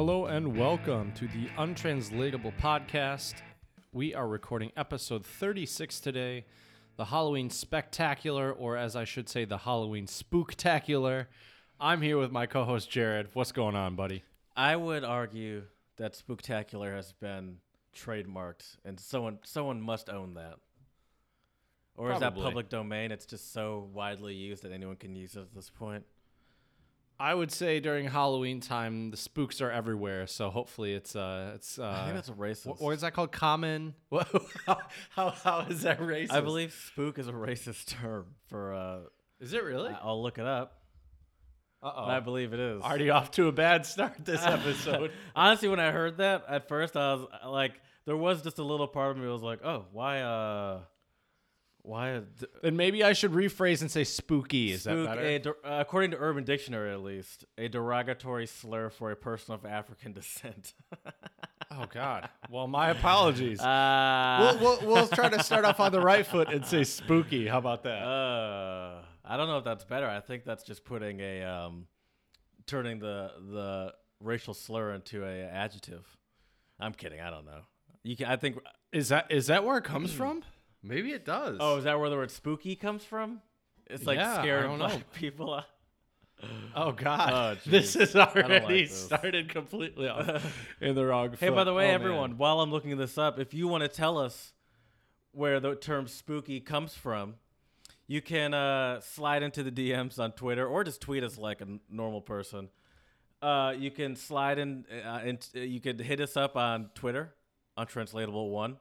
Hello 0.00 0.24
and 0.24 0.56
welcome 0.56 1.12
to 1.12 1.28
the 1.28 1.50
Untranslatable 1.58 2.54
Podcast. 2.58 3.34
We 3.92 4.14
are 4.14 4.26
recording 4.26 4.72
episode 4.74 5.26
36 5.26 6.00
today, 6.00 6.46
the 6.96 7.04
Halloween 7.04 7.50
Spectacular, 7.50 8.50
or 8.50 8.78
as 8.78 8.96
I 8.96 9.04
should 9.04 9.28
say, 9.28 9.44
the 9.44 9.58
Halloween 9.58 10.06
Spooktacular. 10.06 11.26
I'm 11.78 12.00
here 12.00 12.16
with 12.16 12.32
my 12.32 12.46
co 12.46 12.64
host 12.64 12.88
Jared. 12.90 13.28
What's 13.34 13.52
going 13.52 13.76
on, 13.76 13.94
buddy? 13.94 14.24
I 14.56 14.74
would 14.74 15.04
argue 15.04 15.64
that 15.98 16.14
Spooktacular 16.14 16.96
has 16.96 17.12
been 17.12 17.58
trademarked, 17.94 18.78
and 18.86 18.98
someone 18.98 19.40
someone 19.42 19.82
must 19.82 20.08
own 20.08 20.32
that. 20.32 20.54
Or 21.94 22.10
is 22.10 22.20
that 22.20 22.32
Probably. 22.32 22.44
public 22.44 22.68
domain? 22.70 23.12
It's 23.12 23.26
just 23.26 23.52
so 23.52 23.90
widely 23.92 24.32
used 24.32 24.62
that 24.62 24.72
anyone 24.72 24.96
can 24.96 25.14
use 25.14 25.36
it 25.36 25.40
at 25.40 25.54
this 25.54 25.68
point. 25.68 26.06
I 27.20 27.34
would 27.34 27.52
say 27.52 27.80
during 27.80 28.06
Halloween 28.08 28.60
time, 28.60 29.10
the 29.10 29.16
spooks 29.18 29.60
are 29.60 29.70
everywhere, 29.70 30.26
so 30.26 30.48
hopefully 30.48 30.94
it's 30.94 31.14
uh 31.14 31.52
it's 31.54 31.78
uh 31.78 31.84
I 31.86 32.04
think 32.04 32.14
that's 32.14 32.28
a 32.30 32.32
racist. 32.32 32.78
wh- 32.78 32.80
what 32.80 32.94
is 32.94 33.02
that 33.02 33.12
called? 33.12 33.30
Common? 33.30 33.94
What, 34.08 34.26
how, 34.66 34.78
how 35.10 35.30
how 35.30 35.60
is 35.68 35.82
that 35.82 36.00
racist? 36.00 36.32
I 36.32 36.40
believe 36.40 36.72
spook 36.92 37.18
is 37.18 37.28
a 37.28 37.32
racist 37.32 37.86
term 38.00 38.26
for. 38.48 38.72
Uh, 38.74 38.98
Is 39.40 39.52
it 39.52 39.62
really? 39.62 39.90
I- 39.90 39.98
I'll 40.02 40.22
look 40.22 40.38
it 40.38 40.46
up. 40.46 40.78
Uh 41.82 41.92
but 42.06 42.10
I 42.10 42.20
believe 42.20 42.52
it 42.52 42.60
is. 42.60 42.82
Already 42.82 43.10
off 43.10 43.30
to 43.32 43.48
a 43.48 43.52
bad 43.52 43.84
start 43.86 44.24
this 44.24 44.42
episode. 44.44 45.12
Honestly, 45.36 45.68
when 45.68 45.80
I 45.80 45.90
heard 45.92 46.16
that 46.18 46.44
at 46.48 46.68
first, 46.68 46.96
I 46.96 47.14
was 47.14 47.26
uh, 47.44 47.50
like, 47.50 47.72
there 48.06 48.16
was 48.16 48.42
just 48.42 48.58
a 48.58 48.64
little 48.64 48.86
part 48.88 49.12
of 49.12 49.16
me 49.22 49.26
was 49.28 49.42
like, 49.42 49.60
oh, 49.64 49.86
why, 49.92 50.20
uh, 50.20 50.80
why? 51.82 52.08
A 52.10 52.20
d- 52.20 52.46
then 52.62 52.76
maybe 52.76 53.02
I 53.02 53.12
should 53.12 53.32
rephrase 53.32 53.80
and 53.80 53.90
say 53.90 54.04
spooky. 54.04 54.72
Is 54.72 54.82
spook, 54.82 55.06
that 55.06 55.16
better? 55.16 55.26
a 55.26 55.38
der- 55.38 55.56
uh, 55.64 55.78
according 55.80 56.10
to 56.12 56.18
Urban 56.18 56.44
Dictionary, 56.44 56.92
at 56.92 57.00
least, 57.02 57.44
a 57.58 57.68
derogatory 57.68 58.46
slur 58.46 58.90
for 58.90 59.10
a 59.10 59.16
person 59.16 59.54
of 59.54 59.64
African 59.64 60.12
descent. 60.14 60.74
oh 61.70 61.86
God. 61.92 62.28
Well, 62.50 62.66
my 62.66 62.90
apologies. 62.90 63.60
Uh, 63.60 64.56
we'll, 64.60 64.78
we'll, 64.80 64.92
we'll 64.94 65.08
try 65.08 65.28
to 65.28 65.42
start 65.42 65.64
off 65.64 65.80
on 65.80 65.92
the 65.92 66.00
right 66.00 66.26
foot 66.26 66.48
and 66.52 66.64
say 66.64 66.84
spooky. 66.84 67.46
How 67.46 67.58
about 67.58 67.82
that? 67.84 68.02
uh, 68.02 69.02
I 69.24 69.36
don't 69.36 69.48
know 69.48 69.58
if 69.58 69.64
that's 69.64 69.84
better. 69.84 70.06
I 70.08 70.20
think 70.20 70.44
that's 70.44 70.64
just 70.64 70.84
putting 70.84 71.20
a 71.20 71.42
um, 71.44 71.86
turning 72.66 72.98
the 72.98 73.30
the 73.52 73.94
racial 74.20 74.54
slur 74.54 74.92
into 74.92 75.24
a 75.24 75.42
adjective. 75.44 76.04
I'm 76.78 76.92
kidding. 76.92 77.20
I 77.20 77.30
don't 77.30 77.44
know. 77.46 77.60
You 78.02 78.16
can. 78.16 78.26
I 78.26 78.36
think. 78.36 78.58
Is 78.92 79.08
that 79.10 79.26
is 79.30 79.46
that 79.46 79.64
where 79.64 79.78
it 79.78 79.84
comes 79.84 80.12
from? 80.20 80.42
Maybe 80.82 81.12
it 81.12 81.24
does. 81.24 81.58
Oh, 81.60 81.76
is 81.76 81.84
that 81.84 81.98
where 82.00 82.08
the 82.10 82.16
word 82.16 82.30
spooky 82.30 82.74
comes 82.76 83.04
from? 83.04 83.40
It's 83.86 84.06
like 84.06 84.18
Yeah, 84.18 84.42
don't 84.62 84.78
know. 84.78 84.86
black 84.88 85.12
people. 85.12 85.62
oh 86.74 86.92
God. 86.92 87.32
Oh, 87.32 87.60
this 87.70 87.96
is 87.96 88.12
don't 88.12 88.34
like 88.34 88.44
already 88.44 88.82
this. 88.86 89.04
started 89.04 89.48
completely 89.50 90.08
off 90.08 90.56
in 90.80 90.94
the 90.94 91.04
wrong. 91.04 91.30
Hey, 91.38 91.48
foot. 91.48 91.54
by 91.56 91.64
the 91.64 91.74
way, 91.74 91.90
Oh, 91.90 91.94
everyone, 91.94 92.30
man. 92.30 92.38
while 92.38 92.60
I'm 92.60 92.70
looking 92.70 92.96
this 92.96 93.18
up, 93.18 93.38
if 93.38 93.52
you 93.52 93.68
want 93.68 93.82
to 93.82 93.88
tell 93.88 94.16
us 94.18 94.52
where 95.32 95.60
the 95.60 95.74
term 95.74 96.08
spooky 96.08 96.60
comes 96.60 96.94
from, 96.94 97.34
you 98.06 98.20
can 98.22 98.54
uh, 98.54 99.00
slide 99.00 99.42
into 99.42 99.62
the 99.62 99.70
DMs 99.70 100.18
on 100.18 100.32
Twitter 100.32 100.66
or 100.66 100.82
just 100.82 101.00
tweet 101.00 101.22
us 101.22 101.36
like 101.38 101.60
a 101.60 101.64
n- 101.64 101.80
normal 101.90 102.20
person. 102.20 102.68
Uh, 103.42 103.72
you 103.78 103.90
can 103.90 104.16
slide 104.16 104.58
in, 104.58 104.84
uh, 105.06 105.20
in 105.24 105.38
uh, 105.54 105.60
you 105.60 105.80
could 105.80 106.00
hit 106.00 106.20
us 106.20 106.36
up 106.36 106.56
on 106.56 106.90
Twitter, 106.94 107.34
Untranslatable 107.76 108.50
one. 108.50 108.76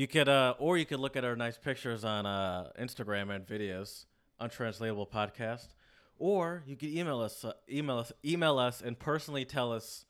You 0.00 0.08
could, 0.08 0.30
uh, 0.30 0.54
or 0.58 0.78
you 0.78 0.86
could 0.86 0.98
look 0.98 1.14
at 1.14 1.26
our 1.26 1.36
nice 1.36 1.58
pictures 1.58 2.06
on 2.06 2.24
uh, 2.24 2.70
Instagram 2.80 3.36
and 3.36 3.46
videos, 3.46 4.06
untranslatable 4.40 5.06
podcast, 5.06 5.74
or 6.18 6.62
you 6.66 6.74
could 6.74 6.88
email 6.88 7.20
us, 7.20 7.44
uh, 7.44 7.52
email 7.70 7.98
us, 7.98 8.10
email 8.24 8.58
us, 8.58 8.80
and 8.80 8.98
personally 8.98 9.44
tell 9.44 9.70
us 9.70 10.06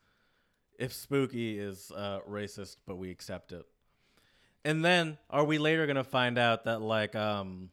if 0.78 0.92
spooky 0.92 1.58
is 1.58 1.90
uh, 1.96 2.20
racist, 2.20 2.76
but 2.86 2.98
we 2.98 3.10
accept 3.10 3.50
it. 3.50 3.64
And 4.64 4.84
then 4.84 5.18
are 5.28 5.42
we 5.42 5.58
later 5.58 5.88
gonna 5.88 6.04
find 6.04 6.38
out 6.38 6.66
that 6.66 6.80
like 6.80 7.16
um 7.16 7.70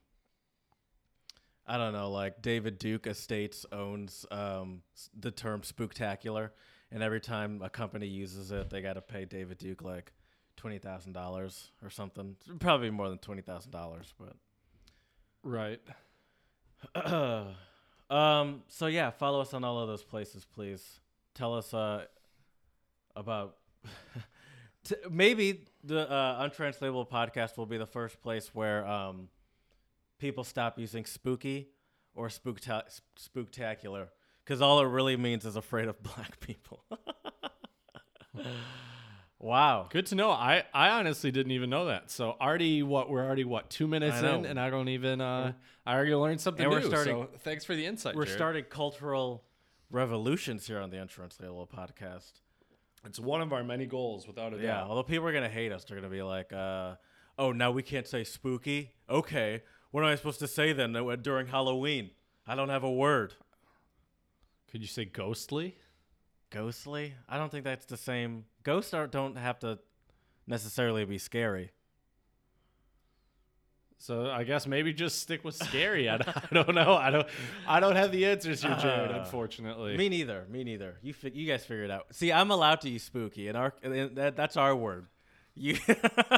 I 1.67 1.77
don't 1.77 1.93
know, 1.93 2.09
like 2.09 2.41
David 2.41 2.79
Duke 2.79 3.05
Estates 3.05 3.63
owns 3.71 4.25
um 4.31 4.81
the 5.15 5.29
term 5.29 5.61
spooktacular 5.61 6.49
and 6.91 7.03
every 7.03 7.21
time 7.21 7.61
a 7.61 7.69
company 7.69 8.07
uses 8.07 8.49
it 8.49 8.71
they 8.71 8.81
gotta 8.81 9.01
pay 9.01 9.25
David 9.25 9.59
Duke 9.59 9.83
like 9.83 10.13
twenty 10.57 10.79
thousand 10.79 11.13
dollars 11.13 11.71
or 11.81 11.89
something. 11.89 12.35
Probably 12.59 12.89
more 12.89 13.09
than 13.09 13.19
twenty 13.19 13.41
thousand 13.41 13.71
dollars, 13.71 14.13
right. 15.43 15.79
but 16.93 17.55
um 18.09 18.63
so 18.67 18.87
yeah, 18.87 19.11
follow 19.11 19.39
us 19.41 19.53
on 19.53 19.63
all 19.63 19.79
of 19.79 19.87
those 19.87 20.03
places, 20.03 20.45
please. 20.45 20.99
Tell 21.33 21.53
us 21.53 21.73
uh 21.73 22.05
about 23.15 23.57
T- 24.87 24.95
maybe 25.11 25.65
the 25.83 26.09
uh, 26.09 26.37
untranslatable 26.39 27.05
podcast 27.07 27.57
will 27.57 27.65
be 27.65 27.77
the 27.77 27.85
first 27.85 28.21
place 28.21 28.51
where 28.53 28.87
um, 28.87 29.27
people 30.17 30.45
stop 30.45 30.79
using 30.79 31.03
spooky 31.03 31.67
or 32.15 32.29
spookta- 32.29 33.01
spooktacular 33.19 34.07
because 34.45 34.61
all 34.61 34.79
it 34.79 34.85
really 34.85 35.17
means 35.17 35.45
is 35.45 35.57
afraid 35.57 35.89
of 35.89 36.01
black 36.15 36.39
people. 36.39 36.83
wow. 39.39 39.87
Good 39.89 40.05
to 40.07 40.15
know. 40.15 40.31
I 40.31 40.63
I 40.73 40.89
honestly 40.89 41.31
didn't 41.31 41.51
even 41.51 41.69
know 41.69 41.85
that. 41.85 42.09
So 42.11 42.35
already 42.41 42.83
what 42.83 43.09
we're 43.09 43.25
already 43.25 43.43
what 43.43 43.69
two 43.69 43.87
minutes 43.87 44.19
in, 44.19 44.45
and 44.45 44.59
I 44.59 44.69
don't 44.69 44.89
even. 44.89 45.21
uh 45.21 45.53
I 45.85 45.95
already 45.95 46.15
learned 46.15 46.41
something 46.41 46.63
And 46.65 46.71
we're 46.71 46.81
new. 46.81 46.87
starting- 46.89 47.13
so 47.15 47.29
thanks 47.39 47.63
for 47.63 47.73
the 47.75 47.85
insight. 47.85 48.15
We're 48.15 48.25
Jared. 48.25 48.37
starting 48.37 48.63
cultural 48.65 49.43
revolutions 49.89 50.67
here 50.67 50.79
on 50.79 50.89
the 50.89 50.97
untranslatable 50.97 51.67
podcast. 51.67 52.33
It's 53.05 53.19
one 53.19 53.41
of 53.41 53.53
our 53.53 53.63
many 53.63 53.85
goals, 53.85 54.27
without 54.27 54.53
a 54.53 54.57
doubt. 54.57 54.63
Yeah, 54.63 54.83
although 54.83 55.03
people 55.03 55.25
are 55.27 55.31
gonna 55.33 55.47
hate 55.47 55.71
us, 55.71 55.85
they're 55.85 55.95
gonna 55.97 56.09
be 56.09 56.21
like, 56.23 56.51
uh, 56.51 56.95
"Oh, 57.39 57.51
now 57.53 57.71
we 57.71 57.83
can't 57.83 58.05
say 58.07 58.23
spooky." 58.25 58.91
Okay, 59.09 59.63
what 59.91 60.01
am 60.03 60.07
I 60.09 60.15
supposed 60.15 60.39
to 60.39 60.47
say 60.47 60.73
then 60.73 60.93
uh, 60.95 61.15
during 61.15 61.47
Halloween? 61.47 62.09
I 62.45 62.55
don't 62.55 62.69
have 62.69 62.83
a 62.83 62.91
word. 62.91 63.35
Could 64.69 64.81
you 64.81 64.87
say 64.87 65.05
ghostly? 65.05 65.77
Ghostly? 66.49 67.13
I 67.27 67.37
don't 67.37 67.51
think 67.51 67.63
that's 67.65 67.85
the 67.85 67.97
same. 67.97 68.45
Ghosts 68.63 68.93
are, 68.93 69.07
don't 69.07 69.37
have 69.37 69.59
to 69.59 69.79
necessarily 70.47 71.03
be 71.05 71.17
scary. 71.17 71.71
So 73.99 74.29
I 74.29 74.43
guess 74.43 74.67
maybe 74.67 74.93
just 74.93 75.19
stick 75.19 75.43
with 75.43 75.55
scary. 75.55 76.07
I, 76.07 76.17
don't- 76.17 76.37
I 76.37 76.47
don't 76.63 76.75
know. 76.75 76.93
I 76.95 77.09
don't. 77.09 77.27
I 77.67 77.79
don't 77.79 77.95
have 77.95 78.11
the 78.11 78.25
answers 78.27 78.61
here, 78.61 78.77
Jared. 78.79 79.11
Uh, 79.11 79.19
unfortunately. 79.21 79.97
Me 79.97 80.07
neither. 80.07 80.45
Me 80.49 80.63
neither. 80.63 80.97
You 81.01 81.13
fi- 81.13 81.31
you 81.33 81.47
guys 81.47 81.65
figure 81.65 81.83
it 81.83 81.91
out. 81.91 82.05
See, 82.11 82.31
I'm 82.31 82.51
allowed 82.51 82.81
to 82.81 82.89
use 82.89 83.03
spooky, 83.03 83.47
and 83.47 83.57
our 83.57 83.73
and 83.81 84.15
that, 84.15 84.35
that's 84.35 84.55
our 84.55 84.75
word. 84.75 85.07
You. 85.55 85.77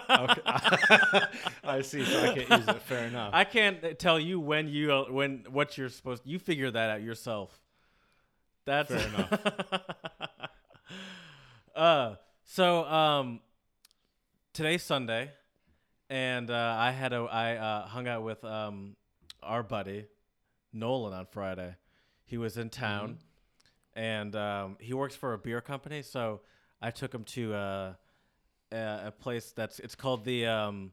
Okay. 0.10 0.42
I 1.64 1.82
see. 1.82 2.04
So 2.04 2.20
I 2.20 2.34
can't 2.34 2.50
use 2.50 2.68
it. 2.68 2.82
Fair 2.82 3.06
enough. 3.08 3.30
I 3.34 3.44
can't 3.46 3.98
tell 4.00 4.20
you 4.20 4.40
when 4.40 4.68
you 4.68 4.92
uh, 4.92 5.04
when 5.12 5.46
what 5.50 5.78
you're 5.78 5.90
supposed. 5.90 6.24
You 6.26 6.40
figure 6.40 6.70
that 6.72 6.90
out 6.90 7.02
yourself. 7.02 7.58
That's 8.70 8.94
Fair 8.94 9.08
enough. 9.08 9.40
uh, 11.76 12.16
so 12.46 12.86
um, 12.86 13.40
today's 14.54 14.84
Sunday, 14.84 15.32
and 16.08 16.52
uh, 16.52 16.76
I 16.78 16.92
had 16.92 17.12
a 17.12 17.22
I 17.22 17.56
uh, 17.56 17.88
hung 17.88 18.08
out 18.08 18.22
with 18.22 18.46
um 18.46 18.96
our 19.42 19.64
buddy 19.64 20.06
Nolan 20.72 21.14
on 21.14 21.26
Friday. 21.32 21.78
He 22.26 22.38
was 22.38 22.58
in 22.58 22.70
town, 22.70 23.18
and 23.96 24.36
um, 24.36 24.78
he 24.80 24.94
works 24.94 25.16
for 25.16 25.34
a 25.34 25.40
beer 25.40 25.62
company. 25.62 26.04
So 26.04 26.42
I 26.80 26.92
took 26.92 27.12
him 27.12 27.24
to 27.24 27.56
uh, 27.56 27.94
a, 28.72 29.02
a 29.08 29.14
place 29.20 29.52
that's 29.52 29.80
it's 29.80 29.96
called 29.96 30.26
the 30.26 30.46
um, 30.46 30.92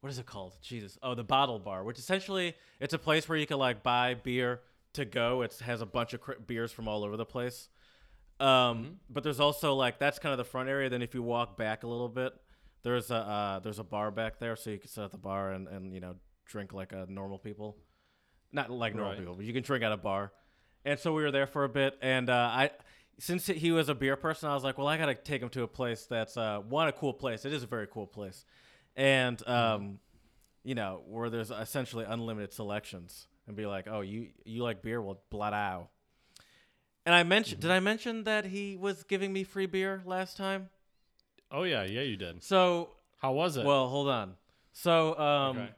what 0.00 0.10
is 0.10 0.18
it 0.18 0.26
called? 0.26 0.56
Jesus. 0.60 0.98
Oh, 1.04 1.14
the 1.14 1.22
Bottle 1.22 1.60
Bar, 1.60 1.84
which 1.84 2.00
essentially 2.00 2.56
it's 2.80 2.94
a 2.94 2.98
place 2.98 3.28
where 3.28 3.38
you 3.38 3.46
can 3.46 3.58
like 3.58 3.84
buy 3.84 4.14
beer 4.14 4.60
to 4.96 5.04
go. 5.04 5.42
It 5.42 5.58
has 5.64 5.80
a 5.80 5.86
bunch 5.86 6.12
of 6.12 6.20
cr- 6.20 6.32
beers 6.46 6.72
from 6.72 6.88
all 6.88 7.04
over 7.04 7.16
the 7.16 7.24
place. 7.24 7.68
Um, 8.38 8.98
but 9.08 9.22
there's 9.24 9.40
also 9.40 9.74
like 9.74 9.98
that's 9.98 10.18
kind 10.18 10.32
of 10.32 10.38
the 10.38 10.44
front 10.44 10.68
area. 10.68 10.90
Then 10.90 11.00
if 11.02 11.14
you 11.14 11.22
walk 11.22 11.56
back 11.56 11.84
a 11.84 11.86
little 11.86 12.08
bit, 12.08 12.32
there's 12.82 13.10
a 13.10 13.16
uh, 13.16 13.58
there's 13.60 13.78
a 13.78 13.84
bar 13.84 14.10
back 14.10 14.38
there, 14.38 14.56
so 14.56 14.70
you 14.70 14.78
can 14.78 14.88
sit 14.88 15.04
at 15.04 15.10
the 15.12 15.18
bar 15.18 15.52
and, 15.52 15.66
and 15.68 15.94
you 15.94 16.00
know 16.00 16.16
drink 16.44 16.72
like 16.74 16.92
a 16.92 17.06
normal 17.08 17.38
people, 17.38 17.76
not 18.52 18.70
like 18.70 18.94
normal 18.94 19.12
Right. 19.12 19.18
people, 19.18 19.34
but 19.36 19.44
you 19.46 19.52
can 19.54 19.62
drink 19.62 19.82
at 19.82 19.90
a 19.92 19.96
bar. 19.96 20.32
And 20.84 20.98
so 21.00 21.12
we 21.14 21.22
were 21.22 21.30
there 21.32 21.46
for 21.46 21.64
a 21.64 21.68
bit, 21.68 21.96
and 22.02 22.28
uh, 22.28 22.34
I 22.52 22.70
since 23.18 23.46
he 23.46 23.72
was 23.72 23.88
a 23.88 23.94
beer 23.94 24.16
person, 24.16 24.50
I 24.50 24.54
was 24.54 24.62
like, 24.62 24.76
well, 24.76 24.86
I 24.86 24.98
gotta 24.98 25.14
take 25.14 25.40
him 25.40 25.48
to 25.50 25.62
a 25.62 25.68
place 25.68 26.04
that's 26.04 26.36
uh, 26.36 26.58
one 26.60 26.88
a 26.88 26.92
cool 26.92 27.14
place. 27.14 27.46
It 27.46 27.52
is 27.54 27.62
a 27.62 27.66
very 27.66 27.86
cool 27.86 28.06
place, 28.06 28.44
and 28.94 29.42
um, 29.48 29.98
you 30.62 30.74
know 30.74 31.00
where 31.08 31.30
there's 31.30 31.50
essentially 31.50 32.04
unlimited 32.06 32.52
selections, 32.52 33.26
and 33.46 33.56
be 33.56 33.66
like, 33.66 33.86
oh, 33.88 34.00
you 34.00 34.28
you 34.44 34.62
like 34.62 34.82
beer? 34.82 35.00
Well, 35.00 35.20
bladao. 35.32 35.88
And 37.04 37.14
I 37.14 37.22
mentioned, 37.22 37.60
did 37.60 37.70
I 37.70 37.78
mention 37.80 38.24
that 38.24 38.46
he 38.46 38.76
was 38.76 39.04
giving 39.04 39.32
me 39.32 39.44
free 39.44 39.66
beer 39.66 40.02
last 40.04 40.36
time? 40.36 40.70
oh 41.52 41.62
yeah, 41.62 41.84
yeah, 41.84 42.00
you 42.02 42.16
did. 42.16 42.42
So, 42.42 42.90
How 43.22 43.32
was 43.32 43.56
it? 43.56 43.64
well, 43.64 43.86
hold 43.88 44.08
on. 44.08 44.34
So, 44.72 45.16
um, 45.18 45.56
Okay. 45.58 45.70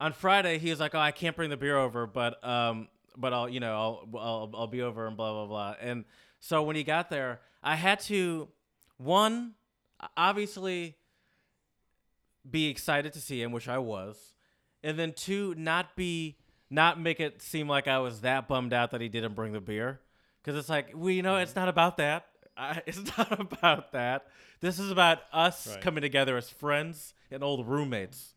on 0.00 0.12
Friday, 0.14 0.58
he 0.58 0.70
was 0.70 0.80
like, 0.80 0.94
"Oh, 0.94 0.98
I 0.98 1.10
can't 1.12 1.36
bring 1.36 1.50
the 1.50 1.56
beer 1.58 1.76
over, 1.76 2.06
but 2.06 2.42
um, 2.42 2.88
but 3.16 3.32
I'll 3.34 3.48
you 3.48 3.60
know 3.60 3.74
I'll 3.74 4.08
I'll, 4.18 4.50
I'll 4.54 4.66
be 4.66 4.80
over 4.82 5.06
and 5.06 5.16
blah 5.16 5.32
blah 5.32 5.46
blah." 5.46 5.74
And 5.80 6.04
So 6.40 6.62
when 6.62 6.74
he 6.76 6.84
got 6.84 7.10
there, 7.10 7.40
I 7.62 7.76
had 7.76 8.00
to 8.08 8.48
one 8.96 9.52
obviously 10.16 10.96
be 12.50 12.68
excited 12.68 13.12
to 13.12 13.20
see 13.20 13.42
him, 13.42 13.52
which 13.52 13.68
I 13.68 13.76
was, 13.78 14.34
and 14.82 14.98
then 14.98 15.12
two 15.12 15.54
not 15.56 15.94
be 15.94 16.38
not 16.70 17.00
make 17.00 17.18
it 17.20 17.42
seem 17.42 17.68
like 17.68 17.88
I 17.88 17.98
was 17.98 18.20
that 18.20 18.46
bummed 18.48 18.72
out 18.72 18.92
that 18.92 19.00
he 19.00 19.08
didn't 19.08 19.34
bring 19.34 19.52
the 19.52 19.60
beer, 19.60 20.00
because 20.42 20.56
it's 20.58 20.68
like 20.68 20.90
well, 20.94 21.10
you 21.10 21.22
know, 21.22 21.36
it's 21.36 21.54
not 21.56 21.68
about 21.68 21.96
that. 21.98 22.26
I, 22.56 22.82
it's 22.86 23.16
not 23.18 23.38
about 23.52 23.92
that. 23.92 24.26
This 24.60 24.78
is 24.78 24.90
about 24.90 25.18
us 25.32 25.66
Right. 25.66 25.80
coming 25.80 26.02
together 26.02 26.36
as 26.36 26.48
friends 26.50 27.14
and 27.30 27.42
old 27.42 27.66
roommates. 27.66 28.34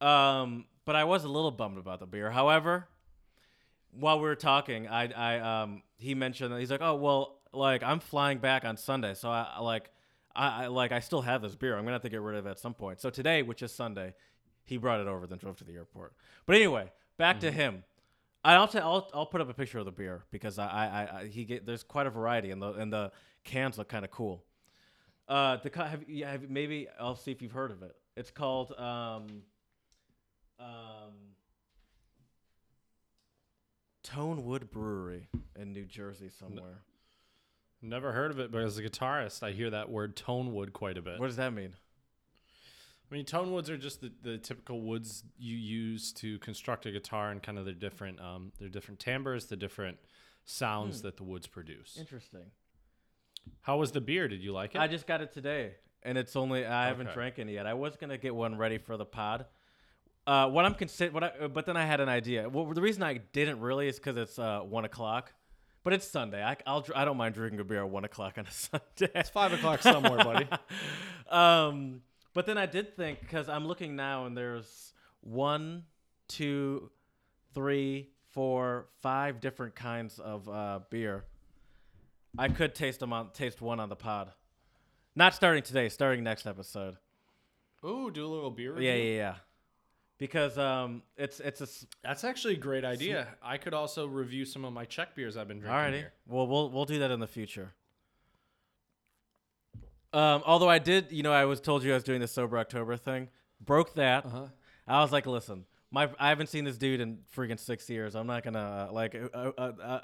Um, 0.00 0.64
but 0.84 0.96
I 0.96 1.04
was 1.04 1.24
a 1.24 1.28
little 1.28 1.50
bummed 1.50 1.78
about 1.78 2.00
the 2.00 2.06
beer. 2.06 2.30
However, 2.30 2.88
while 3.92 4.16
we 4.18 4.22
were 4.22 4.34
talking, 4.36 4.88
I, 4.88 5.10
I, 5.12 5.62
um, 5.62 5.82
he 5.98 6.14
mentioned 6.14 6.52
that 6.52 6.58
he's 6.60 6.70
like, 6.70 6.80
oh 6.82 6.94
well, 6.94 7.36
like 7.52 7.82
I'm 7.82 8.00
flying 8.00 8.38
back 8.38 8.64
on 8.64 8.76
Sunday, 8.76 9.14
so 9.14 9.28
I, 9.30 9.46
I 9.56 9.60
like, 9.60 9.90
I, 10.34 10.64
I 10.64 10.66
like 10.68 10.92
I 10.92 11.00
still 11.00 11.20
have 11.22 11.42
this 11.42 11.54
beer. 11.54 11.76
I'm 11.76 11.82
gonna 11.84 11.94
have 11.96 12.02
to 12.02 12.08
get 12.08 12.20
rid 12.20 12.36
of 12.36 12.46
it 12.46 12.50
at 12.50 12.58
some 12.58 12.74
point. 12.74 13.00
So 13.00 13.10
today, 13.10 13.42
which 13.42 13.62
is 13.62 13.72
Sunday, 13.72 14.14
he 14.64 14.76
brought 14.78 15.00
it 15.00 15.08
over, 15.08 15.26
then 15.26 15.38
drove 15.38 15.58
to 15.58 15.64
the 15.64 15.74
airport. 15.74 16.14
But 16.46 16.56
anyway, 16.56 16.90
back 17.20 17.40
to 17.40 17.50
him. 17.50 17.84
I'll, 18.42 18.66
t- 18.66 18.78
I'll 18.78 19.08
I'll 19.12 19.26
put 19.26 19.40
up 19.40 19.50
a 19.50 19.54
picture 19.54 19.78
of 19.78 19.84
the 19.84 19.92
beer 19.92 20.24
because 20.30 20.58
I, 20.58 20.66
I, 20.66 20.84
I, 20.86 21.20
I 21.20 21.26
he 21.26 21.44
get 21.44 21.66
there's 21.66 21.82
quite 21.82 22.06
a 22.06 22.10
variety 22.10 22.50
and 22.50 22.60
the 22.60 22.72
and 22.72 22.92
the 22.92 23.12
cans 23.44 23.78
look 23.78 23.88
kind 23.88 24.04
of 24.04 24.10
cool. 24.10 24.44
Uh, 25.28 25.58
the 25.58 25.70
have, 25.76 26.08
yeah, 26.08 26.32
have, 26.32 26.50
maybe 26.50 26.88
I'll 26.98 27.14
see 27.14 27.30
if 27.30 27.40
you've 27.40 27.52
heard 27.52 27.70
of 27.70 27.82
it. 27.82 27.94
It's 28.16 28.30
called 28.32 28.72
um, 28.72 29.42
um, 30.58 31.12
Tonewood 34.02 34.70
Brewery 34.70 35.28
in 35.56 35.72
New 35.72 35.84
Jersey 35.84 36.30
somewhere. 36.30 36.82
Never 37.82 38.12
heard 38.12 38.30
of 38.30 38.40
it, 38.40 38.50
but 38.50 38.62
as 38.62 38.76
a 38.76 38.82
guitarist, 38.82 39.42
I 39.42 39.52
hear 39.52 39.70
that 39.70 39.88
word 39.88 40.16
tonewood 40.16 40.72
quite 40.72 40.98
a 40.98 41.02
bit. 41.02 41.20
What 41.20 41.28
does 41.28 41.36
that 41.36 41.52
mean? 41.52 41.74
I 43.10 43.14
mean, 43.14 43.24
tone 43.24 43.50
woods 43.52 43.68
are 43.68 43.76
just 43.76 44.00
the, 44.00 44.12
the 44.22 44.38
typical 44.38 44.82
woods 44.82 45.24
you 45.36 45.56
use 45.56 46.12
to 46.14 46.38
construct 46.38 46.86
a 46.86 46.92
guitar 46.92 47.30
and 47.30 47.42
kind 47.42 47.58
of 47.58 47.64
their 47.64 47.74
different 47.74 48.20
um, 48.20 48.52
their 48.60 48.68
different 48.68 49.00
timbres, 49.00 49.46
the 49.46 49.56
different 49.56 49.98
sounds 50.44 51.00
Hmm. 51.00 51.06
that 51.06 51.16
the 51.16 51.24
woods 51.24 51.46
produce. 51.46 51.96
Interesting. 51.98 52.46
How 53.62 53.78
was 53.78 53.90
the 53.92 54.00
beer? 54.00 54.28
Did 54.28 54.42
you 54.42 54.52
like 54.52 54.74
it? 54.74 54.80
I 54.80 54.86
just 54.86 55.06
got 55.06 55.20
it 55.22 55.32
today, 55.32 55.72
and 56.02 56.16
it's 56.16 56.36
only 56.36 56.64
I 56.64 56.86
haven't 56.86 57.12
drank 57.12 57.38
any 57.38 57.54
yet. 57.54 57.66
I 57.66 57.74
was 57.74 57.96
gonna 57.96 58.18
get 58.18 58.34
one 58.34 58.56
ready 58.56 58.78
for 58.78 58.96
the 58.96 59.04
pod. 59.06 59.46
Uh, 60.26 60.48
what 60.48 60.64
I'm 60.64 60.74
consider, 60.74 61.10
what 61.12 61.24
I, 61.24 61.28
uh, 61.40 61.48
but 61.48 61.66
then 61.66 61.76
I 61.76 61.84
had 61.86 62.00
an 62.00 62.08
idea. 62.08 62.48
Well, 62.48 62.66
the 62.66 62.82
reason 62.82 63.02
I 63.02 63.14
didn't 63.14 63.58
really 63.60 63.88
is 63.88 63.96
because 63.96 64.16
it's 64.16 64.38
uh, 64.38 64.60
one 64.60 64.84
o'clock, 64.84 65.32
but 65.82 65.92
it's 65.94 66.06
Sunday. 66.06 66.44
I, 66.44 66.56
I'll 66.66 66.86
I 66.94 67.04
don't 67.04 67.16
mind 67.16 67.34
drinking 67.34 67.58
a 67.58 67.64
beer 67.64 67.80
at 67.82 67.88
one 67.88 68.04
o'clock 68.04 68.34
on 68.38 68.46
a 68.46 68.50
Sunday. 68.52 69.10
it's 69.14 69.30
five 69.30 69.52
o'clock 69.52 69.82
somewhere, 69.82 70.18
buddy. 70.22 70.46
um, 71.30 72.02
but 72.34 72.46
then 72.46 72.58
I 72.58 72.66
did 72.66 72.96
think 72.96 73.20
because 73.20 73.48
I'm 73.48 73.66
looking 73.66 73.96
now 73.96 74.26
and 74.26 74.36
there's 74.36 74.92
one, 75.20 75.84
two, 76.28 76.90
three, 77.54 78.10
four, 78.30 78.86
five 79.00 79.40
different 79.40 79.74
kinds 79.74 80.18
of 80.18 80.48
uh, 80.48 80.80
beer. 80.90 81.24
I 82.38 82.48
could 82.48 82.74
taste 82.74 83.00
them 83.00 83.12
on 83.12 83.30
taste 83.32 83.60
one 83.60 83.80
on 83.80 83.88
the 83.88 83.96
pod. 83.96 84.32
Not 85.16 85.34
starting 85.34 85.62
today, 85.64 85.88
starting 85.88 86.22
next 86.22 86.46
episode. 86.46 86.96
Ooh, 87.84 88.10
do 88.10 88.24
a 88.24 88.28
little 88.28 88.50
beer 88.50 88.72
review. 88.72 88.88
Yeah, 88.88 88.94
yeah, 88.96 89.16
yeah. 89.16 89.34
Because 90.18 90.56
um, 90.58 91.02
it's 91.16 91.40
it's 91.40 91.60
a 91.60 91.64
s- 91.64 91.86
That's 92.04 92.24
actually 92.24 92.54
a 92.54 92.58
great 92.58 92.84
idea. 92.84 93.26
I 93.42 93.56
could 93.56 93.74
also 93.74 94.06
review 94.06 94.44
some 94.44 94.64
of 94.64 94.72
my 94.72 94.84
Czech 94.84 95.16
beers 95.16 95.36
I've 95.36 95.48
been 95.48 95.58
drinking 95.60 95.78
alrighty. 95.78 95.96
here. 95.96 96.12
Well, 96.28 96.46
we'll 96.46 96.70
we'll 96.70 96.84
do 96.84 96.98
that 97.00 97.10
in 97.10 97.20
the 97.20 97.26
future. 97.26 97.72
Um, 100.12 100.42
although 100.44 100.68
I 100.68 100.78
did, 100.78 101.12
you 101.12 101.22
know, 101.22 101.32
I 101.32 101.44
was 101.44 101.60
told 101.60 101.84
you 101.84 101.92
I 101.92 101.94
was 101.94 102.04
doing 102.04 102.20
the 102.20 102.26
sober 102.28 102.58
October 102.58 102.96
thing. 102.96 103.28
Broke 103.60 103.94
that. 103.94 104.26
Uh-huh. 104.26 104.46
I 104.88 105.00
was 105.02 105.12
like, 105.12 105.26
listen, 105.26 105.66
my 105.90 106.08
I 106.18 106.28
haven't 106.30 106.48
seen 106.48 106.64
this 106.64 106.76
dude 106.78 107.00
in 107.00 107.18
freaking 107.36 107.58
six 107.60 107.88
years. 107.88 108.14
I'm 108.16 108.26
not 108.26 108.42
gonna 108.42 108.88
uh, 108.90 108.92
like, 108.92 109.14
uh, 109.14 109.28
uh, 109.36 109.72
uh, 109.82 110.00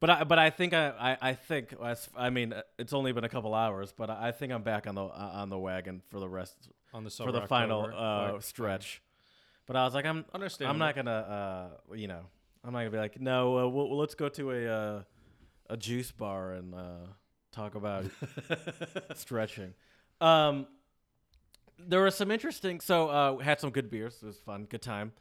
but 0.00 0.10
I 0.10 0.24
but 0.24 0.38
I 0.38 0.50
think 0.50 0.72
I 0.72 0.88
I, 1.20 1.30
I 1.30 1.34
think 1.34 1.74
as- 1.84 2.08
I 2.16 2.30
mean 2.30 2.52
uh, 2.54 2.62
it's 2.78 2.92
only 2.92 3.12
been 3.12 3.24
a 3.24 3.28
couple 3.28 3.54
hours, 3.54 3.92
but 3.96 4.08
I 4.08 4.28
I 4.28 4.32
think 4.32 4.52
I'm 4.52 4.62
back 4.62 4.86
on 4.86 4.94
the 4.94 5.04
uh, 5.04 5.30
on 5.34 5.50
the 5.50 5.58
wagon 5.58 6.00
for 6.08 6.18
the 6.18 6.28
rest 6.28 6.56
On 6.94 7.04
the 7.04 7.10
for 7.10 7.32
the 7.32 7.42
final 7.46 7.82
October. 7.82 7.96
uh, 8.02 8.32
Like, 8.34 8.42
stretch. 8.42 9.02
But 9.66 9.76
I 9.76 9.84
was 9.84 9.94
like, 9.94 10.06
I'm 10.06 10.24
I'm 10.70 10.78
not 10.78 10.94
gonna 10.94 11.10
uh 11.90 11.94
you 11.94 12.08
know 12.08 12.20
I'm 12.64 12.72
not 12.72 12.78
gonna 12.80 12.90
be 12.90 12.98
like 12.98 13.20
no 13.20 13.58
uh, 13.58 13.68
we'll, 13.68 13.98
let's 13.98 14.14
go 14.14 14.28
to 14.30 14.50
a 14.52 14.66
uh, 14.68 15.02
a 15.68 15.76
juice 15.76 16.10
bar 16.10 16.52
and 16.52 16.74
uh, 16.74 17.06
talk 17.52 17.74
about 17.74 18.04
stretching. 19.14 19.74
Um, 20.20 20.66
there 21.78 22.02
was 22.02 22.14
some 22.14 22.30
interesting. 22.30 22.80
So 22.80 23.10
uh, 23.10 23.32
we 23.38 23.44
had 23.44 23.60
some 23.60 23.70
good 23.70 23.90
beers. 23.90 24.18
It 24.22 24.26
was 24.26 24.38
fun, 24.38 24.64
good 24.64 24.82
time. 24.82 25.12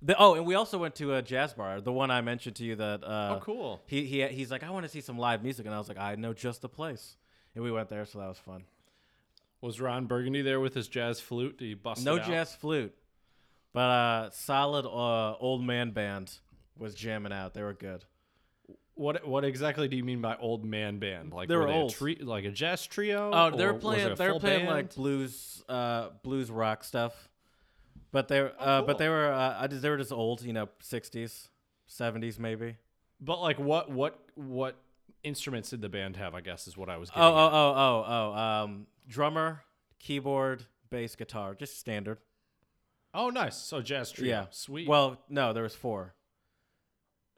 The, 0.00 0.16
oh, 0.16 0.34
and 0.34 0.46
we 0.46 0.54
also 0.54 0.78
went 0.78 0.94
to 0.96 1.14
a 1.14 1.22
jazz 1.22 1.54
bar, 1.54 1.80
the 1.80 1.92
one 1.92 2.10
I 2.10 2.20
mentioned 2.20 2.56
to 2.56 2.64
you 2.64 2.76
that. 2.76 3.02
Uh, 3.02 3.36
oh, 3.36 3.40
cool. 3.42 3.80
He 3.86 4.04
he 4.04 4.24
he's 4.28 4.50
like, 4.50 4.62
I 4.62 4.70
want 4.70 4.84
to 4.84 4.88
see 4.88 5.00
some 5.00 5.18
live 5.18 5.42
music, 5.42 5.66
and 5.66 5.74
I 5.74 5.78
was 5.78 5.88
like, 5.88 5.98
I 5.98 6.14
know 6.14 6.32
just 6.32 6.62
the 6.62 6.68
place, 6.68 7.16
and 7.54 7.64
we 7.64 7.72
went 7.72 7.88
there, 7.88 8.04
so 8.04 8.20
that 8.20 8.28
was 8.28 8.38
fun. 8.38 8.64
Was 9.60 9.80
Ron 9.80 10.06
Burgundy 10.06 10.42
there 10.42 10.60
with 10.60 10.74
his 10.74 10.86
jazz 10.86 11.18
flute? 11.18 11.58
Did 11.58 11.64
he 11.64 11.74
bust 11.74 12.04
No 12.04 12.18
jazz 12.18 12.54
flute, 12.54 12.94
but 13.72 13.80
uh, 13.80 14.30
solid 14.30 14.86
uh, 14.86 15.36
old 15.40 15.64
man 15.64 15.90
band 15.90 16.32
was 16.76 16.94
jamming 16.94 17.32
out. 17.32 17.54
They 17.54 17.62
were 17.62 17.74
good. 17.74 18.04
What 18.98 19.26
what 19.26 19.44
exactly 19.44 19.86
do 19.88 19.96
you 19.96 20.02
mean 20.04 20.20
by 20.20 20.36
old 20.36 20.64
man 20.64 20.98
band? 20.98 21.32
Like 21.32 21.48
They 21.48 21.56
were 21.56 21.68
a 21.68 21.72
old. 21.72 21.94
tri- 21.94 22.16
like 22.20 22.44
a 22.44 22.50
jazz 22.50 22.84
trio? 22.86 23.30
Oh, 23.32 23.56
they're 23.56 23.74
playing. 23.74 24.14
They 24.16 24.26
were 24.26 24.32
full 24.32 24.40
playing 24.40 24.66
band? 24.66 24.70
like 24.76 24.94
blues, 24.94 25.62
uh, 25.68 26.08
blues 26.24 26.50
rock 26.50 26.82
stuff. 26.82 27.28
But 28.10 28.26
they, 28.28 28.40
uh, 28.40 28.48
cool. 28.78 28.86
but 28.86 28.98
they 28.98 29.08
were, 29.08 29.30
uh, 29.30 29.56
I 29.60 29.66
just, 29.66 29.82
they 29.82 29.90
were 29.90 29.98
just 29.98 30.12
old, 30.12 30.42
you 30.42 30.52
know, 30.52 30.68
sixties, 30.80 31.48
seventies, 31.86 32.38
maybe. 32.38 32.76
But 33.20 33.40
like 33.40 33.58
what 33.60 33.90
what 33.90 34.18
what 34.34 34.76
instruments 35.22 35.70
did 35.70 35.80
the 35.82 35.88
band 35.88 36.16
have? 36.16 36.34
I 36.34 36.40
guess 36.40 36.66
is 36.66 36.76
what 36.76 36.88
I 36.88 36.96
was. 36.96 37.10
Oh, 37.10 37.20
Getting 37.20 37.34
oh, 37.34 37.46
at. 37.46 37.52
oh, 37.52 37.74
oh, 37.76 38.32
oh. 38.34 38.38
Um, 38.64 38.86
drummer, 39.08 39.62
keyboard, 40.00 40.64
bass, 40.90 41.14
guitar, 41.16 41.54
just 41.54 41.78
standard. 41.78 42.18
oh, 43.14 43.30
nice. 43.30 43.56
So 43.56 43.80
jazz 43.80 44.10
trio. 44.10 44.28
Yeah. 44.30 44.46
sweet. 44.50 44.88
Well, 44.88 45.18
no, 45.28 45.52
there 45.52 45.62
was 45.62 45.74
four: 45.74 46.14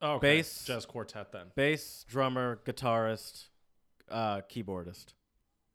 oh, 0.03 0.13
okay. 0.15 0.37
bass- 0.39 0.65
jazz 0.65 0.87
quartet 0.87 1.33
then. 1.33 1.47
bass, 1.55 2.05
drummer, 2.09 2.61
guitarist, 2.65 3.49
uh, 4.11 4.41
keyboardist. 4.43 5.15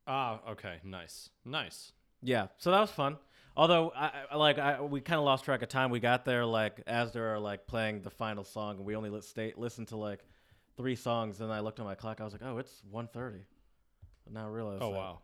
Ah, 0.06 0.40
okay, 0.50 0.76
nice, 0.84 1.30
nice. 1.44 1.92
Yeah, 2.22 2.48
so 2.58 2.70
that 2.70 2.80
was 2.80 2.90
fun. 2.90 3.16
Although, 3.56 3.90
I, 3.96 4.10
I 4.30 4.36
like, 4.36 4.58
I, 4.58 4.80
we 4.82 5.00
kind 5.00 5.18
of 5.18 5.24
lost 5.24 5.44
track 5.44 5.62
of 5.62 5.68
time. 5.68 5.90
We 5.90 5.98
got 5.98 6.24
there 6.24 6.44
like 6.44 6.82
as 6.86 7.12
they 7.12 7.20
were 7.20 7.38
like 7.38 7.66
playing 7.66 8.02
the 8.02 8.10
final 8.10 8.44
song, 8.44 8.76
and 8.76 8.84
we 8.84 8.94
only 8.94 9.10
li- 9.10 9.22
stay, 9.22 9.54
listened 9.56 9.88
to 9.88 9.96
like 9.96 10.24
three 10.76 10.94
songs. 10.94 11.40
And 11.40 11.50
I 11.50 11.60
looked 11.60 11.80
at 11.80 11.86
my 11.86 11.94
clock. 11.94 12.20
I 12.20 12.24
was 12.24 12.34
like, 12.34 12.42
oh, 12.44 12.58
it's 12.58 12.82
1.30. 12.92 13.40
But 14.24 14.32
now 14.34 14.46
I 14.46 14.50
realized. 14.50 14.82
Oh 14.82 14.92
that. 14.92 14.98
wow. 14.98 15.18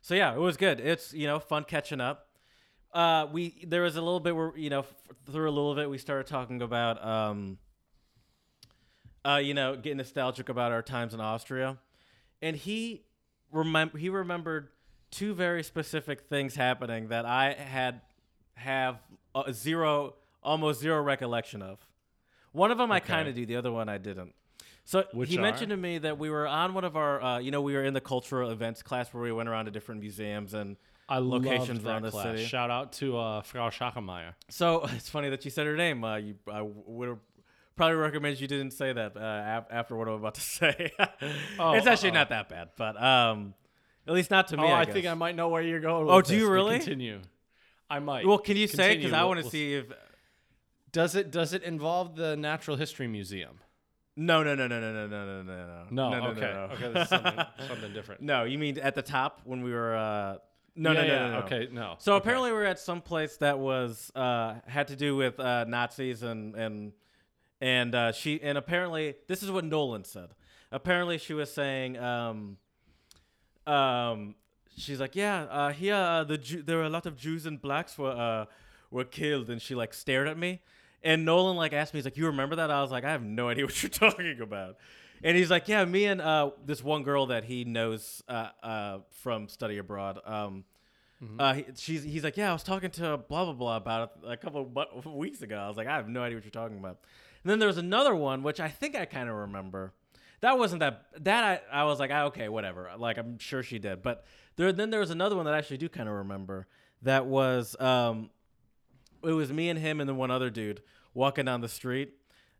So 0.00 0.14
yeah, 0.14 0.34
it 0.34 0.38
was 0.40 0.56
good. 0.56 0.80
It's 0.80 1.12
you 1.14 1.26
know 1.26 1.38
fun 1.38 1.64
catching 1.64 2.00
up. 2.00 2.28
Uh, 2.92 3.26
we 3.32 3.64
there 3.66 3.82
was 3.82 3.96
a 3.96 4.00
little 4.00 4.20
bit 4.20 4.34
where 4.34 4.56
you 4.56 4.70
know 4.70 4.80
f- 4.80 4.94
through 5.30 5.48
a 5.48 5.52
little 5.52 5.74
bit 5.74 5.88
we 5.88 5.98
started 5.98 6.26
talking 6.26 6.62
about 6.62 7.04
um. 7.04 7.58
Uh, 9.26 9.38
you 9.38 9.54
know, 9.54 9.74
getting 9.74 9.96
nostalgic 9.96 10.48
about 10.48 10.70
our 10.70 10.82
times 10.82 11.12
in 11.14 11.20
Austria, 11.20 11.78
and 12.40 12.54
he 12.56 13.02
remember 13.50 13.98
he 13.98 14.08
remembered 14.08 14.68
two 15.10 15.34
very 15.34 15.62
specific 15.62 16.22
things 16.28 16.54
happening 16.54 17.08
that 17.08 17.24
I 17.24 17.54
had 17.54 18.02
have 18.54 18.98
uh, 19.34 19.50
zero 19.52 20.14
almost 20.42 20.80
zero 20.80 21.02
recollection 21.02 21.62
of. 21.62 21.78
One 22.52 22.70
of 22.70 22.78
them 22.78 22.90
I 22.92 23.00
kind 23.00 23.28
of 23.28 23.34
do, 23.34 23.44
the 23.44 23.56
other 23.56 23.72
one 23.72 23.88
I 23.88 23.98
didn't. 23.98 24.34
So 24.84 25.04
Which 25.12 25.28
he 25.28 25.38
are? 25.38 25.42
mentioned 25.42 25.70
to 25.70 25.76
me 25.76 25.98
that 25.98 26.16
we 26.16 26.30
were 26.30 26.46
on 26.46 26.72
one 26.72 26.84
of 26.84 26.96
our, 26.96 27.20
uh, 27.20 27.38
you 27.38 27.50
know, 27.50 27.60
we 27.60 27.74
were 27.74 27.82
in 27.84 27.92
the 27.92 28.00
cultural 28.00 28.50
events 28.50 28.82
class 28.82 29.12
where 29.12 29.22
we 29.22 29.32
went 29.32 29.48
around 29.48 29.64
to 29.64 29.72
different 29.72 30.00
museums 30.00 30.54
and 30.54 30.76
I 31.08 31.18
Locations 31.18 31.84
around 31.84 32.02
the 32.02 32.10
class. 32.12 32.24
city. 32.24 32.44
Shout 32.46 32.70
out 32.70 32.92
to 32.94 33.18
uh, 33.18 33.42
Frau 33.42 33.68
Schachelmeier. 33.70 34.34
So 34.48 34.84
it's 34.96 35.08
funny 35.08 35.28
that 35.30 35.44
you 35.44 35.50
said 35.50 35.66
her 35.66 35.76
name. 35.76 36.04
Uh, 36.04 36.16
you, 36.16 36.34
I 36.50 36.62
would 36.62 37.08
have 37.08 37.18
probably 37.76 37.96
recommended 37.96 38.40
you 38.40 38.48
didn't 38.48 38.72
say 38.72 38.92
that 38.92 39.16
uh, 39.16 39.20
af- 39.58 39.66
after 39.70 39.94
what 39.96 40.08
I'm 40.08 40.14
about 40.14 40.34
to 40.34 40.40
say. 40.58 40.92
Oh, 41.58 41.72
it's 41.72 41.86
actually 41.86 42.10
uh-oh. 42.10 42.14
not 42.14 42.28
that 42.30 42.48
bad, 42.48 42.70
but 42.76 43.00
um, 43.02 43.54
at 44.06 44.14
least 44.14 44.30
not 44.30 44.48
to 44.48 44.56
me. 44.56 44.62
oh, 44.64 44.66
I, 44.66 44.80
I, 44.80 44.84
think. 44.84 45.06
I 45.06 45.14
might 45.14 45.36
know 45.36 45.48
where 45.48 45.62
you're 45.62 45.80
going. 45.80 46.08
Oh, 46.08 46.20
do 46.22 46.34
you 46.34 46.40
this, 46.40 46.48
but 46.48 46.52
really? 46.52 46.78
Continue. 46.78 47.20
I 47.88 47.98
might. 48.00 48.26
Well, 48.26 48.38
can 48.38 48.56
you 48.56 48.66
say? 48.66 48.96
Because 48.96 49.12
I 49.12 49.20
We'll- 49.20 49.28
want 49.28 49.40
to 49.40 49.44
we'll- 49.44 49.50
see 49.50 49.74
if. 49.74 49.86
Does 50.92 51.14
it 51.14 51.30
does 51.30 51.52
it 51.52 51.62
involve 51.62 52.16
the 52.16 52.36
Natural 52.36 52.76
History 52.76 53.06
Museum? 53.06 53.58
No, 54.16 54.42
no, 54.42 54.54
no, 54.54 54.66
no, 54.66 54.80
no, 54.80 54.92
no, 54.94 55.06
no, 55.06 55.42
no, 55.42 55.42
no, 55.42 55.84
No. 55.90 56.10
no, 56.10 56.18
no, 56.20 56.26
okay. 56.30 56.40
no, 56.40 56.52
no. 56.68 56.72
Okay. 56.74 56.90
That's 56.94 57.10
something, 57.10 57.38
something 57.68 57.92
different. 57.92 58.22
no, 58.22 58.44
you 58.44 58.56
mean 58.56 58.78
at 58.78 58.94
the 58.94 59.02
top 59.02 59.42
when 59.44 59.62
we 59.62 59.72
were? 59.72 59.94
Uh, 59.94 60.38
no, 60.74 60.92
Yeah, 60.92 61.00
no, 61.02 61.06
no, 61.06 61.06
yeah, 61.14 61.18
no, 61.18 61.30
no. 61.32 61.38
Okay. 61.46 61.68
No. 61.70 61.94
So 61.98 62.14
okay. 62.14 62.22
apparently 62.22 62.50
we 62.50 62.56
were 62.56 62.64
at 62.64 62.78
some 62.78 63.02
place 63.02 63.36
that 63.38 63.58
was 63.58 64.10
uh, 64.14 64.54
had 64.66 64.88
to 64.88 64.96
do 64.96 65.16
with 65.16 65.38
uh, 65.38 65.64
Nazis 65.68 66.22
and 66.22 66.54
and 66.54 66.92
and 67.60 67.94
uh, 67.94 68.12
she 68.12 68.40
and 68.42 68.58
apparently 68.58 69.14
this 69.28 69.42
is 69.42 69.50
what 69.50 69.64
Nolan 69.64 70.04
said. 70.04 70.30
apparently 70.72 71.18
she 71.18 71.32
was 71.34 71.52
saying, 71.52 71.96
um, 71.98 72.58
um, 73.66 74.34
she's 74.76 75.00
like, 75.00 75.16
yeah, 75.16 75.42
uh, 75.44 75.72
here 75.72 75.94
uh, 75.94 76.24
the 76.24 76.38
Jew- 76.38 76.62
there 76.62 76.76
were 76.78 76.84
a 76.84 76.90
lot 76.90 77.06
of 77.06 77.16
Jews 77.16 77.46
and 77.46 77.60
blacks 77.60 77.96
were 77.98 78.10
uh, 78.10 78.46
were 78.90 79.04
killed, 79.04 79.50
and 79.50 79.60
she 79.60 79.74
like 79.74 79.94
stared 79.94 80.28
at 80.28 80.38
me, 80.38 80.60
and 81.02 81.24
Nolan 81.24 81.56
like 81.56 81.72
asked 81.72 81.94
me, 81.94 81.98
he's 81.98 82.04
like, 82.04 82.16
you 82.16 82.26
remember 82.26 82.56
that? 82.56 82.70
I 82.70 82.82
was 82.82 82.90
like, 82.90 83.04
I 83.04 83.10
have 83.10 83.22
no 83.22 83.48
idea 83.48 83.64
what 83.66 83.82
you're 83.82 83.90
talking 83.90 84.40
about. 84.40 84.76
And 85.24 85.34
he's 85.36 85.50
like, 85.50 85.66
yeah, 85.66 85.82
me 85.86 86.04
and 86.04 86.20
uh, 86.20 86.50
this 86.64 86.84
one 86.84 87.02
girl 87.02 87.26
that 87.26 87.44
he 87.44 87.64
knows 87.64 88.22
uh, 88.28 88.48
uh, 88.62 88.98
from 89.10 89.48
study 89.48 89.78
abroad. 89.78 90.20
Um, 90.26 90.64
uh, 91.38 91.54
he, 91.54 91.64
she's 91.76 92.02
he's 92.02 92.22
like, 92.22 92.36
yeah, 92.36 92.50
I 92.50 92.52
was 92.52 92.62
talking 92.62 92.90
to 92.90 93.16
blah 93.16 93.44
blah 93.46 93.54
blah 93.54 93.76
about 93.78 94.12
it 94.22 94.28
a 94.32 94.36
couple 94.36 94.70
of 94.76 95.06
weeks 95.06 95.40
ago. 95.40 95.56
I 95.56 95.68
was 95.68 95.78
like, 95.78 95.86
I 95.86 95.96
have 95.96 96.06
no 96.08 96.22
idea 96.22 96.36
what 96.36 96.44
you're 96.44 96.50
talking 96.50 96.78
about. 96.78 96.98
And 97.46 97.50
then 97.52 97.60
there 97.60 97.68
was 97.68 97.78
another 97.78 98.12
one 98.12 98.42
which 98.42 98.58
I 98.58 98.66
think 98.66 98.96
I 98.96 99.04
kind 99.04 99.28
of 99.28 99.36
remember. 99.36 99.92
That 100.40 100.58
wasn't 100.58 100.80
that 100.80 101.04
that 101.20 101.62
I, 101.72 101.82
I 101.82 101.84
was 101.84 102.00
like, 102.00 102.10
ah, 102.12 102.24
okay, 102.24 102.48
whatever. 102.48 102.90
Like 102.98 103.18
I'm 103.18 103.38
sure 103.38 103.62
she 103.62 103.78
did. 103.78 104.02
But 104.02 104.24
there 104.56 104.72
then 104.72 104.90
there 104.90 104.98
was 104.98 105.10
another 105.10 105.36
one 105.36 105.44
that 105.44 105.54
I 105.54 105.58
actually 105.58 105.76
do 105.76 105.88
kind 105.88 106.08
of 106.08 106.16
remember. 106.16 106.66
That 107.02 107.26
was 107.26 107.80
um, 107.80 108.30
it 109.22 109.30
was 109.30 109.52
me 109.52 109.68
and 109.68 109.78
him 109.78 110.00
and 110.00 110.08
then 110.08 110.16
one 110.16 110.32
other 110.32 110.50
dude 110.50 110.82
walking 111.14 111.44
down 111.44 111.60
the 111.60 111.68
street. 111.68 112.14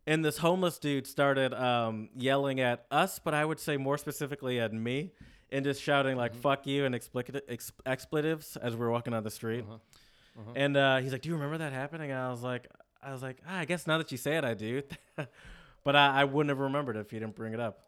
And 0.07 0.25
this 0.25 0.39
homeless 0.39 0.79
dude 0.79 1.09
started 1.09 1.53
um, 1.53 2.09
yelling 2.17 2.61
at 2.61 2.87
us, 2.93 3.19
but 3.19 3.35
I 3.35 3.45
would 3.45 3.59
say 3.59 3.77
more 3.77 3.99
specifically 3.99 4.61
at 4.61 4.73
me, 4.73 5.11
and 5.51 5.65
just 5.65 5.83
shouting 5.83 6.17
like 6.17 6.33
"fuck 6.33 6.65
you" 6.65 6.85
and 6.85 6.95
explicit- 6.95 7.45
ex- 7.49 7.73
expletives 7.85 8.57
as 8.57 8.75
we 8.75 8.79
were 8.79 8.93
walking 8.93 9.15
down 9.15 9.25
the 9.25 9.33
street. 9.33 9.65
Uh-huh. 9.69 10.53
And 10.55 10.77
uh, 10.77 10.99
he's 10.99 11.11
like, 11.11 11.23
"Do 11.23 11.29
you 11.29 11.35
remember 11.35 11.59
that 11.59 11.73
happening?" 11.73 12.13
And 12.13 12.21
I 12.21 12.31
was 12.31 12.43
like, 12.43 12.69
"I 13.03 13.13
was 13.13 13.23
like, 13.23 13.39
ah, 13.49 13.59
I 13.59 13.65
guess 13.65 13.87
now 13.87 13.99
that 13.99 14.11
you 14.13 14.19
say 14.19 14.37
it, 14.37 14.45
I 14.45 14.55
do." 14.55 14.83
but 15.85 15.97
I, 15.97 16.21
I 16.23 16.25
wouldn't 16.25 16.51
have 16.51 16.59
remembered 16.59 16.97
if 16.97 17.13
you 17.13 17.21
didn't 17.21 17.35
bring 17.37 17.53
it 17.55 17.61
up. 17.61 17.81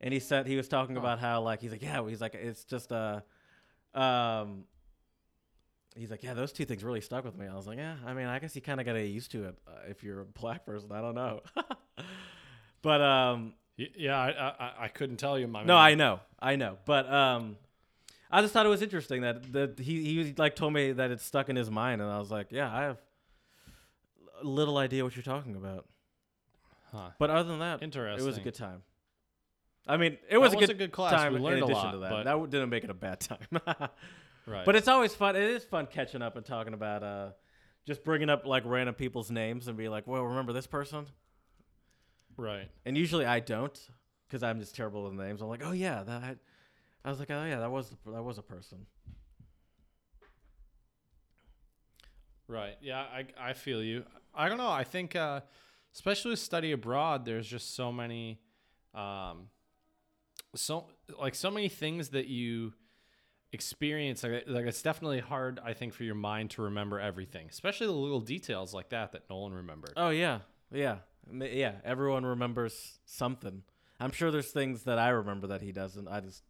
And 0.00 0.12
he 0.12 0.20
said 0.20 0.46
he 0.46 0.56
was 0.56 0.68
talking 0.68 0.96
Huh. 0.96 1.00
about 1.00 1.18
how 1.20 1.40
like 1.42 1.60
he's 1.60 1.70
like, 1.72 1.82
yeah, 1.82 2.06
he's 2.08 2.20
like, 2.20 2.34
it's 2.34 2.64
just 2.64 2.92
uh, 2.92 3.20
um, 3.94 4.64
he's 5.96 6.10
like, 6.10 6.22
yeah, 6.22 6.34
those 6.34 6.52
two 6.52 6.64
things 6.64 6.82
really 6.84 7.00
stuck 7.00 7.24
with 7.24 7.36
me. 7.36 7.46
I 7.46 7.54
was 7.54 7.66
like, 7.66 7.78
yeah, 7.78 7.96
I 8.06 8.12
mean, 8.14 8.26
I 8.26 8.38
guess 8.38 8.54
you 8.56 8.62
kind 8.62 8.80
of 8.80 8.86
got 8.86 8.94
to 8.94 9.00
get 9.02 9.10
used 9.10 9.30
to 9.32 9.44
it 9.44 9.56
uh, 9.66 9.70
if 9.88 10.02
you're 10.02 10.20
a 10.20 10.24
black 10.24 10.66
person. 10.66 10.90
I 10.92 11.00
don't 11.00 11.14
know. 11.14 11.40
but 12.82 13.00
um, 13.00 13.54
Yeah, 13.76 14.18
I, 14.18 14.30
I 14.30 14.48
I- 14.66 14.84
I 14.84 14.88
couldn't 14.88 15.16
tell 15.16 15.38
you, 15.38 15.46
my 15.46 15.62
no, 15.62 15.74
man. 15.74 15.82
I 15.82 15.94
know, 15.94 16.20
I 16.40 16.56
know, 16.56 16.78
but 16.84 17.10
um, 17.12 17.56
I 18.30 18.42
just 18.42 18.52
thought 18.52 18.66
it 18.66 18.70
was 18.70 18.82
interesting 18.82 19.22
that 19.22 19.52
that 19.52 19.78
he 19.78 20.02
he 20.24 20.34
like 20.36 20.56
told 20.56 20.72
me 20.72 20.92
that 20.92 21.10
it's 21.10 21.24
stuck 21.24 21.48
in 21.48 21.56
his 21.56 21.70
mind, 21.70 22.02
and 22.02 22.10
I 22.10 22.18
was 22.18 22.30
like, 22.30 22.48
yeah, 22.50 22.72
I 22.74 22.82
have 22.82 22.98
little 24.42 24.76
idea 24.78 25.04
what 25.04 25.14
you're 25.16 25.22
talking 25.22 25.54
about. 25.56 25.86
Huh. 26.92 27.10
But 27.18 27.30
other 27.30 27.48
than 27.48 27.58
that, 27.60 27.82
Interesting. 27.82 28.24
it 28.24 28.26
was 28.26 28.36
a 28.38 28.40
good 28.40 28.54
time. 28.54 28.82
I 29.86 29.96
mean, 29.96 30.16
it 30.30 30.38
was, 30.38 30.52
a, 30.54 30.56
was 30.56 30.66
good 30.66 30.76
a 30.76 30.78
good 30.78 30.92
class. 30.92 31.12
time 31.12 31.34
We 31.34 31.40
learned 31.40 31.58
in 31.58 31.64
a 31.64 31.66
lot, 31.66 31.92
to 31.92 31.98
that. 31.98 32.10
but- 32.10 32.24
That 32.24 32.50
didn't 32.50 32.70
make 32.70 32.84
it 32.84 32.90
a 32.90 32.94
bad 32.94 33.20
time. 33.20 33.38
Right. 34.46 34.66
but 34.66 34.76
it's 34.76 34.88
always 34.88 35.14
fun. 35.14 35.36
It 35.36 35.42
is 35.42 35.64
fun 35.64 35.86
catching 35.86 36.20
up 36.20 36.36
and 36.36 36.44
talking 36.44 36.74
about 36.74 37.02
uh, 37.02 37.30
just 37.86 38.04
bringing 38.04 38.28
up 38.28 38.44
like 38.44 38.62
random 38.66 38.94
people's 38.94 39.30
names 39.30 39.68
and 39.68 39.76
be 39.78 39.88
like, 39.88 40.06
well, 40.06 40.22
remember 40.22 40.52
this 40.52 40.66
person? 40.66 41.06
right. 42.36 42.68
And 42.84 42.94
usually 42.94 43.24
I 43.24 43.40
don't 43.40 43.78
because 44.28 44.42
I'm 44.42 44.60
just 44.60 44.74
terrible 44.74 45.04
with 45.04 45.14
names. 45.14 45.40
I'm 45.40 45.48
like, 45.48 45.62
oh 45.64 45.72
yeah, 45.72 46.02
that. 46.02 46.22
I, 46.22 46.36
I 47.06 47.08
was 47.08 47.18
like, 47.18 47.30
oh 47.30 47.42
yeah, 47.46 47.60
that 47.60 47.70
was 47.70 47.90
that 48.06 48.22
was 48.22 48.36
a 48.36 48.42
person. 48.42 48.84
Right. 52.46 52.76
Yeah, 52.82 53.00
I 53.00 53.24
I 53.40 53.52
feel 53.54 53.82
you. 53.82 54.04
I 54.34 54.48
don't 54.48 54.58
know. 54.58 54.70
I 54.70 54.84
think 54.84 55.16
uh 55.16 55.40
especially 55.94 56.30
with 56.32 56.40
study 56.40 56.72
abroad, 56.72 57.24
there's 57.24 57.46
just 57.46 57.74
so 57.74 57.92
many 57.92 58.40
um 58.94 59.48
so 60.54 60.86
like 61.18 61.34
so 61.34 61.50
many 61.50 61.68
things 61.68 62.10
that 62.10 62.26
you 62.26 62.72
experience 63.52 64.24
like, 64.24 64.44
like 64.48 64.66
it's 64.66 64.82
definitely 64.82 65.20
hard 65.20 65.60
I 65.64 65.74
think 65.74 65.92
for 65.92 66.02
your 66.02 66.16
mind 66.16 66.50
to 66.50 66.62
remember 66.62 66.98
everything, 66.98 67.46
especially 67.50 67.86
the 67.86 67.92
little 67.92 68.20
details 68.20 68.74
like 68.74 68.90
that 68.90 69.12
that 69.12 69.28
Nolan 69.30 69.52
remembered. 69.52 69.92
Oh 69.96 70.10
yeah, 70.10 70.40
yeah, 70.72 70.98
yeah. 71.32 71.74
Everyone 71.84 72.26
remembers 72.26 72.98
something. 73.04 73.62
I'm 74.00 74.10
sure 74.10 74.30
there's 74.30 74.50
things 74.50 74.84
that 74.84 74.98
I 74.98 75.10
remember 75.10 75.46
that 75.48 75.62
he 75.62 75.72
doesn't. 75.72 76.08
I 76.08 76.20
just 76.20 76.42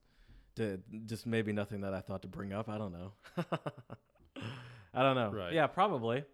did 0.54 0.82
just 1.06 1.26
maybe 1.26 1.52
nothing 1.52 1.82
that 1.82 1.94
I 1.94 2.00
thought 2.00 2.22
to 2.22 2.28
bring 2.28 2.52
up. 2.52 2.68
I 2.68 2.78
don't 2.78 2.92
know. 2.92 3.12
I 4.94 5.02
don't 5.02 5.16
know. 5.16 5.30
Right. 5.30 5.52
Yeah, 5.52 5.66
probably. 5.66 6.24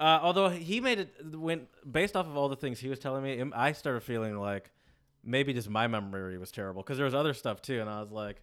Uh, 0.00 0.18
although 0.22 0.48
he 0.48 0.80
made 0.80 0.98
it 0.98 1.14
when 1.36 1.66
based 1.88 2.16
off 2.16 2.26
of 2.26 2.34
all 2.34 2.48
the 2.48 2.56
things 2.56 2.80
he 2.80 2.88
was 2.88 2.98
telling 2.98 3.22
me, 3.22 3.44
I 3.54 3.72
started 3.72 4.00
feeling 4.00 4.38
like 4.38 4.70
maybe 5.22 5.52
just 5.52 5.68
my 5.68 5.86
memory 5.86 6.38
was 6.38 6.50
terrible 6.50 6.82
because 6.82 6.96
there 6.96 7.04
was 7.04 7.14
other 7.14 7.34
stuff 7.34 7.60
too, 7.60 7.80
and 7.82 7.90
I 7.90 8.00
was 8.00 8.10
like, 8.10 8.40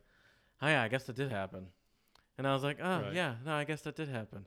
"Oh 0.62 0.68
yeah, 0.68 0.84
I 0.84 0.88
guess 0.88 1.06
that 1.06 1.16
did 1.16 1.32
happen," 1.32 1.66
and 2.38 2.48
I 2.48 2.54
was 2.54 2.62
like, 2.64 2.78
"Oh 2.80 3.02
Right. 3.02 3.14
yeah, 3.14 3.36
no, 3.44 3.54
I 3.54 3.64
guess 3.64 3.82
that 3.82 3.96
did 3.96 4.08
happen." 4.08 4.46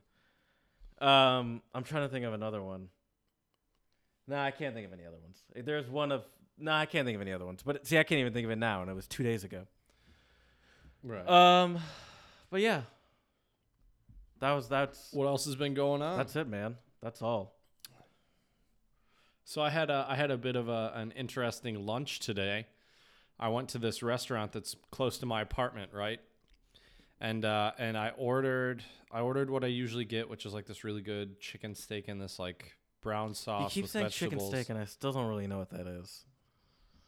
Um, 0.99 1.61
I'm 1.75 1.83
trying 1.83 2.03
to 2.03 2.09
think 2.09 2.25
of 2.25 2.31
another 2.33 2.63
one. 2.63 2.87
No, 4.27 4.37
I 4.37 4.51
can't 4.51 4.73
think 4.73 4.87
of 4.87 4.93
any 4.93 5.05
other 5.05 5.17
ones. 5.17 5.41
There's 5.53 5.89
one 5.89 6.13
of 6.13 6.23
no, 6.57 6.71
I 6.71 6.85
can't 6.85 7.05
think 7.05 7.15
of 7.15 7.21
any 7.21 7.33
other 7.33 7.45
ones. 7.45 7.61
But 7.65 7.85
see, 7.85 7.97
I 7.97 8.03
can't 8.03 8.19
even 8.19 8.31
think 8.31 8.45
of 8.45 8.51
it 8.51 8.55
now, 8.57 8.81
and 8.83 8.89
it 8.89 8.93
was 8.93 9.07
two 9.07 9.23
days 9.23 9.43
ago. 9.43 9.63
Right. 11.03 11.27
Um, 11.27 11.79
but 12.49 12.61
yeah, 12.61 12.83
that 14.39 14.51
was 14.53 14.69
that's 14.69 15.09
what 15.11 15.25
else 15.27 15.43
has 15.45 15.55
been 15.57 15.73
going 15.73 16.01
on? 16.01 16.17
that's 16.17 16.37
it, 16.37 16.47
man. 16.47 16.77
That's 17.01 17.21
all. 17.21 17.55
So 19.43 19.61
I 19.61 19.69
had 19.69 19.89
a 19.89 20.05
I 20.07 20.15
had 20.15 20.31
a 20.31 20.37
bit 20.37 20.55
of 20.55 20.69
a, 20.69 20.91
an 20.95 21.11
interesting 21.11 21.85
lunch 21.85 22.19
today. 22.19 22.67
I 23.39 23.49
went 23.49 23.69
to 23.69 23.79
this 23.79 24.03
restaurant 24.03 24.51
that's 24.51 24.75
close 24.91 25.17
to 25.17 25.25
my 25.25 25.41
apartment, 25.41 25.91
right? 25.93 26.19
And 27.19 27.43
uh, 27.43 27.71
and 27.77 27.97
I 27.97 28.11
ordered 28.17 28.83
I 29.11 29.21
ordered 29.21 29.49
what 29.49 29.63
I 29.63 29.67
usually 29.67 30.05
get, 30.05 30.29
which 30.29 30.45
is 30.45 30.53
like 30.53 30.65
this 30.65 30.83
really 30.83 31.01
good 31.01 31.39
chicken 31.39 31.75
steak 31.75 32.07
and 32.07 32.21
this 32.21 32.39
like 32.39 32.75
brown 33.01 33.29
You 33.29 33.33
sauce 33.35 33.73
keep 33.73 33.83
with 33.83 33.91
saying 33.91 34.05
vegetables. 34.05 34.43
chicken 34.51 34.63
steak, 34.65 34.69
and 34.69 34.79
I 34.79 34.85
still 34.85 35.11
don't 35.11 35.27
really 35.27 35.47
know 35.47 35.57
what 35.57 35.71
that 35.71 35.87
is. 35.87 36.23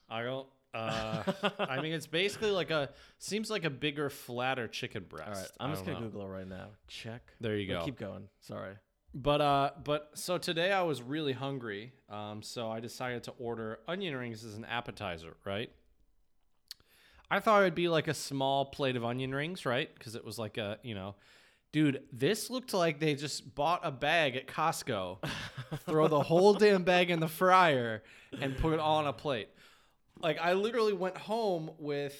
I 0.09 0.23
don't. 0.23 0.47
Uh, 0.73 1.23
I 1.59 1.81
mean, 1.81 1.93
it's 1.93 2.07
basically 2.07 2.49
like 2.49 2.71
a 2.71 2.89
seems 3.19 3.49
like 3.51 3.63
a 3.63 3.69
bigger, 3.69 4.09
flatter 4.09 4.67
chicken 4.67 5.05
breast. 5.07 5.27
All 5.29 5.35
right, 5.35 5.49
I'm 5.59 5.71
just 5.71 5.85
gonna 5.85 5.99
know. 5.99 6.07
Google 6.07 6.23
it 6.25 6.29
right 6.29 6.47
now. 6.47 6.69
Check. 6.87 7.21
There 7.39 7.55
you 7.55 7.71
But 7.71 7.79
go. 7.81 7.85
Keep 7.85 7.99
going. 7.99 8.27
Sorry. 8.41 8.73
But 9.13 9.41
uh, 9.41 9.71
but 9.83 10.11
so 10.15 10.37
today 10.37 10.71
I 10.71 10.81
was 10.81 11.01
really 11.01 11.33
hungry. 11.33 11.93
Um, 12.09 12.41
so 12.41 12.71
I 12.71 12.79
decided 12.79 13.23
to 13.23 13.33
order 13.37 13.79
onion 13.87 14.15
rings 14.15 14.43
as 14.43 14.55
an 14.55 14.65
appetizer. 14.65 15.35
Right. 15.45 15.71
I 17.29 17.39
thought 17.39 17.61
it'd 17.61 17.75
be 17.75 17.89
like 17.89 18.07
a 18.07 18.13
small 18.13 18.65
plate 18.65 18.95
of 18.95 19.03
onion 19.03 19.33
rings, 19.33 19.65
right? 19.65 19.93
Because 19.93 20.15
it 20.15 20.25
was 20.25 20.39
like 20.39 20.57
a 20.57 20.79
you 20.81 20.95
know, 20.95 21.15
dude. 21.71 22.03
This 22.11 22.49
looked 22.49 22.73
like 22.73 22.99
they 22.99 23.13
just 23.13 23.53
bought 23.53 23.81
a 23.83 23.91
bag 23.91 24.35
at 24.35 24.47
Costco, 24.47 25.19
throw 25.85 26.07
the 26.07 26.21
whole 26.21 26.55
damn 26.55 26.83
bag 26.83 27.11
in 27.11 27.19
the 27.19 27.27
fryer, 27.27 28.01
and 28.39 28.57
put 28.57 28.73
it 28.73 28.79
all 28.79 28.97
on 28.97 29.07
a 29.07 29.13
plate. 29.13 29.49
Like 30.21 30.39
I 30.39 30.53
literally 30.53 30.93
went 30.93 31.17
home 31.17 31.69
with 31.77 32.15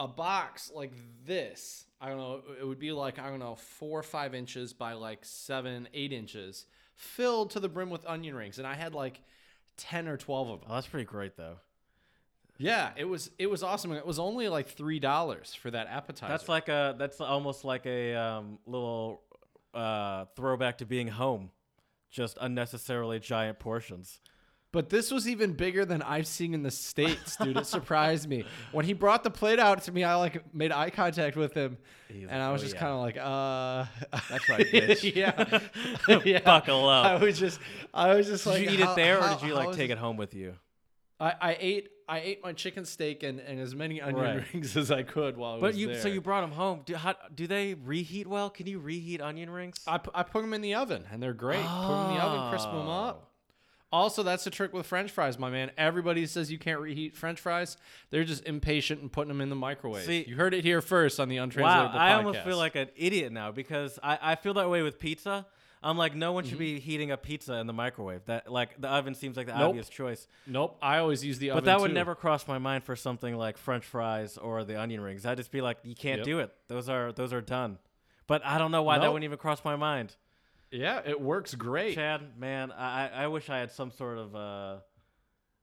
a 0.00 0.08
box 0.08 0.72
like 0.74 0.92
this. 1.26 1.84
I 2.00 2.08
don't 2.08 2.16
know. 2.18 2.40
It 2.58 2.66
would 2.66 2.80
be 2.80 2.90
like 2.90 3.18
I 3.18 3.28
don't 3.28 3.38
know, 3.38 3.54
four 3.54 4.00
or 4.00 4.02
five 4.02 4.34
inches 4.34 4.72
by 4.72 4.94
like 4.94 5.20
seven, 5.22 5.88
eight 5.94 6.12
inches, 6.12 6.64
filled 6.96 7.50
to 7.50 7.60
the 7.60 7.68
brim 7.68 7.90
with 7.90 8.04
onion 8.06 8.34
rings, 8.34 8.58
and 8.58 8.66
I 8.66 8.74
had 8.74 8.94
like 8.94 9.20
ten 9.76 10.08
or 10.08 10.16
twelve 10.16 10.48
of 10.48 10.60
them. 10.60 10.68
Oh, 10.70 10.74
that's 10.74 10.86
pretty 10.86 11.04
great 11.04 11.36
though. 11.36 11.58
Yeah, 12.56 12.90
it 12.96 13.04
was 13.04 13.30
it 13.38 13.48
was 13.48 13.62
awesome. 13.62 13.92
It 13.92 14.06
was 14.06 14.18
only 14.18 14.48
like 14.48 14.68
three 14.68 14.98
dollars 14.98 15.54
for 15.54 15.70
that 15.70 15.86
appetizer. 15.88 16.32
That's 16.32 16.48
like 16.48 16.68
a 16.68 16.94
that's 16.98 17.20
almost 17.20 17.64
like 17.64 17.84
a 17.86 18.14
um, 18.14 18.58
little 18.66 19.22
uh, 19.74 20.24
throwback 20.34 20.78
to 20.78 20.86
being 20.86 21.08
home, 21.08 21.50
just 22.10 22.38
unnecessarily 22.40 23.18
giant 23.18 23.58
portions. 23.58 24.20
But 24.72 24.88
this 24.88 25.10
was 25.10 25.26
even 25.28 25.54
bigger 25.54 25.84
than 25.84 26.00
I've 26.00 26.28
seen 26.28 26.54
in 26.54 26.62
the 26.62 26.70
states, 26.70 27.36
dude. 27.36 27.56
It 27.56 27.66
surprised 27.66 28.28
me 28.28 28.44
when 28.70 28.84
he 28.84 28.92
brought 28.92 29.24
the 29.24 29.30
plate 29.30 29.58
out 29.58 29.82
to 29.82 29.92
me. 29.92 30.04
I 30.04 30.14
like 30.14 30.54
made 30.54 30.70
eye 30.70 30.90
contact 30.90 31.34
with 31.36 31.54
him, 31.54 31.76
He's 32.08 32.22
and 32.28 32.30
like, 32.30 32.40
I 32.40 32.52
was 32.52 32.60
"Oh, 32.60 32.64
just 32.64 32.74
yeah." 32.74 32.80
kind 32.80 32.92
of 32.92 33.00
like, 33.00 33.16
uh, 33.16 34.20
That's 34.30 34.48
right, 34.48 34.66
bitch. 34.72 35.14
yeah, 35.16 36.20
yeah. 36.24 36.38
Buckle 36.40 36.88
up. 36.88 37.06
I 37.06 37.16
was 37.16 37.36
just, 37.38 37.58
I 37.92 38.14
was 38.14 38.28
just 38.28 38.44
Did 38.44 38.50
like, 38.50 38.62
you 38.62 38.70
eat 38.70 38.80
how- 38.80 38.92
it 38.92 38.96
there, 38.96 39.18
or 39.20 39.28
did 39.28 39.42
you 39.42 39.54
like 39.54 39.72
take 39.74 39.90
it 39.90 39.98
home 39.98 40.16
with 40.16 40.34
you? 40.34 40.54
I, 41.18 41.34
I 41.40 41.56
ate, 41.60 41.88
I 42.08 42.20
ate 42.20 42.42
my 42.42 42.52
chicken 42.54 42.84
steak 42.86 43.22
and, 43.24 43.40
and 43.40 43.60
as 43.60 43.74
many 43.74 44.00
onion 44.00 44.24
Right. 44.24 44.44
rings 44.54 44.74
as 44.76 44.90
I 44.92 45.02
could 45.02 45.36
while 45.36 45.56
I 45.56 45.60
But 45.60 45.66
was 45.72 45.76
you, 45.78 45.88
there. 45.88 46.00
so 46.00 46.08
you 46.08 46.20
brought 46.22 46.40
them 46.42 46.52
home. 46.52 46.80
Do 46.86 46.94
how, 46.94 47.14
do 47.34 47.46
they 47.46 47.74
reheat 47.74 48.26
well? 48.26 48.48
Can 48.50 48.66
you 48.68 48.78
reheat 48.78 49.20
onion 49.20 49.50
rings? 49.50 49.80
I, 49.86 49.98
I 50.14 50.22
put 50.22 50.40
them 50.42 50.54
in 50.54 50.60
the 50.62 50.74
oven 50.76 51.04
and 51.12 51.20
they're 51.22 51.34
great. 51.34 51.60
Put 51.60 51.88
them 51.88 52.10
in 52.10 52.14
the 52.16 52.22
oven, 52.22 52.50
crisp 52.50 52.70
them 52.70 52.88
up. 52.88 53.29
Also, 53.92 54.22
that's 54.22 54.44
the 54.44 54.50
trick 54.50 54.72
with 54.72 54.86
French 54.86 55.10
fries, 55.10 55.38
my 55.38 55.50
man. 55.50 55.72
Everybody 55.76 56.24
says 56.26 56.50
you 56.50 56.58
can't 56.58 56.80
reheat 56.80 57.16
French 57.16 57.40
fries. 57.40 57.76
They're 58.10 58.24
just 58.24 58.46
impatient 58.46 59.00
and 59.00 59.10
putting 59.10 59.28
them 59.28 59.40
in 59.40 59.48
the 59.48 59.56
microwave. 59.56 60.04
See- 60.04 60.24
you 60.28 60.36
heard 60.36 60.54
it 60.54 60.64
here 60.64 60.80
first 60.80 61.18
on 61.18 61.28
the 61.28 61.38
untranslatable 61.38 61.98
Wow, 61.98 62.04
I 62.04 62.14
almost 62.14 62.40
feel 62.40 62.56
like 62.56 62.76
an 62.76 62.88
idiot 62.96 63.32
now 63.32 63.50
because 63.50 63.98
I, 64.02 64.18
I 64.22 64.34
feel 64.36 64.54
that 64.54 64.70
way 64.70 64.82
with 64.82 65.00
pizza. 65.00 65.46
I'm 65.82 65.96
like, 65.96 66.14
no 66.14 66.32
one 66.32 66.44
should 66.44 66.52
mm-hmm. 66.54 66.58
be 66.58 66.80
heating 66.80 67.10
up 67.10 67.22
pizza 67.22 67.54
in 67.54 67.66
the 67.66 67.72
microwave. 67.72 68.26
That 68.26 68.52
like 68.52 68.78
the 68.80 68.88
oven 68.88 69.14
seems 69.14 69.36
like 69.36 69.46
the 69.46 69.54
Nope. 69.56 69.70
obvious 69.70 69.88
choice. 69.88 70.28
Nope. 70.46 70.76
I 70.82 70.98
always 70.98 71.24
use 71.24 71.38
the 71.38 71.48
But 71.48 71.52
oven. 71.52 71.64
But 71.64 71.70
that 71.72 71.80
would 71.80 71.88
too. 71.88 71.94
never 71.94 72.14
cross 72.14 72.46
my 72.46 72.58
mind 72.58 72.84
for 72.84 72.94
something 72.96 73.34
like 73.34 73.56
French 73.56 73.86
fries 73.86 74.36
or 74.36 74.62
the 74.64 74.78
onion 74.78 75.00
rings. 75.00 75.24
I'd 75.24 75.38
just 75.38 75.50
be 75.50 75.62
like, 75.62 75.78
you 75.82 75.94
can't 75.94 76.18
Yep. 76.18 76.26
do 76.26 76.38
it. 76.40 76.52
Those 76.68 76.88
are 76.90 77.12
those 77.12 77.32
are 77.32 77.40
done. 77.40 77.78
But 78.26 78.44
I 78.44 78.58
don't 78.58 78.70
know 78.70 78.82
why 78.82 78.98
that 78.98 79.12
wouldn't 79.12 79.24
even 79.24 79.38
cross 79.38 79.64
my 79.64 79.74
mind. 79.74 80.14
Yeah, 80.70 81.00
it 81.04 81.20
works 81.20 81.54
great. 81.54 81.94
Chad, 81.94 82.38
man, 82.38 82.70
I 82.72 83.08
I 83.08 83.26
wish 83.26 83.50
I 83.50 83.58
had 83.58 83.72
some 83.72 83.90
sort 83.90 84.18
of 84.18 84.36
uh, 84.36 84.76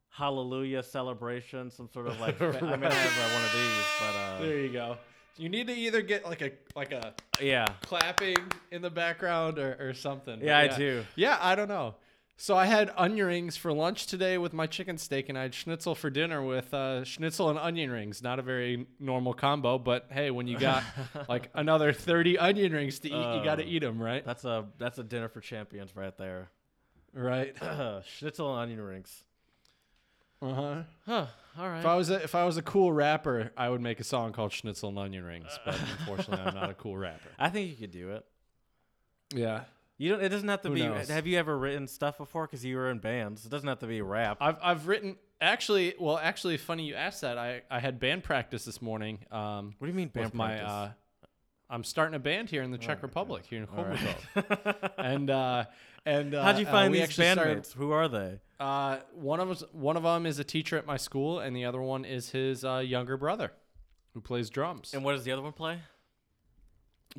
hallelujah 0.10 0.84
celebration, 0.84 1.72
some 1.72 1.88
sort 1.94 2.08
of 2.08 2.20
like. 2.20 2.38
fa- 2.38 2.48
I 2.62 2.76
mean, 2.76 2.84
I 2.86 2.94
have 2.94 3.34
one 3.34 3.44
of 3.44 3.54
these, 3.54 3.86
but 4.00 4.16
uh, 4.20 4.42
There 4.42 4.60
you 4.60 4.70
go. 4.70 4.98
You 5.38 5.50
need 5.50 5.68
to 5.68 5.74
either 5.74 6.02
get 6.02 6.26
like 6.26 6.42
a 6.42 6.52
like 6.76 6.92
a 6.92 7.14
yeah, 7.40 7.68
clapping 7.82 8.38
in 8.72 8.82
the 8.82 8.90
background 8.90 9.60
or, 9.60 9.78
or 9.80 9.94
something. 9.94 10.42
yeah, 10.42 10.58
I 10.58 10.68
do. 10.76 11.06
Yeah, 11.16 11.38
I 11.40 11.56
don't 11.56 11.68
know. 11.68 11.96
So 12.40 12.56
I 12.56 12.68
had 12.68 12.92
onion 12.96 13.26
rings 13.26 13.58
for 13.58 13.74
lunch 13.74 14.06
today 14.06 14.38
with 14.38 14.54
my 14.54 14.68
chicken 14.68 15.00
steak, 15.00 15.28
and 15.28 15.36
I 15.38 15.42
had 15.42 15.56
schnitzel 15.56 15.96
for 15.96 16.12
dinner 16.12 16.44
with 16.44 16.72
uh, 16.72 17.04
schnitzel 17.04 17.50
and 17.50 17.58
onion 17.58 17.90
rings. 17.90 18.22
Not 18.22 18.38
a 18.38 18.44
very 18.44 18.86
normal 19.00 19.34
combo, 19.34 19.80
but 19.80 20.06
hey, 20.12 20.30
when 20.30 20.46
you 20.48 20.60
got 20.60 20.84
like 21.30 21.50
another 21.56 21.92
thirty 21.94 22.38
onion 22.38 22.74
rings 22.74 23.00
to 23.00 23.08
eat, 23.08 23.36
you 23.38 23.44
got 23.44 23.56
to 23.56 23.64
Oh. 23.64 23.68
eat 23.68 23.80
them, 23.80 24.00
right? 24.00 24.24
That's 24.24 24.46
a 24.46 24.66
that's 24.78 25.00
a 25.00 25.04
dinner 25.04 25.30
for 25.30 25.42
champions 25.42 25.96
right 25.96 26.16
there. 26.18 26.50
Right. 27.12 27.56
Schnitzel 28.18 28.54
and 28.54 28.62
onion 28.72 28.82
rings. 28.82 29.24
Uh 30.40 30.54
huh. 30.54 30.76
Huh. 31.08 31.26
All 31.58 31.68
right. 31.68 31.80
If 31.80 31.86
I 31.88 31.96
was 31.96 32.12
a, 32.12 32.22
if 32.24 32.36
I 32.36 32.44
was 32.44 32.58
a 32.58 32.62
cool 32.62 32.94
rapper, 32.94 33.52
I 33.58 33.68
would 33.70 33.82
make 33.82 34.00
a 34.00 34.04
song 34.04 34.32
called 34.32 34.52
Schnitzel 34.54 34.90
and 34.90 35.00
Onion 35.00 35.24
Rings. 35.24 35.58
But 35.66 35.80
unfortunately, 36.00 36.46
I'm 36.46 36.54
not 36.54 36.70
a 36.70 36.76
cool 36.76 36.96
rapper. 36.96 37.30
I 37.40 37.50
think 37.50 37.72
you 37.72 37.76
could 37.76 37.90
do 37.92 38.12
it. 38.12 38.26
Yeah. 39.34 39.62
You 39.98 40.12
don't. 40.12 40.22
It 40.24 40.30
doesn't 40.30 40.48
have 40.48 40.62
to 40.62 40.70
Who 40.70 40.76
be. 40.76 40.84
knows? 40.84 41.10
Have 41.10 41.26
you 41.28 41.38
ever 41.40 41.58
written 41.58 41.88
stuff 41.88 42.18
before? 42.18 42.46
Because 42.46 42.64
you 42.64 42.78
were 42.78 42.90
in 42.92 43.00
bands. 43.00 43.46
It 43.46 43.50
doesn't 43.50 43.68
have 43.68 43.80
to 43.80 43.88
be 43.88 44.02
rap. 44.02 44.38
I've 44.42 44.58
I've 44.62 44.88
written 44.88 45.16
actually. 45.42 45.96
Well, 46.00 46.18
actually, 46.18 46.58
funny 46.58 46.84
you 46.86 46.94
asked 46.96 47.22
that. 47.22 47.38
I 47.38 47.62
I 47.72 47.80
had 47.80 48.00
band 48.00 48.24
practice 48.24 48.64
this 48.66 48.82
morning. 48.82 49.20
Um, 49.32 49.74
what 49.80 49.88
do 49.88 49.92
you 49.92 49.98
mean 49.98 50.10
band 50.10 50.28
with 50.28 50.34
my 50.36 50.48
practice? 50.50 50.70
uh, 50.70 50.90
I'm 51.70 51.84
starting 51.84 52.16
a 52.16 52.20
band 52.20 52.50
here 52.50 52.62
in 52.64 52.72
the 52.72 52.78
Czech 52.78 52.98
okay. 53.00 53.02
Republic, 53.02 53.44
here 53.50 53.60
in 53.62 53.68
All 53.76 53.84
right. 53.84 53.98
Kobrov. 54.36 54.92
and 54.98 55.30
uh, 55.30 55.66
and 56.06 56.34
uh, 56.36 56.44
How'd 56.44 56.60
you 56.60 56.68
uh, 56.68 56.72
find 56.72 56.92
we 56.92 57.00
these 57.00 57.10
actually 57.10 57.32
started- 57.32 57.64
bandmates? 57.64 57.74
Who 57.74 57.92
are 57.92 58.08
they? 58.08 58.40
Uh, 58.60 58.98
one 59.14 59.40
of 59.40 59.50
us, 59.52 59.64
one 59.72 59.98
of 59.98 60.04
them 60.04 60.26
is 60.26 60.40
a 60.40 60.44
teacher 60.44 60.78
at 60.78 60.86
my 60.86 60.98
school, 60.98 61.40
and 61.40 61.56
the 61.56 61.66
other 61.66 61.82
one 61.82 62.06
is 62.06 62.30
his 62.32 62.64
uh, 62.64 62.78
younger 62.78 63.18
brother, 63.18 63.52
who 64.14 64.22
plays 64.22 64.50
drums 64.50 64.94
And 64.94 65.04
what 65.04 65.12
does 65.14 65.24
the 65.26 65.32
other 65.32 65.42
one 65.44 65.54
play? 65.54 65.80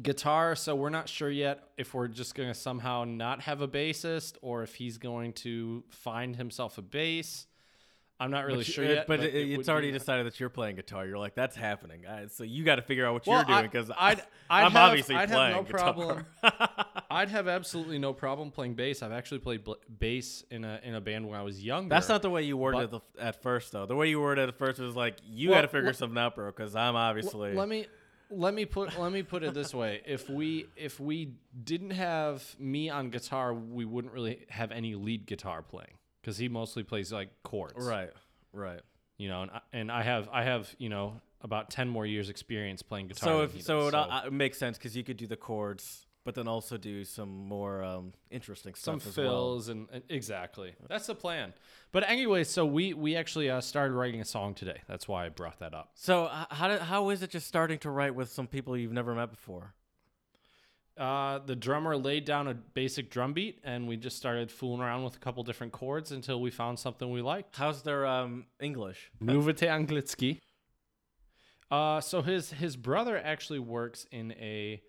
Guitar. 0.03 0.55
So 0.57 0.75
we're 0.75 0.91
not 0.91 1.09
sure 1.09 1.31
yet 1.31 1.63
if 1.77 1.95
we're 1.95 2.09
just 2.09 2.35
gonna 2.35 2.55
somehow 2.55 3.05
not 3.05 3.43
have 3.43 3.61
a 3.61 3.69
bassist, 3.69 4.35
or 4.43 4.63
if 4.63 4.75
he's 4.75 4.99
going 4.99 5.33
to 5.35 5.85
find 5.91 6.37
himself 6.37 6.79
a 6.79 6.83
bass. 6.83 7.47
I'm 8.21 8.33
not 8.33 8.47
really 8.47 8.59
But 8.59 8.67
sure 8.67 8.85
uh, 8.85 8.89
yet. 8.89 9.07
but, 9.07 9.21
it 9.21 9.33
it- 9.33 9.53
it's 9.61 9.69
already 9.69 9.93
decided 9.93 10.27
that 10.27 10.41
you're 10.41 10.49
playing 10.49 10.75
guitar. 10.75 11.07
You're 11.07 11.19
like, 11.19 11.37
that's 11.37 11.55
happening. 11.55 12.05
I, 12.05 12.27
so 12.27 12.43
you 12.43 12.65
got 12.65 12.75
to 12.75 12.83
figure 12.83 13.07
out 13.07 13.13
what 13.15 13.25
Well, 13.29 13.45
you're 13.47 13.59
doing 13.61 13.71
because 13.71 13.93
I'm 13.97 14.19
have- 14.51 14.75
obviously 14.77 15.15
I'd 15.15 15.29
have 15.31 15.37
playing 15.37 15.57
no 15.57 15.63
guitar. 15.63 15.79
problem. 15.79 16.27
I'd 17.11 17.29
have 17.29 17.47
absolutely 17.47 17.99
no 18.01 18.13
problem 18.13 18.51
playing 18.51 18.75
bass. 18.75 19.03
I've 19.05 19.13
actually 19.13 19.39
played 19.39 19.63
bl- 19.63 19.75
bass 20.01 20.43
in 20.51 20.65
a 20.65 20.81
in 20.83 20.97
a 20.97 21.01
band 21.01 21.29
when 21.29 21.39
I 21.39 21.43
was 21.43 21.63
younger. 21.63 21.91
That's 21.91 22.09
not 22.09 22.23
the 22.23 22.29
way 22.31 22.43
you 22.43 22.57
worded 22.57 22.91
But- 22.91 22.97
it 22.97 23.03
the, 23.19 23.23
at 23.23 23.41
first, 23.41 23.71
though. 23.71 23.87
The 23.87 23.95
way 23.95 24.09
you 24.11 24.21
worded 24.21 24.43
it 24.43 24.49
at 24.49 24.59
first 24.59 24.81
was 24.81 24.97
like, 24.97 25.19
you 25.25 25.51
Well, 25.51 25.59
got 25.59 25.63
to 25.63 25.69
figure 25.69 25.93
something 25.93 26.19
out, 26.19 26.35
bro. 26.35 26.47
Because 26.47 26.75
I'm 26.75 26.97
obviously. 26.97 27.55
let 27.55 27.69
me 27.69 27.87
let 28.31 28.55
me 28.55 28.65
put 28.65 28.99
let 28.99 29.13
me 29.13 29.23
put 29.23 29.43
it 29.43 29.55
this 29.55 29.75
way: 29.75 30.03
if 30.07 30.29
we 30.29 30.67
if 30.77 31.01
we 31.01 31.35
didn't 31.65 31.91
have 31.91 32.45
me 32.59 32.91
on 32.91 33.11
guitar, 33.11 33.55
we 33.55 33.85
wouldn't 33.85 34.13
really 34.13 34.47
have 34.49 34.73
any 34.73 34.95
lead 34.95 35.27
guitar 35.27 35.63
playing 35.63 35.95
because 36.21 36.39
he 36.39 36.49
mostly 36.49 36.83
plays 36.83 37.13
like 37.13 37.31
chords, 37.43 37.85
right, 37.85 38.11
right. 38.53 38.81
You 39.17 39.29
know, 39.29 39.43
and 39.43 39.51
I, 39.51 39.61
and 39.73 39.93
I 39.93 40.03
have 40.03 40.29
I 40.33 40.45
have 40.45 40.75
you 40.79 40.89
know 40.89 41.21
about 41.41 41.71
ten 41.71 41.89
more 41.89 42.07
years 42.07 42.29
experience 42.29 42.83
playing 42.83 43.09
guitar. 43.09 43.29
So 43.29 43.43
if 43.43 43.63
so, 43.63 43.89
it, 43.89 43.95
uh, 43.95 44.23
it 44.27 44.33
makes 44.33 44.59
sense 44.59 44.77
because 44.77 44.97
you 44.97 45.05
could 45.05 45.17
do 45.17 45.27
the 45.27 45.37
chords, 45.37 46.07
but 46.29 46.35
then 46.35 46.47
also 46.47 46.77
do 46.77 47.07
some 47.07 47.49
more 47.49 47.83
um, 47.83 48.13
interesting 48.31 48.75
some 48.75 49.01
stuff 49.01 49.13
as 49.13 49.17
well. 49.17 49.27
fills 49.27 49.69
and, 49.71 49.89
and 49.91 50.03
exactly 50.11 50.75
that's 50.87 51.07
the 51.07 51.15
plan. 51.15 51.55
But 51.91 52.05
anyway, 52.07 52.45
so 52.45 52.67
we 52.67 52.93
we 52.93 53.17
actually 53.17 53.49
uh, 53.49 53.63
started 53.63 53.95
writing 53.95 54.21
a 54.21 54.27
song 54.27 54.53
today. 54.53 54.83
That's 54.87 55.09
why 55.09 55.25
I 55.25 55.31
brought 55.31 55.59
that 55.61 55.73
up. 55.73 55.93
So 55.95 56.27
h- 56.27 56.49
how 56.51 56.69
did, 56.69 56.83
how 56.83 57.09
is 57.09 57.23
it 57.23 57.31
just 57.31 57.47
starting 57.47 57.79
to 57.79 57.89
write 57.89 58.15
with 58.15 58.29
some 58.29 58.47
people 58.47 58.77
you've 58.77 58.93
never 58.93 59.15
met 59.15 59.31
before? 59.31 59.73
Uh, 60.99 61.39
the 61.39 61.57
drummer 61.57 61.97
laid 61.97 62.27
down 62.27 62.47
a 62.47 62.53
basic 62.53 63.11
drum 63.11 63.33
beat, 63.33 63.61
and 63.65 63.89
we 63.89 63.97
just 63.97 64.19
started 64.19 64.53
fooling 64.53 64.83
around 64.83 65.05
with 65.05 65.17
a 65.17 65.21
couple 65.21 65.43
different 65.43 65.73
chords 65.73 66.13
until 66.13 66.43
we 66.43 66.51
found 66.51 66.79
something 66.79 67.11
we 67.11 67.23
liked. 67.23 67.57
How's 67.57 67.81
their 67.81 68.05
um, 68.05 68.45
English? 68.61 69.11
Mluvite 69.19 69.67
anglicky. 69.67 70.41
Uh, 71.71 72.03
so 72.03 72.21
his 72.21 72.51
his 72.51 72.77
brother 72.77 73.17
actually 73.17 73.61
works 73.61 74.07
in 74.11 74.33
a 74.33 74.83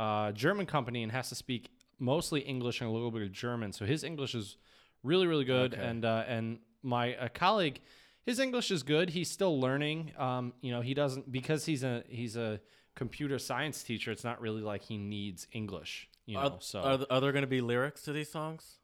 uh, 0.00 0.32
German 0.32 0.66
company 0.66 1.02
and 1.04 1.12
has 1.12 1.28
to 1.28 1.34
speak 1.34 1.62
mostly 1.98 2.40
English 2.40 2.80
and 2.80 2.88
a 2.90 2.92
little 2.92 3.10
bit 3.10 3.22
of 3.22 3.32
German. 3.32 3.72
So 3.72 3.84
his 3.84 4.02
English 4.04 4.34
is 4.34 4.56
really 5.02 5.26
really 5.26 5.44
good, 5.56 5.74
Okay. 5.74 5.82
and 5.88 6.04
uh, 6.04 6.24
and 6.34 6.58
my 6.82 7.14
uh, 7.16 7.28
colleague, 7.44 7.80
his 8.24 8.38
English 8.38 8.70
is 8.70 8.82
good. 8.82 9.10
He's 9.10 9.30
still 9.30 9.60
learning. 9.60 10.12
Um, 10.18 10.52
you 10.62 10.72
know, 10.72 10.80
he 10.80 10.94
doesn't 10.94 11.30
because 11.30 11.66
he's 11.66 11.82
a 11.84 12.02
he's 12.08 12.36
a 12.36 12.60
computer 12.94 13.38
science 13.38 13.82
teacher. 13.82 14.10
It's 14.12 14.24
not 14.24 14.40
really 14.40 14.62
like 14.62 14.82
he 14.82 14.96
needs 14.98 15.46
English. 15.52 16.08
You 16.26 16.34
know, 16.36 16.40
Are, 16.42 16.56
so 16.60 16.78
are, 16.80 16.98
are 17.10 17.20
there 17.20 17.32
going 17.32 17.42
to 17.48 17.54
be 17.58 17.60
lyrics 17.60 18.02
to 18.02 18.12
these 18.12 18.30
songs? 18.30 18.76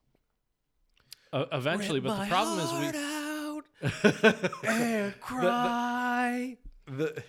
uh, 1.32 1.44
eventually, 1.52 2.00
but 2.00 2.18
the 2.20 2.26
problem 2.26 2.58
is 2.64 2.70
we. 2.80 2.98
out 2.98 3.64
and 4.64 5.20
cry. 5.20 6.56
The, 6.86 7.22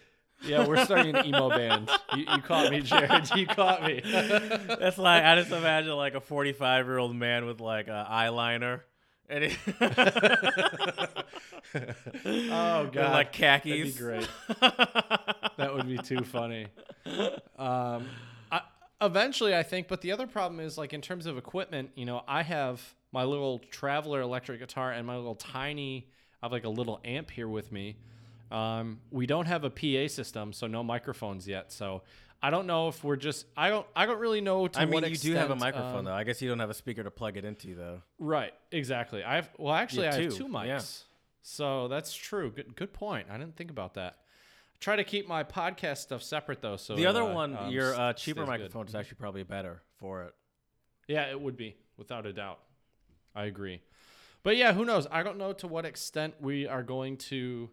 yeah, 0.44 0.68
we're 0.68 0.84
starting 0.86 1.16
an 1.16 1.26
emo 1.26 1.50
band. 1.50 1.90
You, 2.16 2.26
you 2.34 2.42
caught 2.42 2.72
me, 2.72 2.82
Jared. 2.82 3.30
You 3.36 3.48
caught 3.48 3.84
me. 3.84 4.02
That's 4.06 4.98
like 4.98 5.24
I 5.24 5.36
just 5.36 5.52
imagine 5.52 5.94
like 5.94 6.14
a 6.14 6.22
45 6.22 6.86
year 6.86 6.98
old 6.98 7.16
man 7.16 7.46
with 7.46 7.60
like 7.60 7.88
a 7.88 8.08
eyeliner. 8.10 8.82
And 9.30 9.44
he 9.44 9.58
oh 12.50 12.82
and, 12.84 12.92
god, 12.94 13.12
like 13.12 13.34
khakis. 13.34 13.94
that'd 13.94 13.94
be 13.94 14.00
great. 14.00 14.30
That 15.58 15.74
would 15.74 15.88
be 15.88 15.98
too 15.98 16.22
funny. 16.24 16.68
Um, 17.58 18.06
I, 18.52 18.62
eventually, 19.02 19.56
I 19.56 19.64
think. 19.64 19.88
But 19.88 20.02
the 20.02 20.12
other 20.12 20.28
problem 20.28 20.60
is, 20.60 20.78
like, 20.78 20.94
in 20.94 21.02
terms 21.02 21.26
of 21.26 21.36
equipment, 21.36 21.90
you 21.96 22.06
know, 22.06 22.22
I 22.28 22.44
have 22.44 22.94
my 23.12 23.24
little 23.24 23.58
traveler 23.72 24.22
electric 24.22 24.60
guitar 24.60 24.92
and 24.92 25.08
my 25.08 25.16
little 25.16 25.34
tiny. 25.34 26.10
I 26.44 26.46
have 26.46 26.52
like 26.52 26.64
a 26.64 26.70
little 26.70 27.02
amp 27.04 27.32
here 27.32 27.48
with 27.48 27.72
me. 27.72 27.98
Um, 28.52 29.00
we 29.12 29.26
don't 29.26 29.46
have 29.46 29.64
a 29.64 29.70
PA 29.70 30.08
system, 30.08 30.54
so 30.54 30.68
no 30.68 30.84
microphones 30.84 31.48
yet. 31.48 31.72
So 31.72 32.04
I 32.42 32.50
don't 32.50 32.68
know 32.68 32.88
if 32.88 33.04
we're 33.04 33.16
just. 33.16 33.46
I 33.56 33.70
don't. 33.70 33.86
I 33.96 34.06
don't 34.06 34.20
really 34.20 34.42
know. 34.42 34.68
To 34.68 34.80
I 34.80 34.86
mean, 34.86 35.04
you 35.06 35.18
do 35.18 35.34
have 35.34 35.52
a 35.52 35.56
microphone 35.56 36.00
um, 36.00 36.06
though. 36.06 36.14
I 36.14 36.24
guess 36.24 36.42
you 36.42 36.50
don't 36.50 36.60
have 36.60 36.70
a 36.70 36.76
speaker 36.76 37.04
to 37.04 37.12
plug 37.12 37.38
it 37.38 37.46
into 37.46 37.76
though. 37.76 38.02
Right, 38.20 38.54
exactly. 38.72 39.24
I 39.24 39.36
have 39.36 39.50
well, 39.58 39.74
actually, 39.74 40.08
I 40.08 40.22
have 40.22 40.36
two, 40.36 40.48
mics, 40.48 40.68
yeah. 40.68 40.82
so 41.42 41.88
that's 41.88 42.14
true. 42.14 42.52
Good, 42.52 42.76
good 42.76 42.94
point. 42.94 43.28
I 43.32 43.38
didn't 43.38 43.56
think 43.56 43.72
about 43.72 43.96
that. 43.96 44.18
I 44.18 44.80
Try 44.80 44.96
to 44.98 45.04
keep 45.04 45.28
my 45.28 45.44
podcast 45.44 45.98
stuff 45.98 46.22
separate 46.22 46.62
though. 46.62 46.78
So 46.78 46.96
the 46.96 47.08
other 47.08 47.24
uh, 47.24 47.34
one, 47.34 47.58
um, 47.58 47.72
your 47.72 47.96
uh, 47.96 48.14
cheaper 48.14 48.42
stays 48.42 48.46
good. 48.46 48.48
microphone 48.48 48.88
is 48.88 48.96
actually 48.96 49.18
probably 49.18 49.44
better 49.44 49.82
for 50.00 50.24
it. 50.24 50.36
Yeah, 51.08 51.32
it 51.32 51.42
would 51.42 51.58
be 51.58 51.76
without 51.98 52.26
a 52.26 52.34
doubt. 52.34 52.60
I 53.36 53.46
agree. 53.46 53.82
But 54.44 54.58
yeah, 54.58 54.74
who 54.74 54.86
knows? 54.86 55.08
I 55.12 55.24
don't 55.24 55.38
know 55.38 55.54
to 55.54 55.68
what 55.68 55.86
extent 55.86 56.36
we 56.40 56.68
are 56.68 56.84
going 56.84 57.18
to, 57.18 57.70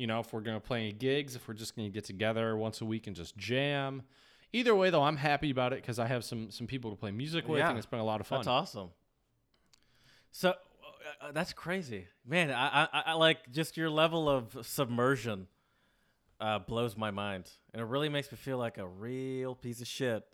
you 0.00 0.06
know, 0.06 0.20
if 0.20 0.32
we're 0.32 0.40
going 0.40 0.56
to 0.56 0.66
play 0.66 0.80
any 0.80 0.92
gigs, 0.92 1.36
if 1.36 1.46
we're 1.46 1.52
just 1.52 1.76
going 1.76 1.86
to 1.86 1.92
get 1.92 2.04
together 2.04 2.56
once 2.56 2.80
a 2.80 2.86
week 2.86 3.06
and 3.06 3.14
just 3.14 3.36
jam. 3.36 4.02
Either 4.50 4.74
way, 4.74 4.88
though, 4.88 5.02
I'm 5.02 5.18
happy 5.18 5.50
about 5.50 5.74
it 5.74 5.82
because 5.82 5.98
I 5.98 6.06
have 6.06 6.24
some 6.24 6.50
some 6.50 6.66
people 6.66 6.90
to 6.90 6.96
play 6.96 7.10
music 7.10 7.46
with, 7.46 7.58
Yeah, 7.58 7.68
and 7.68 7.76
it's 7.76 7.86
been 7.86 8.00
a 8.00 8.04
lot 8.04 8.18
of 8.18 8.26
fun. 8.26 8.38
That's 8.38 8.48
awesome. 8.48 8.88
So 10.32 10.50
uh, 10.50 11.26
uh, 11.26 11.32
that's 11.32 11.52
crazy, 11.52 12.06
man. 12.26 12.50
I, 12.50 12.88
I, 12.90 13.02
I 13.08 13.12
like 13.12 13.52
just 13.52 13.76
your 13.76 13.90
level 13.90 14.30
of 14.30 14.56
submersion 14.66 15.48
uh, 16.40 16.60
blows 16.60 16.96
my 16.96 17.10
mind, 17.10 17.50
and 17.74 17.82
it 17.82 17.84
really 17.84 18.08
makes 18.08 18.32
me 18.32 18.38
feel 18.38 18.56
like 18.56 18.78
a 18.78 18.88
real 18.88 19.54
piece 19.54 19.82
of 19.82 19.86
shit. 19.86 20.24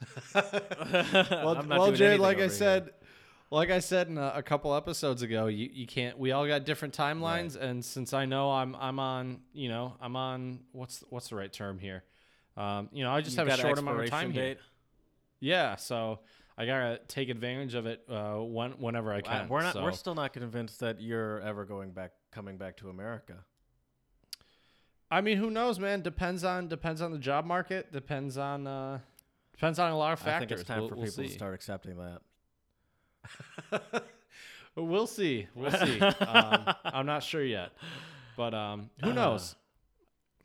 well, 0.34 1.64
well 1.68 1.86
doing 1.86 1.94
Jared, 1.94 2.20
like 2.20 2.38
I 2.38 2.40
over 2.40 2.48
here. 2.48 2.50
said, 2.50 2.90
like 3.50 3.70
I 3.70 3.78
said 3.78 4.08
in 4.08 4.18
a, 4.18 4.32
a 4.36 4.42
couple 4.42 4.74
episodes 4.74 5.22
ago, 5.22 5.46
you, 5.46 5.68
you 5.72 5.86
can't. 5.86 6.18
We 6.18 6.32
all 6.32 6.46
got 6.46 6.64
different 6.64 6.96
timelines, 6.96 7.56
and 7.56 7.84
since 7.84 8.12
I 8.12 8.24
know 8.24 8.50
I'm 8.50 8.74
I'm 8.76 8.98
on, 8.98 9.40
you 9.52 9.68
know, 9.68 9.94
I'm 10.00 10.16
on 10.16 10.60
what's 10.72 11.02
what's 11.10 11.28
the 11.28 11.36
right 11.36 11.52
term 11.52 11.78
here? 11.78 12.04
Um, 12.56 12.88
you 12.92 13.04
know, 13.04 13.10
I 13.10 13.20
just 13.20 13.36
You've 13.36 13.48
have 13.48 13.58
a 13.58 13.62
short 13.62 13.78
amount 13.78 14.00
of 14.00 14.10
time 14.10 14.32
here. 14.32 14.56
Yeah, 15.40 15.76
so 15.76 16.20
I 16.56 16.66
gotta 16.66 17.00
take 17.08 17.28
advantage 17.28 17.74
of 17.74 17.86
it 17.86 18.02
uh, 18.08 18.34
when, 18.34 18.72
whenever 18.72 19.12
I 19.12 19.20
can. 19.20 19.48
we're 19.48 19.62
not. 19.62 19.74
so. 19.74 19.82
We're 19.82 19.92
still 19.92 20.16
not 20.16 20.32
convinced 20.32 20.80
that 20.80 21.00
you're 21.00 21.40
ever 21.40 21.64
going 21.64 21.92
back, 21.92 22.12
coming 22.32 22.56
back 22.56 22.76
to 22.78 22.90
America. 22.90 23.44
I 25.10 25.20
mean, 25.20 25.38
who 25.38 25.50
knows, 25.50 25.78
man? 25.78 26.02
Depends 26.02 26.44
on 26.44 26.68
depends 26.68 27.00
on 27.00 27.12
the 27.12 27.18
job 27.18 27.46
market. 27.46 27.92
Depends 27.92 28.36
on 28.36 28.66
uh, 28.66 28.98
Depends 29.58 29.80
on 29.80 29.90
a 29.90 29.98
lot 29.98 30.12
of 30.12 30.20
factors. 30.20 30.34
I 30.36 30.38
think 30.38 30.50
it's 30.52 30.68
time 30.68 30.80
we'll, 30.80 30.88
for 30.88 30.94
we'll 30.94 31.04
people 31.06 31.24
see. 31.24 31.28
to 31.30 31.34
start 31.34 31.52
accepting 31.52 31.96
that. 31.98 32.20
We'll 34.76 35.08
see. 35.08 35.48
We'll 35.56 35.72
see. 35.72 35.98
um, 36.00 36.72
I'm 36.84 37.04
not 37.06 37.24
sure 37.24 37.44
yet, 37.44 37.72
but 38.36 38.54
um, 38.54 38.90
who 39.02 39.10
Uh. 39.10 39.14
knows? 39.14 39.56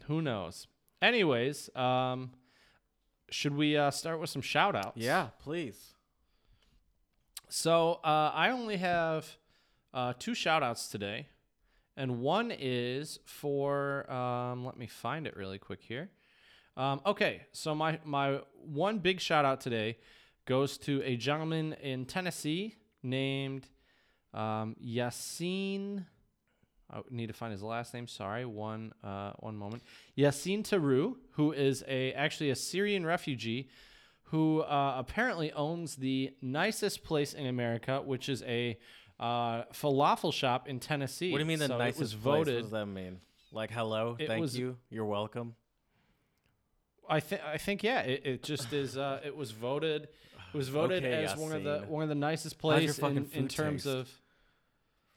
Who 0.07 0.23
knows? 0.23 0.65
Anyways, 1.03 1.69
um, 1.75 2.31
should 3.29 3.55
we 3.55 3.77
uh, 3.77 3.91
start 3.91 4.19
with 4.19 4.31
some 4.31 4.41
shout 4.41 4.75
outs? 4.75 4.97
Yeah, 4.97 5.27
please. 5.39 5.93
So 7.49 7.99
uh, 8.03 8.31
I 8.33 8.49
only 8.49 8.77
have 8.77 9.37
uh, 9.93 10.13
two 10.17 10.33
shout 10.33 10.63
outs 10.63 10.87
today, 10.87 11.27
and 11.95 12.19
one 12.19 12.51
is 12.57 13.19
for, 13.25 14.11
um, 14.11 14.65
let 14.65 14.77
me 14.77 14.87
find 14.87 15.27
it 15.27 15.37
really 15.37 15.59
quick 15.59 15.81
here. 15.83 16.09
Um, 16.75 17.01
okay, 17.05 17.41
so 17.51 17.75
my, 17.75 17.99
my 18.03 18.39
one 18.65 18.97
big 18.97 19.19
shout 19.19 19.45
out 19.45 19.61
today 19.61 19.97
goes 20.45 20.77
to 20.79 21.01
a 21.03 21.15
gentleman 21.15 21.73
in 21.81 22.05
Tennessee 22.05 22.75
named 23.01 23.67
um, 24.33 24.75
Yassin. 24.83 26.05
I 26.91 27.01
need 27.09 27.27
to 27.27 27.33
find 27.33 27.51
his 27.51 27.63
last 27.63 27.93
name. 27.93 28.07
Sorry, 28.07 28.45
one 28.45 28.93
uh, 29.03 29.31
one 29.39 29.57
moment. 29.57 29.83
Yassin 30.17 30.63
Terou, 30.63 31.15
who 31.31 31.51
is 31.51 31.83
a 31.87 32.13
actually 32.13 32.49
a 32.49 32.55
Syrian 32.55 33.05
refugee, 33.05 33.69
who 34.25 34.61
uh, 34.61 34.95
apparently 34.97 35.51
owns 35.53 35.95
the 35.95 36.33
nicest 36.41 37.03
place 37.03 37.33
in 37.33 37.47
America, 37.47 38.01
which 38.03 38.29
is 38.29 38.43
a 38.43 38.77
uh, 39.19 39.63
falafel 39.73 40.33
shop 40.33 40.67
in 40.67 40.79
Tennessee. 40.79 41.31
What 41.31 41.37
do 41.37 41.43
you 41.43 41.47
mean 41.47 41.59
the 41.59 41.67
So 41.67 41.77
nicest 41.77 41.99
was 41.99 42.13
place? 42.15 42.37
What 42.39 42.47
does 42.47 42.71
that 42.71 42.85
mean? 42.85 43.19
Like 43.51 43.71
hello, 43.71 44.17
thank 44.19 44.41
was- 44.41 44.57
you, 44.57 44.77
you're 44.89 45.05
welcome. 45.05 45.55
I 47.09 47.19
think 47.19 47.41
I 47.43 47.57
think 47.57 47.83
yeah, 47.83 47.99
it, 47.99 48.25
it 48.25 48.43
just 48.43 48.71
is. 48.71 48.97
Uh, 48.97 49.19
it 49.25 49.35
was 49.35 49.51
voted. 49.51 50.07
It 50.53 50.57
was 50.57 50.69
voted 50.69 51.03
Okay, 51.03 51.25
as 51.25 51.35
one 51.35 51.51
of 51.51 51.63
the 51.63 51.79
one 51.87 52.03
of 52.03 52.09
the 52.09 52.15
nicest 52.15 52.57
places 52.59 52.99
in, 52.99 53.29
in 53.33 53.47
terms 53.47 53.83
taste? 53.85 53.95
of. 53.95 54.09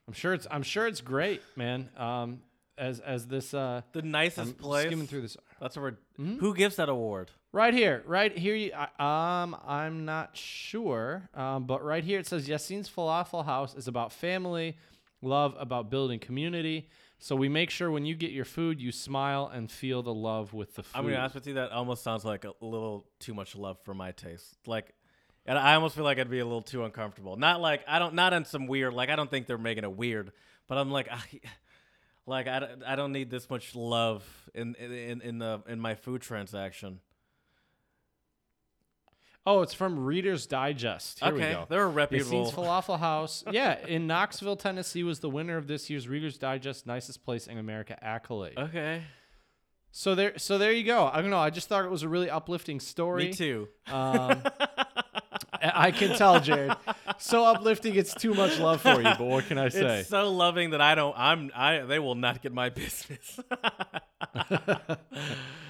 I'm 0.09 0.15
sure 0.15 0.35
it's 0.35 0.47
I'm 0.51 0.63
sure 0.63 0.87
it's 0.87 1.01
great, 1.01 1.43
man. 1.57 1.89
Um, 1.97 2.41
as 2.79 3.01
as 3.01 3.27
this 3.27 3.53
uh, 3.55 3.83
The 3.93 4.03
nicest 4.03 4.49
I'm 4.49 4.55
place. 4.55 4.87
skimming 4.87 5.07
through 5.07 5.23
this 5.23 5.37
That's 5.61 5.77
a 5.77 5.81
word. 5.81 5.97
Mhm. 6.19 6.39
Who 6.39 6.55
gives 6.55 6.77
that 6.77 6.89
award? 6.89 7.31
right 7.53 7.73
here, 7.73 8.03
right 8.07 8.37
here. 8.37 8.55
You, 8.55 8.73
I, 8.77 9.43
um, 9.43 9.57
I'm 9.67 10.05
not 10.05 10.37
sure, 10.37 11.29
um, 11.35 11.65
but 11.65 11.83
right 11.83 12.05
here 12.05 12.19
it 12.19 12.27
says 12.27 12.47
Yassin's 12.47 12.89
Falafel 12.89 13.47
House 13.47 13.75
is 13.75 13.89
about 13.89 14.13
family, 14.13 14.77
love, 15.23 15.55
about 15.59 15.89
building 15.91 16.19
community. 16.19 16.89
So 17.19 17.35
we 17.35 17.49
make 17.49 17.71
sure 17.71 17.91
when 17.91 18.05
you 18.05 18.15
get 18.15 18.31
your 18.33 18.45
food, 18.45 18.79
you 18.79 18.93
smile 18.93 19.51
and 19.53 19.71
feel 19.71 20.03
the 20.03 20.13
love 20.13 20.53
with 20.53 20.75
the 20.75 20.83
food. 20.83 20.99
I'm 20.99 21.05
gonna 21.05 21.15
be 21.15 21.19
honest 21.19 21.35
with 21.35 21.47
you. 21.47 21.55
That 21.55 21.73
almost 21.73 22.03
sounds 22.05 22.27
like 22.27 22.45
a 22.45 22.53
little 22.61 23.07
too 23.21 23.33
much 23.33 23.57
love 23.57 23.79
for 23.85 23.95
my 23.95 24.13
taste. 24.13 24.55
Like, 24.67 24.93
and 25.47 25.59
I 25.59 25.75
almost 25.75 25.95
feel 25.95 26.05
like 26.05 26.19
I'd 26.19 26.31
be 26.31 26.41
a 26.41 26.45
little 26.45 26.63
too 26.63 26.85
uncomfortable. 26.85 27.37
Not 27.37 27.61
like 27.61 27.83
I 27.89 27.99
don't, 27.99 28.15
not 28.15 28.33
in 28.33 28.45
some 28.45 28.67
weird. 28.67 28.93
Like 28.95 29.09
I 29.11 29.17
don't 29.17 29.31
think 29.31 29.47
they're 29.47 29.59
making 29.59 29.85
it 29.85 29.93
weird, 29.93 30.33
but 30.69 30.79
I'm 30.79 30.91
like, 30.91 31.09
I, 31.13 31.23
like 32.27 32.47
I, 32.49 32.69
I 32.87 32.97
don't 32.97 33.13
need 33.13 33.31
this 33.31 33.49
much 33.49 33.75
love 33.75 34.25
in 34.55 34.75
in 34.75 35.21
in 35.21 35.39
the 35.39 35.63
in 35.69 35.81
my 35.81 35.95
food 35.95 36.23
transaction. 36.23 37.01
Oh, 39.49 39.63
it's 39.63 39.75
from 39.75 40.05
Reader's 40.05 40.45
Digest. 40.49 41.21
Here 41.23 41.33
we 41.33 41.39
go. 41.39 41.67
they're 41.69 41.85
a 41.85 41.87
Yassin's 41.87 41.95
reputable. 41.95 42.51
Falafel 42.57 42.99
House, 42.99 43.45
yeah, 43.53 43.79
in 43.87 44.09
Knoxville, 44.09 44.57
Tennessee, 44.57 45.05
was 45.05 45.21
the 45.21 45.31
winner 45.31 45.57
of 45.57 45.69
this 45.69 45.89
year's 45.89 46.09
Reader's 46.09 46.37
Digest 46.37 46.85
Nicest 46.85 47.23
Place 47.25 47.47
in 47.47 47.57
America 47.57 47.97
accolade. 48.05 48.59
okay, 48.59 49.03
So 49.93 50.17
there, 50.17 50.37
so 50.37 50.59
there 50.59 50.73
you 50.73 50.83
go. 50.83 51.07
I 51.07 51.21
don't 51.23 51.31
know. 51.31 51.39
I 51.39 51.51
just 51.51 51.69
thought 51.69 51.85
it 51.85 51.91
was 51.93 52.03
a 52.03 52.09
really 52.09 52.29
uplifting 52.29 52.81
story. 52.81 53.27
me 53.27 53.33
too. 53.35 53.69
Um, 53.87 54.43
I 55.75 55.87
I 55.87 55.91
can 55.91 56.17
tell, 56.17 56.41
Jared. 56.41 56.75
So 57.19 57.45
uplifting, 57.45 57.95
it's 57.95 58.15
too 58.15 58.35
much 58.35 58.59
love 58.59 58.81
for 58.83 58.97
you. 58.97 59.03
But 59.05 59.21
what 59.25 59.47
can 59.47 59.59
I 59.59 59.69
say? 59.69 60.01
It's 60.01 60.09
so 60.09 60.31
loving 60.31 60.71
that 60.71 60.81
I 60.81 60.95
don't. 60.95 61.15
I'm. 61.17 61.51
I. 61.55 61.81
They 61.81 61.99
will 61.99 62.15
not 62.15 62.43
get 62.43 62.53
my 62.53 62.69
business. 62.71 63.39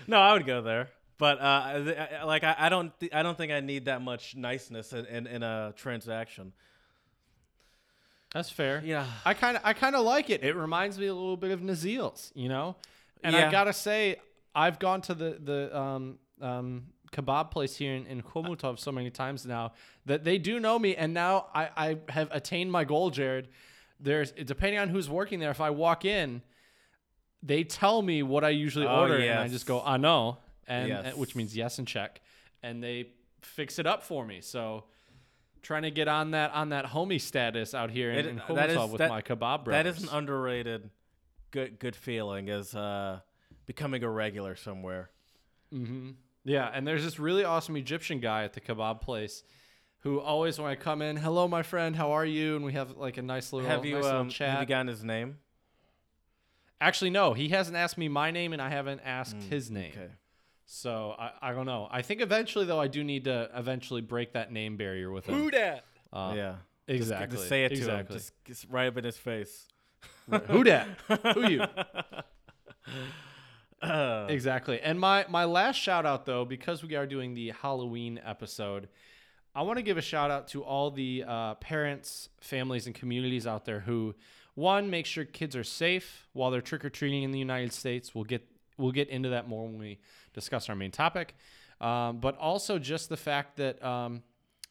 no, 0.06 0.18
I 0.18 0.32
would 0.32 0.46
go 0.46 0.62
there, 0.62 0.88
but 1.18 1.40
uh, 1.40 1.84
th- 1.84 1.96
I- 1.98 2.24
like 2.24 2.44
I, 2.44 2.54
I 2.58 2.68
don't. 2.68 2.98
Th- 3.00 3.12
I 3.14 3.22
don't 3.22 3.36
think 3.36 3.52
I 3.52 3.60
need 3.60 3.86
that 3.86 4.02
much 4.02 4.36
niceness 4.36 4.92
in, 4.92 5.06
in, 5.06 5.26
in 5.26 5.42
a 5.42 5.72
transaction. 5.76 6.52
That's 8.32 8.50
fair. 8.50 8.82
Yeah. 8.84 9.06
I 9.24 9.34
kind 9.34 9.56
of, 9.56 9.62
I 9.64 9.72
kind 9.72 9.96
of 9.96 10.04
like 10.04 10.28
it. 10.30 10.42
It 10.44 10.54
reminds 10.56 10.98
me 10.98 11.06
a 11.06 11.14
little 11.14 11.36
bit 11.38 11.52
of 11.52 11.60
Nazil's, 11.62 12.32
you 12.34 12.48
know. 12.48 12.76
And 13.22 13.34
I 13.34 13.50
gotta 13.50 13.72
say, 13.72 14.16
I've 14.54 14.78
gone 14.78 15.00
to 15.02 15.14
the 15.14 15.38
the 15.42 15.78
um, 15.78 16.18
um, 16.40 16.86
kebab 17.16 17.50
place 17.50 17.76
here 17.76 17.94
in, 17.94 18.06
in 18.06 18.22
Chomutov 18.22 18.78
so 18.78 18.92
many 18.92 19.10
times 19.10 19.46
now 19.46 19.72
that 20.04 20.24
they 20.24 20.38
do 20.38 20.60
know 20.60 20.78
me, 20.78 20.94
and 20.96 21.14
now 21.14 21.46
I, 21.54 21.70
I 21.76 21.98
have 22.10 22.28
attained 22.32 22.70
my 22.70 22.84
goal, 22.84 23.10
Jared. 23.10 23.48
There's 23.98 24.32
depending 24.32 24.78
on 24.78 24.88
who's 24.90 25.08
working 25.08 25.38
there. 25.40 25.50
If 25.50 25.60
I 25.60 25.70
walk 25.70 26.04
in, 26.04 26.42
they 27.42 27.64
tell 27.64 28.02
me 28.02 28.22
what 28.22 28.44
I 28.44 28.50
usually 28.50 28.86
Oh, 28.86 29.00
order, 29.00 29.16
and 29.16 29.38
I 29.40 29.48
just 29.48 29.66
go, 29.66 29.80
I 29.82 29.96
know, 29.96 30.38
and 30.66 30.88
Yes. 30.88 31.04
and- 31.06 31.18
which 31.18 31.34
means 31.34 31.56
yes 31.56 31.78
and 31.78 31.88
check, 31.88 32.20
and 32.62 32.82
they 32.82 33.10
fix 33.42 33.78
it 33.78 33.86
up 33.86 34.02
for 34.02 34.24
me. 34.26 34.40
So. 34.40 34.84
Trying 35.62 35.82
to 35.82 35.90
get 35.90 36.06
on 36.06 36.30
that 36.30 36.52
on 36.52 36.68
that 36.68 36.84
homie 36.84 37.20
status 37.20 37.74
out 37.74 37.90
here 37.90 38.12
in, 38.12 38.18
It- 38.18 38.26
in 38.26 38.36
that 38.54 38.70
is- 38.70 38.76
Chomutov 38.76 38.90
with 38.92 38.98
that- 39.00 39.08
my 39.08 39.20
kebab 39.20 39.64
brothers. 39.64 39.72
That 39.72 39.86
is 39.86 40.00
an 40.04 40.08
underrated, 40.16 40.90
good 41.50 41.80
good 41.80 41.96
feeling 41.96 42.46
is 42.46 42.72
uh, 42.72 43.18
becoming 43.66 44.04
a 44.04 44.08
regular 44.08 44.54
somewhere. 44.54 45.10
Mm-hmm. 45.74 46.10
Yeah, 46.46 46.70
and 46.72 46.86
there's 46.86 47.02
this 47.02 47.18
really 47.18 47.44
awesome 47.44 47.76
Egyptian 47.76 48.20
guy 48.20 48.44
at 48.44 48.52
the 48.52 48.60
kebab 48.60 49.00
place 49.00 49.42
who 50.00 50.20
always, 50.20 50.60
when 50.60 50.70
I 50.70 50.76
come 50.76 51.02
in, 51.02 51.16
hello, 51.16 51.48
my 51.48 51.64
friend, 51.64 51.96
how 51.96 52.12
are 52.12 52.24
you? 52.24 52.54
And 52.54 52.64
we 52.64 52.72
have 52.74 52.96
like 52.96 53.16
a 53.18 53.22
nice 53.22 53.52
little, 53.52 53.68
have 53.68 53.84
you 53.84 53.96
nice 53.96 54.04
little 54.04 54.20
um, 54.20 54.28
chat. 54.28 54.50
have 54.50 54.60
you 54.60 54.66
gotten 54.66 54.86
his 54.86 55.02
name? 55.02 55.38
Actually, 56.80 57.10
no, 57.10 57.32
he 57.32 57.48
hasn't 57.48 57.76
asked 57.76 57.98
me 57.98 58.06
my 58.08 58.30
name, 58.30 58.52
and 58.52 58.62
I 58.62 58.68
haven't 58.68 59.00
asked 59.04 59.36
Mm, 59.36 59.48
his 59.48 59.70
name. 59.72 59.92
Okay. 59.96 60.12
So 60.66 61.16
I, 61.18 61.32
I 61.42 61.52
don't 61.52 61.66
know. 61.66 61.88
I 61.90 62.02
think 62.02 62.20
eventually, 62.20 62.64
though, 62.64 62.80
I 62.80 62.86
do 62.86 63.02
need 63.02 63.24
to 63.24 63.50
eventually 63.54 64.00
break 64.00 64.34
that 64.34 64.52
name 64.52 64.76
barrier 64.76 65.10
with 65.10 65.26
him. 65.26 65.34
Who 65.34 65.50
dat? 65.50 65.84
Uh, 66.12 66.34
yeah. 66.36 66.54
exactly. 66.86 67.38
Just 67.38 67.48
say 67.48 67.64
it 67.64 67.70
to 67.70 67.90
him. 67.90 68.06
Just, 68.08 68.32
just 68.44 68.66
right 68.70 68.86
up 68.86 68.96
in 68.96 69.04
his 69.04 69.16
face. 69.16 69.66
Who 70.48 70.62
dat? 70.62 70.86
Who 71.34 71.48
you? 71.48 71.64
Exactly. 74.28 74.80
And 74.80 74.98
my 74.98 75.26
my 75.28 75.44
last 75.44 75.76
shout 75.76 76.06
out 76.06 76.26
though, 76.26 76.44
because 76.44 76.82
we 76.82 76.94
are 76.94 77.06
doing 77.06 77.34
the 77.34 77.50
Halloween 77.50 78.20
episode, 78.24 78.88
I 79.54 79.62
want 79.62 79.78
to 79.78 79.82
give 79.82 79.96
a 79.96 80.02
shout 80.02 80.30
out 80.30 80.48
to 80.48 80.62
all 80.62 80.90
the 80.90 81.24
uh, 81.26 81.54
parents, 81.54 82.28
families, 82.40 82.86
and 82.86 82.94
communities 82.94 83.46
out 83.46 83.64
there 83.64 83.80
who, 83.80 84.14
one, 84.54 84.90
make 84.90 85.06
sure 85.06 85.24
kids 85.24 85.56
are 85.56 85.64
safe 85.64 86.26
while 86.32 86.50
they're 86.50 86.60
trick 86.60 86.84
or 86.84 86.90
treating 86.90 87.22
in 87.22 87.30
the 87.30 87.38
United 87.38 87.72
States. 87.72 88.14
We'll 88.14 88.24
get 88.24 88.46
we'll 88.78 88.92
get 88.92 89.08
into 89.08 89.30
that 89.30 89.48
more 89.48 89.64
when 89.64 89.78
we 89.78 89.98
discuss 90.34 90.68
our 90.68 90.76
main 90.76 90.90
topic. 90.90 91.34
Um, 91.80 92.18
but 92.18 92.36
also 92.38 92.78
just 92.78 93.08
the 93.08 93.16
fact 93.16 93.56
that 93.56 93.82
um, 93.84 94.22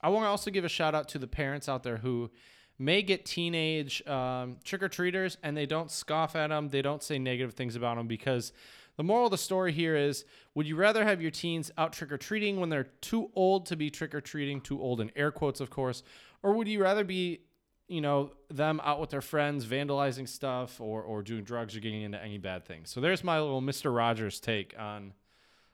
I 0.01 0.09
want 0.09 0.25
to 0.25 0.29
also 0.29 0.51
give 0.51 0.65
a 0.65 0.69
shout 0.69 0.95
out 0.95 1.09
to 1.09 1.19
the 1.19 1.27
parents 1.27 1.69
out 1.69 1.83
there 1.83 1.97
who 1.97 2.31
may 2.77 3.01
get 3.01 3.25
teenage 3.25 4.05
um, 4.07 4.57
trick 4.63 4.83
or 4.83 4.89
treaters 4.89 5.37
and 5.43 5.55
they 5.55 5.65
don't 5.65 5.89
scoff 5.89 6.35
at 6.35 6.47
them, 6.47 6.69
they 6.69 6.81
don't 6.81 7.01
say 7.01 7.17
negative 7.17 7.53
things 7.53 7.75
about 7.75 7.97
them 7.97 8.07
because 8.07 8.53
the 8.97 9.03
moral 9.03 9.25
of 9.25 9.31
the 9.31 9.37
story 9.37 9.71
here 9.71 9.95
is 9.95 10.25
would 10.53 10.67
you 10.67 10.75
rather 10.75 11.03
have 11.03 11.21
your 11.21 11.31
teens 11.31 11.71
out 11.77 11.93
trick 11.93 12.11
or 12.11 12.17
treating 12.17 12.59
when 12.59 12.69
they're 12.69 12.87
too 13.01 13.29
old 13.35 13.65
to 13.67 13.75
be 13.75 13.89
trick 13.89 14.15
or 14.15 14.21
treating, 14.21 14.61
too 14.61 14.81
old 14.81 15.01
in 15.01 15.11
air 15.15 15.31
quotes, 15.31 15.59
of 15.59 15.69
course, 15.69 16.03
or 16.43 16.53
would 16.53 16.67
you 16.67 16.81
rather 16.81 17.03
be 17.03 17.41
you 17.87 18.01
know 18.01 18.31
them 18.49 18.81
out 18.83 18.99
with 18.99 19.09
their 19.11 19.21
friends 19.21 19.65
vandalizing 19.65 20.27
stuff 20.27 20.81
or, 20.81 21.03
or 21.03 21.21
doing 21.21 21.43
drugs 21.43 21.75
or 21.75 21.79
getting 21.79 22.01
into 22.01 22.21
any 22.21 22.37
bad 22.37 22.65
things? 22.65 22.89
So 22.89 23.01
there's 23.01 23.23
my 23.23 23.39
little 23.39 23.61
mr 23.61 23.95
rogers 23.95 24.39
take 24.39 24.75
on 24.79 25.13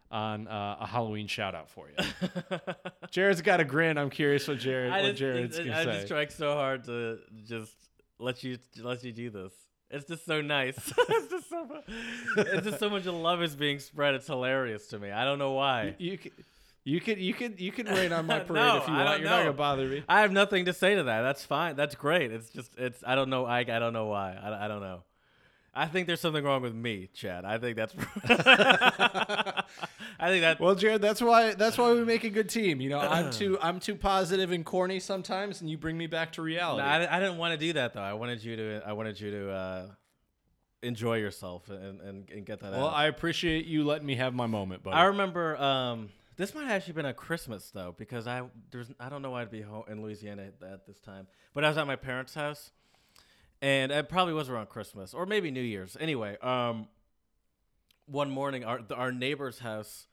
on 0.09 0.47
uh, 0.47 0.77
a 0.81 0.87
halloween 0.87 1.27
shout 1.27 1.55
out 1.55 1.69
for 1.69 1.87
you. 1.89 2.59
Jared's 3.11 3.41
got 3.41 3.59
a 3.61 3.63
grin. 3.63 3.97
I'm 3.97 4.09
curious 4.09 4.47
what 4.47 4.59
jared 4.59 4.91
I 4.91 5.01
what 5.01 5.09
just, 5.09 5.19
jared's 5.19 5.59
I, 5.59 5.63
gonna 5.63 5.77
I 5.77 5.83
say. 5.83 5.89
I 5.89 5.93
just 5.93 6.07
tried 6.07 6.31
so 6.31 6.53
hard 6.53 6.83
to 6.85 7.19
just 7.45 7.75
let 8.19 8.43
you 8.43 8.57
let 8.81 9.03
you 9.03 9.11
do 9.11 9.29
this. 9.29 9.53
It's 9.91 10.05
just 10.05 10.25
so 10.25 10.41
nice. 10.41 10.77
it's 11.09 11.27
just 11.27 11.49
so 11.49 11.65
mu- 11.65 11.93
it's 12.37 12.67
just 12.67 12.79
so 12.79 12.89
much 12.89 13.05
love 13.05 13.41
is 13.41 13.55
being 13.55 13.79
spread. 13.79 14.15
It's 14.15 14.27
hilarious 14.27 14.87
to 14.87 14.99
me. 14.99 15.11
I 15.11 15.25
don't 15.25 15.39
know 15.39 15.51
why. 15.51 15.95
You 15.97 16.17
can, 16.17 16.31
you 16.83 16.99
can 17.01 17.19
you 17.19 17.33
can 17.33 17.55
you 17.57 17.71
can 17.71 17.87
rain 17.87 18.11
on 18.13 18.25
my 18.25 18.39
parade 18.47 18.63
No, 18.63 18.77
if 18.77 18.87
you 18.87 18.93
I 18.93 19.03
want. 19.03 19.21
You're 19.21 19.29
not 19.29 19.39
gonna 19.39 19.53
bother 19.53 19.87
me. 19.87 20.03
I 20.07 20.21
have 20.21 20.31
nothing 20.31 20.65
to 20.65 20.73
say 20.73 20.95
to 20.95 21.03
that. 21.03 21.21
That's 21.21 21.43
fine. 21.45 21.75
That's 21.75 21.95
great. 21.95 22.31
It's 22.31 22.49
just 22.49 22.71
it's 22.77 23.03
I 23.05 23.15
don't 23.15 23.29
know. 23.29 23.45
I 23.45 23.59
I 23.59 23.63
don't 23.79 23.93
know 23.93 24.07
why. 24.07 24.33
I, 24.41 24.65
I 24.65 24.67
don't 24.67 24.81
know. 24.81 25.03
I 25.73 25.87
think 25.87 26.07
there's 26.07 26.19
something 26.19 26.43
wrong 26.43 26.61
with 26.61 26.75
me, 26.75 27.09
Chad. 27.13 27.45
I 27.45 27.57
think 27.57 27.77
that's. 27.77 27.95
I 30.19 30.27
think 30.27 30.41
that. 30.41 30.59
Well, 30.59 30.75
Jared, 30.75 31.01
that's 31.01 31.21
why 31.21 31.53
that's 31.53 31.77
why 31.77 31.93
we 31.93 32.03
make 32.05 32.25
a 32.25 32.29
good 32.29 32.49
team. 32.49 32.81
You 32.81 32.89
know, 32.89 32.99
I'm 32.99 33.31
too 33.31 33.57
I'm 33.61 33.79
too 33.79 33.95
positive 33.95 34.51
and 34.51 34.65
corny 34.65 34.99
sometimes, 34.99 35.61
and 35.61 35.69
you 35.69 35.77
bring 35.77 35.97
me 35.97 36.07
back 36.07 36.33
to 36.33 36.41
No, 36.41 36.45
reality. 36.45 36.83
I, 36.83 37.17
I 37.17 37.19
didn't 37.19 37.37
want 37.37 37.57
to 37.59 37.65
do 37.65 37.73
that 37.73 37.93
though. 37.93 38.01
I 38.01 38.13
wanted 38.13 38.43
you 38.43 38.55
to. 38.57 38.81
I 38.85 38.93
wanted 38.93 39.19
you 39.19 39.31
to 39.31 39.51
uh, 39.51 39.87
enjoy 40.83 41.17
yourself 41.17 41.69
and, 41.69 42.01
and, 42.01 42.29
and 42.29 42.45
get 42.45 42.59
that 42.59 42.71
well, 42.71 42.81
out. 42.81 42.83
Well, 42.83 42.93
I 42.93 43.07
appreciate 43.07 43.65
you 43.65 43.85
letting 43.85 44.05
me 44.05 44.15
have 44.15 44.33
my 44.33 44.47
moment, 44.47 44.83
buddy. 44.83 44.97
I 44.97 45.05
remember 45.05 45.55
um, 45.57 46.09
This 46.37 46.53
might 46.55 46.63
have 46.63 46.71
actually 46.71 46.93
been 46.93 47.05
a 47.05 47.13
Christmas 47.13 47.71
though, 47.71 47.95
because 47.97 48.27
I 48.27 48.43
there's 48.71 48.91
I 48.99 49.09
don't 49.09 49.21
know 49.21 49.31
why 49.31 49.43
I'd 49.43 49.51
be 49.51 49.61
home 49.61 49.83
in 49.89 50.01
Louisiana 50.01 50.49
at, 50.61 50.67
at 50.67 50.87
this 50.87 50.99
time, 50.99 51.27
but 51.53 51.63
I 51.63 51.69
was 51.69 51.77
at 51.77 51.87
my 51.87 51.95
parents' 51.95 52.33
house, 52.33 52.71
and 53.61 53.91
it 53.91 54.09
probably 54.09 54.33
was 54.33 54.49
around 54.49 54.69
Christmas 54.69 55.13
or 55.13 55.25
maybe 55.25 55.51
New 55.51 55.61
Year's. 55.61 55.95
Anyway, 55.99 56.37
um, 56.41 56.87
one 58.05 58.29
morning 58.29 58.63
our 58.65 58.81
our 58.95 59.11
neighbor's 59.11 59.59
house 59.59 60.07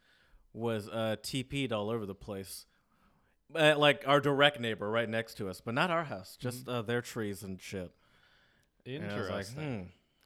was 0.53 0.89
uh 0.89 1.17
TP'd 1.23 1.73
all 1.73 1.91
over 1.91 2.07
the 2.07 2.15
place, 2.15 2.67
uh, 3.55 3.77
like 3.79 4.05
our 4.07 4.21
direct 4.21 4.61
neighbor 4.61 4.91
right 4.91 5.09
next 5.09 5.35
to 5.37 5.49
us, 5.49 5.61
but 5.61 5.75
not 5.75 5.91
our 5.91 6.05
house, 6.05 6.37
just 6.41 6.69
uh, 6.69 6.83
their 6.83 7.01
trees 7.03 7.43
and 7.43 7.61
shit. 7.61 7.91
And 8.87 9.05
I 9.05 9.07
was 9.07 9.15
Interesting. 9.15 9.57
like, 9.57 9.67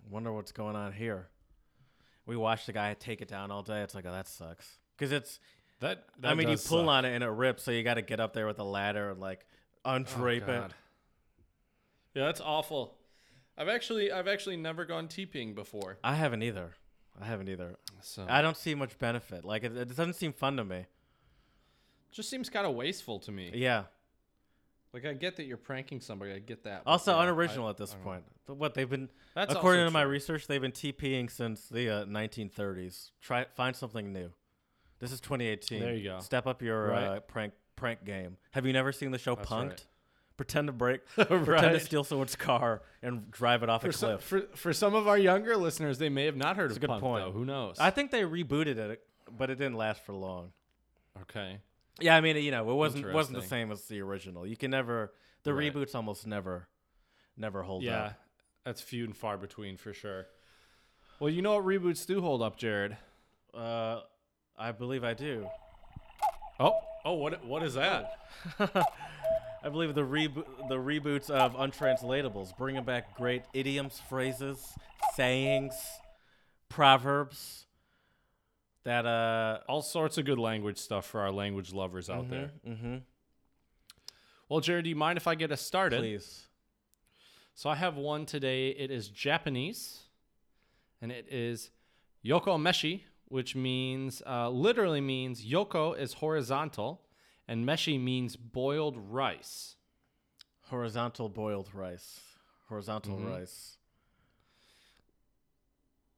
hmm, 0.08 0.14
wonder 0.14 0.32
what's 0.32 0.52
going 0.52 0.76
on 0.76 0.92
here. 0.92 1.28
We 2.26 2.36
watched 2.36 2.66
the 2.66 2.72
guy 2.72 2.94
take 2.94 3.20
it 3.20 3.26
down 3.28 3.50
all 3.50 3.62
day. 3.64 3.80
It's 3.82 3.94
like, 3.96 4.06
oh, 4.06 4.12
that 4.12 4.28
sucks. 4.28 4.78
Because 4.96 5.10
it's, 5.10 5.40
That, 5.80 6.04
I 6.22 6.34
mean, 6.34 6.48
you 6.48 6.54
pull 6.56 6.84
suck. 6.84 6.86
on 6.88 7.04
it 7.04 7.12
and 7.12 7.24
it 7.24 7.28
rips, 7.30 7.64
so 7.64 7.72
you 7.72 7.82
got 7.82 7.94
to 7.94 8.02
get 8.02 8.20
up 8.20 8.32
there 8.32 8.46
with 8.46 8.60
a 8.60 8.64
ladder 8.64 9.10
and 9.10 9.18
like 9.20 9.44
Oh, 9.84 9.90
undrape 9.90 10.46
it. 10.46 10.70
Yeah, 12.14 12.26
that's 12.26 12.40
awful. 12.40 12.94
I've 13.62 13.68
actually 13.68 14.10
I've 14.10 14.26
actually 14.28 14.56
never 14.56 14.84
gone 14.84 15.06
TPing 15.06 15.54
before. 15.54 15.98
I 16.02 16.14
haven't 16.16 16.42
either. 16.42 16.72
I 17.20 17.26
haven't 17.26 17.48
either. 17.48 17.76
So 18.00 18.26
I 18.28 18.42
don't 18.42 18.56
see 18.56 18.74
much 18.74 18.98
benefit. 18.98 19.44
Like, 19.44 19.62
it, 19.64 19.76
it 19.76 19.88
doesn't 19.88 20.14
seem 20.14 20.32
fun 20.32 20.56
to 20.56 20.64
me. 20.64 20.86
just 22.10 22.28
seems 22.28 22.48
kind 22.50 22.66
of 22.66 22.74
wasteful 22.74 23.18
to 23.20 23.30
me. 23.30 23.50
Yeah. 23.54 23.84
Like 24.92 25.06
I 25.06 25.12
get 25.12 25.36
that 25.36 25.44
you're 25.44 25.56
pranking 25.58 26.00
somebody. 26.00 26.32
I 26.32 26.38
get 26.40 26.64
that. 26.64 26.82
Also, 26.86 27.12
yeah, 27.12 27.18
I- 27.18 27.22
unoriginal 27.24 27.68
at 27.70 27.76
this 27.76 27.94
point. 28.02 28.24
But 28.46 28.56
what 28.56 28.74
they've 28.74 28.90
been, 28.90 29.08
That's 29.34 29.54
according 29.54 29.84
to 29.86 29.90
my 29.92 30.02
true. 30.02 30.10
research, 30.10 30.48
they've 30.48 30.60
been 30.60 30.72
TPing 30.72 31.30
since 31.30 31.68
the 31.68 31.88
uh, 31.88 32.04
1930s. 32.06 33.10
Try 33.20 33.46
find 33.54 33.76
something 33.76 34.12
new. 34.12 34.32
This 34.98 35.12
is 35.12 35.20
2018. 35.20 35.80
There 35.80 35.94
you 35.94 36.04
go. 36.10 36.18
Step 36.18 36.46
up 36.46 36.60
your 36.62 36.88
Right. 36.88 37.04
uh, 37.04 37.20
prank 37.20 37.52
prank 37.76 38.04
game. 38.04 38.36
Have 38.50 38.66
you 38.66 38.72
never 38.72 38.90
seen 38.92 39.10
the 39.12 39.18
show 39.18 39.34
That's 39.36 39.48
Punk'd? 39.48 39.70
right. 39.70 39.86
Pretend 40.36 40.66
to 40.68 40.72
break, 40.72 41.06
pretend 41.14 41.46
to 41.74 41.80
steal 41.80 42.04
someone's 42.04 42.34
car 42.36 42.82
and 43.02 43.30
drive 43.30 43.62
it 43.62 43.68
off 43.68 43.82
For 43.82 43.88
a 43.88 43.92
some, 43.92 44.10
cliff. 44.18 44.22
for 44.22 44.40
for 44.56 44.72
some 44.72 44.94
of 44.94 45.06
our 45.06 45.18
younger 45.18 45.56
listeners, 45.56 45.98
they 45.98 46.08
may 46.08 46.24
have 46.24 46.36
not 46.36 46.56
heard 46.56 46.70
That's 46.70 46.78
of 46.78 46.84
a 46.84 46.86
good 46.86 46.90
Punk, 46.90 47.02
point. 47.02 47.24
though. 47.24 47.32
Who 47.32 47.44
knows? 47.44 47.76
I 47.78 47.90
think 47.90 48.10
they 48.10 48.22
rebooted 48.22 48.78
it, 48.78 49.02
but 49.30 49.50
it 49.50 49.56
didn't 49.56 49.76
last 49.76 50.04
for 50.04 50.14
long. 50.14 50.52
okay. 51.22 51.58
Yeah, 52.00 52.16
I 52.16 52.22
mean, 52.22 52.36
you 52.38 52.50
know, 52.50 52.68
it 52.70 52.74
wasn't 52.74 53.12
wasn't 53.12 53.40
the 53.40 53.46
same 53.46 53.70
as 53.70 53.84
the 53.84 54.00
original. 54.00 54.46
You 54.46 54.56
can 54.56 54.70
never 54.70 55.12
the 55.44 55.52
Right. 55.52 55.72
reboots 55.72 55.94
almost 55.94 56.26
never 56.26 56.66
never 57.36 57.62
hold 57.62 57.82
Yeah, 57.82 57.90
up. 57.98 58.06
Yeah, 58.06 58.12
that's 58.64 58.80
few 58.80 59.04
and 59.04 59.14
far 59.16 59.36
between 59.36 59.76
for 59.76 59.92
sure. 59.92 60.26
Well, 61.20 61.28
you 61.30 61.42
know 61.42 61.56
what 61.56 61.64
reboots 61.66 62.06
do 62.06 62.20
hold 62.22 62.40
up, 62.42 62.56
Jared? 62.56 62.96
Uh, 63.54 64.00
I 64.58 64.72
believe 64.72 65.04
I 65.04 65.12
do. 65.14 65.46
Oh, 66.58 66.72
oh, 67.04 67.12
what 67.14 67.44
what 67.44 67.62
is 67.62 67.74
that? 67.74 68.14
I 69.64 69.68
believe 69.68 69.94
the 69.94 70.02
rebo- 70.02 70.68
the 70.68 70.76
reboots 70.76 71.30
of 71.30 71.54
untranslatables, 71.54 72.56
bringing 72.56 72.82
back 72.84 73.16
great 73.16 73.42
idioms, 73.54 74.00
phrases, 74.08 74.74
sayings, 75.14 75.74
proverbs. 76.68 77.66
That 78.84 79.06
uh, 79.06 79.60
All 79.68 79.82
sorts 79.82 80.18
of 80.18 80.24
good 80.24 80.40
language 80.40 80.78
stuff 80.78 81.06
for 81.06 81.20
our 81.20 81.30
language 81.30 81.72
lovers 81.72 82.10
out 82.10 82.28
there. 82.28 82.50
Mm-hmm. 82.68 82.96
Well, 84.48 84.58
Jared, 84.58 84.84
do 84.84 84.90
you 84.90 84.96
mind 84.96 85.16
if 85.16 85.28
I 85.28 85.36
get 85.36 85.52
us 85.52 85.60
started? 85.60 86.00
Please. 86.00 86.48
So 87.54 87.70
I 87.70 87.76
have 87.76 87.96
one 87.96 88.26
today. 88.26 88.70
It 88.70 88.90
is 88.90 89.08
Japanese, 89.08 90.00
and 91.00 91.12
it 91.12 91.26
is 91.30 91.70
yoko 92.24 92.60
meshi, 92.60 93.02
which 93.26 93.54
means 93.54 94.20
uh, 94.26 94.48
literally 94.50 95.00
means 95.00 95.44
yoko 95.44 95.96
is 95.96 96.14
horizontal, 96.14 97.02
and 97.52 97.66
meshi 97.66 97.98
means 98.00 98.34
boiled 98.36 98.96
rice. 98.96 99.76
Horizontal 100.68 101.28
boiled 101.28 101.68
rice. 101.74 102.20
Horizontal 102.68 103.18
Mhm. 103.18 103.30
rice. 103.30 103.76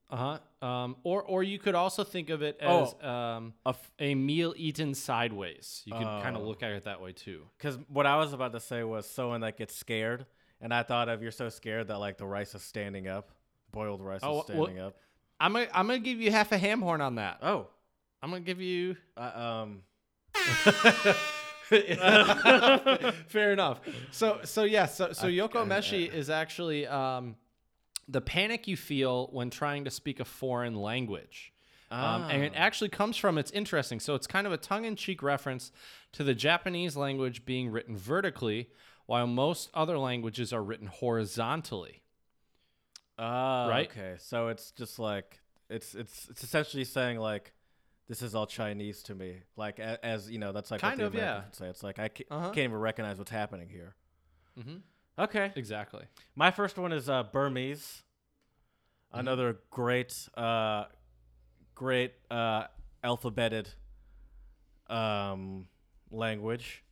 Uh 0.09 0.37
huh. 0.61 0.65
Um, 0.65 0.97
or 1.03 1.23
or 1.23 1.41
you 1.43 1.57
could 1.59 1.73
also 1.75 2.03
think 2.03 2.29
of 2.29 2.41
it 2.43 2.57
as 2.61 2.93
um, 3.03 3.53
A 3.65 3.69
f- 3.69 3.91
a 3.99 4.13
meal 4.15 4.53
eaten 4.55 4.93
sideways. 4.93 5.81
You 5.85 5.93
could 5.93 6.03
kind 6.03 6.35
of 6.35 6.43
Oh. 6.43 6.47
look 6.47 6.61
at 6.63 6.71
it 6.71 6.83
that 6.83 7.01
way 7.01 7.11
too. 7.11 7.49
Because 7.57 7.77
what 7.89 8.05
I 8.05 8.15
was 8.17 8.31
about 8.31 8.51
to 8.53 8.59
say 8.59 8.83
was 8.83 9.09
someone 9.09 9.41
that 9.41 9.57
gets 9.57 9.75
scared, 9.75 10.25
and 10.61 10.71
I 10.73 10.83
thought 10.83 11.09
of 11.09 11.21
you're 11.23 11.31
so 11.31 11.49
scared 11.49 11.87
that 11.87 11.97
like 11.97 12.17
the 12.17 12.27
rice 12.27 12.53
is 12.53 12.61
standing 12.61 13.07
up, 13.07 13.31
boiled 13.71 14.01
rice 14.01 14.21
Oh, 14.23 14.29
is 14.29 14.35
well- 14.35 14.43
standing 14.65 14.79
up. 14.79 14.95
I'm 15.39 15.53
gonna 15.53 15.67
I'm 15.73 15.87
gonna 15.87 15.99
give 15.99 16.21
you 16.21 16.31
half 16.31 16.51
a 16.51 16.57
ham 16.57 16.81
horn 16.81 17.01
on 17.01 17.15
that. 17.15 17.39
Oh, 17.41 17.67
I'm 18.21 18.29
gonna 18.29 18.41
give 18.41 18.61
you. 18.61 18.95
uh, 19.17 19.21
um, 19.63 19.83
Fair 23.27 23.53
enough. 23.53 23.81
So 24.11 24.39
so 24.43 24.63
yeah, 24.63 24.85
so 24.85 25.11
so 25.13 25.27
Yoko 25.27 25.65
Meshi 25.67 26.11
is 26.11 26.29
actually 26.29 26.87
um, 26.87 27.35
the 28.07 28.21
panic 28.21 28.67
you 28.67 28.77
feel 28.77 29.27
when 29.31 29.49
trying 29.49 29.85
to 29.85 29.91
speak 29.91 30.19
a 30.19 30.25
foreign 30.25 30.75
language. 30.75 31.51
Um, 31.91 32.23
and 32.29 32.43
it 32.43 32.53
Ah. 32.55 32.59
actually 32.59 32.89
comes 32.89 33.15
from 33.15 33.37
it's 33.37 33.51
interesting. 33.51 33.99
So 33.99 34.15
it's 34.15 34.27
kind 34.27 34.45
of 34.47 34.53
a 34.53 34.57
tongue-in-cheek 34.57 35.21
reference 35.23 35.71
to 36.13 36.23
the 36.23 36.33
Japanese 36.33 36.97
language 36.97 37.45
being 37.45 37.69
written 37.69 37.95
vertically, 37.95 38.69
while 39.05 39.27
most 39.27 39.69
other 39.73 39.97
languages 39.97 40.51
are 40.51 40.63
written 40.63 40.87
horizontally. 40.87 42.01
Ah, 43.17 43.67
Right? 43.69 43.89
Okay, 43.89 44.15
so 44.19 44.49
it's 44.49 44.71
just 44.71 44.99
like 44.99 45.39
it's 45.69 45.95
it's 45.95 46.27
it's 46.29 46.43
essentially 46.43 46.83
saying 46.83 47.19
like 47.19 47.53
this 48.07 48.21
is 48.21 48.35
all 48.35 48.45
Chinese 48.45 49.01
to 49.03 49.15
me. 49.15 49.37
Like 49.57 49.79
as 49.79 50.29
you 50.29 50.37
know, 50.39 50.51
that's 50.51 50.71
like 50.71 50.81
Kind 50.81 50.99
what 50.99 51.07
of, 51.07 51.13
Americans 51.15 51.39
yeah. 51.41 51.45
would 51.45 51.55
say. 51.55 51.67
It's 51.69 51.83
like 51.83 51.99
I 51.99 52.07
ca- 52.09 52.25
Uh-huh. 52.31 52.47
can't 52.49 52.57
even 52.65 52.77
recognize 52.77 53.17
what's 53.17 53.31
happening 53.31 53.69
here. 53.69 53.95
Mm-hmm. 54.59 54.77
Okay, 55.17 55.51
Exactly. 55.55 56.03
my 56.35 56.51
first 56.51 56.77
one 56.77 56.91
is 56.91 57.07
uh, 57.09 57.23
Burmese. 57.23 58.03
Mm-hmm. 59.11 59.19
Another 59.19 59.59
great, 59.69 60.27
uh, 60.35 60.85
great 61.73 62.13
uh, 62.29 62.65
alphabeted 63.03 63.69
um, 64.89 65.67
language, 66.11 66.83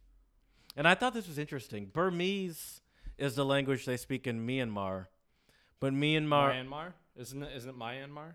and 0.76 0.88
I 0.88 0.96
thought 0.96 1.14
this 1.14 1.28
was 1.28 1.38
interesting. 1.38 1.88
Burmese 1.88 2.82
is 3.18 3.36
the 3.36 3.46
language 3.46 3.86
they 3.86 3.98
speak 3.98 4.26
in 4.26 4.46
Myanmar, 4.48 5.08
but 5.80 5.94
Myanmar. 5.94 6.54
Myanmar 6.54 6.94
isn't 7.16 7.44
it? 7.44 7.56
Isn't 7.56 7.70
it 7.72 7.78
Myanmar? 7.78 8.34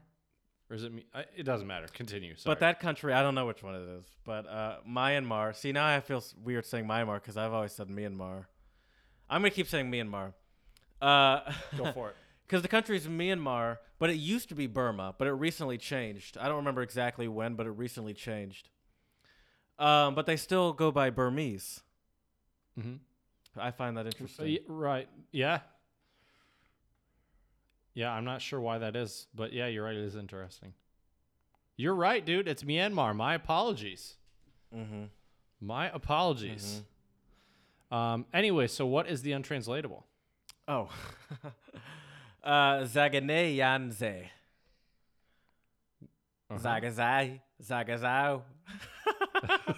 Or 0.71 0.77
is 0.77 0.85
it 0.85 0.93
me? 0.93 1.07
I, 1.15 1.25
it 1.37 1.45
doesn't 1.45 1.67
matter. 1.67 1.87
Continue. 1.93 2.37
Sorry. 2.37 2.55
But 2.55 2.61
that 2.61 2.81
country, 2.81 3.13
I 3.13 3.23
don't 3.23 3.35
know 3.35 3.47
which 3.47 3.63
one 3.63 3.75
it 3.75 3.89
is. 3.99 4.05
But 4.25 4.47
uh, 4.47 4.77
Myanmar. 4.89 5.57
See, 5.57 5.73
now 5.73 5.87
I 5.87 6.01
feel 6.01 6.23
weird 6.43 6.67
saying 6.67 6.87
Myanmar 6.87 7.15
because 7.23 7.37
I've 7.37 7.53
always 7.53 7.73
said 7.73 7.89
Myanmar. 7.89 8.45
I'm 9.31 9.41
gonna 9.41 9.51
keep 9.51 9.69
saying 9.69 9.91
Myanmar. 9.91 10.35
Uh, 11.01 11.41
go 11.77 11.93
for 11.93 12.11
it. 12.11 12.17
Because 12.47 12.63
the 12.63 12.69
country 12.69 12.97
is 12.97 13.07
Myanmar, 13.07 13.77
but 13.99 14.09
it 14.09 14.15
used 14.15 14.49
to 14.49 14.55
be 14.55 14.67
Burma, 14.67 15.15
but 15.19 15.29
it 15.29 15.33
recently 15.33 15.77
changed. 15.77 16.39
I 16.39 16.49
don't 16.49 16.57
remember 16.57 16.81
exactly 16.81 17.29
when, 17.29 17.57
but 17.57 17.67
it 17.67 17.73
recently 17.73 18.15
changed. 18.15 18.71
Um, 19.79 20.15
but 20.15 20.25
they 20.25 20.37
still 20.37 20.73
go 20.73 20.91
by 20.91 21.11
Burmese. 21.11 21.83
Mm-hmm. 22.81 22.95
I 23.61 23.71
find 23.71 23.99
that 23.99 24.07
interesting. 24.07 24.61
right. 24.67 25.11
Yeah. 25.31 25.61
Yeah, 27.99 28.13
I'm 28.13 28.25
not 28.25 28.41
sure 28.41 28.61
why 28.61 28.79
that 28.79 28.95
is, 28.95 29.27
but 29.35 29.53
yeah, 29.53 29.67
you're 29.67 29.83
right. 29.83 29.97
It 29.97 30.05
is 30.05 30.15
interesting. 30.15 30.73
You're 31.77 31.97
right, 31.97 32.25
dude. 32.25 32.47
It's 32.47 32.63
Myanmar. 32.63 33.13
My 33.17 33.35
apologies. 33.35 34.15
Mm-hmm. 34.73 35.07
My 35.61 35.91
apologies. 35.91 36.83
Um. 37.91 38.25
Anyway, 38.33 38.69
so 38.69 38.87
what 38.87 39.09
is 39.09 39.23
the 39.23 39.33
untranslatable? 39.33 40.07
Oh. 40.69 40.89
uh, 42.45 42.85
Zagane 42.85 43.57
Yanze. 43.57 44.29
Uh-huh. 46.49 46.57
Zagazai. 46.57 47.41
Zagazao. 47.61 48.43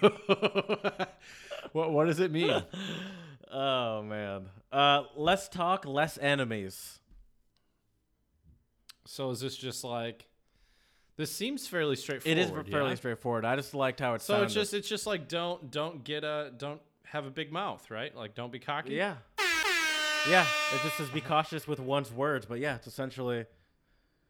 what 1.71 1.91
What 1.91 2.05
does 2.05 2.19
it 2.19 2.31
mean? 2.31 2.63
Oh 3.53 4.01
man. 4.03 4.45
Uh, 4.71 5.03
less 5.17 5.49
talk, 5.49 5.85
less 5.85 6.17
enemies. 6.21 7.00
So 9.05 9.29
is 9.31 9.39
this 9.39 9.55
just 9.55 9.83
like? 9.83 10.25
This 11.17 11.31
seems 11.31 11.67
fairly 11.67 11.93
It 11.93 11.97
straightforward. 11.99 12.37
is 12.67 12.71
fairly 12.71 12.89
yeah? 12.89 12.95
straightforward. 12.95 13.45
I 13.45 13.55
just 13.55 13.73
liked 13.75 13.99
how 13.99 14.13
it 14.15 14.21
So 14.21 14.33
sounded. 14.33 14.45
it's 14.45 14.53
just 14.53 14.73
it's 14.73 14.87
just 14.89 15.05
like 15.05 15.27
don't 15.27 15.69
don't 15.69 16.03
get 16.03 16.23
a 16.23 16.51
don't 16.57 16.81
have 17.05 17.25
a 17.25 17.29
big 17.29 17.51
mouth, 17.51 17.89
right? 17.91 18.15
Like 18.15 18.33
don't 18.33 18.51
be 18.51 18.59
cocky. 18.59 18.93
yeah, 18.95 19.15
yeah. 20.29 20.45
It 20.73 20.81
just 20.83 20.97
says 20.97 21.09
be 21.09 21.21
cautious 21.21 21.67
with 21.67 21.79
one's 21.79 22.11
words, 22.11 22.45
but 22.45 22.59
yeah, 22.59 22.75
it's 22.75 22.87
essentially 22.87 23.45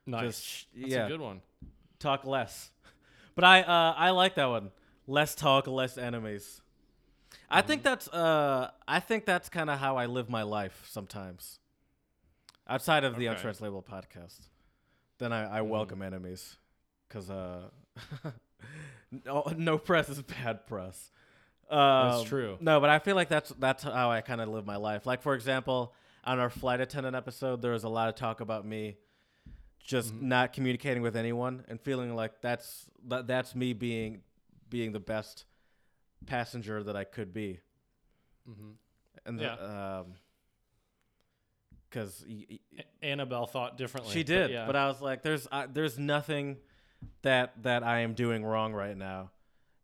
Nice. 0.08 0.24
Just- 0.42 0.68
That's 0.76 0.92
yeah. 0.94 1.06
a 1.06 1.10
good 1.10 1.22
one. 1.22 1.42
talk 2.00 2.26
less. 2.26 2.72
But 3.36 3.46
I 3.46 3.62
uh, 3.62 3.94
I 3.96 4.10
like 4.10 4.36
that 4.36 4.48
one. 4.50 4.72
Less 5.08 5.36
talk, 5.36 5.66
less 5.68 5.98
enemies. 5.98 6.60
I 7.50 7.62
think 7.62 7.82
that's 7.84 8.10
uh 8.10 8.72
I 8.88 9.00
think 9.00 9.26
that's 9.26 9.48
kind 9.48 9.70
of 9.70 9.80
how 9.80 9.96
I 9.96 10.08
live 10.08 10.30
my 10.30 10.44
life 10.44 10.86
sometimes. 10.90 11.60
Outside 12.68 13.04
of 13.06 13.16
the 13.16 13.30
Okay. 13.30 13.36
untranslatable 13.38 13.84
podcast, 13.84 14.48
then 15.22 15.32
I, 15.32 15.60
I 15.60 15.62
welcome 15.62 16.02
enemies, 16.02 16.58
cause 17.10 17.30
uh 17.30 17.70
no, 19.26 19.44
no 19.58 19.78
press 19.78 20.10
is 20.10 20.22
bad 20.22 20.66
press. 20.68 21.12
That's 21.70 22.22
Um, 22.22 22.28
true. 22.28 22.58
No, 22.60 22.82
but 22.82 22.90
I 22.90 23.00
feel 23.00 23.16
like 23.16 23.30
that's 23.30 23.50
that's 23.60 23.84
how 23.84 24.12
I 24.12 24.22
kind 24.22 24.42
of 24.42 24.50
live 24.50 24.66
my 24.66 24.76
life. 24.78 25.06
Like 25.06 25.22
for 25.22 25.34
example, 25.36 25.94
on 26.26 26.40
our 26.40 26.50
flight 26.50 26.82
attendant 26.82 27.16
episode, 27.16 27.62
there 27.62 27.72
was 27.72 27.84
a 27.86 27.90
lot 27.90 28.10
of 28.10 28.16
talk 28.16 28.42
about 28.42 28.66
me 28.66 28.98
just 29.80 30.14
Mm-hmm. 30.14 30.28
not 30.30 30.54
communicating 30.54 31.02
with 31.02 31.16
anyone 31.16 31.64
and 31.68 31.80
feeling 31.82 32.16
like 32.16 32.42
that's 32.42 32.86
that, 33.08 33.28
that's 33.28 33.56
me 33.56 33.74
being 33.74 34.22
being 34.70 34.92
the 34.92 35.00
best 35.00 35.46
passenger 36.26 36.84
that 36.84 36.96
I 36.96 37.04
could 37.04 37.34
be. 37.34 37.60
Mhm. 38.50 38.74
And 39.26 39.40
Yeah. 39.40 39.54
um, 40.00 40.14
because 41.92 42.26
Annabelle 43.04 43.46
thought 43.46 43.78
differently. 43.78 44.14
she 44.14 44.24
but 44.24 44.28
did, 44.28 44.52
yeah. 44.52 44.66
but 44.66 44.76
I 44.76 44.88
was 44.88 45.02
like, 45.02 45.22
"There's, 45.22 45.48
uh, 45.52 45.68
there's 45.72 46.00
nothing 46.00 46.58
that 47.22 47.62
that 47.64 47.84
I 47.84 48.00
am 48.00 48.14
doing 48.14 48.44
wrong 48.44 48.74
right 48.74 48.96
now, 48.98 49.32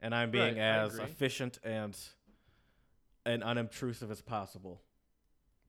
and 0.02 0.16
I'm 0.16 0.32
being 0.32 0.56
Right, 0.56 0.64
as 0.64 0.98
efficient 0.98 1.60
and 1.64 1.96
and 3.26 3.44
unobtrusive 3.44 4.10
as 4.10 4.22
possible. 4.22 4.82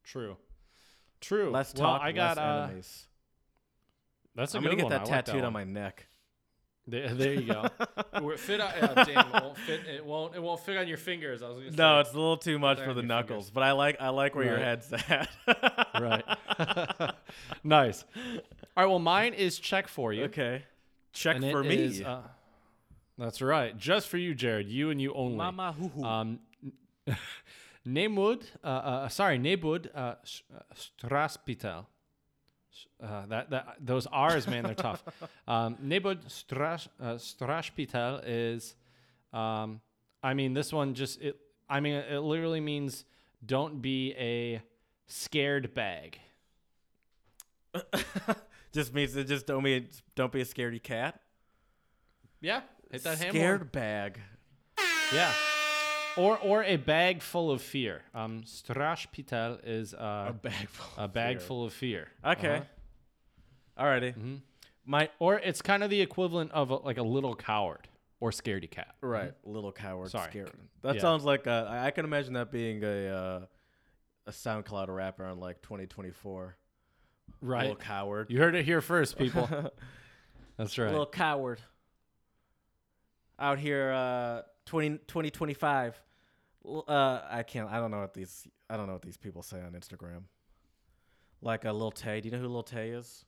true. 0.04 0.36
True. 1.20 1.50
Less 1.50 1.74
well, 1.74 1.94
talk, 1.94 2.02
I 2.02 2.12
got 2.12 2.38
uh, 2.38 2.66
enemies. 2.68 3.06
that's 4.36 4.54
a 4.54 4.58
I'm 4.58 4.62
good 4.62 4.68
gonna 4.70 4.76
get 4.76 4.84
one. 4.84 4.90
that 4.92 5.00
I 5.00 5.04
like 5.04 5.24
tattooed 5.24 5.42
that 5.42 5.46
on 5.46 5.52
my 5.52 5.64
neck. 5.64 6.06
There, 6.90 7.08
there 7.12 7.34
you 7.34 7.42
go. 7.52 7.66
Where- 8.22 8.38
fit 8.38 8.60
on, 8.62 8.70
uh, 8.70 9.04
damn, 9.04 9.26
it 9.26 9.42
won't 9.42 9.58
fit. 9.58 9.80
It 9.86 10.04
won't. 10.06 10.34
It 10.34 10.42
won't 10.42 10.60
fit 10.60 10.78
on 10.78 10.88
your 10.88 10.96
fingers. 10.96 11.42
I 11.42 11.48
was 11.48 11.58
gonna 11.58 11.70
say. 11.70 11.76
No, 11.76 12.00
it's 12.00 12.12
a 12.12 12.16
little 12.16 12.38
too 12.38 12.58
much 12.58 12.80
for 12.80 12.94
the 12.94 13.02
knuckles, 13.02 13.44
fingers. 13.44 13.50
but 13.50 13.62
I 13.62 13.72
like 13.72 14.00
I 14.00 14.08
like 14.08 14.34
where 14.34 14.46
your 14.46 14.58
head's 14.58 14.90
at. 14.92 15.28
right. 16.00 16.24
nice. 17.62 18.04
All 18.16 18.84
right. 18.84 18.86
Well, 18.86 18.98
mine 18.98 19.34
is 19.34 19.58
check 19.58 19.86
for 19.86 20.14
you. 20.14 20.24
okay, 20.24 20.62
check 21.12 21.36
and 21.36 21.44
it 21.44 21.52
for 21.52 21.62
me, 21.62 21.76
is, 21.76 22.00
uh, 22.00 22.22
that's 23.18 23.42
right. 23.42 23.76
Just 23.76 24.08
for 24.08 24.16
you, 24.16 24.34
Jared. 24.34 24.68
You 24.68 24.88
and 24.88 25.00
you 25.00 25.12
only. 25.12 25.36
Mama 25.36 25.72
hoo 25.78 25.88
hoo. 25.88 26.04
Um, 26.04 26.38
Nemud, 27.86 28.44
uh, 28.64 28.66
uh, 28.66 29.08
sorry, 29.08 29.38
Nebud 29.38 29.88
uh, 29.94 30.14
S- 30.22 30.42
uh, 30.54 30.60
Straspital. 30.74 31.86
Uh, 33.02 33.26
that 33.26 33.50
that 33.50 33.76
those 33.80 34.06
R's, 34.06 34.46
man, 34.48 34.64
they're 34.64 34.74
tough. 34.74 35.02
Um, 35.48 35.76
Nebud 35.82 36.26
Strash 36.28 36.88
uh, 37.00 37.14
Strashpital 37.14 38.22
is, 38.26 38.74
um, 39.32 39.80
I 40.22 40.34
mean, 40.34 40.52
this 40.52 40.72
one 40.72 40.94
just 40.94 41.20
it. 41.22 41.36
I 41.70 41.80
mean, 41.80 41.94
it 41.94 42.20
literally 42.20 42.60
means 42.60 43.04
don't 43.44 43.80
be 43.80 44.14
a 44.18 44.60
scared 45.06 45.74
bag. 45.74 46.18
just 48.72 48.94
means 48.94 49.14
that 49.14 49.26
just 49.26 49.46
don't 49.46 49.62
be 49.62 49.86
don't 50.14 50.32
be 50.32 50.40
a 50.40 50.44
scaredy 50.44 50.82
cat. 50.82 51.20
Yeah, 52.40 52.62
hit 52.90 53.02
that. 53.04 53.18
Scared 53.18 53.72
bag. 53.72 54.20
Yeah. 55.12 55.32
Or 56.16 56.36
or 56.38 56.64
a 56.64 56.76
bag 56.76 57.22
full 57.22 57.50
of 57.50 57.62
fear. 57.62 58.02
Um, 58.14 58.42
Strashpital 58.42 59.60
is 59.64 59.94
uh, 59.94 60.26
A 60.28 60.32
bag 60.32 60.68
full. 60.68 61.02
a 61.02 61.04
of 61.04 61.12
bag 61.12 61.38
fear. 61.38 61.46
full 61.46 61.64
of 61.64 61.72
fear. 61.72 62.08
Okay. 62.24 62.56
Uh-huh. 62.56 62.64
Alrighty. 63.78 64.14
Mhm. 64.16 64.40
My 64.84 65.10
Or 65.18 65.38
it's 65.38 65.60
kind 65.62 65.82
of 65.84 65.90
the 65.90 66.00
equivalent 66.00 66.50
of 66.52 66.70
a, 66.70 66.76
like 66.76 66.96
a 66.98 67.02
little 67.02 67.34
coward 67.36 67.86
or 68.20 68.30
scaredy 68.30 68.70
cat. 68.70 68.94
right, 69.00 69.32
little 69.44 69.70
coward, 69.72 70.10
Sorry. 70.10 70.30
scared. 70.30 70.52
That 70.82 70.96
Yeah. 70.96 71.00
sounds 71.00 71.24
like 71.24 71.46
a, 71.46 71.66
I 71.70 71.86
I 71.86 71.90
can 71.90 72.04
imagine 72.04 72.32
that 72.34 72.50
being 72.50 72.82
a 72.82 73.08
uh, 73.08 73.46
a 74.26 74.30
SoundCloud 74.30 74.88
rapper 74.88 75.24
in 75.26 75.38
like 75.40 75.62
2024. 75.62 76.56
Right. 77.40 77.60
Little 77.62 77.76
coward. 77.76 78.30
You 78.30 78.38
heard 78.38 78.54
it 78.54 78.64
here 78.64 78.80
first, 78.80 79.16
people. 79.18 79.46
That's 80.56 80.76
right. 80.78 80.90
Little 80.90 81.06
coward. 81.06 81.60
Out 83.38 83.58
here, 83.58 83.92
uh, 83.92 84.42
20, 84.66 84.98
2025. 85.06 86.00
L- 86.66 86.84
Uh, 86.88 87.22
I 87.30 87.42
can't. 87.44 87.70
I 87.70 87.78
don't 87.78 87.90
know 87.90 88.00
what 88.00 88.14
these. 88.14 88.48
I 88.68 88.76
don't 88.76 88.86
know 88.86 88.94
what 88.94 89.02
these 89.02 89.16
people 89.16 89.42
say 89.42 89.60
on 89.60 89.72
Instagram. 89.72 90.24
Like 91.40 91.64
a 91.64 91.72
Lil 91.72 91.92
Tay. 91.92 92.20
Do 92.20 92.28
you 92.28 92.32
know 92.32 92.40
who 92.40 92.48
Lil 92.48 92.64
Tay 92.64 92.90
is? 92.90 93.24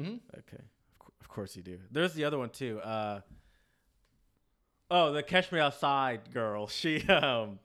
Mm-hmm. 0.00 0.38
Okay, 0.38 0.62
of, 0.62 0.98
cou- 0.98 1.12
of 1.20 1.28
course 1.28 1.56
you 1.56 1.62
do. 1.62 1.78
There's 1.90 2.14
the 2.14 2.24
other 2.24 2.38
one 2.38 2.50
too. 2.50 2.80
Uh, 2.80 3.20
oh, 4.90 5.12
the 5.12 5.22
Catch 5.22 5.52
Me 5.52 5.60
Outside 5.60 6.32
girl. 6.32 6.66
She 6.70 7.06
um, 7.08 7.58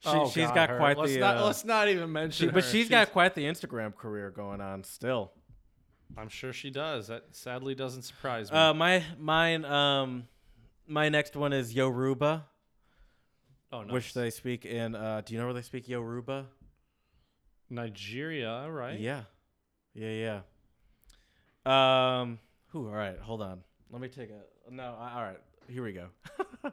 she 0.00 0.08
Oh, 0.08 0.28
she's 0.28 0.50
got 0.50 0.76
quite 0.76 0.98
let's 0.98 1.12
the. 1.12 1.20
Not, 1.20 1.36
uh, 1.36 1.46
let's 1.46 1.64
not 1.64 1.88
even 1.88 2.08
she, 2.08 2.12
mention 2.12 2.46
but 2.50 2.64
her. 2.64 2.70
she's 2.70 2.88
got 2.88 3.12
quite 3.12 3.34
the 3.34 3.44
Instagram 3.44 3.94
career 3.94 4.30
going 4.30 4.60
on 4.60 4.82
still. 4.84 5.32
I'm 6.16 6.28
sure 6.28 6.52
she 6.52 6.70
does. 6.70 7.08
That 7.08 7.24
sadly 7.32 7.74
doesn't 7.74 8.02
surprise 8.02 8.50
me. 8.50 8.58
Uh, 8.58 8.74
my 8.74 9.02
mine 9.18 9.64
um, 9.64 10.28
my 10.86 11.08
next 11.08 11.36
one 11.36 11.52
is 11.52 11.74
Yoruba, 11.74 12.46
oh, 13.72 13.82
nice. 13.82 13.92
which 13.92 14.14
they 14.14 14.30
speak 14.30 14.64
in. 14.64 14.94
Uh, 14.94 15.22
do 15.24 15.34
you 15.34 15.40
know 15.40 15.46
where 15.46 15.54
they 15.54 15.62
speak 15.62 15.88
Yoruba? 15.88 16.46
Nigeria, 17.70 18.68
right? 18.68 18.98
Yeah, 18.98 19.22
yeah, 19.94 20.10
yeah. 20.10 20.40
Um, 21.64 22.38
who? 22.68 22.88
All 22.88 22.94
right, 22.94 23.18
hold 23.18 23.42
on. 23.42 23.60
Let 23.90 24.00
me 24.00 24.08
take 24.08 24.30
a. 24.30 24.72
No, 24.72 24.96
I, 24.98 25.14
all 25.14 25.22
right. 25.22 25.40
Here 25.68 25.82
we 25.82 25.92
go. 25.92 26.06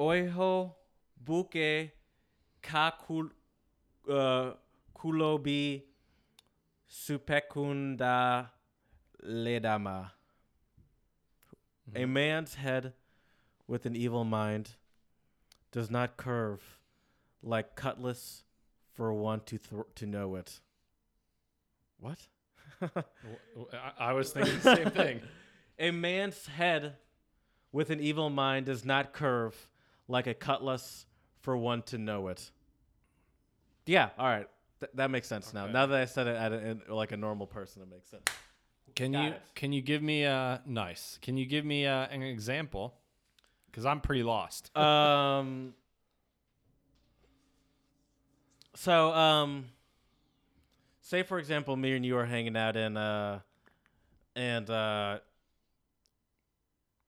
Oiho 0.00 0.72
buke 1.22 1.90
kakul 2.62 3.30
uh, 4.10 4.52
kulobi 4.96 5.82
supekunda 6.90 8.48
ledama. 9.24 10.10
A 11.94 12.06
man's 12.06 12.54
head 12.54 12.92
with 13.66 13.84
an 13.84 13.94
evil 13.94 14.24
mind 14.24 14.70
does 15.72 15.90
not 15.90 16.16
curve 16.16 16.78
like 17.42 17.74
cutlass 17.74 18.42
for 18.92 19.12
one 19.12 19.40
to 19.40 19.58
th- 19.58 19.82
to 19.96 20.06
know 20.06 20.34
it. 20.36 20.60
What? 22.00 22.18
I 23.98 24.12
was 24.12 24.32
thinking 24.32 24.54
the 24.60 24.76
same 24.76 24.90
thing. 24.90 25.20
A 25.78 25.90
man's 25.90 26.46
head 26.46 26.96
with 27.72 27.90
an 27.90 28.00
evil 28.00 28.28
mind 28.30 28.66
does 28.66 28.84
not 28.84 29.12
curve 29.12 29.70
like 30.08 30.26
a 30.26 30.34
cutlass 30.34 31.06
for 31.40 31.56
one 31.56 31.82
to 31.82 31.96
know 31.96 32.28
it. 32.28 32.50
Yeah, 33.86 34.10
all 34.18 34.26
right. 34.26 34.46
Th- 34.80 34.90
that 34.94 35.10
makes 35.10 35.26
sense 35.26 35.54
now. 35.54 35.64
Okay. 35.64 35.72
Now 35.72 35.86
that 35.86 35.98
I 36.00 36.04
said 36.04 36.26
it 36.26 36.36
at 36.36 36.52
a, 36.52 36.58
in, 36.66 36.82
like 36.88 37.12
a 37.12 37.16
normal 37.16 37.46
person, 37.46 37.80
it 37.82 37.88
makes 37.90 38.10
sense. 38.10 38.24
Can 38.94 39.12
Got 39.12 39.24
you 39.24 39.30
it. 39.30 39.42
can 39.54 39.72
you 39.72 39.80
give 39.80 40.02
me 40.02 40.24
a 40.24 40.60
nice? 40.66 41.18
Can 41.22 41.36
you 41.38 41.46
give 41.46 41.64
me 41.64 41.86
uh 41.86 42.06
an 42.08 42.22
example? 42.22 42.94
Because 43.70 43.86
I'm 43.86 44.00
pretty 44.00 44.22
lost. 44.22 44.76
um. 44.76 45.74
So, 48.76 49.12
um, 49.12 49.66
say 51.00 51.22
for 51.22 51.38
example, 51.38 51.76
me 51.76 51.94
and 51.96 52.04
you 52.04 52.16
are 52.16 52.26
hanging 52.26 52.56
out 52.56 52.76
in, 52.76 52.96
uh, 52.96 53.40
and 54.36 54.68
uh, 54.70 55.18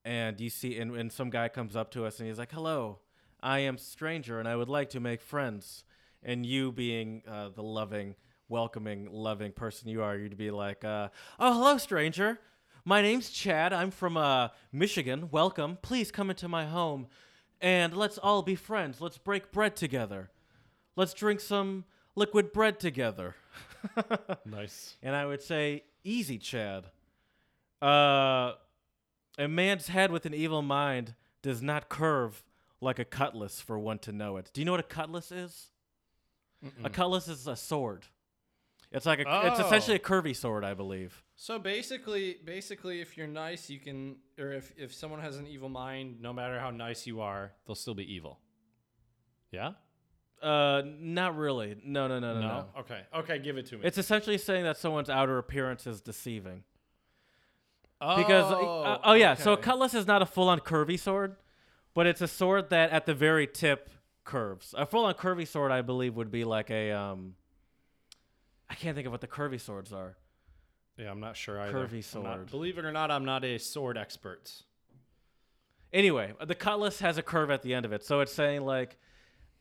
and 0.05 0.40
you 0.40 0.50
see, 0.50 0.79
and, 0.79 0.96
and 0.96 1.12
some 1.12 1.31
guy 1.31 1.48
comes 1.48 1.77
up 1.77 1.90
to 1.92 2.04
us 2.04 2.19
and 2.19 2.29
he's 2.29 2.38
like, 2.38 2.52
"Hello, 2.52 2.98
I 3.42 3.60
am 3.60 3.79
stranger, 3.79 4.38
and 4.38 4.48
I 4.48 4.56
would 4.56 4.69
like 4.69 4.90
to 4.90 5.00
make 5.00 5.21
friends." 5.21 5.85
And 6.25 6.46
you, 6.46 6.71
being 6.71 7.23
uh, 7.27 7.48
the 7.48 7.62
loving, 7.62 8.14
welcoming, 8.48 9.08
loving 9.10 9.50
person 9.50 9.88
you 9.88 10.02
are, 10.02 10.16
you'd 10.16 10.37
be 10.37 10.50
like, 10.50 10.85
uh, 10.85 11.08
"Oh, 11.38 11.54
hello, 11.54 11.79
stranger. 11.79 12.40
My 12.85 13.00
name's 13.00 13.31
Chad. 13.31 13.73
I'm 13.73 13.90
from 13.90 14.16
uh, 14.16 14.48
Michigan. 14.73 15.29
Welcome. 15.31 15.79
Please 15.83 16.10
come 16.10 16.31
into 16.31 16.48
my 16.48 16.66
home, 16.66 17.06
and 17.60 17.96
let's 17.96 18.19
all 18.19 18.42
be 18.42 18.56
friends. 18.56 19.00
Let's 19.00 19.19
break 19.19 19.52
bread 19.52 19.77
together. 19.77 20.31
Let's 20.96 21.14
drink 21.14 21.40
some 21.40 21.85
liquid 22.16 22.52
bread 22.52 22.81
together." 22.81 23.37
nice. 24.44 24.96
And 25.02 25.14
I 25.16 25.26
would 25.26 25.42
say, 25.42 25.85
easy, 26.04 26.38
Chad. 26.38 26.87
Uh, 27.80 28.52
a 29.38 29.48
man's 29.48 29.88
head 29.88 30.10
with 30.12 30.26
an 30.26 30.35
evil 30.35 30.62
mind 30.62 31.14
does 31.42 31.62
not 31.62 31.88
curve 31.88 32.42
like 32.80 32.98
a 32.98 33.04
cutlass 33.04 33.60
for 33.60 33.78
one 33.78 33.98
to 34.00 34.12
know 34.12 34.37
it. 34.37 34.50
Do 34.52 34.60
you 34.60 34.64
know 34.64 34.72
what 34.72 34.80
a 34.80 34.85
cutlass 34.85 35.33
is? 35.33 35.68
A 36.85 36.90
cutlass 36.90 37.26
is 37.28 37.46
a 37.48 37.56
sword. 37.56 38.06
It's 38.92 39.06
like 39.06 39.18
a, 39.18 39.22
it's 39.46 39.58
Oh. 39.58 39.66
essentially 39.66 39.96
a 39.96 40.00
curvy 40.00 40.37
sword, 40.37 40.64
I 40.64 40.74
believe. 40.74 41.24
So 41.35 41.58
basically, 41.58 42.37
basically, 42.44 43.00
if 43.00 43.16
you're 43.16 43.26
nice, 43.26 43.68
you 43.70 43.80
can, 43.80 44.16
or 44.38 44.52
if 44.52 44.72
if 44.76 44.92
someone 44.94 45.20
has 45.20 45.38
an 45.38 45.46
evil 45.48 45.68
mind, 45.70 46.20
no 46.20 46.33
matter 46.33 46.60
how 46.60 46.70
nice 46.70 47.06
you 47.06 47.20
are, 47.20 47.52
they'll 47.66 47.74
still 47.74 47.94
be 47.94 48.12
evil. 48.14 48.38
Yeah. 49.50 49.72
Uh, 50.42 50.82
not 50.98 51.36
really. 51.36 51.76
No, 51.84 52.08
no, 52.08 52.18
no, 52.18 52.34
no, 52.34 52.40
no. 52.40 52.64
Okay. 52.80 53.00
Okay. 53.14 53.38
Give 53.38 53.58
it 53.58 53.66
to 53.66 53.76
me. 53.76 53.82
It's 53.84 53.98
essentially 53.98 54.38
saying 54.38 54.64
that 54.64 54.76
someone's 54.76 55.08
outer 55.08 55.38
appearance 55.38 55.86
is 55.86 56.00
deceiving. 56.00 56.64
Because 58.00 58.52
uh, 58.52 58.98
oh 59.04 59.12
yeah, 59.12 59.34
so 59.34 59.50
a 59.50 59.52
okay. 59.54 59.62
cutlass 59.62 59.94
is 59.94 60.08
not 60.08 60.22
a 60.22 60.26
full-on 60.26 60.58
curvy 60.58 60.98
sword, 60.98 61.36
but 61.94 62.04
it's 62.04 62.20
a 62.20 62.26
sword 62.26 62.70
that 62.70 62.90
at 62.90 63.06
the 63.06 63.14
very 63.14 63.46
tip 63.46 63.90
curves. 64.24 64.74
A 64.76 64.84
full-on 64.84 65.14
curvy 65.14 65.46
sword, 65.46 65.70
I 65.70 65.82
believe, 65.82 66.16
would 66.16 66.32
be 66.32 66.42
like 66.42 66.68
a 66.70 66.90
um. 66.90 67.34
I 68.68 68.74
can't 68.74 68.96
think 68.96 69.06
of 69.06 69.12
what 69.12 69.20
the 69.20 69.28
curvy 69.28 69.60
swords 69.60 69.92
are. 69.92 70.16
Yeah, 70.98 71.12
I'm 71.12 71.20
not 71.20 71.36
sure 71.36 71.60
either. 71.60 71.72
Curvy 71.72 72.16
I'm 72.16 72.22
not- 72.24 72.34
sword. 72.34 72.50
believe 72.50 72.76
it 72.76 72.84
or 72.84 72.90
not, 72.90 73.12
I'm 73.12 73.24
not 73.24 73.44
a 73.44 73.58
sword 73.58 73.96
expert. 73.96 74.50
Anyway, 75.92 76.32
the 76.44 76.54
cutlass 76.56 76.98
has 77.00 77.18
a 77.18 77.22
curve 77.22 77.52
at 77.52 77.62
the 77.62 77.72
end 77.72 77.84
of 77.84 77.92
it, 77.92 78.04
so 78.04 78.18
it's 78.20 78.32
saying 78.32 78.62
like 78.62 78.98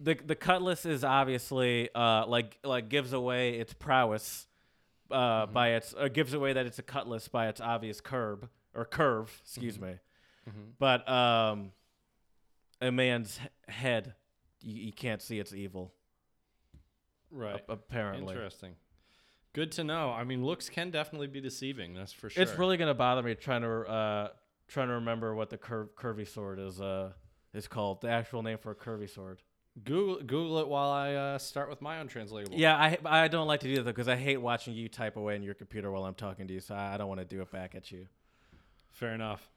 the 0.03 0.15
the 0.25 0.35
cutlass 0.35 0.85
is 0.85 1.03
obviously 1.03 1.89
uh 1.93 2.25
like 2.25 2.57
like 2.63 2.89
gives 2.89 3.13
away 3.13 3.59
its 3.59 3.73
prowess 3.73 4.47
uh 5.11 5.45
by 5.45 5.69
its 5.73 5.93
uh, 5.97 6.07
gives 6.07 6.33
away 6.33 6.53
that 6.53 6.65
it's 6.65 6.79
a 6.79 6.83
cutlass 6.83 7.27
by 7.27 7.47
its 7.47 7.61
obvious 7.61 8.01
curve 8.01 8.47
or 8.73 8.85
curve, 8.85 9.29
excuse 9.43 9.79
me. 9.79 9.95
But 10.79 11.07
um 11.09 11.71
a 12.81 12.91
man's 12.91 13.39
head 13.67 14.13
you, 14.61 14.85
you 14.87 14.91
can't 14.93 15.21
see 15.21 15.39
it's 15.39 15.53
evil 15.53 15.93
Right. 17.29 17.61
a- 17.67 17.71
apparently. 17.73 18.33
Interesting. 18.33 18.75
Good 19.53 19.71
to 19.73 19.83
know. 19.83 20.11
I 20.11 20.23
mean, 20.23 20.45
looks 20.45 20.69
can 20.69 20.91
definitely 20.91 21.27
be 21.27 21.41
deceiving. 21.41 21.93
That's 21.93 22.13
for 22.13 22.29
sure. 22.29 22.41
It's 22.41 22.57
really 22.57 22.77
gonna 22.77 22.93
bother 22.93 23.21
me 23.21 23.35
trying 23.35 23.61
to 23.61 23.81
uh 23.87 24.29
trying 24.67 24.87
to 24.87 24.95
remember 24.95 25.35
what 25.35 25.49
the 25.49 25.57
cur- 25.57 25.89
curvy 25.97 26.27
sword 26.27 26.57
is 26.59 26.79
uh 26.81 27.11
is 27.53 27.67
called. 27.67 28.01
The 28.01 28.09
actual 28.09 28.41
name 28.43 28.57
for 28.57 28.71
a 28.71 28.75
curvy 28.75 29.09
sword. 29.09 29.41
Google 29.83 30.17
Google 30.17 30.59
it 30.59 30.67
while 30.67 30.89
I 30.91 31.13
uh, 31.13 31.37
start 31.37 31.69
with 31.69 31.81
my 31.81 31.97
untranslatable. 31.99 32.57
Yeah, 32.57 32.75
I 32.75 32.97
I 33.05 33.27
don't 33.29 33.47
like 33.47 33.61
to 33.61 33.67
do 33.67 33.75
that 33.75 33.85
because 33.85 34.07
I 34.09 34.17
hate 34.17 34.37
watching 34.37 34.73
you 34.73 34.89
type 34.89 35.15
away 35.15 35.35
in 35.35 35.43
your 35.43 35.53
computer 35.53 35.89
while 35.91 36.03
I'm 36.05 36.13
talking 36.13 36.47
to 36.47 36.53
you. 36.53 36.59
So 36.59 36.75
I 36.75 36.95
I 36.95 36.97
don't 36.97 37.07
want 37.07 37.19
to 37.21 37.25
do 37.25 37.41
it 37.41 37.51
back 37.51 37.73
at 37.75 37.91
you. 37.91 38.07
Fair 38.91 39.13
enough. 39.13 39.49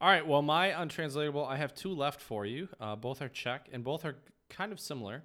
All 0.00 0.08
right. 0.08 0.26
Well, 0.26 0.42
my 0.42 0.78
untranslatable, 0.78 1.44
I 1.46 1.56
have 1.56 1.74
two 1.74 1.94
left 1.94 2.20
for 2.20 2.44
you. 2.44 2.68
Uh, 2.78 2.94
both 2.96 3.22
are 3.22 3.28
Czech 3.28 3.68
and 3.72 3.82
both 3.82 4.04
are 4.04 4.16
kind 4.50 4.70
of 4.72 4.78
similar. 4.78 5.22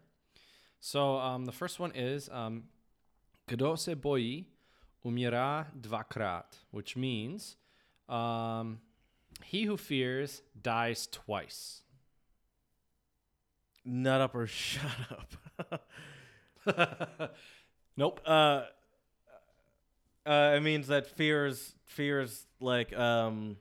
So 0.79 1.17
um, 1.17 1.45
the 1.45 1.51
first 1.51 1.79
one 1.79 1.91
is 1.93 2.29
um, 2.29 2.63
Kdo 3.47 3.75
se 3.75 3.95
bojí, 3.95 4.45
umírá 5.05 5.67
dvakrát, 5.75 6.55
which 6.71 6.95
means 6.95 7.57
um, 8.07 8.79
he 9.43 9.63
who 9.65 9.75
fears 9.75 10.41
dies 10.61 11.07
twice. 11.07 11.81
Nut 13.89 14.21
up 14.21 14.35
or 14.35 14.45
shut 14.47 14.85
up. 15.71 15.81
Nope. 17.97 18.21
uh, 18.25 18.63
uh, 20.25 20.53
it 20.55 20.61
means 20.61 20.87
that 20.87 21.07
fears 21.07 21.73
fears 21.85 22.45
like 22.61 22.95
um. 22.97 23.57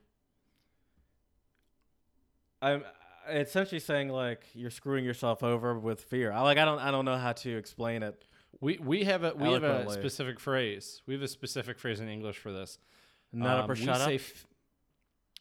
I'm 2.61 2.83
essentially 3.29 3.79
saying 3.79 4.09
like 4.09 4.43
you're 4.53 4.69
screwing 4.71 5.03
yourself 5.03 5.43
over 5.43 5.77
with 5.77 6.01
fear. 6.03 6.31
I 6.31 6.41
like 6.41 6.57
I 6.57 6.65
don't 6.65 6.79
I 6.79 6.91
don't 6.91 7.05
know 7.05 7.17
how 7.17 7.33
to 7.33 7.57
explain 7.57 8.03
it. 8.03 8.23
We 8.61 8.77
we 8.77 9.03
have 9.05 9.23
a 9.23 9.33
we 9.35 9.51
have 9.51 9.63
a 9.63 9.89
specific 9.91 10.39
phrase. 10.39 11.01
We 11.05 11.13
have 11.15 11.23
a 11.23 11.27
specific 11.27 11.79
phrase 11.79 11.99
in 11.99 12.07
English 12.07 12.37
for 12.37 12.51
this. 12.53 12.77
Nut 13.33 13.57
up 13.57 13.63
Um, 13.65 13.71
or 13.71 13.75
shut 13.75 14.01
up. 14.01 14.09
f- 14.09 14.45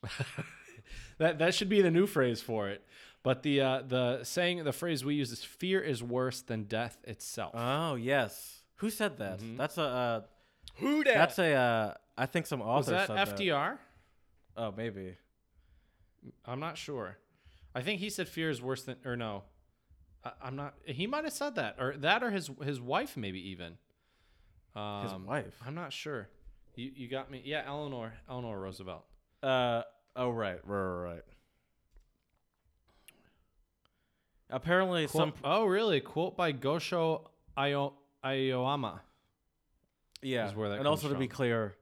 that 1.19 1.39
that 1.39 1.55
should 1.55 1.69
be 1.69 1.83
the 1.83 1.91
new 1.91 2.07
phrase 2.07 2.41
for 2.41 2.69
it. 2.69 2.85
But 3.23 3.43
the 3.43 3.61
uh, 3.61 3.83
the 3.87 4.25
saying 4.25 4.63
the 4.65 4.73
phrase 4.73 5.05
we 5.05 5.15
use 5.15 5.33
is 5.33 5.43
fear 5.45 5.81
is 5.81 6.03
worse 6.03 6.41
than 6.41 6.65
death 6.65 6.99
itself. 7.05 7.53
Oh 7.55 7.95
yes, 7.97 8.63
who 8.77 8.91
said 8.91 9.19
that? 9.19 9.41
Mhm. 9.41 9.57
That's 9.57 9.77
a 9.77 9.83
uh, 9.83 10.21
Who 10.77 11.05
that's 11.05 11.39
a 11.39 11.53
uh, 11.55 11.95
I 12.17 12.27
think 12.27 12.47
some 12.47 12.61
was 12.61 12.89
author 12.89 12.93
that 12.93 13.29
said 13.29 13.37
FDR? 13.37 13.79
Oh 14.57 14.73
maybe. 14.77 15.17
I'm 16.45 16.61
not 16.61 16.77
sure. 16.79 17.19
I 17.75 17.83
think 17.83 18.01
he 18.01 18.11
said 18.11 18.29
fear 18.29 18.51
is 18.51 18.61
worse 18.63 18.83
than 18.83 18.97
or 19.05 19.17
no. 19.17 19.43
I, 20.25 20.33
I'm 20.43 20.57
not. 20.57 20.75
He 20.85 21.07
might 21.07 21.25
have 21.25 21.33
said 21.33 21.57
that 21.57 21.77
or 21.79 21.97
that 21.99 22.23
or 22.23 22.31
his 22.31 22.51
his 22.63 22.81
wife 22.81 23.17
maybe 23.17 23.51
even. 23.51 23.79
Um, 24.77 25.03
His 25.03 25.15
wife. 25.27 25.55
I'm 25.67 25.75
not 25.75 25.93
sure. 25.93 26.29
You 26.77 26.93
you 26.95 27.09
got 27.09 27.31
me. 27.31 27.43
Yeah, 27.45 27.65
Eleanor 27.67 28.15
Eleanor 28.31 28.59
Roosevelt. 28.61 29.05
Uh 29.43 29.83
oh 30.15 30.31
right 30.31 30.61
right 30.65 30.81
right. 30.81 31.05
right. 31.15 31.23
Apparently 34.51 35.07
some 35.07 35.33
oh 35.45 35.67
really? 35.67 36.01
Quote 36.01 36.37
by 36.37 36.53
Gosho 36.53 37.23
Ayo, 37.57 37.93
Aoyama. 38.25 39.03
yeah, 40.23 40.49
is 40.49 40.55
where 40.55 40.71
that 40.71 40.79
and 40.79 40.89
also 40.89 41.09
to 41.09 41.15
be 41.19 41.29
clear, 41.29 41.77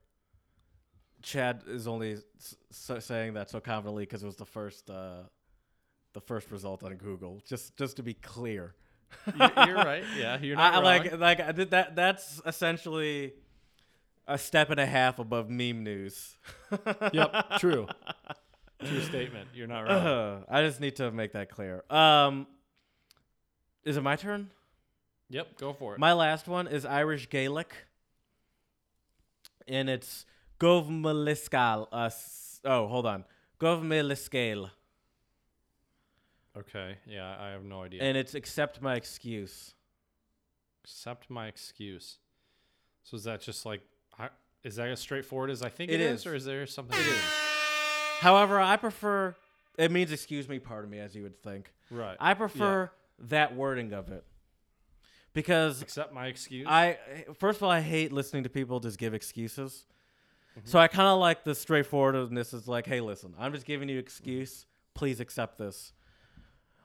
Chad 1.22 1.62
is 1.68 1.86
only 1.86 2.16
s- 2.38 3.04
saying 3.04 3.34
that 3.34 3.50
so 3.50 3.60
confidently 3.60 4.02
because 4.04 4.22
it 4.22 4.26
was 4.26 4.36
the 4.36 4.46
first 4.46 4.90
uh, 4.90 5.22
the 6.12 6.20
first 6.20 6.50
result 6.50 6.82
on 6.82 6.94
Google. 6.96 7.40
Just 7.46 7.76
just 7.76 7.96
to 7.96 8.02
be 8.02 8.14
clear. 8.14 8.74
You're, 9.38 9.52
you're 9.66 9.76
right. 9.76 10.02
Yeah, 10.18 10.38
you're 10.42 10.56
not 10.56 10.72
I, 10.72 10.76
wrong. 10.76 10.84
like 10.84 11.18
like 11.18 11.40
I 11.40 11.52
did 11.52 11.70
that. 11.70 11.94
That's 11.94 12.40
essentially 12.44 13.32
a 14.26 14.36
step 14.38 14.70
and 14.70 14.80
a 14.80 14.86
half 14.86 15.20
above 15.20 15.48
meme 15.48 15.84
news. 15.84 16.36
yep, 17.12 17.58
true. 17.58 17.86
True 18.84 19.00
statement. 19.00 19.48
You're 19.54 19.68
not 19.68 19.88
wrong. 19.88 20.44
I 20.50 20.60
just 20.60 20.82
need 20.82 20.96
to 20.96 21.10
make 21.10 21.32
that 21.32 21.48
clear. 21.48 21.82
Um, 21.88 22.46
is 23.86 23.96
it 23.96 24.02
my 24.02 24.16
turn? 24.16 24.50
yep, 25.30 25.56
go 25.58 25.72
for 25.72 25.94
it. 25.94 25.98
My 25.98 26.12
last 26.12 26.46
one 26.46 26.66
is 26.68 26.84
Irish 26.84 27.28
Gaelic, 27.30 27.72
and 29.66 29.88
it's 29.88 30.26
Govmeliskal. 30.60 31.88
Uh, 31.90 32.10
oh, 32.64 32.86
hold 32.88 33.06
on, 33.06 33.24
Govmeliskale, 33.60 34.70
okay. 36.58 36.98
Yeah, 37.06 37.36
I 37.40 37.50
have 37.50 37.64
no 37.64 37.82
idea. 37.82 38.02
and 38.02 38.16
it's 38.16 38.34
accept 38.34 38.82
my 38.82 38.94
excuse. 38.96 39.74
Accept 40.84 41.30
my 41.30 41.46
excuse. 41.48 42.18
So 43.02 43.16
is 43.16 43.24
that 43.24 43.40
just 43.40 43.64
like, 43.66 43.82
is 44.64 44.76
that 44.76 44.88
as 44.88 45.00
straightforward 45.00 45.50
as 45.50 45.62
I 45.62 45.68
think 45.68 45.90
It 45.90 46.00
it 46.00 46.00
is, 46.00 46.20
is. 46.20 46.26
or 46.26 46.34
is 46.34 46.44
there 46.44 46.66
something? 46.66 46.98
It 46.98 47.06
is. 47.06 47.22
However, 48.20 48.60
I 48.60 48.76
prefer. 48.76 49.34
It 49.78 49.90
means 49.90 50.10
excuse 50.10 50.48
me, 50.48 50.58
pardon 50.58 50.90
me, 50.90 50.98
as 51.00 51.14
you 51.14 51.22
would 51.22 51.40
think. 51.42 51.70
Right. 51.90 52.16
I 52.18 52.34
prefer 52.34 52.90
that 53.18 53.54
wording 53.54 53.92
of 53.92 54.10
it 54.10 54.24
because 55.36 55.82
Accept 55.82 56.14
my 56.14 56.26
excuse. 56.26 56.66
I 56.68 56.96
first 57.38 57.58
of 57.58 57.62
all 57.62 57.70
I 57.70 57.82
hate 57.82 58.10
listening 58.10 58.42
to 58.44 58.48
people 58.48 58.80
just 58.80 58.98
give 58.98 59.14
excuses. 59.14 59.84
Mm-hmm. 60.58 60.66
So 60.66 60.78
I 60.78 60.88
kind 60.88 61.08
of 61.08 61.20
like 61.20 61.44
the 61.44 61.54
straightforwardness. 61.54 62.54
Is 62.54 62.66
like, 62.66 62.86
hey, 62.86 63.00
listen, 63.00 63.34
I'm 63.38 63.52
just 63.52 63.66
giving 63.66 63.88
you 63.90 63.98
excuse. 63.98 64.64
Please 64.94 65.20
accept 65.20 65.58
this. 65.58 65.92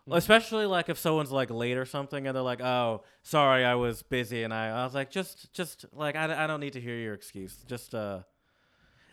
Mm-hmm. 0.01 0.17
Especially 0.17 0.65
like 0.65 0.89
if 0.89 0.97
someone's 0.97 1.31
like 1.31 1.49
late 1.49 1.77
or 1.77 1.85
something, 1.85 2.27
and 2.27 2.35
they're 2.35 2.43
like, 2.43 2.59
"Oh, 2.59 3.03
sorry, 3.23 3.63
I 3.63 3.75
was 3.75 4.03
busy," 4.03 4.43
and 4.43 4.53
I, 4.53 4.67
I 4.67 4.83
was 4.83 4.93
like, 4.93 5.11
"Just, 5.11 5.53
just 5.53 5.85
like 5.93 6.17
I, 6.17 6.43
I 6.43 6.47
don't 6.47 6.59
need 6.59 6.73
to 6.73 6.81
hear 6.81 6.97
your 6.97 7.13
excuse. 7.13 7.55
Just 7.67 7.95
uh, 7.95 8.19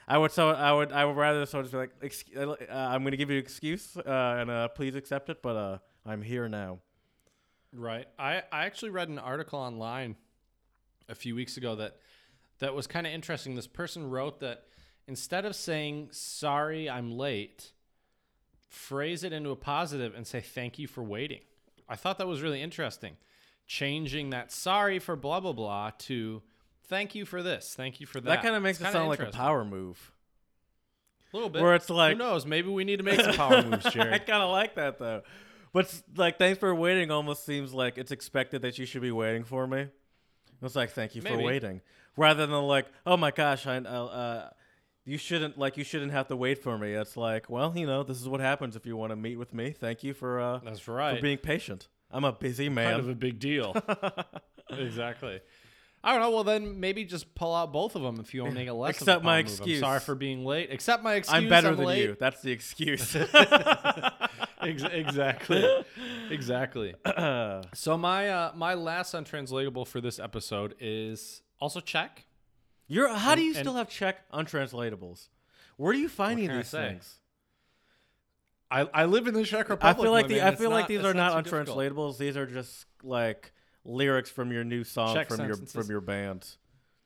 I 0.09 0.19
would 0.19 0.33
so 0.33 0.49
I 0.51 0.73
would 0.73 0.91
I 0.91 1.05
would 1.05 1.17
rather 1.17 1.47
someone 1.47 1.67
just 1.67 1.73
be 1.73 1.79
like, 1.79 2.59
uh, 2.69 2.75
I'm 2.75 3.03
going 3.03 3.13
to 3.13 3.17
give 3.17 3.31
you 3.31 3.37
an 3.37 3.43
excuse, 3.43 3.97
uh, 3.97 4.37
and 4.41 4.51
uh, 4.51 4.69
please 4.69 4.97
accept 4.97 5.29
it, 5.29 5.43
but 5.43 5.55
uh, 5.57 5.79
I'm 6.05 6.23
here 6.23 6.49
now. 6.49 6.81
Right. 7.73 8.07
I, 8.19 8.43
I 8.51 8.65
actually 8.65 8.91
read 8.91 9.09
an 9.09 9.19
article 9.19 9.59
online 9.59 10.17
a 11.09 11.15
few 11.15 11.35
weeks 11.35 11.57
ago 11.57 11.75
that 11.77 11.97
that 12.61 12.75
was 12.75 12.87
kind 12.87 13.07
of 13.07 13.13
interesting. 13.13 13.55
This 13.55 13.67
person 13.67 14.09
wrote 14.11 14.41
that 14.41 14.65
instead 15.07 15.45
of 15.45 15.55
saying 15.55 16.09
sorry 16.13 16.89
I'm 16.89 17.13
late, 17.17 17.73
phrase 18.69 19.25
it 19.25 19.33
into 19.33 19.51
a 19.51 19.57
positive 19.57 20.15
and 20.15 20.27
say 20.27 20.41
thank 20.41 20.79
you 20.79 20.87
for 20.87 21.03
waiting. 21.03 21.41
I 21.89 21.97
thought 21.97 22.19
that 22.19 22.27
was 22.27 22.43
really 22.43 22.63
interesting. 22.63 23.17
Changing 23.67 24.31
that 24.31 24.51
sorry 24.51 24.99
for 24.99 25.15
blah 25.15 25.41
blah 25.41 25.53
blah 25.53 25.91
to 25.99 26.43
thank 26.89 27.15
you 27.15 27.27
for 27.27 27.43
this, 27.43 27.75
thank 27.77 28.01
you 28.01 28.07
for 28.07 28.21
that. 28.21 28.29
That, 28.29 28.43
kind 28.43 28.55
of 28.57 28.63
makes 28.63 28.81
It's 28.81 28.89
it 28.89 28.93
sound 28.93 29.09
like 29.09 29.21
a 29.21 29.27
power 29.27 29.65
move. 29.65 30.13
A 31.33 31.37
little 31.37 31.51
bit. 31.51 31.61
where 31.61 31.75
it's 31.75 31.91
like- 31.91 32.13
who 32.15 32.19
knows? 32.19 32.47
Maybe 32.47 32.71
we 32.71 32.85
need 32.85 32.97
to 32.97 33.03
make 33.03 33.21
some 33.21 33.35
power 33.35 33.63
moves, 33.71 33.91
Jerry. 33.93 34.15
I 34.15 34.19
kind 34.19 34.43
of 34.43 34.51
like 34.51 34.77
that 34.77 34.99
though. 34.99 35.23
But 35.73 36.03
like, 36.17 36.39
thanks 36.39 36.59
for 36.59 36.75
waiting 36.75 37.11
almost 37.11 37.45
seems 37.45 37.73
like 37.73 37.99
it's 37.99 38.11
expected 38.11 38.63
that 38.63 38.79
you 38.79 38.87
should 38.87 39.03
be 39.03 39.11
waiting 39.11 39.45
for 39.45 39.67
me. 39.67 39.89
It's 40.63 40.75
like, 40.75 40.91
thank 40.91 41.15
you 41.15 41.23
for 41.23 41.39
waiting, 41.39 41.83
rather 42.17 42.47
than 42.47 42.63
like, 42.63 42.87
oh 43.07 43.17
my 43.17 43.31
gosh, 43.31 43.67
I, 43.67 43.77
uh, 43.77 43.81
uh, 43.81 44.51
you 45.05 45.17
shouldn't 45.17 45.57
like, 45.57 45.77
you 45.77 45.85
shouldn't 45.85 46.11
have 46.13 46.27
to 46.29 46.37
wait 46.37 46.63
for 46.63 46.77
me. 46.77 46.95
It's 46.95 47.17
like, 47.17 47.49
well, 47.49 47.73
you 47.77 47.87
know, 47.87 48.03
this 48.03 48.21
is 48.21 48.29
what 48.29 48.41
happens 48.41 48.75
if 48.75 48.85
you 48.85 48.97
want 48.97 49.11
to 49.11 49.17
meet 49.17 49.37
with 49.37 49.55
me. 49.55 49.71
Thank 49.71 50.03
you 50.03 50.15
for 50.15 50.41
uh, 50.41 50.59
That's 50.65 50.81
for 50.81 51.17
being 51.23 51.39
patient. 51.39 51.89
I'm 52.11 52.25
a 52.25 52.33
busy 52.33 52.69
man. 52.69 52.93
kind 52.93 53.01
of 53.01 53.09
a 53.09 53.15
big 53.15 53.39
deal. 53.39 53.77
exactly. 54.71 55.41
I 56.03 56.13
don't 56.13 56.21
know. 56.21 56.31
Well, 56.31 56.45
then 56.45 56.79
maybe 56.81 57.05
just 57.05 57.35
pull 57.35 57.55
out 57.55 57.73
both 57.73 57.97
of 57.97 58.03
them 58.03 58.21
if 58.21 58.33
you 58.33 58.43
want 58.43 58.55
to 58.55 58.61
make 58.61 58.69
it 58.69 58.73
less. 58.73 59.01
Accept 59.01 59.25
my 59.25 59.43
move. 59.43 59.47
excuse. 59.51 59.83
I'm 59.83 59.89
sorry 59.89 60.01
for 60.01 60.15
being 60.15 60.45
late. 60.45 60.73
Accept 60.73 61.03
my 61.03 61.15
excuse. 61.17 61.37
I'm 61.37 61.49
better 61.49 61.69
I'm 61.69 61.77
than 61.77 61.87
late. 61.87 62.03
you. 62.03 62.17
That's 62.19 62.41
the 62.41 62.53
excuse. 62.53 63.17
Ex- 64.61 64.83
exactly. 64.83 65.65
exactly. 66.31 66.95
So 67.75 67.97
my 67.97 68.29
uh, 68.29 68.53
my 68.55 68.75
last 68.75 69.15
untranslatable 69.15 69.85
for 69.85 70.01
this 70.01 70.19
episode 70.19 70.75
is 70.81 71.43
also 71.61 71.81
Czech. 71.81 72.25
You're 72.87 73.13
how 73.15 73.35
do 73.35 73.43
you 73.43 73.55
still 73.55 73.75
have 73.75 73.89
Czech 73.89 74.31
untranslatables? 74.33 75.29
Where 75.77 75.91
are 75.91 75.95
you 75.95 76.09
finding 76.09 76.47
can 76.49 76.57
I 76.57 76.59
these 76.61 76.71
things? 76.71 77.15
I, 78.71 78.81
I 78.93 79.05
live 79.07 79.27
in 79.27 79.35
the 79.35 79.45
Czech 79.45 79.69
Republic. 79.69 79.99
I 79.99 80.03
feel 80.03 80.13
like 80.13 80.29
the. 80.29 80.43
I 80.43 80.55
feel 80.55 80.71
like 80.71 80.89
these 80.89 81.05
are 81.05 81.15
not 81.15 81.45
difficult. 81.45 81.69
untranslatables. 81.79 82.19
These 82.19 82.37
are 82.37 82.47
just 82.47 82.87
like 83.03 83.53
lyrics 83.85 84.31
from 84.31 84.53
your 84.53 84.65
new 84.65 84.85
song 84.85 85.15
Czech 85.15 85.29
from 85.29 85.47
your 85.47 85.57
from 85.57 85.89
your 85.89 86.01
band. 86.01 86.47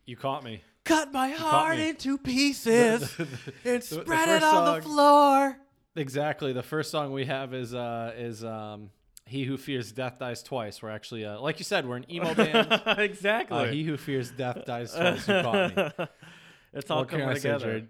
You 0.05 0.17
caught 0.17 0.43
me. 0.43 0.63
cut 0.85 1.13
my 1.13 1.31
heart 1.31 1.77
me. 1.79 1.91
into 1.91 2.19
pieces 2.33 3.15
the- 3.17 3.29
and 3.65 3.83
the 3.83 4.03
spread 4.03 4.29
it 4.29 4.43
on 4.43 4.67
song- 4.67 4.77
the 4.77 4.83
floor. 4.83 5.57
Exactly. 5.97 6.53
The 6.53 6.63
first 6.63 6.91
song 6.91 7.13
we 7.13 7.27
have 7.27 7.53
is 7.55 7.75
uh 7.75 8.13
is 8.17 8.45
um 8.45 8.91
He 9.27 9.45
Who 9.45 9.57
Fears 9.57 9.93
Death 9.93 10.19
Dies 10.19 10.43
Twice. 10.43 10.83
We're 10.83 10.91
actually 10.91 11.25
uh 11.25 11.41
like 11.41 11.59
you 11.59 11.65
said, 11.65 11.87
we're 11.87 11.97
an 11.97 12.11
emo 12.11 12.35
band. 12.43 12.83
exactly. 12.99 13.59
Uh, 13.59 13.65
he 13.67 13.85
Who 13.85 13.97
Fears 13.97 14.31
Death 14.31 14.65
Dies 14.65 14.93
Twice. 14.95 15.29
You 15.29 15.43
caught 15.43 15.77
me. 15.77 16.07
it's 16.73 16.91
all 16.91 17.01
What 17.01 17.09
coming 17.09 17.29
I 17.29 17.35
say, 17.35 17.41
together. 17.51 17.65
Jared? 17.67 17.89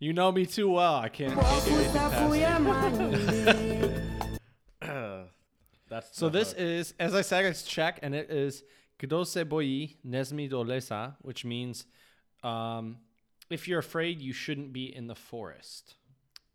You 0.00 0.12
know 0.12 0.30
me 0.30 0.46
too 0.46 0.70
well. 0.70 0.94
I 0.94 1.08
can't, 1.08 1.34
can't 1.34 1.92
past. 1.92 2.18
That's 5.88 6.16
So 6.16 6.28
this 6.28 6.52
hook. 6.52 6.60
is, 6.60 6.94
as 7.00 7.14
I 7.14 7.22
said, 7.22 7.44
it's 7.46 7.62
Czech, 7.64 7.98
and 8.02 8.14
it 8.14 8.30
is 8.30 8.62
Kdo 9.00 9.24
se 9.24 9.44
bojí, 9.44 9.96
nesmí 10.06 10.48
do 10.48 10.62
lesa, 10.62 11.16
which 11.22 11.44
means 11.44 11.86
um, 12.44 12.98
if 13.50 13.66
you're 13.66 13.78
afraid, 13.80 14.20
you 14.20 14.32
shouldn't 14.32 14.72
be 14.72 14.94
in 14.94 15.06
the 15.08 15.14
forest. 15.14 15.94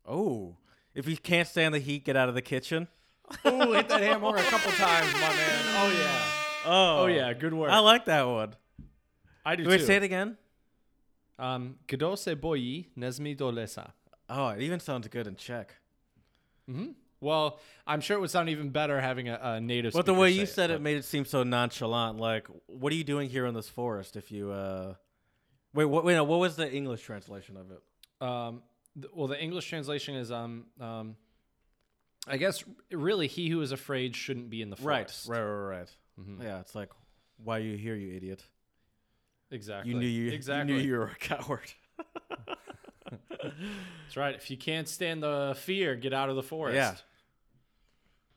oh, 0.05 0.55
if 0.95 1.07
you 1.07 1.17
can't 1.17 1.47
stand 1.47 1.73
the 1.73 1.79
heat, 1.79 2.05
get 2.05 2.15
out 2.15 2.29
of 2.29 2.35
the 2.35 2.41
kitchen. 2.41 2.87
Oh, 3.45 3.71
hit 3.71 3.87
that 3.89 4.01
hammer 4.01 4.35
a 4.35 4.41
couple 4.43 4.71
times, 4.73 5.11
my 5.13 5.19
man. 5.21 5.63
Oh 5.77 5.89
yeah. 5.97 6.25
Oh, 6.65 7.03
Oh 7.03 7.05
yeah, 7.07 7.33
good 7.33 7.53
work. 7.53 7.71
I 7.71 7.79
like 7.79 8.05
that 8.05 8.23
one. 8.23 8.53
I 9.45 9.55
do 9.55 9.63
Can 9.63 9.71
we 9.71 9.77
too. 9.77 9.85
say 9.85 9.95
it 9.95 10.03
again? 10.03 10.37
Um, 11.39 11.75
Kdo 11.87 12.15
se 12.17 12.35
bojí, 12.35 12.87
nesmí 12.97 13.35
do. 13.35 13.91
Oh, 14.29 14.47
it 14.49 14.61
even 14.61 14.79
sounds 14.79 15.07
good 15.07 15.25
in 15.27 15.35
Czech. 15.35 15.75
hmm 16.67 16.91
Well, 17.21 17.59
I'm 17.87 18.01
sure 18.01 18.17
it 18.17 18.19
would 18.19 18.29
sound 18.29 18.49
even 18.49 18.69
better 18.69 18.99
having 19.01 19.29
a, 19.29 19.39
a 19.41 19.61
native. 19.61 19.93
But 19.93 20.05
the 20.05 20.11
speaker 20.11 20.19
way 20.21 20.33
say 20.33 20.39
you 20.39 20.45
said 20.45 20.69
it 20.71 20.81
made 20.81 20.97
it 20.97 21.05
seem 21.05 21.25
so 21.25 21.43
nonchalant. 21.43 22.19
Like, 22.19 22.47
what 22.67 22.91
are 22.91 22.95
you 22.95 23.03
doing 23.05 23.29
here 23.29 23.45
in 23.45 23.53
this 23.55 23.69
forest? 23.69 24.15
If 24.15 24.31
you, 24.31 24.51
uh, 24.51 24.95
wait, 25.73 25.85
what? 25.85 26.03
Wait, 26.03 26.13
no, 26.15 26.23
what 26.25 26.39
was 26.39 26.55
the 26.55 26.71
English 26.71 27.01
translation 27.01 27.57
of 27.57 27.71
it? 27.71 27.81
Um, 28.21 28.61
well, 29.13 29.27
the 29.27 29.41
English 29.41 29.67
translation 29.67 30.15
is 30.15 30.31
um, 30.31 30.65
um, 30.79 31.15
I 32.27 32.37
guess 32.37 32.63
really 32.91 33.27
he 33.27 33.49
who 33.49 33.61
is 33.61 33.71
afraid 33.71 34.15
shouldn't 34.15 34.49
be 34.49 34.61
in 34.61 34.69
the 34.69 34.75
Right, 34.81 35.09
forest. 35.09 35.27
right, 35.27 35.41
right, 35.41 35.77
right. 35.79 35.89
Mhm. 36.19 36.43
Yeah, 36.43 36.59
it's 36.59 36.75
like, 36.75 36.89
why 37.43 37.57
are 37.57 37.61
you 37.61 37.75
here, 37.77 37.95
you 37.95 38.15
idiot? 38.15 38.43
Exactly. 39.51 39.91
You 39.91 39.99
knew 39.99 40.07
you, 40.07 40.31
exactly. 40.31 40.73
you 40.73 40.79
knew 40.79 40.85
you 40.87 40.97
were 40.97 41.05
a 41.07 41.15
coward. 41.15 41.71
That's 43.41 44.15
right. 44.17 44.35
If 44.35 44.49
you 44.49 44.57
can't 44.57 44.87
stand 44.87 45.21
the 45.23 45.55
fear, 45.59 45.95
get 45.95 46.13
out 46.13 46.29
of 46.29 46.35
the 46.35 46.43
forest. 46.43 46.75
Yeah. 46.75 46.95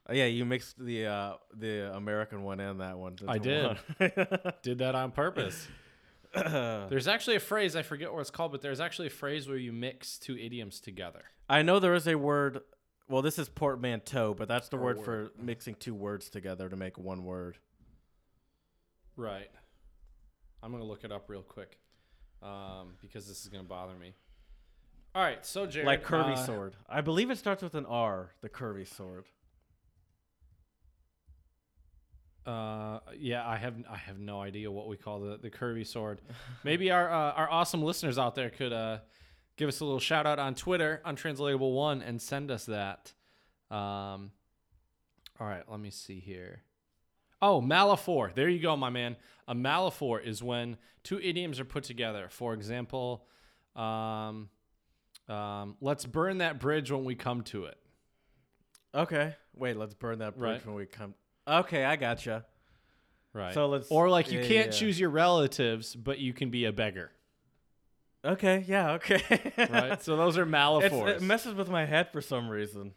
Uh, 0.09 0.15
yeah, 0.15 0.27
you 0.27 0.45
mixed 0.45 0.79
the 0.79 1.07
uh, 1.07 1.35
the 1.57 1.93
American 1.95 2.43
one 2.43 2.61
and 2.61 2.81
that 2.81 2.99
one. 2.99 3.17
I 3.27 3.37
into 3.37 3.79
Did 4.63 4.79
that 4.79 4.95
on 4.95 5.11
purpose. 5.13 5.67
There's 6.91 7.09
actually 7.09 7.37
a 7.37 7.41
phrase 7.41 7.77
I 7.77 7.83
forget 7.83 8.13
what 8.13 8.21
it's 8.21 8.31
called, 8.31 8.53
but 8.53 8.61
there's 8.61 8.81
actually 8.81 9.07
a 9.07 9.11
phrase 9.11 9.49
where 9.49 9.57
you 9.57 9.73
mix 9.73 10.19
two 10.19 10.37
idioms 10.37 10.81
together. 10.81 11.23
I 11.49 11.63
know 11.63 11.79
there 11.79 11.95
is 11.95 12.07
a 12.07 12.17
word. 12.17 12.61
Well, 13.09 13.23
this 13.23 13.39
is 13.39 13.49
portmanteau, 13.49 14.35
but 14.35 14.49
that's 14.49 14.69
the 14.69 14.77
word 14.77 14.99
word. 14.99 15.05
for 15.05 15.33
mixing 15.41 15.77
two 15.77 15.95
words 15.95 16.29
together 16.29 16.69
to 16.69 16.77
make 16.77 16.99
one 16.99 17.25
word. 17.25 17.59
Right. 19.17 19.51
I'm 20.63 20.73
gonna 20.73 20.85
look 20.85 21.05
it 21.05 21.13
up 21.13 21.29
real 21.29 21.43
quick, 21.43 21.79
um, 22.43 22.95
because 23.01 23.27
this 23.27 23.43
is 23.43 23.49
gonna 23.49 23.65
bother 23.65 23.95
me. 23.95 24.15
All 25.15 25.23
right, 25.23 25.47
so 25.47 25.65
Jared, 25.65 25.87
like 25.87 26.05
curvy 26.05 26.35
uh, 26.35 26.45
sword. 26.45 26.77
I 26.89 27.01
believe 27.01 27.31
it 27.31 27.39
starts 27.39 27.63
with 27.63 27.75
an 27.75 27.87
R. 27.87 28.33
The 28.43 28.51
curvy 28.51 28.87
sword. 28.87 29.25
Uh, 32.47 33.01
yeah, 33.19 33.47
I 33.47 33.57
have 33.57 33.75
I 33.91 33.97
have 33.97 34.19
no 34.21 34.41
idea 34.41 34.71
what 34.71 34.87
we 34.89 34.97
call 34.97 35.21
the 35.21 35.37
the 35.37 35.51
curvy 35.51 35.87
sword. 35.87 36.21
Maybe 36.63 36.91
our 36.93 37.11
uh, 37.11 37.33
our 37.33 37.51
awesome 37.51 37.83
listeners 37.83 38.19
out 38.19 38.35
there 38.37 38.51
could 38.51 38.73
uh 38.73 38.99
give 39.57 39.69
us 39.69 39.81
a 39.81 39.85
little 39.85 39.99
shout 40.01 40.27
out 40.27 40.39
on 40.39 40.55
Twitter, 40.55 41.01
Untranslatable 41.05 41.73
one, 41.73 42.03
and 42.03 42.21
send 42.23 42.51
us 42.51 42.67
that. 42.67 43.13
Um, 43.71 44.31
all 45.41 45.47
right, 45.47 45.65
let 45.69 45.81
me 45.81 45.91
see 45.91 46.21
here. 46.21 46.63
Oh, 47.43 47.61
malaphor. 47.61 48.33
There 48.35 48.49
you 48.49 48.61
go, 48.61 48.77
my 48.77 48.91
man. 48.91 49.17
A 49.49 49.55
malaphor 49.55 50.25
is 50.25 50.43
when 50.43 50.77
two 51.03 51.19
idioms 51.21 51.59
are 51.61 51.65
put 51.65 51.85
together. 51.85 52.29
For 52.31 52.55
example, 52.55 53.27
um, 53.75 54.49
um, 55.29 55.77
let's 55.81 56.07
burn 56.07 56.39
that 56.39 56.61
bridge 56.61 56.91
when 56.91 57.05
we 57.05 57.15
come 57.15 57.43
to 57.45 57.65
it. 57.65 57.79
Okay. 58.95 59.35
Wait, 59.55 59.77
let's 59.77 59.95
burn 59.95 60.21
that 60.21 60.39
bridge 60.39 60.59
Right. 60.61 60.67
when 60.67 60.77
we 60.77 60.87
come. 60.87 61.15
Okay, 61.49 61.85
I 61.85 61.97
gotcha. 61.97 62.45
Right. 63.33 63.55
So 63.55 63.67
let's. 63.69 63.91
or 63.91 64.09
like 64.09 64.31
you 64.33 64.41
yeah, 64.41 64.47
can't 64.47 64.67
yeah. 64.67 64.79
choose 64.79 64.99
your 64.99 65.11
relatives, 65.11 65.95
but 65.95 66.19
you 66.19 66.33
can 66.33 66.51
be 66.51 66.65
a 66.65 66.73
beggar. 66.73 67.13
Okay. 68.25 68.65
Yeah. 68.67 68.93
Okay. 68.93 69.23
right? 69.71 70.03
so 70.03 70.17
those 70.17 70.37
are 70.37 70.47
It's, 70.83 70.95
it 70.95 71.23
messes 71.23 71.55
with 71.55 71.69
my 71.69 71.85
head 71.85 72.11
for 72.13 72.21
some 72.21 72.49
reason. 72.49 72.93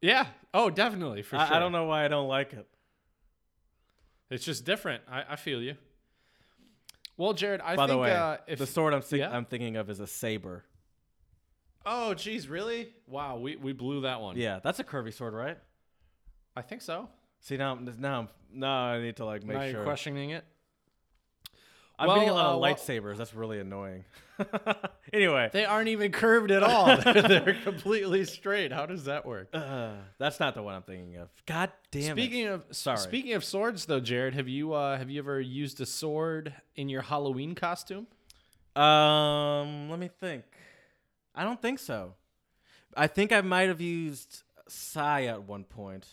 yeah. 0.00 0.26
Oh, 0.54 0.70
definitely 0.70 1.22
for 1.22 1.36
I, 1.36 1.46
sure. 1.46 1.56
I 1.56 1.58
don't 1.58 1.72
know 1.72 1.84
why 1.84 2.04
I 2.04 2.08
don't 2.08 2.28
like 2.28 2.52
it. 2.52 2.66
It's 4.30 4.44
just 4.44 4.64
different. 4.64 5.02
I, 5.10 5.24
I 5.30 5.36
feel 5.36 5.60
you. 5.60 5.74
Well, 7.16 7.32
Jared, 7.34 7.60
I 7.60 7.76
By 7.76 7.86
think 7.86 7.96
the 7.96 7.98
way, 7.98 8.12
uh, 8.12 8.38
if 8.46 8.58
the 8.58 8.66
sword 8.66 8.94
I'm, 8.94 9.02
think- 9.02 9.20
Yeah? 9.20 9.30
I'm 9.30 9.44
thinking 9.44 9.76
of 9.76 9.90
is 9.90 10.00
a 10.00 10.06
saber. 10.06 10.64
oh, 11.86 12.14
geez, 12.14 12.48
really? 12.48 12.88
Wow, 13.06 13.36
we, 13.36 13.56
we 13.56 13.72
blew 13.72 14.00
that 14.02 14.20
one. 14.20 14.36
Yeah, 14.36 14.58
that's 14.62 14.80
a 14.80 14.84
curvy 14.84 15.12
sword, 15.12 15.34
right? 15.34 15.58
I 16.56 16.62
think 16.62 16.82
so. 16.82 17.08
See 17.44 17.58
now, 17.58 17.74
I'm- 17.74 17.94
now, 17.98 18.20
I'm, 18.20 18.28
now 18.54 18.84
I 18.86 19.00
need 19.02 19.16
to 19.16 19.26
like 19.26 19.44
make 19.44 19.56
now 19.58 19.62
sure. 19.64 19.70
you're 19.70 19.84
questioning 19.84 20.30
it. 20.30 20.44
I'm 21.98 22.08
getting 22.08 22.30
a 22.30 22.32
lot 22.32 22.46
uh, 22.46 22.54
of 22.54 22.60
well- 22.60 22.74
lightsabers. 22.74 23.18
That's 23.18 23.34
really 23.34 23.60
annoying. 23.60 24.06
anyway, 25.12 25.50
They 25.52 25.66
aren't 25.66 25.88
even 25.88 26.10
curved 26.10 26.50
at 26.50 26.62
all. 26.62 26.86
they're, 26.96 27.22
they're 27.22 27.56
completely 27.62 28.24
straight. 28.24 28.72
How 28.72 28.86
does 28.86 29.04
that 29.04 29.26
work? 29.26 29.50
uh, 29.52 29.92
that's 30.18 30.40
not 30.40 30.54
the 30.54 30.62
one 30.62 30.74
I'm 30.74 30.82
thinking 30.82 31.16
of. 31.18 31.28
God 31.44 31.70
damn 31.92 32.16
speaking 32.16 32.46
it. 32.46 32.50
of 32.50 32.64
Sorry. 32.70 32.96
speaking 32.96 33.34
of 33.34 33.44
swords, 33.44 33.84
though, 33.84 34.00
Jared, 34.00 34.34
have 34.34 34.48
you 34.48 34.72
uh, 34.72 34.96
have 34.96 35.10
you 35.10 35.18
ever 35.20 35.38
used 35.38 35.80
a 35.82 35.86
sword 35.86 36.54
in 36.74 36.88
your 36.88 37.02
Halloween 37.02 37.54
costume? 37.54 38.06
Um, 38.74 39.90
let 39.90 39.98
me 39.98 40.08
think. 40.18 40.44
I 41.34 41.44
don't 41.44 41.60
think 41.60 41.78
so. 41.78 42.14
I 42.96 43.06
think 43.06 43.32
I 43.32 43.42
might 43.42 43.68
have 43.68 43.82
used 43.82 44.42
Sai 44.66 45.24
at 45.26 45.42
one 45.44 45.64
point, 45.64 46.06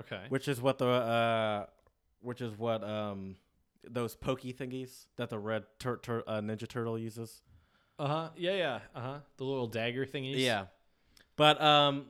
Okay. 0.00 0.22
which 0.28 0.48
is 0.48 0.60
what 0.60 0.78
the 0.78 0.86
uh, 0.86 1.66
which 2.20 2.40
is 2.40 2.56
what 2.58 2.82
um 2.84 3.36
those 3.88 4.14
pokey 4.16 4.52
thingies 4.52 5.06
that 5.16 5.30
the 5.30 5.38
red 5.38 5.64
tur- 5.78 5.96
tur- 5.98 6.24
uh, 6.26 6.40
Ninja 6.40 6.68
Turtle 6.68 6.98
uses. 6.98 7.42
Uh 7.98 8.06
huh. 8.06 8.28
Yeah, 8.36 8.54
yeah. 8.54 8.78
Uh 8.94 9.00
huh. 9.00 9.18
The 9.38 9.44
little 9.44 9.66
dagger 9.66 10.04
thingies. 10.06 10.38
Yeah, 10.38 10.66
but 11.36 11.60
um, 11.60 12.06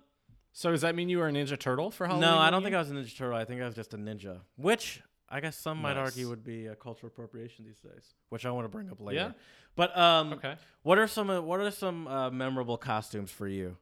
So 0.52 0.70
does 0.70 0.80
that 0.82 0.94
mean 0.94 1.08
you 1.08 1.18
were 1.18 1.28
a 1.28 1.32
Ninja 1.32 1.58
Turtle 1.58 1.90
for 1.90 2.06
Halloween? 2.06 2.28
no, 2.28 2.38
I 2.38 2.50
don't 2.50 2.62
think? 2.62 2.74
I 2.74 2.78
was 2.78 2.90
a 2.90 2.94
Ninja 2.94 3.16
Turtle. 3.16 3.36
I 3.38 3.44
think 3.44 3.62
I 3.62 3.66
was 3.66 3.74
just 3.74 3.94
a 3.94 3.96
ninja, 3.98 4.40
which 4.56 5.00
I 5.28 5.40
guess 5.40 5.56
some 5.56 5.80
might 5.80 5.96
argue 5.96 6.28
would 6.28 6.42
be 6.44 6.66
a 6.66 6.74
cultural 6.74 7.08
appropriation 7.12 7.64
these 7.66 7.78
days, 7.80 8.14
which 8.30 8.44
I 8.46 8.50
want 8.50 8.64
to 8.64 8.68
bring 8.70 8.90
up 8.90 9.00
later. 9.00 9.18
Yeah? 9.20 9.32
But 9.76 9.96
um, 9.96 10.32
Okay. 10.34 10.56
what 10.82 10.98
are 10.98 11.06
some 11.06 11.28
what 11.46 11.60
are 11.60 11.70
some 11.70 12.06
uh, 12.08 12.30
memorable 12.30 12.76
costumes 12.76 13.30
for 13.30 13.46
you? 13.46 13.76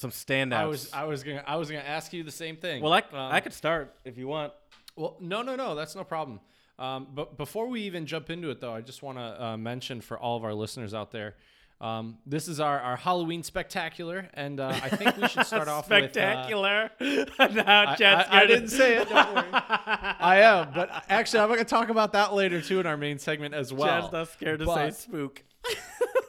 Some 0.00 0.10
standouts. 0.10 0.54
I 0.54 0.64
was 0.66 0.92
I 0.94 1.04
was 1.04 1.22
gonna 1.22 1.44
I 1.46 1.56
was 1.56 1.68
gonna 1.70 1.82
ask 1.84 2.12
you 2.14 2.22
the 2.22 2.30
same 2.30 2.56
thing. 2.56 2.82
well, 2.82 2.92
I, 2.94 3.00
Um, 3.00 3.04
I 3.32 3.40
could 3.40 3.52
start 3.52 3.94
if 4.04 4.16
you 4.16 4.26
want. 4.28 4.52
Well, 4.96 5.16
no, 5.20 5.42
no, 5.42 5.56
no, 5.56 5.74
that's 5.74 5.94
no 5.94 6.04
problem. 6.04 6.40
Um, 6.78 7.08
but 7.14 7.36
before 7.36 7.66
we 7.68 7.82
even 7.82 8.06
jump 8.06 8.30
into 8.30 8.48
it, 8.48 8.60
though, 8.62 8.72
I 8.74 8.80
just 8.80 9.02
want 9.02 9.18
to 9.18 9.44
uh, 9.44 9.56
mention 9.58 10.00
for 10.00 10.18
all 10.18 10.38
of 10.38 10.44
our 10.44 10.54
listeners 10.54 10.94
out 10.94 11.10
there, 11.10 11.34
um, 11.82 12.16
this 12.24 12.48
is 12.48 12.58
our, 12.60 12.80
our 12.80 12.96
Halloween 12.96 13.42
spectacular, 13.42 14.30
and 14.32 14.58
uh, 14.58 14.68
I 14.82 14.88
think 14.88 15.18
we 15.18 15.28
should 15.28 15.44
start 15.46 15.68
off 15.76 15.90
with. 15.90 16.04
uh, 16.04 16.08
Spectacular. 16.08 16.90
now 17.54 17.84
I, 17.90 17.96
I- 18.02 18.26
I 18.42 18.46
didn't 18.46 18.68
say 18.68 18.96
it. 18.96 19.08
Don't 19.10 19.34
worry. 19.34 19.44
I 19.52 20.38
am, 20.42 20.72
but 20.74 21.04
actually, 21.10 21.40
I'm 21.40 21.48
going 21.48 21.58
to 21.58 21.64
talk 21.66 21.90
about 21.90 22.14
that 22.14 22.32
later 22.32 22.62
too 22.62 22.80
in 22.80 22.86
our 22.86 22.96
main 22.96 23.18
segment 23.18 23.52
as 23.54 23.70
well. 23.74 24.00
Chad's 24.00 24.12
not 24.14 24.28
scared 24.28 24.60
to 24.60 24.66
say 24.66 24.90
spook. 24.92 25.42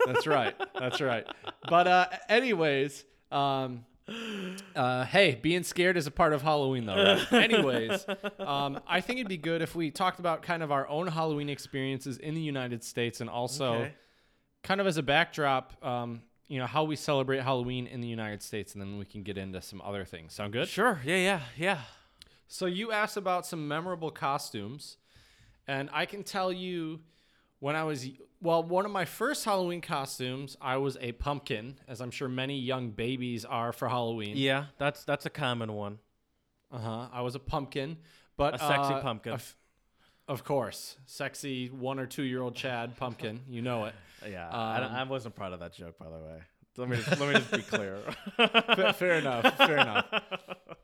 That's 0.05 0.27
right. 0.27 0.55
That's 0.77 0.99
right. 0.99 1.25
But 1.69 1.87
uh, 1.87 2.07
anyways, 2.27 3.05
um, 3.31 3.85
uh, 4.75 5.05
hey, 5.05 5.35
being 5.41 5.63
scared 5.63 5.97
is 5.97 6.07
a 6.07 6.11
part 6.11 6.33
of 6.33 6.41
Halloween, 6.41 6.85
though. 6.85 6.95
Right? 7.31 7.33
anyways, 7.51 8.05
um, 8.39 8.79
I 8.87 9.01
think 9.01 9.19
it'd 9.19 9.29
be 9.29 9.37
good 9.37 9.61
if 9.61 9.75
we 9.75 9.91
talked 9.91 10.19
about 10.19 10.41
kind 10.41 10.63
of 10.63 10.71
our 10.71 10.87
own 10.87 11.07
Halloween 11.07 11.49
experiences 11.49 12.17
in 12.17 12.33
the 12.35 12.41
United 12.41 12.83
States, 12.83 13.21
and 13.21 13.29
also 13.29 13.73
Okay. 13.73 13.93
kind 14.63 14.81
of 14.81 14.87
as 14.87 14.97
a 14.97 15.03
backdrop, 15.03 15.73
um, 15.85 16.21
you 16.47 16.59
know, 16.59 16.65
how 16.67 16.83
we 16.83 16.95
celebrate 16.95 17.41
Halloween 17.41 17.87
in 17.87 18.01
the 18.01 18.07
United 18.07 18.41
States, 18.43 18.73
and 18.73 18.81
then 18.81 18.97
we 18.97 19.05
can 19.05 19.23
get 19.23 19.37
into 19.37 19.61
some 19.61 19.81
other 19.81 20.03
things. 20.03 20.33
Sound 20.33 20.51
good? 20.53 20.67
Sure. 20.67 20.99
Yeah. 21.05 21.15
Yeah. 21.17 21.39
Yeah. 21.57 21.81
So 22.47 22.65
you 22.65 22.91
asked 22.91 23.15
about 23.15 23.45
some 23.45 23.65
memorable 23.67 24.11
costumes, 24.11 24.97
and 25.67 25.89
I 25.93 26.05
can 26.05 26.23
tell 26.23 26.51
you 26.51 26.99
when 27.61 27.77
I 27.77 27.85
was 27.85 28.05
well, 28.41 28.61
one 28.63 28.85
of 28.85 28.91
my 28.91 29.05
first 29.05 29.45
Halloween 29.45 29.79
costumes, 29.81 30.57
I 30.59 30.77
was 30.77 30.97
a 30.99 31.11
pumpkin, 31.13 31.77
as 31.87 32.01
I'm 32.01 32.09
sure 32.11 32.27
many 32.27 32.57
young 32.59 32.89
babies 32.89 33.45
are 33.45 33.71
for 33.71 33.87
Halloween. 33.87 34.35
Yeah. 34.35 34.65
That's 34.79 35.05
that's 35.05 35.25
a 35.25 35.29
common 35.29 35.71
one. 35.73 35.99
Uh 36.71 36.79
huh. 36.79 37.07
I 37.13 37.21
was 37.21 37.35
a 37.35 37.39
pumpkin, 37.39 37.97
but 38.37 38.55
A 38.55 38.59
sexy 38.59 38.93
uh, 38.93 39.01
pumpkin. 39.01 39.33
F- 39.33 39.55
Of 40.27 40.43
course, 40.43 40.97
sexy 41.05 41.67
one 41.69 41.99
or 41.99 42.05
two 42.07 42.23
year 42.23 42.41
old 42.41 42.55
Chad 42.55 42.97
Pumpkin. 42.97 43.41
You 43.47 43.61
know 43.61 43.85
it. 43.85 43.95
Yeah, 44.29 44.47
I, 44.49 44.83
Um, 44.83 44.91
I 44.93 45.03
wasn't 45.03 45.35
proud 45.35 45.51
of 45.53 45.59
that 45.61 45.73
joke, 45.73 45.97
by 45.97 46.05
the 46.05 46.19
way. 46.19 46.39
Let 46.77 46.89
me 46.89 46.95
just, 46.97 47.19
let 47.19 47.27
me 47.27 47.33
just 47.33 47.51
be 47.51 47.63
clear. 47.63 47.97
Fa- 48.37 48.93
fair 48.97 49.15
enough. 49.15 49.57
Fair 49.57 49.77
enough. 49.77 50.05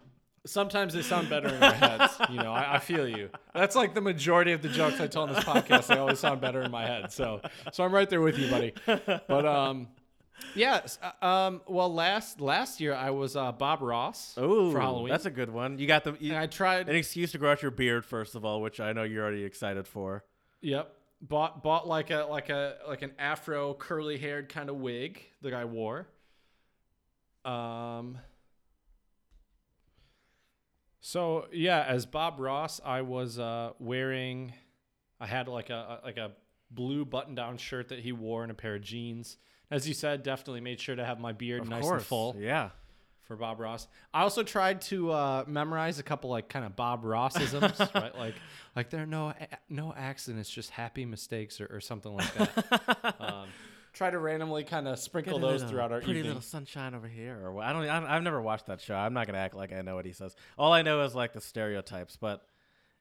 Sometimes 0.47 0.93
they 0.93 1.01
sound 1.01 1.29
better 1.29 1.47
in 1.49 1.61
our 1.61 1.73
heads. 1.73 2.13
You 2.29 2.37
know, 2.37 2.51
I, 2.53 2.75
I 2.75 2.79
feel 2.79 3.07
you. 3.07 3.29
That's 3.53 3.75
like 3.75 3.93
the 3.93 4.01
majority 4.01 4.51
of 4.53 4.61
the 4.61 4.69
jokes 4.69 4.99
I 4.99 5.07
tell 5.07 5.23
on 5.23 5.33
this 5.33 5.43
podcast. 5.43 5.87
They 5.87 5.97
always 5.97 6.19
sound 6.19 6.41
better 6.41 6.61
in 6.61 6.71
my 6.71 6.85
head. 6.85 7.11
So, 7.11 7.41
so 7.71 7.83
I'm 7.83 7.93
right 7.93 8.09
there 8.09 8.21
with 8.21 8.37
you, 8.39 8.49
buddy. 8.49 8.73
But 8.85 9.45
um, 9.45 9.87
yeah. 10.55 10.81
uh, 11.21 11.25
Um. 11.25 11.61
Well, 11.67 11.93
last 11.93 12.41
last 12.41 12.79
year 12.79 12.93
I 12.93 13.09
was 13.11 13.35
uh, 13.35 13.51
Bob 13.51 13.81
Ross 13.81 14.37
Ooh, 14.37 14.71
for 14.71 14.79
Halloween. 14.79 15.09
that's 15.09 15.25
a 15.25 15.31
good 15.31 15.49
one. 15.51 15.77
You 15.77 15.87
got 15.87 16.03
the 16.03 16.15
you, 16.19 16.31
and 16.31 16.39
I 16.39 16.47
tried. 16.47 16.89
an 16.89 16.95
excuse 16.95 17.31
to 17.33 17.37
grow 17.37 17.51
out 17.51 17.61
your 17.61 17.71
beard 17.71 18.05
first 18.05 18.35
of 18.35 18.43
all, 18.45 18.61
which 18.61 18.79
I 18.79 18.93
know 18.93 19.03
you're 19.03 19.23
already 19.23 19.43
excited 19.43 19.87
for. 19.87 20.23
Yep. 20.61 20.93
Bought 21.21 21.63
bought 21.63 21.87
like 21.87 22.11
a 22.11 22.27
like 22.29 22.49
a 22.49 22.75
like 22.87 23.01
an 23.01 23.13
afro 23.17 23.73
curly 23.73 24.17
haired 24.19 24.49
kind 24.49 24.69
of 24.69 24.75
wig 24.75 25.23
that 25.41 25.53
I 25.53 25.65
wore. 25.65 26.07
Um 27.45 28.19
So 31.07 31.47
yeah, 31.53 31.85
as 31.87 32.05
Bob 32.05 32.37
Ross, 32.37 32.81
I 32.83 33.01
was 33.01 33.39
uh 33.39 33.71
wearing 33.79 34.51
I 35.21 35.25
had 35.25 35.47
like 35.47 35.69
a, 35.69 36.01
like 36.03 36.17
a 36.17 36.31
blue 36.69 37.05
button 37.05 37.33
down 37.33 37.57
shirt 37.59 37.87
that 37.89 37.99
he 37.99 38.11
wore 38.11 38.43
and 38.43 38.51
a 38.51 38.53
pair 38.53 38.75
of 38.75 38.81
jeans. 38.81 39.37
As 39.71 39.87
you 39.87 39.93
said, 39.93 40.21
definitely 40.21 40.59
made 40.59 40.81
sure 40.81 40.97
to 40.97 41.05
have 41.05 41.17
my 41.17 41.31
beard 41.31 41.61
Of 41.61 41.69
nice 41.69 41.83
course, 41.83 42.01
and 42.01 42.05
full 42.07 42.35
Yeah. 42.37 42.71
for 43.21 43.37
Bob 43.37 43.61
Ross. 43.61 43.87
I 44.13 44.23
also 44.23 44.43
tried 44.43 44.81
to 44.81 45.11
uh, 45.11 45.43
memorize 45.47 45.97
a 45.97 46.03
couple 46.03 46.29
like 46.29 46.49
kind 46.49 46.65
of 46.65 46.75
Bob 46.75 47.05
Rossisms, 47.05 47.93
right? 47.95 48.13
Like 48.13 48.35
like 48.75 48.89
there 48.89 49.03
are 49.03 49.05
no 49.05 49.33
no 49.69 49.93
accidents, 49.95 50.49
just 50.49 50.71
happy 50.71 51.05
mistakes 51.05 51.61
or, 51.61 51.67
or 51.67 51.79
something 51.79 52.13
like 52.13 52.33
that. 52.33 53.15
um, 53.21 53.47
try 53.97 54.09
to 54.09 54.17
randomly 54.19 54.63
kind 54.63 54.87
of 54.87 54.97
sprinkle 54.99 55.39
those 55.39 55.61
little 55.61 55.69
throughout 55.69 55.91
our 55.91 55.99
pretty 55.99 56.19
evening. 56.19 56.35
little 56.35 56.41
sunshine 56.41 56.93
over 56.95 57.07
here. 57.07 57.39
Or 57.43 57.51
what- 57.51 57.65
I 57.65 57.73
don't. 57.73 57.87
I, 57.87 58.15
I've 58.15 58.23
never 58.23 58.41
watched 58.41 58.67
that 58.67 58.79
show. 58.81 58.95
I'm 58.95 59.13
not 59.13 59.27
gonna 59.27 59.39
act 59.39 59.55
like 59.55 59.73
I 59.73 59.81
know 59.81 59.95
what 59.95 60.05
he 60.05 60.13
says. 60.13 60.35
All 60.57 60.71
I 60.71 60.81
know 60.83 61.01
is 61.03 61.15
like 61.15 61.33
the 61.33 61.41
stereotypes, 61.41 62.15
but 62.15 62.45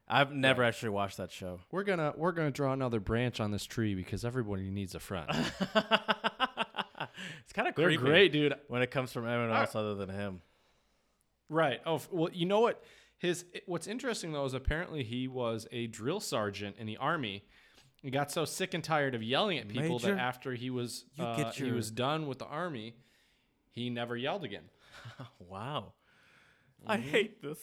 I've 0.07 0.31
never 0.31 0.63
actually 0.63 0.89
watched 0.89 1.17
that 1.17 1.31
show. 1.31 1.59
We're 1.71 1.83
gonna 1.83 2.13
we're 2.17 2.31
gonna 2.31 2.51
draw 2.51 2.73
another 2.73 2.99
branch 2.99 3.39
on 3.39 3.51
this 3.51 3.65
tree 3.65 3.95
because 3.95 4.25
everybody 4.25 4.69
needs 4.69 4.95
a 4.95 4.99
friend. 4.99 5.27
it's 5.31 5.51
kind 7.53 7.67
of 7.67 7.75
They're 7.75 7.87
creepy 7.87 7.97
great, 7.97 8.31
dude. 8.31 8.55
when 8.67 8.81
it 8.81 8.91
comes 8.91 9.11
from 9.11 9.27
anyone 9.27 9.51
else 9.55 9.75
other 9.75 9.95
than 9.95 10.09
him. 10.09 10.41
Right. 11.49 11.79
Oh, 11.85 11.95
f- 11.95 12.09
well, 12.11 12.29
you 12.33 12.45
know 12.45 12.59
what? 12.59 12.83
His 13.17 13.45
what's 13.65 13.87
interesting 13.87 14.31
though 14.31 14.45
is 14.45 14.53
apparently 14.53 15.03
he 15.03 15.27
was 15.27 15.67
a 15.71 15.87
drill 15.87 16.19
sergeant 16.19 16.75
in 16.77 16.85
the 16.85 16.97
army. 16.97 17.43
He 18.01 18.11
got 18.11 18.31
so 18.31 18.45
sick 18.45 18.73
and 18.73 18.83
tired 18.83 19.15
of 19.15 19.23
yelling 19.23 19.57
at 19.57 19.67
people 19.67 19.99
Major, 19.99 20.15
that 20.15 20.19
after 20.21 20.53
he 20.53 20.69
was 20.69 21.05
uh, 21.19 21.35
get 21.35 21.55
he 21.55 21.71
was 21.71 21.89
done 21.91 22.27
with 22.27 22.39
the 22.39 22.45
army, 22.45 22.95
he 23.71 23.89
never 23.89 24.15
yelled 24.15 24.43
again. 24.43 24.65
Wow. 25.39 25.93
I 26.85 26.97
Mm-hmm. 26.97 27.09
hate 27.09 27.41
this. 27.41 27.59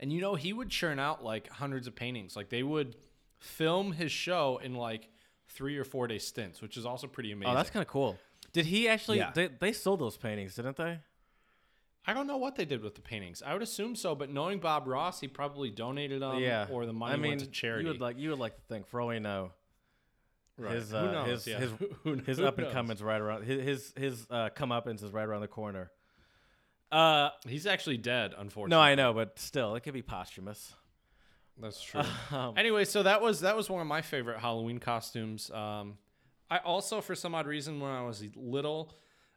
And 0.00 0.12
you 0.12 0.20
know 0.20 0.34
he 0.34 0.52
would 0.52 0.70
churn 0.70 0.98
out 0.98 1.24
like 1.24 1.48
hundreds 1.48 1.86
of 1.86 1.94
paintings. 1.94 2.36
Like 2.36 2.48
they 2.50 2.62
would 2.62 2.96
film 3.38 3.92
his 3.92 4.12
show 4.12 4.60
in 4.62 4.74
like 4.74 5.08
three 5.48 5.76
or 5.76 5.84
four 5.84 6.06
day 6.06 6.18
stints, 6.18 6.60
which 6.62 6.76
is 6.76 6.86
also 6.86 7.06
pretty 7.06 7.32
amazing. 7.32 7.52
Oh, 7.52 7.56
that's 7.56 7.70
kind 7.70 7.82
of 7.82 7.88
cool. 7.88 8.18
Did 8.52 8.66
he 8.66 8.88
actually? 8.88 9.18
Yeah. 9.18 9.32
They, 9.34 9.48
they 9.48 9.72
sold 9.72 10.00
those 10.00 10.16
paintings, 10.16 10.54
didn't 10.54 10.76
they? 10.76 11.00
I 12.06 12.14
don't 12.14 12.26
know 12.26 12.38
what 12.38 12.56
they 12.56 12.64
did 12.64 12.82
with 12.82 12.94
the 12.94 13.00
paintings. 13.02 13.42
I 13.44 13.52
would 13.52 13.62
assume 13.62 13.94
so, 13.94 14.14
but 14.14 14.30
knowing 14.30 14.60
Bob 14.60 14.86
Ross, 14.86 15.20
he 15.20 15.28
probably 15.28 15.68
donated 15.70 16.22
them. 16.22 16.38
yeah. 16.38 16.66
or 16.70 16.86
the 16.86 16.92
money 16.92 17.12
I 17.12 17.16
mean, 17.16 17.32
went 17.32 17.40
to 17.42 17.46
charity. 17.48 17.84
You 17.84 17.90
would 17.92 18.00
like. 18.00 18.18
You 18.18 18.30
would 18.30 18.38
like 18.38 18.54
to 18.56 18.62
think. 18.68 18.86
For 18.88 19.00
all 19.00 19.08
we 19.08 19.18
know, 19.18 19.50
Right. 20.56 20.74
his 20.74 20.92
uh, 20.94 21.12
knows? 21.12 21.44
his 21.44 21.46
Yeah. 21.46 21.58
his, 21.58 21.70
Who- 22.04 22.14
his 22.14 22.40
up 22.40 22.58
and 22.58 22.70
comings 22.72 23.02
right 23.02 23.20
around. 23.20 23.44
His 23.44 23.62
his 23.64 23.94
his 23.96 24.26
uh, 24.30 24.48
comeuppance 24.56 25.02
is 25.04 25.12
right 25.12 25.26
around 25.26 25.42
the 25.42 25.48
corner. 25.48 25.90
Uh, 26.90 27.28
He's 27.46 27.66
actually 27.66 27.98
dead, 27.98 28.32
unfortunately. 28.36 28.70
no, 28.76 28.80
I 28.80 28.94
know, 28.94 29.12
but 29.12 29.38
still, 29.38 29.74
it 29.74 29.80
could 29.82 29.92
be 29.92 30.00
posthumous. 30.02 30.72
That's 31.60 31.82
true. 31.82 32.00
Um, 32.30 32.54
anyway, 32.56 32.84
so 32.86 33.02
that 33.02 33.20
was 33.20 33.40
that 33.40 33.56
was 33.56 33.68
one 33.68 33.80
of 33.82 33.86
my 33.86 34.00
favorite 34.02 34.38
Halloween 34.38 34.78
costumes. 34.78 35.50
Um, 35.50 35.98
I 36.50 36.58
also, 36.58 37.00
for 37.02 37.14
some 37.14 37.34
odd 37.34 37.46
reason, 37.46 37.78
when 37.80 37.90
I 37.90 38.02
was 38.02 38.24
little, 38.34 38.94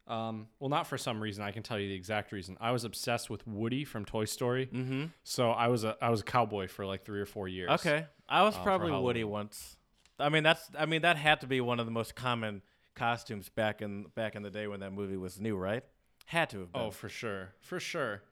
um, 0.08 0.48
well, 0.60 0.70
not 0.70 0.88
for 0.88 0.98
some 0.98 1.22
reason, 1.22 1.44
I 1.44 1.52
can 1.52 1.64
tell 1.64 1.80
you 1.80 1.88
the 1.88 1.96
exact 1.96 2.32
reason. 2.32 2.58
I 2.60 2.72
was 2.72 2.84
obsessed 2.84 3.30
with 3.30 3.46
Woody 3.48 3.86
from 3.86 4.06
Toy 4.06 4.26
Story. 4.26 4.68
mm-hmm. 4.68 5.06
So 5.24 5.52
I 5.52 5.68
was 5.68 5.84
a 5.84 5.96
I 6.02 6.10
was 6.10 6.22
a 6.22 6.24
cowboy 6.24 6.68
for 6.68 6.86
like 6.86 7.06
three 7.06 7.22
or 7.22 7.26
four 7.26 7.48
years. 7.48 7.70
Okay, 7.72 8.06
I 8.28 8.44
was 8.44 8.56
uh, 8.56 8.64
probably 8.64 8.92
Woody 8.92 9.24
once. 9.24 9.78
I 10.20 10.30
mean, 10.30 10.44
that's. 10.44 10.70
I 10.78 10.86
mean, 10.86 11.02
that 11.04 11.18
had 11.18 11.42
to 11.42 11.48
be 11.48 11.62
one 11.62 11.80
of 11.80 11.86
the 11.86 11.92
most 11.92 12.16
common 12.16 12.62
costumes 12.96 13.50
back 13.50 13.82
in 13.82 14.06
back 14.16 14.36
in 14.36 14.44
the 14.44 14.50
day 14.50 14.68
when 14.68 14.82
that 14.82 14.92
movie 14.92 15.18
was 15.18 15.40
new, 15.40 15.56
right? 15.56 15.84
Had 16.26 16.50
to 16.52 16.60
have 16.60 16.72
been. 16.72 16.82
Oh, 16.82 16.92
for 16.92 17.10
sure, 17.10 17.54
for 17.60 17.80
sure. 17.80 18.24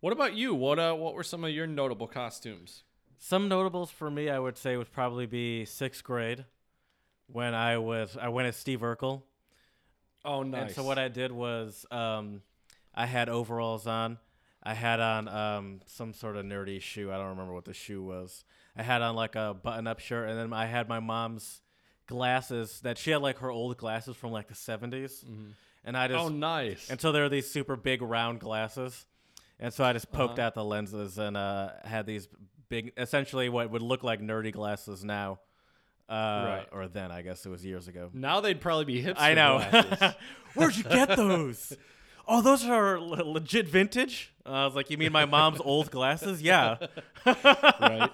What 0.00 0.12
about 0.12 0.34
you? 0.34 0.54
What 0.54 0.78
uh, 0.78 0.94
what 0.94 1.14
were 1.14 1.22
some 1.22 1.44
of 1.44 1.50
your 1.50 1.66
notable 1.66 2.06
costumes? 2.06 2.84
Some 3.18 3.48
notables 3.48 3.90
for 3.90 4.10
me, 4.10 4.28
I 4.28 4.38
would 4.38 4.58
say, 4.58 4.76
would 4.76 4.92
probably 4.92 5.26
be 5.26 5.64
sixth 5.64 6.04
grade, 6.04 6.44
when 7.26 7.54
I 7.54 7.78
was 7.78 8.16
I 8.20 8.28
went 8.28 8.48
as 8.48 8.56
Steve 8.56 8.80
Urkel. 8.80 9.22
Oh, 10.24 10.42
nice. 10.42 10.62
And 10.66 10.70
so 10.74 10.84
what 10.84 10.98
I 10.98 11.08
did 11.08 11.32
was 11.32 11.84
um, 11.90 12.42
I 12.94 13.06
had 13.06 13.28
overalls 13.28 13.86
on. 13.86 14.18
I 14.62 14.72
had 14.74 14.98
on 15.00 15.28
um, 15.28 15.80
some 15.86 16.14
sort 16.14 16.36
of 16.36 16.46
nerdy 16.46 16.80
shoe. 16.80 17.12
I 17.12 17.16
don't 17.18 17.28
remember 17.30 17.52
what 17.52 17.66
the 17.66 17.74
shoe 17.74 18.02
was. 18.02 18.44
I 18.76 18.82
had 18.82 19.02
on 19.02 19.14
like 19.14 19.36
a 19.36 19.54
button-up 19.62 20.00
shirt, 20.00 20.28
and 20.30 20.38
then 20.38 20.52
I 20.52 20.64
had 20.66 20.88
my 20.88 21.00
mom's 21.00 21.60
glasses 22.06 22.80
that 22.80 22.98
she 22.98 23.10
had 23.10 23.22
like 23.22 23.38
her 23.38 23.50
old 23.50 23.76
glasses 23.76 24.16
from 24.16 24.30
like 24.32 24.48
the 24.48 24.54
70s. 24.54 25.24
And 25.84 25.96
I 25.96 26.08
just 26.08 26.18
oh, 26.18 26.28
nice. 26.28 26.88
and 26.90 26.98
so 27.00 27.12
there 27.12 27.22
were 27.24 27.28
these 27.28 27.50
super 27.50 27.76
big 27.76 28.00
round 28.02 28.40
glasses. 28.40 29.04
And 29.60 29.72
so 29.72 29.84
I 29.84 29.92
just 29.92 30.10
poked 30.10 30.38
Uh-huh. 30.38 30.46
out 30.46 30.54
the 30.54 30.64
lenses 30.64 31.18
and 31.18 31.36
uh, 31.36 31.70
had 31.84 32.06
these 32.06 32.26
big, 32.68 32.92
essentially 32.96 33.48
what 33.48 33.70
would 33.70 33.82
look 33.82 34.02
like 34.02 34.20
nerdy 34.20 34.52
glasses 34.52 35.04
now. 35.04 35.40
Uh, 36.08 36.12
Right. 36.12 36.66
Or 36.72 36.86
then, 36.88 37.10
I 37.10 37.22
guess 37.22 37.44
it 37.46 37.48
was 37.48 37.64
years 37.64 37.88
ago. 37.88 38.10
now 38.12 38.40
they'd 38.40 38.60
probably 38.60 38.84
be 38.84 39.02
hipster 39.02 39.14
I 39.18 39.34
know. 39.34 40.12
Where'd 40.54 40.76
you 40.76 40.84
get 40.84 41.16
those? 41.16 41.72
oh, 42.28 42.42
those 42.42 42.64
are 42.66 43.00
le- 43.00 43.24
legit 43.24 43.66
vintage. 43.68 44.32
Uh, 44.46 44.50
I 44.50 44.64
was 44.66 44.74
like, 44.74 44.90
you 44.90 44.98
mean 44.98 45.12
my 45.12 45.24
mom's 45.24 45.60
old 45.64 45.90
glasses? 45.90 46.42
Yeah. 46.42 46.76
right. 47.26 48.10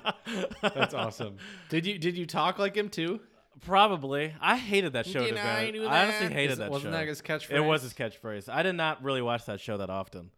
That's 0.63 0.95
awesome. 1.03 1.37
Did 1.69 1.85
you 1.87 1.99
did 1.99 2.17
you 2.17 2.27
talk 2.27 2.59
like 2.59 2.77
him 2.77 2.89
too? 2.89 3.21
Probably. 3.67 4.33
I 4.41 4.57
hated 4.57 4.93
that 4.95 5.07
show. 5.07 5.19
to 5.21 5.27
Did 5.27 5.35
be 5.35 5.41
I 5.41 5.59
honest. 5.59 5.73
do 5.75 5.87
I 5.87 6.03
honestly 6.05 6.29
hated 6.29 6.53
Is- 6.53 6.59
that 6.59 6.71
wasn't 6.71 6.95
show. 6.95 6.99
that 6.99 7.09
his 7.09 7.21
catchphrase? 7.23 7.51
It 7.51 7.61
was 7.61 7.83
his 7.83 7.93
catchphrase. 7.93 8.49
I 8.49 8.63
did 8.63 8.75
not 8.75 9.03
really 9.03 9.21
watch 9.23 9.47
that 9.47 9.61
show 9.61 9.77
that 9.79 9.91
often. 9.91 10.31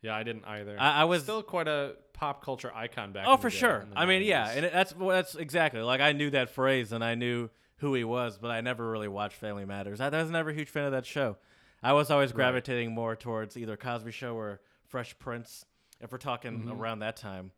Yeah, 0.00 0.14
I 0.14 0.22
didn't 0.22 0.44
either. 0.46 0.76
I, 0.78 1.00
I 1.02 1.04
was 1.04 1.22
still 1.24 1.42
quite 1.42 1.66
a 1.68 1.94
pop 2.18 2.44
culture 2.44 2.72
icon 2.74 3.12
back. 3.12 3.26
Oh, 3.28 3.36
for 3.36 3.48
day, 3.48 3.56
sure. 3.56 3.86
I 3.94 4.04
mean, 4.06 4.22
yeah, 4.22 4.50
and 4.50 4.64
that's 4.66 4.92
that's 4.98 5.34
exactly 5.36 5.80
like 5.80 6.00
I 6.00 6.12
knew 6.12 6.30
that 6.30 6.50
phrase 6.50 6.92
and 6.92 7.04
I 7.04 7.14
knew 7.14 7.48
who 7.76 7.94
he 7.94 8.02
was, 8.02 8.38
but 8.38 8.50
I 8.50 8.60
never 8.60 8.90
really 8.90 9.06
watched 9.08 9.36
Family 9.36 9.64
Matters. 9.64 10.00
I, 10.00 10.08
I 10.08 10.22
was 10.22 10.30
never 10.30 10.50
a 10.50 10.54
huge 10.54 10.68
fan 10.68 10.84
of 10.84 10.92
that 10.92 11.06
show. 11.06 11.36
I 11.80 11.92
was 11.92 12.10
always 12.10 12.32
gravitating 12.32 12.90
more 12.92 13.14
towards 13.14 13.56
either 13.56 13.76
Cosby 13.76 14.10
Show 14.10 14.34
or 14.34 14.60
Fresh 14.88 15.16
Prince. 15.20 15.64
If 16.00 16.10
we're 16.10 16.18
talking 16.18 16.58
Mm-hmm. 16.60 16.72
around 16.72 16.98
that 17.00 17.16
time, 17.16 17.52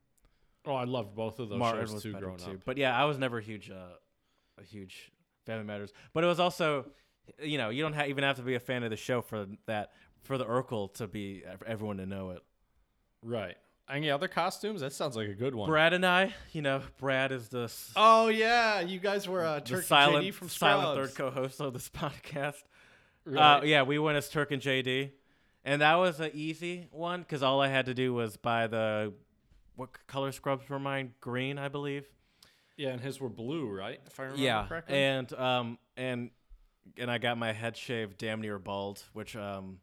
oh, 0.67 0.75
I 0.75 0.85
loved 0.85 1.15
both 1.15 1.39
of 1.39 1.49
those 1.49 1.59
Martin 1.59 1.87
shows 1.87 1.95
was 1.95 2.03
too 2.03 2.13
growing 2.13 2.37
too. 2.39 2.51
up. 2.53 2.57
But 2.67 2.77
yeah, 2.77 2.95
I 2.95 3.05
was 3.07 3.19
never 3.19 3.39
a 3.39 3.43
huge, 3.43 3.71
uh, 3.71 3.97
a 4.61 4.63
huge 4.65 5.11
Family 5.47 5.65
Matters. 5.65 5.91
But 6.13 6.23
it 6.25 6.27
was 6.27 6.39
also, 6.39 6.85
you 7.43 7.57
know, 7.57 7.71
you 7.71 7.83
don't 7.83 7.95
ha- 7.95 8.05
even 8.09 8.25
have 8.25 8.37
to 8.37 8.43
be 8.43 8.55
a 8.57 8.61
fan 8.61 8.83
of 8.83 8.91
the 8.91 8.97
show 8.97 9.23
for 9.23 9.47
that 9.67 9.93
for 10.23 10.37
the 10.37 10.45
Urkel 10.45 10.93
to 10.95 11.07
be 11.07 11.43
for 11.59 11.67
everyone 11.67 11.97
to 11.97 12.05
know 12.05 12.31
it. 12.33 12.43
Right. 13.23 13.57
Any 13.91 14.11
other 14.11 14.28
costumes? 14.28 14.80
That 14.82 14.93
sounds 14.93 15.16
like 15.16 15.28
a 15.28 15.34
good 15.34 15.55
one. 15.55 15.68
Brad 15.68 15.93
and 15.93 16.07
I, 16.07 16.34
you 16.53 16.62
know, 16.62 16.82
Brad 16.99 17.32
is 17.32 17.49
the 17.49 17.64
s- 17.64 17.93
Oh 17.97 18.28
yeah, 18.28 18.80
you 18.80 18.99
guys 19.01 19.28
were 19.28 19.45
uh, 19.45 19.57
the 19.57 19.61
Turkey 19.62 19.82
silent, 19.86 20.24
JD 20.26 20.34
from 20.34 20.49
silent 20.49 20.97
third 21.01 21.14
co-host 21.16 21.61
of 21.61 21.72
this 21.72 21.88
podcast. 21.95 22.62
Uh, 23.36 23.61
yeah, 23.64 23.82
we 23.82 23.99
went 23.99 24.16
as 24.16 24.28
Turk 24.28 24.51
and 24.51 24.62
JD, 24.62 25.11
and 25.64 25.82
that 25.82 25.95
was 25.97 26.20
an 26.20 26.30
easy 26.34 26.88
one 26.91 27.20
because 27.20 27.43
all 27.43 27.61
I 27.61 27.68
had 27.68 27.86
to 27.86 27.95
do 27.95 28.14
was 28.14 28.36
buy 28.36 28.66
the 28.66 29.12
what 29.76 29.91
c- 29.95 30.03
color 30.07 30.32
scrubs 30.32 30.68
were 30.68 30.78
mine? 30.78 31.14
Green, 31.20 31.59
I 31.59 31.68
believe. 31.68 32.07
yeah, 32.76 32.91
and 32.91 33.01
his 33.01 33.20
were 33.20 33.28
blue, 33.28 33.68
right? 33.68 34.01
If 34.07 34.18
I 34.18 34.24
remember 34.24 34.43
yeah, 34.43 34.66
correctly. 34.66 34.97
and 34.97 35.32
um 35.34 35.78
and 35.97 36.30
and 36.97 37.11
I 37.11 37.18
got 37.18 37.36
my 37.38 37.53
head 37.53 37.76
shaved 37.76 38.18
damn 38.18 38.41
near 38.41 38.59
bald, 38.59 39.03
which 39.12 39.36
um 39.36 39.78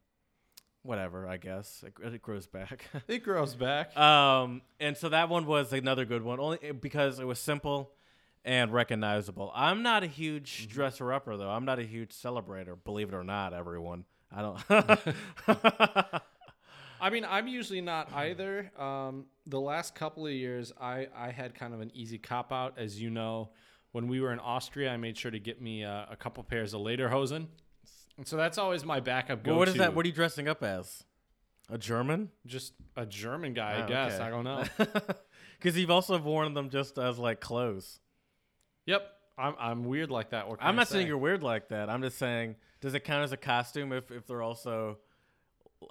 whatever 0.88 1.27
I 1.27 1.38
guess 1.38 1.83
it, 1.85 1.93
it 2.03 2.21
grows 2.21 2.47
back. 2.47 2.85
it 3.07 3.23
grows 3.23 3.53
back. 3.53 3.95
Um, 3.97 4.61
and 4.79 4.97
so 4.97 5.09
that 5.09 5.29
one 5.29 5.45
was 5.45 5.71
another 5.73 6.05
good 6.05 6.23
one, 6.23 6.39
only 6.39 6.57
eh, 6.63 6.71
because 6.71 7.19
it 7.19 7.25
was 7.25 7.38
simple 7.39 7.91
and 8.45 8.71
recognizable. 8.73 9.51
I'm 9.53 9.83
not 9.83 10.03
a 10.03 10.07
huge 10.07 10.63
Mm-hmm. 10.63 10.73
dresser 10.73 11.13
upper 11.13 11.38
though. 11.38 11.49
I'm 11.49 11.65
not 11.65 11.77
a 11.79 11.83
huge 11.83 12.11
celebrator, 12.11 12.75
believe 12.83 13.09
it 13.09 13.13
or 13.15 13.23
not, 13.23 13.53
everyone. 13.53 14.05
I 14.35 14.41
don't. 14.41 14.59
I 17.01 17.09
mean, 17.09 17.25
I'm 17.29 17.47
usually 17.47 17.81
not 17.81 18.11
either. 18.13 18.71
Um, 18.77 19.25
the 19.45 19.59
last 19.59 19.95
couple 19.95 20.25
of 20.25 20.33
years, 20.33 20.73
I, 20.79 21.07
I 21.15 21.31
had 21.31 21.55
kind 21.55 21.73
of 21.73 21.81
an 21.81 21.91
easy 21.93 22.17
cop 22.17 22.51
out. 22.51 22.73
As 22.77 22.99
you 23.01 23.09
know, 23.09 23.49
when 23.91 24.07
we 24.07 24.19
were 24.19 24.33
in 24.33 24.39
Austria, 24.39 24.91
I 24.91 24.97
made 24.97 25.17
sure 25.17 25.31
to 25.31 25.39
get 25.39 25.61
me 25.61 25.83
uh, 25.83 26.05
a 26.09 26.15
couple 26.15 26.43
pairs 26.43 26.73
of 26.73 26.81
Lederhosen. 26.81 27.47
And 28.18 28.28
so 28.28 28.36
that's 28.38 28.57
always 28.57 28.84
my 28.84 28.99
backup 28.99 29.43
go 29.43 29.51
Well, 29.51 29.59
what 29.59 29.68
is 29.68 29.76
that? 29.76 29.93
What 29.93 30.05
are 30.05 30.07
you 30.09 30.13
dressing 30.15 30.47
up 30.47 30.63
as? 30.63 31.03
A 31.70 31.78
German? 31.78 32.30
Just 32.45 32.74
a 32.95 33.05
German 33.05 33.53
guy, 33.53 33.74
I 33.80 33.84
Oh, 33.84 33.88
guess. 33.88 34.13
okay. 34.13 34.24
I 34.24 34.30
don't 34.30 34.43
know. 34.43 34.63
Because 35.59 35.76
you've 35.78 35.89
also 35.91 36.20
worn 36.22 36.53
them 36.53 36.70
just 36.70 36.99
as 36.99 37.18
like 37.18 37.39
clothes. 37.39 37.99
yep. 38.86 39.11
I'm, 39.39 39.55
I'm 39.59 39.84
weird 39.86 40.09
like 40.11 40.30
that. 40.32 40.45
I'm 40.47 40.57
I 40.59 40.72
not 40.72 40.88
saying 40.88 41.05
you're 41.07 41.18
weird 41.18 41.41
like 41.43 41.70
that. 41.70 41.89
I'm 41.91 42.01
just 42.01 42.18
saying, 42.18 42.55
does 42.82 42.93
it 42.95 43.03
count 43.03 43.24
as 43.24 43.32
a 43.32 43.38
costume 43.38 43.91
if, 43.93 44.09
if 44.11 44.26
they're 44.28 44.41
also? 44.41 44.97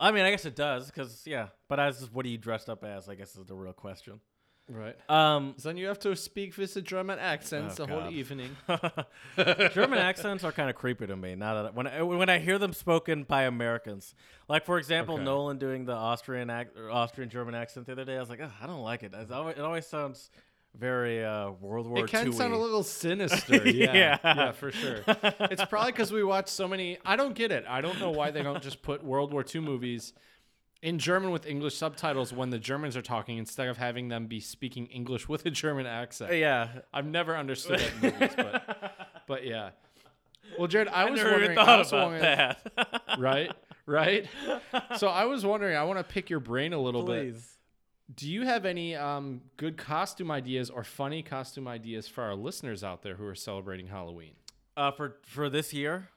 I 0.01 0.11
mean, 0.12 0.24
I 0.24 0.31
guess 0.33 0.45
it 0.45 0.57
does, 0.57 0.87
because 0.87 1.22
yeah. 1.27 1.49
But 1.68 1.79
as 1.81 2.11
what 2.12 2.27
are 2.27 2.29
you 2.29 2.39
dressed 2.39 2.68
up 2.68 2.83
as? 2.85 3.09
I 3.09 3.14
guess 3.16 3.37
is 3.37 3.45
the 3.45 3.55
real 3.55 3.72
question. 3.72 4.20
Right. 4.68 4.96
Um, 5.08 5.54
then 5.62 5.76
you 5.76 5.86
have 5.86 5.98
to 6.00 6.14
speak 6.16 6.56
with 6.56 6.74
the 6.74 6.82
German 6.82 7.18
accents 7.18 7.78
Oh, 7.80 7.86
the 7.86 7.92
whole 7.92 8.10
evening. 8.10 8.56
German 9.72 9.98
accents 9.98 10.44
are 10.44 10.52
kind 10.52 10.70
of 10.70 10.76
creepy 10.76 11.06
to 11.06 11.16
me. 11.16 11.34
Now 11.34 11.62
that 11.62 11.74
when 11.74 11.86
I, 11.86 12.02
when 12.02 12.28
I 12.28 12.38
hear 12.38 12.58
them 12.58 12.72
spoken 12.72 13.24
by 13.24 13.42
Americans, 13.44 14.14
like 14.48 14.64
for 14.64 14.78
example, 14.78 15.14
Okay. 15.16 15.24
Nolan 15.24 15.58
doing 15.58 15.84
the 15.84 15.94
Austrian 15.94 16.50
ac- 16.50 16.70
Austrian 16.90 17.30
German 17.30 17.54
accent 17.54 17.86
the 17.86 17.92
other 17.92 18.04
day, 18.04 18.16
I 18.16 18.20
was 18.20 18.28
like, 18.30 18.40
"Ugh, 18.40 18.50
I 18.62 18.66
don't 18.66 18.82
like 18.82 19.02
it. 19.02 19.12
It's 19.14 19.30
always, 19.30 19.56
it 19.56 19.62
always 19.62 19.86
sounds 19.86 20.30
very 20.74 21.24
uh, 21.24 21.50
World 21.52 21.86
War 21.88 22.04
It 22.04 22.10
can 22.10 22.32
sound 22.32 22.52
a 22.52 22.58
little 22.58 22.82
sinister. 22.82 23.66
Yeah, 23.68 23.94
Yeah. 23.94 24.18
yeah, 24.22 24.52
for 24.52 24.70
sure. 24.70 25.00
It's 25.40 25.64
probably 25.64 25.92
because 25.92 26.12
we 26.12 26.22
watch 26.22 26.48
so 26.48 26.68
many. 26.68 26.98
I 27.04 27.16
don't 27.16 27.34
get 27.34 27.50
it. 27.50 27.64
I 27.68 27.80
don't 27.80 27.98
know 27.98 28.10
why 28.10 28.30
they 28.30 28.42
don't 28.42 28.62
just 28.62 28.82
put 28.82 29.02
World 29.02 29.32
War 29.32 29.44
II 29.54 29.62
movies 29.62 30.12
in 30.87 30.99
German 31.01 31.32
with 31.32 31.47
English 31.47 31.74
subtitles 31.76 32.32
when 32.32 32.51
the 32.51 32.59
Germans 32.61 32.97
are 32.97 33.03
talking 33.03 33.39
instead 33.39 33.66
of 33.68 33.76
having 33.76 34.07
them 34.09 34.26
be 34.28 34.39
speaking 34.39 34.87
English 34.87 35.28
with 35.28 35.45
a 35.45 35.51
German 35.51 35.84
accent. 35.84 36.32
yeah. 36.32 36.68
I've 36.95 37.07
never 37.07 37.37
understood 37.37 37.80
that 37.80 37.93
in 37.95 38.01
movies, 38.12 38.34
but 38.37 39.22
but 39.26 39.45
yeah. 39.45 39.70
Well, 40.57 40.68
Jared, 40.68 40.87
I, 40.89 41.03
I 41.07 41.11
was 41.11 41.20
wondering. 41.22 41.59
I 41.59 41.76
was 41.78 41.89
about 41.93 42.03
wondering- 42.12 42.22
that. 42.22 43.03
Right, 43.18 43.51
right. 43.87 44.26
So 44.99 45.09
I 45.09 45.24
was 45.24 45.45
wondering. 45.45 45.76
I 45.76 45.82
want 45.84 45.99
to 45.99 46.05
pick 46.05 46.30
your 46.30 46.41
brain 46.41 46.72
a 46.72 46.78
little 46.78 47.03
bit. 47.03 47.32
Please. 47.32 47.53
Do 48.14 48.30
you 48.30 48.43
have 48.45 48.64
any 48.64 48.95
um, 48.95 49.41
good 49.57 49.76
costume 49.76 50.30
ideas 50.30 50.70
or 50.70 50.84
funny 50.84 51.22
costume 51.22 51.66
ideas 51.66 52.07
for 52.07 52.22
our 52.22 52.37
listeners 52.37 52.84
out 52.84 53.03
there 53.03 53.16
who 53.16 53.26
are 53.26 53.34
celebrating 53.34 53.89
Halloween 53.89 54.34
Uh, 54.76 54.93
for 54.93 55.16
for 55.24 55.51
this 55.51 55.72
year, 55.74 56.11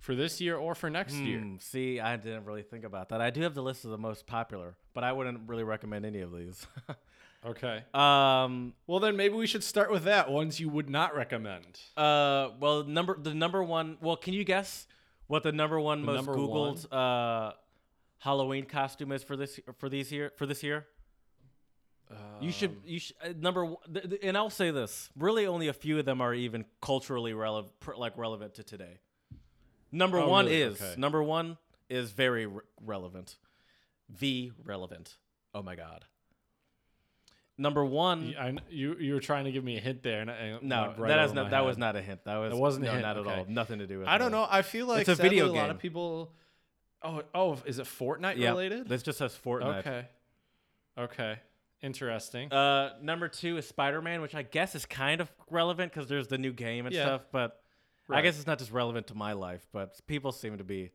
for 0.00 0.14
this 0.14 0.40
year 0.40 0.56
or 0.56 0.74
for 0.74 0.90
next 0.90 1.14
year? 1.14 1.40
Hmm, 1.40 1.56
see, 1.58 2.00
I 2.00 2.16
didn't 2.16 2.44
really 2.44 2.62
think 2.62 2.84
about 2.84 3.08
that. 3.10 3.20
I 3.20 3.30
do 3.30 3.42
have 3.42 3.54
the 3.54 3.62
list 3.62 3.84
of 3.84 3.90
the 3.90 3.98
most 3.98 4.26
popular, 4.26 4.76
but 4.94 5.04
I 5.04 5.12
wouldn't 5.12 5.48
really 5.48 5.64
recommend 5.64 6.04
any 6.06 6.20
of 6.20 6.32
these. 6.32 6.66
Okay. 7.44 7.84
um, 7.94 8.74
Well, 8.88 8.98
then 8.98 9.16
maybe 9.16 9.34
we 9.36 9.46
should 9.46 9.62
start 9.62 9.92
with 9.92 10.04
that. 10.04 10.30
Ones 10.32 10.58
you 10.58 10.68
would 10.68 10.90
not 10.90 11.14
recommend. 11.14 11.78
Uh, 11.96 12.48
well, 12.58 12.82
number 12.82 13.16
the 13.16 13.34
number 13.34 13.62
one. 13.62 13.98
Well, 14.00 14.16
can 14.16 14.34
you 14.34 14.42
guess 14.42 14.88
what 15.28 15.44
the 15.44 15.52
number 15.52 15.78
one 15.78 16.00
The 16.00 16.06
most 16.06 16.16
number 16.26 16.34
googled 16.34 16.92
uh 16.92 17.52
Halloween 18.18 18.64
costume 18.64 19.12
is 19.12 19.22
for 19.22 19.36
this 19.36 19.60
for 19.78 19.88
these 19.88 20.10
year 20.10 20.32
for 20.36 20.46
this 20.46 20.62
year? 20.64 20.86
you 22.40 22.50
should 22.50 22.70
Um, 22.70 22.82
you 22.84 22.98
should 22.98 23.16
uh, 23.22 23.32
number 23.38 23.64
one, 23.64 23.76
th- 23.92 24.08
th- 24.10 24.20
and 24.24 24.36
I'll 24.36 24.50
say 24.50 24.70
this: 24.70 25.10
really, 25.16 25.46
only 25.46 25.68
a 25.68 25.72
few 25.72 25.98
of 25.98 26.04
them 26.04 26.20
are 26.20 26.34
even 26.34 26.64
culturally 26.80 27.32
relevant, 27.32 27.72
like 27.96 28.16
relevant 28.16 28.54
to 28.54 28.62
today. 28.64 28.98
Number 29.96 30.18
Oh, 30.18 30.28
one 30.28 30.44
really? 30.46 30.60
is 30.60 30.80
Okay. 30.82 30.94
number 31.00 31.22
one 31.22 31.56
is 31.88 32.10
very 32.12 32.44
re- 32.46 32.60
relevant, 32.80 33.36
v 34.08 34.52
relevant. 34.62 35.16
Oh 35.54 35.62
my 35.62 35.74
god. 35.74 36.04
Number 37.58 37.82
one. 37.84 38.34
I 38.38 38.54
you 38.68 38.96
you 38.98 39.14
were 39.14 39.20
trying 39.20 39.46
to 39.46 39.52
give 39.52 39.64
me 39.64 39.78
a 39.78 39.80
hint 39.80 40.02
there, 40.02 40.20
and 40.20 40.30
I, 40.30 40.58
No, 40.60 40.94
right 40.98 41.08
that 41.08 41.34
not. 41.34 41.50
That 41.50 41.64
was 41.64 41.78
not 41.78 41.96
a 41.96 42.02
hint. 42.02 42.24
That 42.24 42.36
was. 42.36 42.52
That 42.52 42.58
wasn't 42.58 42.84
a 42.84 42.88
no, 42.88 42.92
hint, 42.92 43.02
Not 43.02 43.16
at 43.16 43.26
okay. 43.26 43.38
all. 43.38 43.46
Nothing 43.48 43.78
to 43.78 43.86
do 43.86 44.00
with. 44.00 44.08
It. 44.08 44.10
I 44.10 44.18
don't 44.18 44.30
that. 44.30 44.36
know. 44.36 44.46
I 44.50 44.60
feel 44.62 44.86
like 44.86 45.00
It's 45.08 45.18
a 45.18 45.22
video 45.22 45.46
a 45.46 45.52
lot 45.52 45.70
of 45.70 45.78
people. 45.78 46.32
Oh, 47.02 47.22
oh, 47.34 47.58
is 47.64 47.78
it 47.78 47.86
Fortnite 47.86 48.36
Yeah, 48.36 48.50
related? 48.50 48.88
This 48.88 49.02
just 49.02 49.16
says 49.18 49.38
Fortnite. 49.44 49.78
Okay. 49.78 50.06
Okay. 50.98 51.38
Interesting. 51.82 52.52
Uh, 52.52 52.94
number 53.00 53.28
two 53.28 53.56
is 53.58 53.66
Spider 53.66 54.02
Man, 54.02 54.20
which 54.20 54.34
I 54.34 54.42
guess 54.42 54.74
is 54.74 54.84
kind 54.84 55.20
of 55.20 55.30
relevant 55.50 55.92
because 55.92 56.08
there's 56.08 56.26
the 56.28 56.38
new 56.38 56.52
game 56.52 56.84
and 56.86 56.94
Yeah. 56.94 57.04
stuff. 57.04 57.22
But 57.32 57.62
I 58.08 58.22
guess 58.22 58.36
it's 58.36 58.46
not 58.46 58.58
just 58.58 58.72
relevant 58.72 59.08
to 59.08 59.14
my 59.14 59.32
life, 59.32 59.66
but 59.72 60.00
people 60.06 60.32
seem 60.32 60.58
to 60.58 60.64
be. 60.64 60.92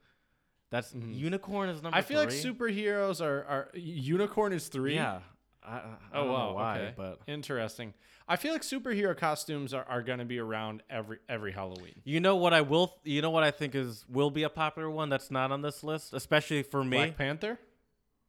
That's 0.69 0.93
unicorn 0.93 1.69
is 1.69 1.83
number. 1.83 1.97
Mm-hmm. 1.97 1.97
I 1.97 2.01
feel 2.01 2.19
like 2.19 2.29
superheroes 2.29 3.21
are 3.21 3.43
are 3.43 3.69
unicorn 3.73 4.53
is 4.53 4.67
three. 4.67 4.95
Yeah. 4.95 5.19
I, 5.63 5.75
I, 5.75 5.81
Oh 6.13 6.31
wow. 6.31 6.55
why, 6.55 6.79
okay. 6.79 6.93
but 6.97 7.19
interesting. 7.27 7.93
I 8.27 8.35
feel 8.35 8.53
like 8.53 8.61
superhero 8.61 9.15
costumes 9.15 9.73
are, 9.73 9.83
are 9.83 10.01
going 10.01 10.19
to 10.19 10.25
be 10.25 10.39
around 10.39 10.81
every 10.89 11.19
every 11.29 11.51
Halloween. 11.51 12.01
you 12.03 12.19
know 12.19 12.35
what 12.37 12.53
I 12.53 12.61
will. 12.61 12.95
You 13.03 13.21
know 13.21 13.29
what 13.29 13.43
I 13.43 13.51
think 13.51 13.75
is 13.75 14.05
will 14.09 14.31
be 14.31 14.43
a 14.43 14.49
popular 14.49 14.89
one 14.89 15.09
that's 15.09 15.29
not 15.29 15.51
on 15.51 15.61
this 15.61 15.83
list, 15.83 16.13
especially 16.13 16.63
for 16.63 16.83
me. 16.83 16.97
Black 16.97 17.17
Panther. 17.17 17.59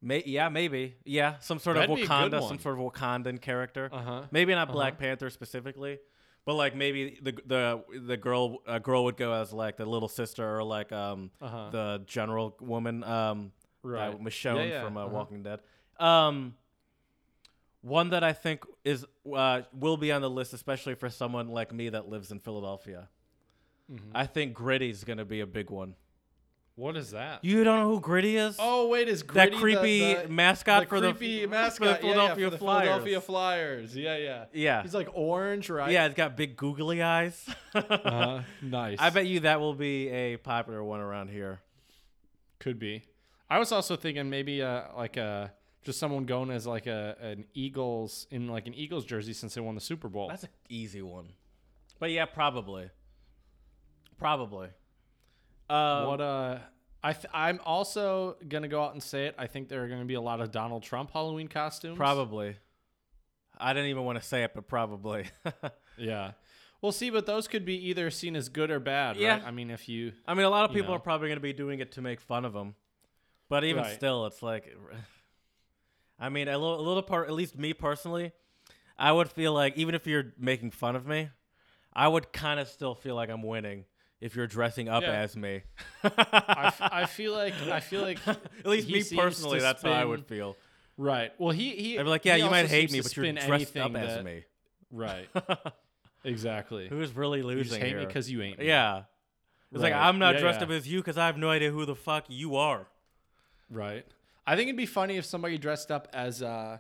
May, 0.05 0.24
yeah, 0.26 0.49
maybe. 0.49 0.97
Yeah, 1.05 1.39
some 1.39 1.61
sort 1.61 1.76
That'd 1.76 1.91
of 1.91 1.97
be 1.97 2.03
a 2.03 2.07
good 2.07 2.33
Wakanda, 2.33 2.49
some 2.49 2.59
sort 2.59 2.76
of 2.78 2.85
Wakandan 2.85 3.41
character. 3.41 3.89
Uh 3.93 4.03
huh. 4.03 4.22
Maybe 4.33 4.53
not 4.53 4.72
Black 4.72 4.99
Panther 4.99 5.30
specifically, 5.30 6.01
but 6.45 6.55
like 6.55 6.74
maybe 6.74 7.18
the 7.22 7.32
the 7.47 7.84
the 8.07 8.16
girl 8.16 8.59
a 8.66 8.80
girl 8.80 9.05
would 9.05 9.16
go 9.16 9.32
as 9.32 9.53
like 9.53 9.76
the 9.76 9.86
little 9.86 10.09
sister 10.09 10.59
or 10.59 10.62
like 10.64 10.93
um 10.93 11.30
Uh-huh. 11.40 11.70
the 11.70 12.03
general 12.07 12.57
woman 12.61 13.05
um 13.05 13.53
Right. 13.84 14.16
Michonne 14.20 14.57
Yeah, 14.57 14.64
yeah, 14.64 14.84
from 14.84 14.97
uh, 14.97 15.01
uh-huh. 15.07 15.14
Walking 15.14 15.43
Dead. 15.43 15.61
Um, 15.99 16.55
one 17.80 18.11
that 18.11 18.22
I 18.22 18.32
think 18.32 18.64
is 18.84 19.05
uh, 19.34 19.62
will 19.72 19.97
be 19.97 20.12
on 20.12 20.22
the 20.22 20.30
list, 20.30 20.53
especially 20.53 20.95
for 20.95 21.11
someone 21.11 21.49
like 21.49 21.72
me 21.72 21.88
that 21.88 22.09
lives 22.09 22.30
in 22.30 22.38
Philadelphia. 22.38 23.09
Mm-hmm. 23.93 24.11
I 24.14 24.26
think 24.26 24.55
Gritty's 24.55 25.03
gonna 25.03 25.24
be 25.24 25.40
a 25.40 25.47
big 25.47 25.70
one. 25.70 25.97
What 26.75 26.97
is 26.97 27.11
that? 27.11 27.45
You 27.45 27.64
don't 27.64 27.81
know 27.81 27.95
who 27.95 28.01
Gritty 28.01 28.37
is? 28.37 28.57
oh 28.59 28.89
wait, 28.89 29.09
is 29.09 29.20
that 29.20 29.29
Gritty 29.29 29.51
the- 29.51 29.61
creepy 29.61 30.14
the, 30.14 30.29
mascot 30.29 30.83
the 30.85 30.89
for 30.89 31.01
the 31.01 31.12
creepy 31.12 31.47
for 31.47 31.49
the 31.87 31.95
Philadelphia 31.97 32.45
yeah, 32.45 32.45
for 32.47 32.51
the 32.51 32.59
Flyers. 32.59 32.87
Philadelphia 32.87 33.20
Flyers. 33.20 33.97
Yeah, 33.97 34.16
yeah. 34.16 34.45
Yeah. 34.55 34.83
He's 34.83 34.95
like 34.95 35.09
orange, 35.12 35.68
right? 35.68 35.91
Yeah, 35.91 36.07
it's 36.07 36.14
got 36.14 36.37
big 36.37 36.57
googly 36.57 37.03
eyes. 37.03 37.49
Uh-huh. 37.75 38.43
Nice. 38.61 38.99
I 39.01 39.09
bet 39.11 39.27
you 39.27 39.41
that 39.41 39.59
will 39.61 39.75
be 39.75 40.09
a 40.09 40.37
popular 40.37 40.85
one 40.85 41.01
around 41.01 41.29
here. 41.29 41.61
Could 42.59 42.79
be. 42.79 43.05
I 43.49 43.59
was 43.59 43.73
also 43.73 43.97
thinking 43.97 44.29
maybe 44.29 44.62
uh 44.62 44.83
like 44.97 45.16
a 45.16 45.53
just 45.83 45.99
someone 45.99 46.25
going 46.25 46.51
as 46.51 46.66
like 46.66 46.87
a 46.87 47.16
an 47.20 47.45
Eagles 47.55 48.27
in 48.31 48.49
like 48.49 48.66
an 48.66 48.75
Eagles 48.75 49.05
jersey 49.05 49.33
since 49.33 49.55
they 49.55 49.61
won 49.61 49.75
the 49.75 49.81
Super 49.81 50.09
Bowl. 50.09 50.29
That's 50.29 50.45
an 50.45 50.51
easy 50.68 51.03
one. 51.03 51.33
But 51.99 52.11
yeah, 52.11 52.27
probably. 52.27 52.91
Probably. 54.18 54.68
Uh, 55.73 56.05
what 56.07 56.20
uh 56.20 56.59
I 57.05 57.12
th- 57.14 57.27
I'm 57.33 57.61
also 57.64 58.37
gonna 58.49 58.68
go 58.68 58.83
out 58.85 58.93
and 58.93 59.03
say 59.03 59.27
it. 59.27 59.35
I 59.39 59.47
think 59.47 59.68
there 59.68 59.83
are 59.85 59.89
gonna 59.89 60.05
be 60.05 60.14
a 60.14 60.20
lot 60.20 60.41
of 60.41 60.51
Donald 60.53 60.83
Trump 60.83 61.11
Halloween 61.12 61.49
costumes. 61.49 61.97
Probably. 61.97 62.57
I 63.59 63.73
didn't 63.73 63.91
even 63.91 64.05
want 64.05 64.20
to 64.20 64.27
say 64.27 64.43
it, 64.45 64.53
but 64.55 64.66
probably. 64.68 65.27
Yeah. 65.99 66.33
We'll 66.81 66.91
see, 66.91 67.11
but 67.11 67.27
those 67.27 67.47
could 67.47 67.64
be 67.66 67.89
either 67.91 68.11
seen 68.11 68.35
as 68.35 68.49
good 68.49 68.70
or 68.70 68.81
bad, 68.81 69.16
Yeah. 69.16 69.35
right? 69.35 69.43
I 69.45 69.51
mean, 69.53 69.70
if 69.70 69.89
you 69.89 70.12
I 70.27 70.35
mean, 70.35 70.47
a 70.47 70.51
lot 70.51 70.64
of 70.64 70.70
You 70.75 70.83
people 70.83 70.95
know. 70.95 70.97
are 70.97 71.01
probably 71.03 71.29
going 71.29 71.37
to 71.37 71.41
be 71.43 71.53
doing 71.53 71.79
it 71.81 71.93
to 71.93 72.03
make 72.03 72.18
fun 72.20 72.45
of 72.47 72.55
him. 72.55 72.75
But 73.49 73.62
even 73.64 73.83
Right. 73.85 73.95
still, 73.95 74.25
it's 74.27 74.43
like, 74.43 74.75
I 76.18 76.29
mean, 76.31 76.49
a 76.49 76.57
little, 76.59 76.81
a 76.81 76.83
little 76.83 77.03
part, 77.03 77.29
at 77.29 77.35
least 77.35 77.57
me 77.59 77.73
personally, 77.75 78.33
I 78.99 79.12
would 79.12 79.29
feel 79.31 79.53
like 79.53 79.77
even 79.77 79.95
if 79.95 80.07
you're 80.07 80.33
making 80.39 80.70
fun 80.73 80.97
of 80.97 81.07
me, 81.07 81.29
I 81.93 82.09
would 82.09 82.33
kind 82.33 82.59
of 82.59 82.68
still 82.68 82.95
feel 82.95 83.14
like 83.14 83.29
I'm 83.29 83.43
winning 83.43 83.85
if 84.23 84.35
you're 84.37 84.47
dressing 84.47 84.89
up 84.89 85.03
Yeah. 85.03 85.11
as 85.12 85.37
me. 85.37 85.62
I, 86.05 86.66
f- 86.68 86.81
I 86.81 87.05
feel 87.07 87.33
like 87.35 87.55
I 87.70 87.81
feel 87.81 88.01
like 88.03 88.18
At 88.27 88.39
least 88.66 88.89
me 88.89 89.03
personally, 89.18 89.59
to 89.59 89.62
that's 89.62 89.83
how 89.83 89.91
I 89.93 90.05
would 90.05 90.25
feel. 90.27 90.57
right. 90.97 91.33
Well, 91.39 91.51
he 91.51 91.70
he 91.77 91.99
I'd 91.99 92.05
be 92.05 92.09
like, 92.09 92.25
yeah, 92.25 92.37
you 92.37 92.49
might 92.49 92.66
hate 92.68 92.91
me, 92.93 92.99
to 93.01 93.03
but 93.05 93.16
you're 93.16 93.25
spin 93.25 93.35
dressed 93.47 93.77
up 93.77 93.95
anything 93.95 94.09
as 94.18 94.25
me. 94.25 94.45
Right. 94.91 95.29
exactly. 96.25 96.89
Who's 96.89 97.14
really 97.14 97.39
You 97.41 97.47
losing 97.47 97.64
just 97.64 97.77
hate 97.77 97.93
me 97.95 97.99
here? 98.01 98.07
because 98.07 98.31
you 98.31 98.43
ain't. 98.43 98.59
me. 98.59 98.66
yeah. 98.66 99.03
It's 99.73 99.83
like 99.83 99.95
I'm 99.95 100.18
not 100.18 100.35
Yeah, 100.35 100.41
dressed 100.43 100.61
yeah. 100.61 100.66
up 100.66 100.70
as 100.73 100.87
you 100.87 101.01
because 101.01 101.16
I 101.18 101.27
have 101.27 101.39
no 101.39 101.49
idea 101.51 101.70
who 101.70 101.85
the 101.87 101.95
fuck 101.95 102.25
you 102.29 102.57
are. 102.57 102.87
Right. 103.70 104.05
I 104.47 104.55
think 104.57 104.68
it'd 104.68 104.77
be 104.77 104.87
funny 104.87 105.16
if 105.16 105.25
somebody 105.25 105.57
dressed 105.57 105.91
up 105.91 106.09
as 106.12 106.43
uh 106.43 106.79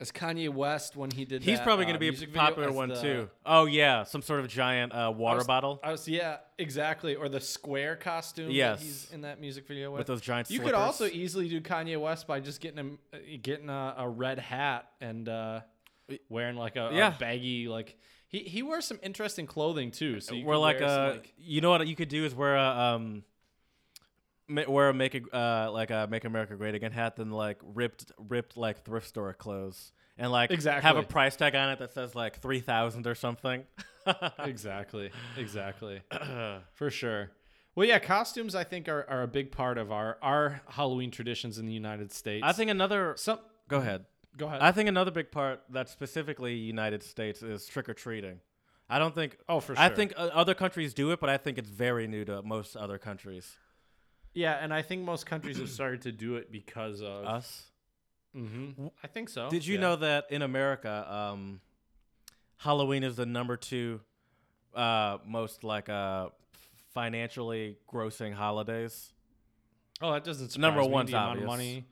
as 0.00 0.10
Kanye 0.10 0.48
West 0.48 0.96
when 0.96 1.10
he 1.10 1.24
did. 1.24 1.42
That. 1.42 1.48
He's 1.48 1.58
that, 1.58 1.64
probably 1.64 1.84
uh, 1.84 1.88
going 1.96 2.00
to 2.00 2.12
be 2.12 2.24
a 2.24 2.28
popular 2.28 2.72
one 2.72 2.88
the- 2.88 3.00
too. 3.00 3.30
Oh 3.46 3.66
yeah, 3.66 4.02
some 4.02 4.22
sort 4.22 4.40
of 4.40 4.48
giant 4.48 4.92
uh, 4.92 5.12
water 5.16 5.36
I 5.36 5.38
was- 5.38 5.46
bottle 5.46 5.80
I 5.82 5.92
was 5.92 6.08
yeah, 6.08 6.38
exactly. 6.58 7.14
Or 7.14 7.28
the 7.28 7.40
square 7.40 7.96
costume. 7.96 8.50
Yes. 8.50 8.80
that 8.80 8.84
he's 8.84 9.12
in 9.12 9.20
that 9.22 9.40
music 9.40 9.66
video 9.66 9.90
with. 9.90 9.98
with 9.98 10.06
those 10.06 10.20
giant. 10.20 10.50
you 10.50 10.60
could 10.60 10.74
also 10.74 11.06
easily 11.06 11.48
do 11.48 11.60
Kanye 11.60 12.00
West 12.00 12.26
by 12.26 12.40
just 12.40 12.60
getting 12.60 12.78
him 12.78 12.98
uh, 13.12 13.18
getting 13.42 13.68
a, 13.70 13.94
a 13.98 14.08
red 14.08 14.38
hat 14.38 14.88
and 15.00 15.28
uh, 15.28 15.60
wearing 16.28 16.56
like 16.56 16.76
a, 16.76 16.88
a 16.88 16.94
Yeah. 16.94 17.14
baggy 17.18 17.68
like 17.68 17.96
he 18.26 18.40
he 18.40 18.62
wears 18.62 18.84
some 18.84 18.98
interesting 19.02 19.46
clothing 19.46 19.90
too. 19.92 20.18
So 20.20 20.34
you 20.34 20.44
wear 20.44 20.56
like 20.58 20.80
a. 20.80 21.12
like 21.14 21.32
you 21.38 21.60
know 21.60 21.70
what 21.70 21.86
you 21.86 21.94
could 21.94 22.08
do 22.08 22.24
is 22.24 22.34
wear 22.34 22.56
a 22.56 22.68
um. 22.68 23.22
Wear 24.48 24.88
a 24.90 24.94
make 24.94 25.14
a, 25.14 25.36
uh, 25.36 25.70
like 25.72 25.90
a 25.90 26.06
Make 26.10 26.24
America 26.24 26.56
Great 26.56 26.74
Again 26.74 26.92
hat 26.92 27.16
than 27.16 27.30
like 27.30 27.60
ripped 27.62 28.12
ripped 28.28 28.56
like 28.56 28.84
thrift 28.84 29.08
store 29.08 29.32
clothes 29.32 29.92
and 30.16 30.30
like 30.30 30.50
exactly. 30.50 30.86
have 30.86 30.96
a 30.96 31.02
price 31.02 31.36
tag 31.36 31.54
on 31.54 31.70
it 31.70 31.78
that 31.78 31.92
says 31.92 32.14
like 32.14 32.40
three 32.40 32.60
thousand 32.60 33.06
or 33.06 33.14
something. 33.14 33.64
exactly. 34.38 35.10
Exactly. 35.36 36.02
For 36.74 36.90
sure. 36.90 37.30
Well, 37.74 37.88
yeah, 37.88 37.98
costumes 37.98 38.54
I 38.54 38.62
think 38.62 38.88
are, 38.88 39.04
are 39.08 39.22
a 39.22 39.28
big 39.28 39.50
part 39.50 39.78
of 39.78 39.90
our 39.90 40.18
our 40.22 40.60
Halloween 40.68 41.10
traditions 41.10 41.58
in 41.58 41.66
the 41.66 41.72
United 41.72 42.12
States. 42.12 42.44
I 42.46 42.52
think 42.52 42.70
another. 42.70 43.14
some. 43.16 43.38
Go 43.68 43.78
ahead. 43.78 44.04
Go 44.36 44.46
ahead. 44.46 44.60
I 44.60 44.72
think 44.72 44.88
another 44.88 45.10
big 45.10 45.30
part 45.30 45.62
that's 45.70 45.92
specifically 45.92 46.54
United 46.54 47.02
States 47.02 47.42
is 47.42 47.66
trick 47.66 47.88
or 47.88 47.94
treating. 47.94 48.40
I 48.88 48.98
don't 48.98 49.14
think. 49.14 49.38
oh, 49.48 49.60
for 49.60 49.74
sure. 49.74 49.82
I 49.82 49.88
think 49.88 50.12
uh, 50.16 50.30
other 50.32 50.54
countries 50.54 50.94
do 50.94 51.10
it, 51.10 51.20
but 51.20 51.30
I 51.30 51.36
think 51.36 51.58
it's 51.58 51.70
very 51.70 52.06
new 52.06 52.24
to 52.26 52.42
most 52.42 52.76
other 52.76 52.98
countries. 52.98 53.56
Yeah, 54.34 54.58
and 54.60 54.74
I 54.74 54.82
think 54.82 55.02
most 55.04 55.26
countries 55.26 55.58
have 55.58 55.70
started 55.70 56.02
to 56.02 56.12
do 56.12 56.36
it 56.36 56.50
because 56.50 57.00
of. 57.00 57.24
Us. 57.24 57.64
hmm 58.34 58.70
I 59.02 59.06
think 59.06 59.28
so. 59.28 59.48
Did 59.48 59.66
you 59.66 59.76
yeah. 59.76 59.80
know 59.80 59.96
that 59.96 60.26
in 60.30 60.42
America, 60.42 61.06
um, 61.10 61.60
Halloween 62.56 63.04
is 63.04 63.16
the 63.16 63.26
number 63.26 63.56
two 63.56 64.00
uh, 64.74 65.18
most 65.24 65.62
like 65.64 65.88
uh, 65.88 66.28
financially 66.92 67.76
grossing 67.92 68.34
holidays? 68.34 69.12
Oh, 70.00 70.12
that 70.12 70.24
doesn't 70.24 70.50
surprise 70.50 70.60
Number 70.60 70.82
me. 70.82 70.88
one's 70.88 71.10
the 71.10 71.16
amount 71.16 71.38
of 71.40 71.44
money. 71.44 71.84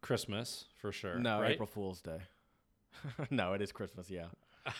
Christmas 0.00 0.66
for 0.80 0.92
sure. 0.92 1.18
No, 1.18 1.40
right? 1.40 1.52
April 1.52 1.66
Fool's 1.66 2.00
Day. 2.00 2.18
no, 3.30 3.52
it 3.52 3.62
is 3.62 3.72
Christmas. 3.72 4.10
Yeah. 4.10 4.26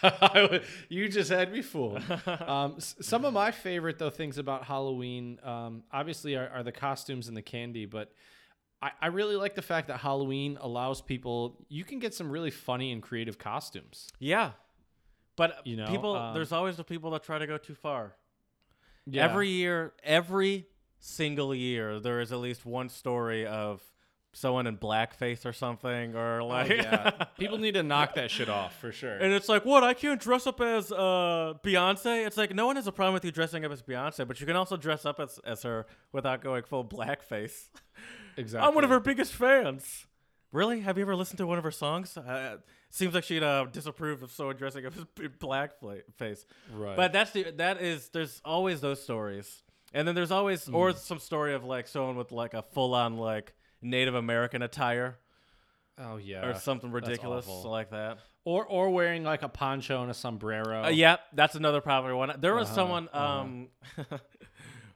you 0.89 1.09
just 1.09 1.30
had 1.30 1.53
me 1.53 1.62
fooled. 1.62 2.03
Um, 2.26 2.76
some 2.78 3.24
of 3.24 3.32
my 3.32 3.51
favorite 3.51 3.99
though 3.99 4.11
things 4.11 4.39
about 4.39 4.64
Halloween, 4.64 5.39
um, 5.43 5.82
obviously, 5.93 6.37
are, 6.37 6.49
are 6.49 6.62
the 6.62 6.72
costumes 6.72 7.28
and 7.28 7.37
the 7.37 7.43
candy. 7.43 7.87
But 7.87 8.12
I, 8.80 8.91
I 9.01 9.07
really 9.09 9.37
like 9.37 9.55
the 9.55 9.62
fact 9.62 9.89
that 9.89 9.99
Halloween 9.99 10.59
allows 10.61 11.01
people. 11.01 11.64
You 11.68 11.85
can 11.85 11.99
get 11.99 12.14
some 12.14 12.30
really 12.30 12.51
funny 12.51 12.93
and 12.93 13.03
creative 13.03 13.39
costumes. 13.39 14.09
Yeah. 14.18 14.53
But 15.37 15.66
You 15.66 15.76
know, 15.76 15.87
people, 15.87 16.14
um, 16.14 16.35
there's 16.35 16.53
always 16.53 16.76
the 16.76 16.85
people 16.85 17.11
that 17.11 17.22
try 17.24 17.39
to 17.39 17.47
go 17.47 17.59
too 17.59 17.74
far. 17.74 18.14
Yeah. 19.07 19.24
Every 19.24 19.49
year, 19.49 19.93
every 20.03 20.66
single 21.01 21.55
year, 21.55 22.01
there 22.01 22.20
is 22.20 22.32
at 22.32 22.39
least 22.39 22.64
one 22.64 22.89
story 22.89 23.47
of 23.47 23.82
someone 24.35 24.66
in 24.66 24.76
blackface 24.76 25.47
or 25.47 25.53
something, 25.55 26.14
or 26.14 26.41
Oh, 26.43 26.47
like, 26.49 26.68
yeah. 26.68 27.11
people 27.39 27.57
need 27.57 27.74
to 27.74 27.82
knock 27.82 28.14
that 28.16 28.30
shit 28.30 28.49
off 28.51 28.76
for 28.80 28.93
sure. 28.93 29.14
and 29.16 29.32
it's 29.32 29.49
like, 29.49 29.64
what? 29.64 29.82
I 29.85 29.95
can't 29.95 30.20
dress 30.20 30.47
up 30.47 30.61
as 30.61 30.93
uh, 30.93 31.55
Beyonce. 31.62 32.26
It's 32.26 32.37
like 32.37 32.55
no 32.55 32.66
one 32.66 32.76
has 32.76 32.87
a 32.87 32.93
problem 32.93 33.14
with 33.14 33.24
you 33.24 33.30
dressing 33.30 33.64
up 33.64 33.72
as 33.72 33.80
Beyonce, 33.82 34.26
but 34.28 34.41
you 34.41 34.47
can 34.47 34.57
also 34.57 34.76
dress 34.76 35.07
up 35.07 35.20
as, 35.20 35.39
as 35.47 35.62
her 35.62 35.87
without 36.12 36.43
going 36.43 36.64
full 36.64 36.85
blackface. 36.85 37.68
exactly. 38.37 38.66
I'm 38.68 38.74
one 38.74 38.85
of 38.85 38.91
her 38.91 39.01
biggest 39.01 39.32
fans. 39.32 40.07
Really? 40.53 40.80
Have 40.80 40.99
you 40.99 41.03
ever 41.03 41.16
listened 41.16 41.39
to 41.39 41.47
one 41.47 41.59
of 41.59 41.64
her 41.64 41.72
songs? 41.72 42.16
Uh, 42.16 42.59
seems 42.91 43.12
like 43.14 43.24
she'd 43.24 43.43
uh, 43.43 43.64
disapprove 43.72 44.22
of 44.22 44.30
someone 44.30 44.57
dressing 44.57 44.87
up 44.87 44.93
as 44.97 45.05
blackface. 45.41 46.45
Right. 46.72 46.97
But 46.97 47.12
that's 47.12 47.32
the 47.32 47.51
that 47.57 47.82
is 47.82 48.09
there's 48.11 48.41
always 48.45 48.80
those 48.80 49.03
stories, 49.03 49.64
and 49.93 50.07
then 50.07 50.14
there's 50.14 50.30
always 50.30 50.68
or 50.68 50.93
some 50.93 51.18
story 51.18 51.55
of 51.55 51.64
like 51.64 51.89
someone 51.89 52.14
with 52.16 52.30
like 52.30 52.55
a 52.55 52.62
full 52.62 52.95
on 52.95 53.16
like 53.16 53.53
Native 53.85 54.14
American 54.14 54.62
attire 54.62 55.18
oh 55.99 56.16
yeah. 56.16 56.47
or 56.47 56.55
something 56.55 56.91
ridiculous 56.91 57.47
awful. 57.49 57.70
like 57.70 57.91
that. 57.91 58.18
or 58.45 58.64
or 58.64 58.91
wearing 58.91 59.22
like 59.22 59.43
a 59.43 59.49
poncho 59.49 60.03
and 60.03 60.11
a 60.11 60.14
sombrero. 60.14 60.85
Uh, 60.85 60.89
yeah, 60.89 61.18
that's 61.32 61.55
another 61.55 61.80
popular 61.80 62.16
one. 62.16 62.32
There 62.39 62.55
was 62.55 62.66
Uh-huh, 62.68 62.74
someone. 62.74 63.09
uh-huh. 63.12 63.41
Um, 63.41 63.68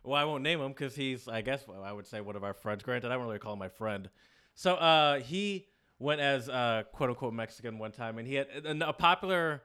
well, 0.03 0.14
I 0.20 0.24
won't 0.24 0.43
name 0.43 0.61
him 0.61 0.68
because 0.68 0.97
he's, 0.97 1.28
I 1.28 1.43
guess, 1.43 1.66
well, 1.68 1.82
I 1.84 1.93
would 1.93 2.07
say 2.07 2.20
one 2.20 2.34
of 2.36 2.43
our 2.45 2.55
friends. 2.55 2.82
Granted, 2.82 3.11
I 3.11 3.14
don't 3.14 3.26
really 3.26 3.39
call 3.39 3.53
him 3.53 3.59
my 3.59 3.68
friend. 3.68 4.09
So 4.55 4.74
uh, 4.74 5.20
he 5.20 5.66
went 5.99 6.20
as 6.20 6.49
uh, 6.49 6.84
quote 6.93 7.11
unquote 7.11 7.34
Mexican 7.34 7.78
one 7.78 7.93
time, 7.93 8.18
and 8.18 8.26
he 8.26 8.34
had 8.34 8.49
a, 8.64 8.89
a 8.89 8.93
popular 8.93 9.62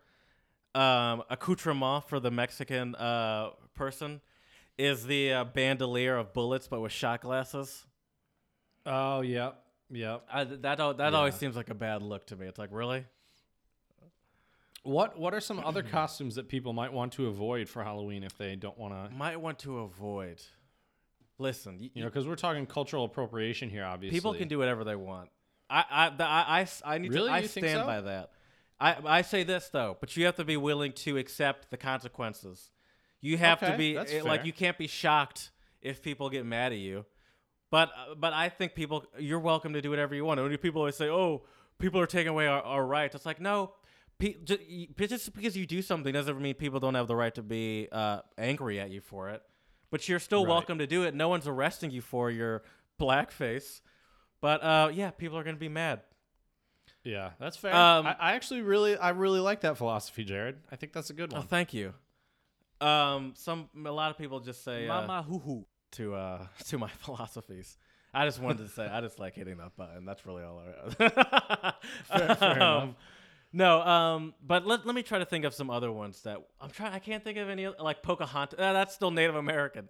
um, 0.75 1.23
accoutrement 1.29 2.07
for 2.09 2.19
the 2.19 2.31
Mexican 2.31 2.95
uh, 2.95 3.51
person 3.75 4.21
is 4.77 5.05
the 5.05 5.31
uh, 5.33 5.43
bandolier 5.45 6.17
of 6.17 6.33
bullets, 6.33 6.67
but 6.67 6.81
with 6.81 6.91
shot 6.91 7.21
glasses. 7.21 7.85
Oh 8.85 9.21
yeah. 9.21 9.51
Yeah. 9.89 10.17
I, 10.31 10.43
that 10.43 10.61
that 10.77 10.97
Yeah. 10.99 11.09
always 11.11 11.35
seems 11.35 11.55
like 11.55 11.69
a 11.69 11.75
bad 11.75 12.01
look 12.01 12.25
to 12.27 12.35
me. 12.35 12.47
It's 12.47 12.57
like 12.59 12.69
really. 12.71 13.05
What 14.83 15.17
What 15.17 15.33
are 15.33 15.39
some 15.39 15.59
other 15.59 15.83
costumes 15.91 16.35
that 16.35 16.49
people 16.49 16.73
might 16.73 16.91
want 16.91 17.13
to 17.13 17.27
avoid 17.27 17.69
for 17.69 17.83
Halloween 17.83 18.23
if 18.23 18.37
they 18.37 18.55
don't 18.55 18.77
want 18.77 18.93
to? 18.93 19.15
Might 19.15 19.39
want 19.39 19.59
to 19.59 19.79
avoid. 19.79 20.41
Listen, 21.37 21.77
y- 21.79 21.89
You 21.93 22.03
know, 22.03 22.09
because 22.09 22.27
we're 22.27 22.35
talking 22.35 22.65
cultural 22.65 23.05
appropriation 23.05 23.69
here. 23.69 23.85
Obviously, 23.85 24.17
People 24.17 24.33
can 24.33 24.47
do 24.47 24.57
whatever 24.57 24.83
they 24.83 24.95
want. 24.95 25.29
I 25.69 25.85
I 25.89 26.09
the, 26.09 26.25
I, 26.25 26.59
I 26.61 26.67
I 26.95 26.97
need 26.97 27.13
Really? 27.13 27.29
to 27.29 27.33
I 27.33 27.39
You 27.39 27.47
stand 27.47 27.81
so? 27.81 27.85
by 27.85 28.01
that. 28.01 28.31
I 28.79 28.97
I 29.05 29.21
say 29.21 29.43
this 29.43 29.69
though, 29.69 29.95
but 29.99 30.15
you 30.17 30.25
have 30.25 30.35
to 30.35 30.45
be 30.45 30.57
willing 30.57 30.91
to 30.93 31.17
accept 31.17 31.69
the 31.71 31.77
consequences. 31.77 32.71
You 33.21 33.37
have 33.37 33.59
to 33.61 33.77
be 33.77 33.97
eh, 33.97 34.21
like 34.21 34.41
fair. 34.41 34.45
you 34.45 34.51
can't 34.53 34.77
be 34.77 34.87
shocked 34.87 35.51
if 35.81 36.01
people 36.01 36.29
get 36.29 36.45
mad 36.45 36.73
at 36.73 36.79
you. 36.79 37.05
But 37.73 37.89
uh, 37.89 38.13
but 38.15 38.33
I 38.33 38.49
think 38.49 38.75
people 38.75 39.03
you're 39.17 39.39
welcome 39.39 39.73
to 39.73 39.81
do 39.81 39.89
whatever 39.89 40.13
you 40.13 40.23
want. 40.23 40.39
And 40.39 40.61
people 40.61 40.81
always 40.81 40.95
say, 40.95 41.09
"Oh, 41.09 41.41
people 41.79 41.99
are 41.99 42.05
taking 42.05 42.27
away 42.35 42.45
our, 42.45 42.61
our 42.61 42.85
rights," 42.85 43.15
it's 43.15 43.25
like 43.25 43.41
no. 43.41 43.73
Pe- 44.19 44.35
ju- 44.43 44.59
just 44.95 45.33
because 45.33 45.57
you 45.57 45.65
do 45.65 45.81
something 45.81 46.13
doesn't 46.13 46.39
mean 46.39 46.53
people 46.53 46.79
don't 46.79 46.93
have 46.93 47.07
the 47.07 47.15
right 47.15 47.33
to 47.33 47.41
be 47.41 47.87
uh, 47.91 48.19
angry 48.37 48.79
at 48.79 48.91
you 48.91 49.01
for 49.01 49.29
it. 49.29 49.41
But 49.89 50.07
you're 50.07 50.19
still 50.19 50.43
Right. 50.45 50.49
welcome 50.51 50.77
to 50.77 50.85
do 50.85 51.01
it. 51.01 51.15
No 51.15 51.29
one's 51.29 51.47
arresting 51.47 51.89
you 51.89 52.01
for 52.01 52.29
your 52.29 52.61
blackface. 53.01 53.81
But 54.39 54.63
uh, 54.63 54.91
yeah, 54.93 55.09
people 55.09 55.39
are 55.39 55.43
gonna 55.43 55.57
be 55.57 55.67
mad. 55.67 56.01
Yeah, 57.03 57.31
that's 57.39 57.57
fair. 57.57 57.73
Um, 57.73 58.05
I, 58.05 58.15
I 58.19 58.33
actually 58.33 58.61
really, 58.61 58.95
I 58.97 59.09
really 59.09 59.39
like 59.39 59.61
that 59.61 59.77
philosophy, 59.77 60.23
Jared. 60.23 60.57
I 60.71 60.75
think 60.75 60.93
that's 60.93 61.09
a 61.09 61.13
good 61.13 61.33
Oh, 61.33 61.37
one. 61.37 61.47
thank 61.47 61.73
you. 61.73 61.95
Um, 62.81 63.33
some 63.35 63.67
a 63.83 63.91
lot 63.91 64.11
of 64.11 64.17
people 64.19 64.39
just 64.41 64.63
say 64.63 64.87
uh, 64.87 65.01
Mama 65.07 65.23
hoo 65.23 65.39
hoo. 65.39 65.65
To 65.93 66.13
uh 66.15 66.47
to 66.67 66.77
my 66.77 66.89
philosophies. 66.99 67.77
I 68.13 68.25
just 68.25 68.39
wanted 68.39 68.59
to 68.59 68.69
say 68.69 68.85
I 68.87 69.01
just 69.01 69.17
like 69.19 69.33
hitting 69.35 69.57
that 69.57 69.75
button. 69.75 70.05
That's 70.05 70.25
really 70.25 70.43
all 70.43 70.61
I. 70.61 71.73
Fair- 72.05 72.35
fair. 72.35 72.61
Um, 72.61 72.95
No, 73.55 73.81
um, 73.81 74.33
but 74.45 74.65
let, 74.65 74.83
let 74.85 74.95
me 74.95 75.03
try 75.03 75.19
to 75.19 75.25
think 75.25 75.45
of 75.45 75.53
some 75.53 75.69
other 75.69 75.91
ones 75.91 76.21
that 76.23 76.37
I'm 76.59 76.69
trying. 76.71 76.93
I 76.93 76.99
can't 76.99 77.23
think 77.23 77.37
of 77.37 77.49
any 77.49 77.67
like 77.67 78.01
Pocahontas. 78.03 78.59
Uh, 78.59 78.73
that's 78.73 78.93
still 78.95 79.11
Native 79.11 79.35
American. 79.35 79.89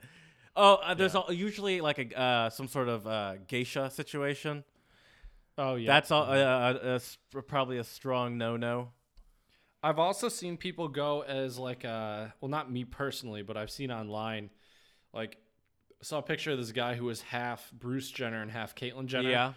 Oh, 0.56 0.76
uh, 0.76 0.94
there's 0.94 1.14
Yeah. 1.14 1.22
al- 1.28 1.34
usually 1.34 1.80
like 1.82 1.98
a 1.98 2.20
uh, 2.20 2.50
some 2.50 2.68
sort 2.68 2.88
of 2.90 3.08
uh, 3.08 3.36
geisha 3.48 3.90
situation. 3.90 4.64
Oh 5.58 5.76
yeah, 5.76 5.88
That's 5.94 6.12
all, 6.12 6.24
uh, 6.24 6.34
uh, 6.36 7.00
probably 7.48 7.78
a 7.78 7.84
strong 7.84 8.38
no-no. 8.38 8.90
I've 9.84 10.00
also 10.00 10.30
seen 10.30 10.58
people 10.58 10.88
go 10.88 11.22
as 11.22 11.58
like 11.60 11.84
uh 11.86 12.28
well 12.42 12.50
not 12.50 12.72
me 12.72 12.86
personally, 12.86 13.44
but 13.44 13.56
I've 13.58 13.72
seen 13.72 13.92
online 13.92 14.50
like 15.14 15.38
I 16.04 16.06
saw 16.06 16.18
a 16.18 16.22
picture 16.22 16.52
of 16.52 16.58
this 16.58 16.74
guy 16.74 16.96
who 16.96 17.06
was 17.06 17.22
half 17.22 17.72
Bruce 17.72 18.12
Jenner 18.12 18.42
and 18.42 18.52
half 18.52 18.76
Caitlyn 18.76 19.06
Jenner. 19.06 19.30
Yeah, 19.30 19.54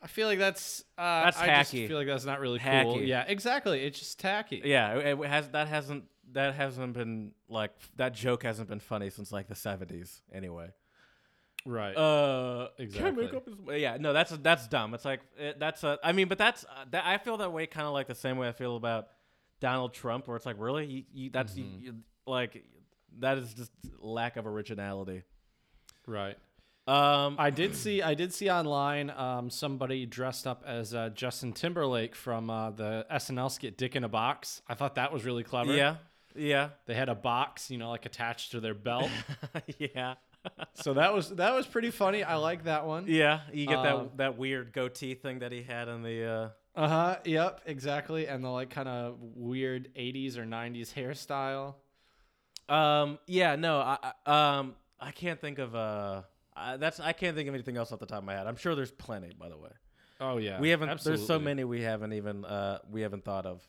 I 0.00 0.06
feel 0.06 0.28
like 0.28 0.38
that's 0.38 0.84
uh 0.96 1.24
That's 1.24 1.36
I 1.36 1.46
just 1.48 1.72
feel 1.72 1.96
like 1.98 2.06
that's 2.06 2.24
not 2.24 2.38
really 2.38 2.60
cool. 2.60 3.00
Yeah, 3.02 3.24
exactly. 3.26 3.82
It's 3.84 3.98
just 3.98 4.20
tacky. 4.20 4.62
yeah. 4.64 4.94
It, 4.94 5.18
it 5.18 5.26
has 5.26 5.48
that 5.48 5.66
hasn't 5.66 6.04
that 6.30 6.54
hasn't 6.54 6.92
been 6.92 7.32
like 7.48 7.72
that 7.96 8.14
joke 8.14 8.44
hasn't 8.44 8.68
been 8.68 8.78
funny 8.78 9.10
since 9.10 9.32
like 9.32 9.48
the 9.48 9.54
70s 9.54 10.20
anyway. 10.32 10.68
Right. 11.66 11.96
Uh, 11.96 12.68
Exactly. 12.78 13.02
Can't 13.10 13.16
make 13.18 13.34
up 13.34 13.46
his, 13.46 13.80
yeah, 13.80 13.96
no, 13.98 14.12
that's 14.12 14.30
that's 14.38 14.68
dumb. 14.68 14.94
It's 14.94 15.04
like 15.04 15.22
it, 15.36 15.58
that's 15.58 15.82
a. 15.82 15.98
I 16.04 16.12
mean, 16.12 16.28
but 16.28 16.38
that's 16.38 16.62
uh, 16.64 16.84
that. 16.92 17.04
I 17.04 17.18
feel 17.18 17.36
that 17.38 17.52
way, 17.52 17.66
kind 17.66 17.86
of 17.88 17.92
like 17.92 18.06
the 18.06 18.14
same 18.14 18.38
way 18.38 18.46
I 18.48 18.52
feel 18.52 18.76
about 18.76 19.08
Donald 19.60 19.92
Trump, 19.92 20.28
where 20.28 20.36
it's 20.36 20.46
like, 20.46 20.56
really, 20.58 20.86
you, 20.86 21.02
you 21.12 21.30
that's 21.30 21.56
you, 21.56 21.64
Mhm. 21.64 21.82
you, 21.82 21.94
like 22.26 22.64
that 23.18 23.38
is 23.38 23.52
just 23.52 23.72
lack 23.98 24.36
of 24.36 24.46
originality. 24.46 25.24
Right. 26.06 26.36
Um, 26.86 27.36
I 27.38 27.50
did 27.50 27.76
see 27.76 28.02
I 28.02 28.14
did 28.14 28.32
see 28.34 28.50
online 28.50 29.10
um, 29.10 29.48
somebody 29.50 30.06
dressed 30.06 30.46
up 30.46 30.64
as 30.66 30.92
uh, 30.94 31.10
Justin 31.10 31.52
Timberlake 31.52 32.16
from 32.16 32.50
uh, 32.50 32.70
the 32.70 33.06
SNL 33.12 33.50
skit 33.50 33.76
Dick 33.78 33.94
in 33.94 34.02
a 34.02 34.08
Box. 34.08 34.62
I 34.68 34.74
thought 34.74 34.96
that 34.96 35.12
was 35.12 35.24
really 35.24 35.44
clever. 35.44 35.72
yeah, 35.72 35.96
yeah, 36.34 36.70
They 36.86 36.94
had 36.94 37.08
a 37.08 37.14
box, 37.14 37.70
you 37.70 37.78
know, 37.78 37.90
like 37.90 38.06
attached 38.06 38.52
to 38.52 38.60
their 38.60 38.74
belt. 38.74 39.10
yeah, 39.78 40.14
so 40.74 40.94
that 40.94 41.12
was 41.14 41.28
that 41.36 41.54
was 41.54 41.66
pretty 41.66 41.90
funny. 41.92 42.24
I 42.24 42.36
like 42.36 42.64
that 42.64 42.86
one. 42.86 43.04
yeah. 43.06 43.40
You 43.52 43.66
get 43.66 43.78
Um, 43.78 43.84
that 43.84 44.16
that 44.16 44.38
weird 44.38 44.72
goatee 44.72 45.14
thing 45.14 45.40
that 45.40 45.52
he 45.52 45.62
had 45.62 45.86
in 45.86 46.02
the. 46.02 46.24
Uh, 46.24 46.48
Uh 46.74 46.88
huh. 46.88 47.16
Yep. 47.24 47.60
Exactly. 47.66 48.26
And 48.26 48.42
the 48.42 48.48
like 48.48 48.70
kind 48.70 48.88
of 48.88 49.16
weird 49.20 49.90
'80s 49.94 50.38
or 50.38 50.44
'90s 50.44 50.92
hairstyle. 50.94 51.74
Um. 52.68 53.18
Yeah. 53.26 53.54
No. 53.56 53.78
I. 53.78 53.98
I- 54.26 54.58
Um. 54.58 54.74
I 55.00 55.10
can't 55.12 55.40
think 55.40 55.58
of. 55.58 55.74
Uh. 55.74 56.22
I, 56.56 56.76
that's. 56.76 57.00
I 57.00 57.12
can't 57.12 57.36
think 57.36 57.48
of 57.48 57.54
anything 57.54 57.76
else 57.76 57.92
off 57.92 58.00
the 58.00 58.06
top 58.06 58.18
of 58.18 58.24
my 58.24 58.34
head. 58.34 58.46
I'm 58.46 58.56
sure 58.56 58.74
there's 58.74 58.90
plenty. 58.90 59.32
By 59.38 59.48
the 59.48 59.56
way, 59.56 59.70
Oh 60.20 60.36
yeah. 60.38 60.60
we 60.60 60.70
haven't. 60.70 61.02
There's 61.02 61.26
so 61.26 61.38
many 61.38 61.64
we 61.64 61.80
haven't 61.82 62.12
even. 62.12 62.44
Uh. 62.44 62.78
We 62.90 63.02
haven't 63.02 63.24
thought 63.24 63.46
of. 63.46 63.66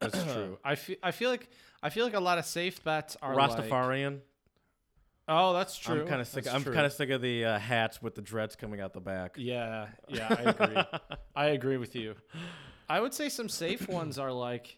That's 0.00 0.22
true. 0.32 0.58
I 0.64 0.74
feel 0.74 0.96
I 1.02 1.10
feel 1.12 1.30
like 1.30 1.48
I 1.82 1.90
feel 1.90 2.04
like 2.04 2.14
a 2.14 2.20
lot 2.20 2.38
of 2.38 2.44
safe 2.44 2.82
bets 2.84 3.16
are 3.22 3.34
like- 3.34 3.50
Rastafarian. 3.50 4.20
Oh, 5.28 5.52
that's 5.52 5.78
true. 5.78 6.00
I'm 6.02 6.08
kind 6.08 6.20
of 6.20 6.26
sick. 6.26 6.44
That's 6.44 6.56
I'm 6.56 6.64
kind 6.64 6.84
of 6.84 6.92
sick 6.92 7.10
of 7.10 7.22
the 7.22 7.44
uh, 7.44 7.58
hats 7.58 8.02
with 8.02 8.16
the 8.16 8.22
dreads 8.22 8.56
coming 8.56 8.80
out 8.80 8.92
the 8.92 9.00
back. 9.00 9.36
Yeah, 9.38 9.86
yeah, 10.08 10.26
I 10.28 10.42
agree. 10.50 10.82
I 11.36 11.46
agree 11.46 11.76
with 11.76 11.94
you. 11.94 12.16
I 12.88 13.00
would 13.00 13.14
say 13.14 13.28
some 13.28 13.48
safe 13.48 13.88
ones 13.88 14.18
are 14.18 14.32
like, 14.32 14.76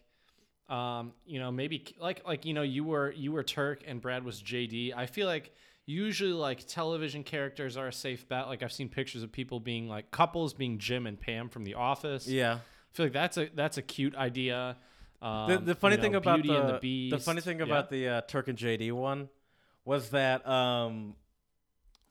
um, 0.69 1.13
you 1.25 1.39
know, 1.39 1.51
maybe 1.51 1.85
like 1.99 2.21
like 2.27 2.45
you 2.45 2.53
know 2.53 2.61
you 2.63 2.83
were 2.83 3.11
you 3.11 3.31
were 3.31 3.43
Turk 3.43 3.83
and 3.87 4.01
Brad 4.01 4.23
was 4.23 4.41
JD. 4.41 4.93
I 4.95 5.05
feel 5.05 5.27
like 5.27 5.53
usually 5.85 6.33
like 6.33 6.65
television 6.67 7.23
characters 7.23 7.77
are 7.77 7.87
a 7.87 7.93
safe 7.93 8.27
bet. 8.27 8.47
Like 8.47 8.63
I've 8.63 8.71
seen 8.71 8.89
pictures 8.89 9.21
of 9.23 9.31
people 9.31 9.59
being 9.59 9.87
like 9.87 10.09
couples 10.11 10.53
being 10.53 10.79
Jim 10.79 11.05
and 11.05 11.19
Pam 11.19 11.49
from 11.49 11.63
The 11.63 11.75
Office. 11.75 12.27
Yeah. 12.27 12.53
I 12.55 12.59
feel 12.97 13.05
like 13.05 13.13
that's 13.13 13.37
a 13.37 13.49
that's 13.53 13.77
a 13.77 13.81
cute 13.83 14.15
idea. 14.15 14.77
Um, 15.21 15.49
The, 15.49 15.57
the 15.59 15.75
funny 15.75 15.93
you 15.93 15.97
know, 15.97 16.03
thing 16.03 16.15
about 16.15 16.41
the, 16.43 16.79
the 16.81 17.09
the 17.11 17.19
funny 17.19 17.41
thing 17.41 17.59
Yeah. 17.59 17.65
about 17.65 17.89
the 17.91 18.07
uh, 18.07 18.21
Turk 18.21 18.47
and 18.47 18.57
JD 18.57 18.91
one 18.93 19.29
was 19.83 20.09
that 20.09 20.47
um 20.47 21.15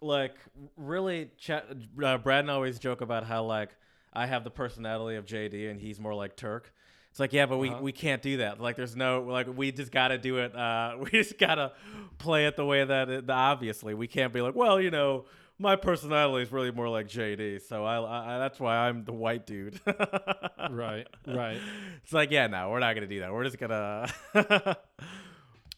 like 0.00 0.36
really 0.76 1.30
Ch- 1.38 1.50
uh, 1.50 2.18
Brad 2.18 2.40
and 2.44 2.50
I 2.50 2.54
always 2.54 2.78
joke 2.78 3.00
about 3.00 3.24
how 3.24 3.44
like 3.44 3.70
I 4.12 4.26
have 4.26 4.44
the 4.44 4.50
personality 4.50 5.16
of 5.16 5.26
JD 5.26 5.70
and 5.70 5.80
he's 5.80 5.98
more 5.98 6.14
like 6.14 6.36
Turk. 6.36 6.72
It's 7.14 7.20
like 7.20 7.32
yeah, 7.32 7.46
but 7.46 7.58
we, 7.58 7.70
Uh-huh. 7.70 7.78
we 7.80 7.92
can't 7.92 8.20
do 8.22 8.38
that. 8.38 8.60
Like 8.60 8.74
there's 8.74 8.96
no 8.96 9.22
like 9.22 9.46
we 9.56 9.70
just 9.70 9.92
got 9.92 10.08
to 10.08 10.18
do 10.18 10.38
it. 10.38 10.52
Uh, 10.54 10.96
we 11.00 11.10
just 11.10 11.38
gotta 11.38 11.70
play 12.18 12.46
it 12.46 12.56
the 12.56 12.64
way 12.66 12.84
that 12.84 13.08
it, 13.08 13.30
obviously 13.30 13.94
we 13.94 14.08
can't 14.08 14.32
be 14.32 14.40
like 14.40 14.56
well 14.56 14.80
you 14.80 14.90
know 14.90 15.24
my 15.56 15.76
personality 15.76 16.42
is 16.42 16.50
really 16.50 16.72
more 16.72 16.88
like 16.88 17.06
JD, 17.06 17.62
so 17.68 17.84
I, 17.84 18.34
I 18.34 18.38
that's 18.38 18.58
why 18.58 18.76
I'm 18.88 19.04
the 19.04 19.12
white 19.12 19.46
dude. 19.46 19.80
right, 20.70 21.06
right. 21.28 21.58
It's 22.02 22.12
like, 22.12 22.32
yeah, 22.32 22.48
no, 22.48 22.70
we're 22.70 22.80
not 22.80 22.94
gonna 22.94 23.06
do 23.06 23.20
that. 23.20 23.32
We're 23.32 23.44
just 23.44 23.58
gonna. 23.58 24.08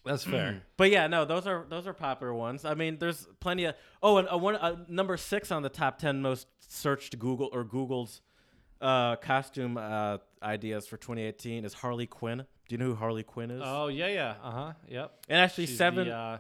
That's 0.04 0.22
fair. 0.24 0.62
but 0.76 0.90
yeah, 0.90 1.08
no, 1.08 1.24
those 1.24 1.46
are 1.48 1.66
those 1.68 1.86
are 1.86 1.92
popular 1.92 2.32
ones. 2.32 2.64
I 2.64 2.74
mean, 2.74 2.96
there's 2.98 3.26
plenty 3.40 3.64
of. 3.64 3.74
Oh, 4.02 4.18
and 4.18 4.28
a 4.30 4.38
one 4.38 4.54
uh, 4.56 4.76
number 4.88 5.16
six 5.16 5.50
on 5.50 5.62
the 5.62 5.68
top 5.68 5.98
ten 5.98 6.22
most 6.22 6.46
searched 6.60 7.18
Google 7.18 7.50
or 7.52 7.64
Google's 7.64 8.22
uh, 8.80 9.16
costume 9.16 9.76
uh, 9.76 10.18
ideas 10.42 10.86
for 10.86 10.96
2018 10.96 11.64
is 11.64 11.74
Harley 11.74 12.06
Quinn. 12.06 12.38
Do 12.68 12.74
you 12.74 12.78
know 12.78 12.86
who 12.86 12.94
Harley 12.94 13.22
Quinn 13.22 13.50
is? 13.50 13.62
Oh 13.64 13.88
yeah, 13.88 14.08
yeah. 14.08 14.34
Uh 14.42 14.50
huh. 14.50 14.72
Yep. 14.88 15.12
and 15.28 15.38
actually, 15.40 15.66
She's 15.66 15.78
seven 15.78 16.08
the, 16.08 16.14
uh, 16.14 16.38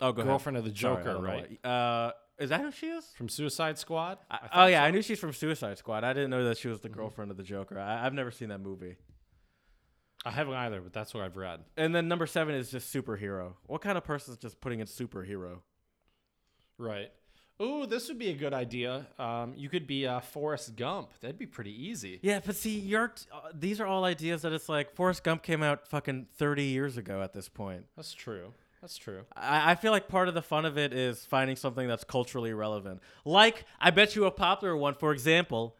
oh, 0.00 0.12
go 0.12 0.20
ahead. 0.22 0.30
girlfriend 0.30 0.56
of 0.58 0.64
the 0.64 0.70
Joker, 0.70 1.14
don't 1.14 1.22
right? 1.22 1.64
Uh, 1.64 2.12
is 2.38 2.50
that 2.50 2.60
who 2.60 2.70
she 2.70 2.86
is? 2.88 3.04
From 3.16 3.28
Suicide 3.28 3.78
Squad. 3.78 4.18
I, 4.30 4.36
I 4.52 4.64
oh 4.64 4.66
yeah, 4.66 4.80
so. 4.82 4.84
I 4.86 4.90
knew 4.90 5.02
she's 5.02 5.18
from 5.18 5.32
Suicide 5.32 5.78
Squad. 5.78 6.04
I 6.04 6.12
didn't 6.12 6.30
know 6.30 6.44
that 6.44 6.58
she 6.58 6.68
was 6.68 6.80
the 6.80 6.88
Mm-hmm. 6.88 6.98
girlfriend 6.98 7.30
of 7.30 7.36
the 7.36 7.42
Joker. 7.42 7.78
I, 7.78 8.04
I've 8.06 8.14
never 8.14 8.30
seen 8.30 8.48
that 8.50 8.60
movie. 8.60 8.96
I 10.24 10.30
haven't 10.30 10.54
either, 10.54 10.80
but 10.80 10.92
that's 10.92 11.14
what 11.14 11.22
I've 11.22 11.36
read. 11.36 11.60
And 11.76 11.94
then 11.94 12.08
number 12.08 12.26
seven 12.26 12.54
is 12.56 12.70
just 12.70 12.92
superhero. 12.92 13.52
What 13.66 13.80
kind 13.80 13.96
of 13.96 14.04
person 14.04 14.32
is 14.34 14.38
just 14.38 14.60
putting 14.60 14.80
in 14.80 14.86
superhero? 14.86 15.60
Right. 16.78 17.10
Ooh, 17.60 17.86
this 17.86 18.08
would 18.08 18.18
be 18.18 18.28
a 18.28 18.34
good 18.34 18.52
idea. 18.52 19.06
Um, 19.18 19.54
you 19.56 19.68
could 19.68 19.86
be 19.86 20.06
uh, 20.06 20.20
Forrest 20.20 20.76
Gump. 20.76 21.10
That'd 21.20 21.38
be 21.38 21.46
pretty 21.46 21.72
easy. 21.88 22.18
Yeah, 22.22 22.40
but 22.44 22.54
see, 22.54 22.78
you're 22.78 23.08
t- 23.08 23.24
uh, 23.32 23.50
these 23.54 23.80
are 23.80 23.86
all 23.86 24.04
ideas 24.04 24.42
that 24.42 24.52
it's 24.52 24.68
like 24.68 24.94
Forrest 24.94 25.24
Gump 25.24 25.42
came 25.42 25.62
out 25.62 25.88
fucking 25.88 26.26
30 26.36 26.64
years 26.64 26.98
ago 26.98 27.22
at 27.22 27.32
this 27.32 27.48
point. 27.48 27.84
That's 27.96 28.12
true. 28.12 28.52
That's 28.82 28.98
true. 28.98 29.22
I, 29.34 29.72
I 29.72 29.74
feel 29.74 29.90
like 29.90 30.06
part 30.06 30.28
of 30.28 30.34
the 30.34 30.42
fun 30.42 30.66
of 30.66 30.76
it 30.76 30.92
is 30.92 31.24
finding 31.24 31.56
something 31.56 31.88
that's 31.88 32.04
culturally 32.04 32.52
relevant. 32.52 33.00
Like, 33.24 33.64
I 33.80 33.90
bet 33.90 34.14
you 34.14 34.26
a 34.26 34.30
popular 34.30 34.76
one, 34.76 34.94
for 34.94 35.12
example, 35.12 35.76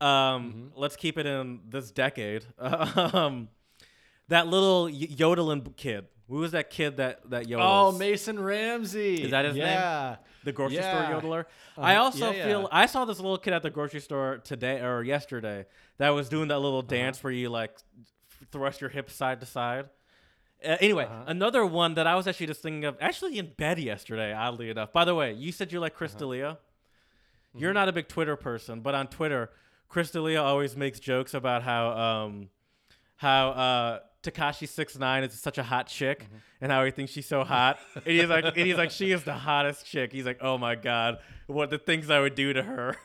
um, 0.00 0.70
let's 0.76 0.94
keep 0.94 1.18
it 1.18 1.26
in 1.26 1.60
this 1.68 1.90
decade. 1.90 2.44
um, 2.58 3.48
that 4.28 4.46
little 4.46 4.88
yodeling 4.88 5.62
kid. 5.76 6.06
Who 6.28 6.36
was 6.36 6.52
that 6.52 6.70
kid 6.70 6.96
that 6.96 7.30
that 7.30 7.46
yodels? 7.46 7.58
Oh, 7.60 7.92
Mason 7.92 8.40
Ramsey. 8.40 9.22
Is 9.22 9.30
that 9.30 9.44
his 9.44 9.54
name? 9.54 9.64
yeah. 9.64 10.16
The 10.46 10.52
grocery 10.52 10.76
Yeah. 10.76 10.90
store 11.10 11.20
yodeler. 11.20 11.44
I 11.76 11.94
Uh-huh. 11.94 12.04
also 12.04 12.30
Yeah, 12.32 12.46
feel 12.46 12.60
yeah. 12.62 12.68
I 12.82 12.86
saw 12.86 13.04
this 13.04 13.18
little 13.20 13.36
kid 13.38 13.52
at 13.52 13.62
the 13.62 13.70
grocery 13.70 14.00
store 14.00 14.38
today 14.38 14.80
or 14.80 15.02
yesterday 15.02 15.66
that 15.98 16.10
was 16.10 16.28
doing 16.30 16.48
that 16.48 16.60
little 16.60 16.78
Uh-huh. 16.78 16.88
dance 16.88 17.22
where 17.22 17.32
you 17.32 17.50
like 17.50 17.76
thrust 18.50 18.80
your 18.80 18.90
hips 18.90 19.14
side 19.14 19.40
to 19.40 19.46
side. 19.46 19.90
Uh, 20.64 20.76
anyway, 20.80 21.04
Uh-huh. 21.04 21.24
another 21.26 21.66
one 21.66 21.94
that 21.94 22.06
I 22.06 22.14
was 22.16 22.26
actually 22.26 22.46
just 22.46 22.62
thinking 22.62 22.84
of, 22.86 22.96
actually 23.00 23.38
in 23.38 23.52
bed 23.58 23.78
yesterday, 23.78 24.32
oddly 24.32 24.70
enough. 24.70 24.92
By 24.92 25.04
the 25.04 25.14
way, 25.14 25.32
you 25.32 25.52
said 25.52 25.70
you 25.72 25.80
like 25.80 25.94
Chris 25.94 26.12
Uh-huh. 26.12 26.20
D'Elia. 26.20 26.50
Mm-hmm. 26.58 27.58
You're 27.58 27.74
not 27.74 27.88
a 27.88 27.92
big 27.92 28.08
Twitter 28.08 28.36
person, 28.36 28.80
but 28.80 28.94
on 28.94 29.08
Twitter, 29.08 29.50
Chris 29.88 30.10
D'Elia 30.10 30.42
always 30.42 30.76
makes 30.76 30.98
jokes 30.98 31.34
about 31.34 31.62
how 31.62 31.90
um, 31.90 32.48
how 33.16 33.50
uh, 33.50 33.98
Tekashi 34.30 34.68
six 34.68 34.98
nine 34.98 35.24
is 35.24 35.32
such 35.34 35.58
a 35.58 35.62
hot 35.62 35.86
chick 35.86 36.20
Mm-hmm. 36.24 36.36
and 36.60 36.72
how 36.72 36.84
he 36.84 36.90
thinks 36.90 37.12
she's 37.12 37.26
so 37.26 37.44
hot. 37.44 37.78
and 37.94 38.04
he's 38.06 38.28
like, 38.28 38.44
and 38.44 38.56
he's 38.56 38.76
like, 38.76 38.90
she 38.90 39.12
is 39.12 39.22
the 39.24 39.34
hottest 39.34 39.84
chick. 39.86 40.12
He's 40.12 40.24
like, 40.26 40.38
oh 40.40 40.56
my 40.58 40.74
god, 40.74 41.18
what 41.46 41.70
the 41.70 41.78
things 41.78 42.10
I 42.10 42.20
would 42.20 42.34
do 42.34 42.52
to 42.52 42.62
her. 42.62 42.96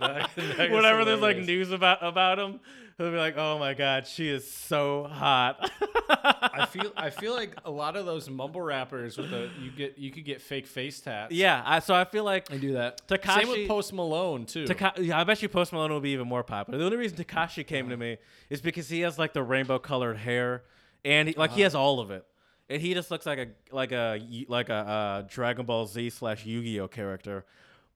That- 0.00 0.30
that 0.36 0.38
is 0.66 0.72
Whenever 0.72 1.04
there's 1.04 1.20
like 1.20 1.38
news 1.38 1.70
about 1.72 1.98
about 2.02 2.38
him, 2.38 2.60
he'll 2.98 3.10
be 3.10 3.16
like, 3.16 3.36
oh 3.36 3.58
my 3.58 3.74
god, 3.74 4.06
she 4.06 4.28
is 4.28 4.48
so 4.50 5.04
hot. 5.04 5.70
I 6.08 6.66
feel 6.66 6.92
I 6.96 7.10
feel 7.10 7.34
like 7.34 7.56
a 7.64 7.70
lot 7.70 7.96
of 7.96 8.06
those 8.06 8.28
mumble 8.30 8.60
rappers 8.60 9.16
with 9.18 9.30
the 9.30 9.50
you 9.60 9.70
get 9.70 9.98
you 9.98 10.10
could 10.10 10.24
get 10.24 10.40
fake 10.40 10.66
face 10.66 11.00
tats. 11.00 11.32
yeah, 11.34 11.62
I, 11.64 11.78
so 11.80 11.94
I 11.94 12.04
feel 12.04 12.24
like 12.24 12.50
I 12.52 12.56
do 12.56 12.72
that. 12.74 13.00
Same 13.08 13.18
Tekashi- 13.18 13.48
with 13.60 13.68
Post 13.68 13.92
Malone 13.92 14.46
too. 14.46 14.66
Taka- 14.66 14.94
yeah, 15.02 15.18
I 15.20 15.24
bet 15.24 15.42
you 15.42 15.48
Post 15.48 15.72
Malone 15.72 15.90
will 15.92 16.00
be 16.00 16.10
even 16.10 16.26
more 16.28 16.42
popular. 16.44 16.78
The 16.78 16.84
only 16.84 16.96
reason 16.96 17.16
Tekashi 17.18 17.66
came 17.66 17.88
to 17.88 17.96
me 17.96 18.18
is 18.50 18.60
because 18.60 18.88
he 18.88 19.00
has 19.00 19.18
like 19.18 19.32
the 19.32 19.42
rainbow 19.42 19.78
colored 19.78 20.16
hair, 20.18 20.62
and 21.04 21.28
he, 21.28 21.34
like 21.34 21.52
he 21.52 21.62
has 21.62 21.74
all 21.74 22.00
of 22.00 22.10
it, 22.10 22.24
and 22.70 22.80
he 22.80 22.94
just 22.94 23.10
looks 23.10 23.26
like 23.26 23.38
a 23.38 23.48
like 23.74 23.92
a 23.92 24.20
like 24.48 24.68
a 24.68 24.74
uh, 24.74 25.22
Dragon 25.28 25.66
Ball 25.66 25.86
Z 25.86 26.10
slash 26.10 26.44
Yu 26.46 26.62
Gi 26.62 26.80
Oh 26.80 26.88
character. 26.88 27.44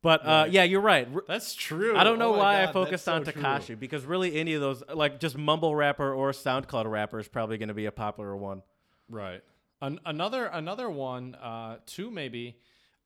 But 0.03 0.25
uh, 0.25 0.29
Right. 0.45 0.53
yeah, 0.53 0.63
you're 0.65 0.81
right. 0.81 1.07
That's 1.27 1.55
true. 1.55 1.97
I 1.97 2.05
don't 2.05 2.19
know 2.19 2.35
Oh 2.35 2.39
why 2.39 2.63
I 2.63 2.73
focused 2.73 3.07
on 3.09 3.25
so 3.25 3.33
true. 3.33 3.43
Tekashi 3.43 3.79
because 3.79 4.05
really 4.07 4.35
any 4.37 4.55
of 4.55 4.61
those 4.63 4.83
like 4.95 5.21
just 5.21 5.37
mumble 5.37 5.75
rapper 5.77 6.13
or 6.15 6.31
SoundCloud 6.33 6.91
rapper 6.91 7.19
is 7.19 7.29
probably 7.29 7.59
going 7.59 7.69
to 7.69 7.75
be 7.75 7.85
a 7.87 7.93
popular 7.93 8.35
one. 8.37 8.63
Right. 9.11 9.43
An- 9.83 10.01
another 10.07 10.47
another 10.47 10.89
one, 10.89 11.35
uh, 11.35 11.79
too 11.87 12.11
maybe. 12.11 12.57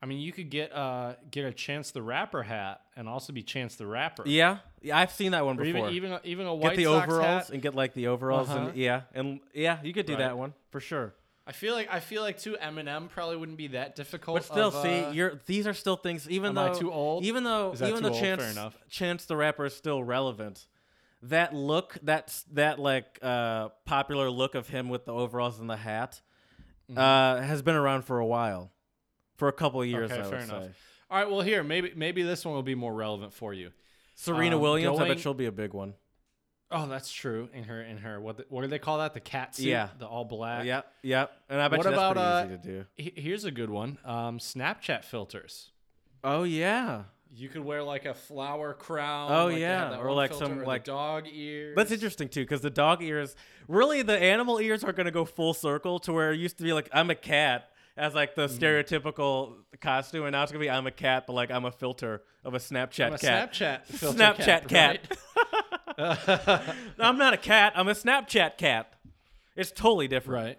I 0.02 0.06
mean, 0.06 0.20
you 0.20 0.32
could 0.32 0.50
get 0.50 0.72
uh 0.74 1.14
get 1.30 1.44
a 1.46 1.52
Chance 1.52 1.92
the 1.92 2.02
Rapper 2.02 2.42
hat 2.42 2.82
and 2.94 3.08
also 3.08 3.32
be 3.32 3.42
Chance 3.42 3.76
the 3.76 3.86
Rapper. 3.86 4.24
Yeah, 4.26 4.58
yeah, 4.82 4.98
I've 4.98 5.10
seen 5.12 5.32
that 5.32 5.46
one 5.46 5.58
Or 5.58 5.64
before. 5.64 5.88
even 5.88 5.94
even 5.94 6.12
a, 6.12 6.20
even 6.24 6.46
a 6.46 6.50
get 6.54 6.58
White 6.62 6.76
the 6.76 6.84
Sox 6.84 7.08
overalls 7.12 7.44
hat. 7.46 7.50
and 7.50 7.62
get 7.62 7.74
like 7.74 7.94
the 7.94 8.08
overalls 8.08 8.50
Uh-huh. 8.50 8.66
and 8.68 8.76
yeah, 8.76 9.02
and 9.14 9.40
yeah, 9.54 9.78
you 9.82 9.92
could 9.94 10.04
do 10.06 10.12
Right. 10.12 10.18
that 10.18 10.36
one 10.38 10.52
for 10.70 10.78
sure. 10.80 11.14
I 11.46 11.52
feel 11.52 11.74
like 11.74 11.88
I 11.92 12.00
feel 12.00 12.22
like 12.22 12.38
too 12.38 12.56
Eminem 12.62 13.08
probably 13.10 13.36
wouldn't 13.36 13.58
be 13.58 13.68
that 13.68 13.94
difficult. 13.96 14.36
But 14.38 14.44
still, 14.44 14.68
of, 14.68 14.82
see, 14.82 15.00
uh, 15.04 15.10
you're 15.12 15.40
these 15.46 15.66
are 15.66 15.74
still 15.74 15.96
things. 15.96 16.28
Even 16.30 16.50
am 16.50 16.58
I 16.58 16.68
though 16.72 16.78
too 16.78 16.92
old? 16.92 17.24
even 17.24 17.44
though 17.44 17.74
even 17.74 18.02
though 18.02 18.08
old? 18.10 18.18
Chance. 18.20 18.58
Chance 18.88 19.26
the 19.26 19.36
Rapper 19.36 19.66
is 19.66 19.76
still 19.76 20.02
relevant, 20.02 20.66
that 21.22 21.54
look, 21.54 21.98
that 22.02 22.34
that 22.52 22.78
like 22.78 23.18
uh, 23.20 23.68
popular 23.84 24.30
look 24.30 24.54
of 24.54 24.68
him 24.68 24.88
with 24.88 25.04
the 25.04 25.12
overalls 25.12 25.60
and 25.60 25.68
the 25.68 25.76
hat, 25.76 26.20
Mm-hmm. 26.90 26.98
uh, 26.98 27.40
has 27.46 27.62
been 27.62 27.76
around 27.76 28.04
for 28.04 28.18
a 28.18 28.26
while, 28.26 28.70
for 29.36 29.48
a 29.48 29.52
couple 29.52 29.80
of 29.80 29.86
years. 29.88 30.10
Okay, 30.10 30.20
I 30.20 30.24
fair 30.24 30.38
enough. 30.40 30.64
say. 30.64 30.70
All 31.10 31.18
right, 31.18 31.30
well 31.30 31.40
here 31.42 31.62
maybe 31.62 31.92
maybe 31.96 32.22
this 32.22 32.44
one 32.44 32.54
will 32.54 32.62
be 32.62 32.74
more 32.74 32.92
relevant 32.92 33.32
for 33.32 33.52
you. 33.54 33.70
Serena 34.14 34.56
Um, 34.56 34.62
Williams, 34.62 34.96
I 34.98 35.02
going- 35.02 35.12
bet 35.14 35.20
she'll 35.20 35.32
be 35.34 35.46
a 35.46 35.52
big 35.52 35.72
one. 35.72 35.94
Oh, 36.70 36.86
that's 36.88 37.12
true. 37.12 37.48
In 37.52 37.64
her 37.64 37.80
in 37.82 37.98
her 37.98 38.20
what 38.20 38.38
the, 38.38 38.46
what 38.48 38.62
do 38.62 38.68
they 38.68 38.78
call 38.78 38.98
that? 38.98 39.14
The 39.14 39.20
cat 39.20 39.54
suit. 39.54 39.66
Yeah. 39.66 39.88
The 39.98 40.06
all 40.06 40.24
black. 40.24 40.64
Yep, 40.64 40.86
yep. 41.02 41.30
And 41.48 41.60
I 41.60 41.68
bet 41.68 41.78
What 41.78 41.84
you 41.86 41.90
that's 41.92 42.00
about, 42.00 42.14
pretty 42.16 42.26
uh, 42.28 42.44
easy 42.44 42.56
to 42.56 42.62
do. 42.80 42.84
He- 42.96 43.20
Here's 43.22 43.44
a 43.44 43.50
good 43.50 43.70
one. 43.70 43.98
Um, 44.04 44.38
Snapchat 44.38 45.04
filters. 45.04 45.70
Oh 46.24 46.42
yeah, 46.44 47.02
You 47.30 47.48
could 47.50 47.62
wear 47.64 47.82
like 47.82 48.06
a 48.06 48.14
flower 48.14 48.72
crown. 48.72 49.30
Oh, 49.30 49.46
like 49.48 49.58
yeah, 49.58 49.98
or 49.98 50.12
like 50.12 50.32
some, 50.32 50.60
or 50.60 50.64
like- 50.66 50.84
dog 50.84 51.24
ears. 51.30 51.76
That's 51.76 51.92
interesting 51.92 52.28
too, 52.28 52.40
because 52.42 52.62
the 52.62 52.70
dog 52.70 53.02
ears, 53.02 53.36
really, 53.68 54.02
the 54.02 54.18
animal 54.18 54.58
ears 54.58 54.82
are 54.84 54.92
going 54.92 55.04
to 55.06 55.12
go 55.12 55.24
full 55.26 55.52
circle 55.54 55.98
to 56.00 56.12
where 56.12 56.32
it 56.32 56.38
used 56.40 56.56
to 56.58 56.64
be 56.64 56.72
like 56.72 56.88
I'm 56.92 57.10
a 57.10 57.14
cat 57.14 57.68
as 57.96 58.14
like 58.14 58.34
the 58.34 58.46
Mm-hmm. 58.48 58.64
stereotypical 58.64 59.56
costume, 59.80 60.24
and 60.24 60.32
now 60.32 60.42
it's 60.42 60.50
gonna 60.50 60.64
be 60.64 60.70
I'm 60.70 60.86
a 60.86 60.90
cat, 60.90 61.24
but 61.26 61.34
like 61.34 61.50
I'm 61.50 61.64
a 61.66 61.70
filter 61.70 62.22
of 62.44 62.54
a 62.54 62.58
Snapchat 62.58 63.14
a 63.14 63.18
cat. 63.18 63.52
Snapchat 63.52 63.84
filter 63.86 64.18
Snapchat 64.18 64.68
cat. 64.68 65.00
right? 65.10 65.18
I'm 65.98 67.18
not 67.18 67.34
a 67.34 67.38
cat. 67.38 67.72
I'm 67.76 67.88
a 67.88 67.92
Snapchat 67.94 68.56
cat. 68.58 68.92
It's 69.56 69.70
totally 69.70 70.08
different. 70.08 70.58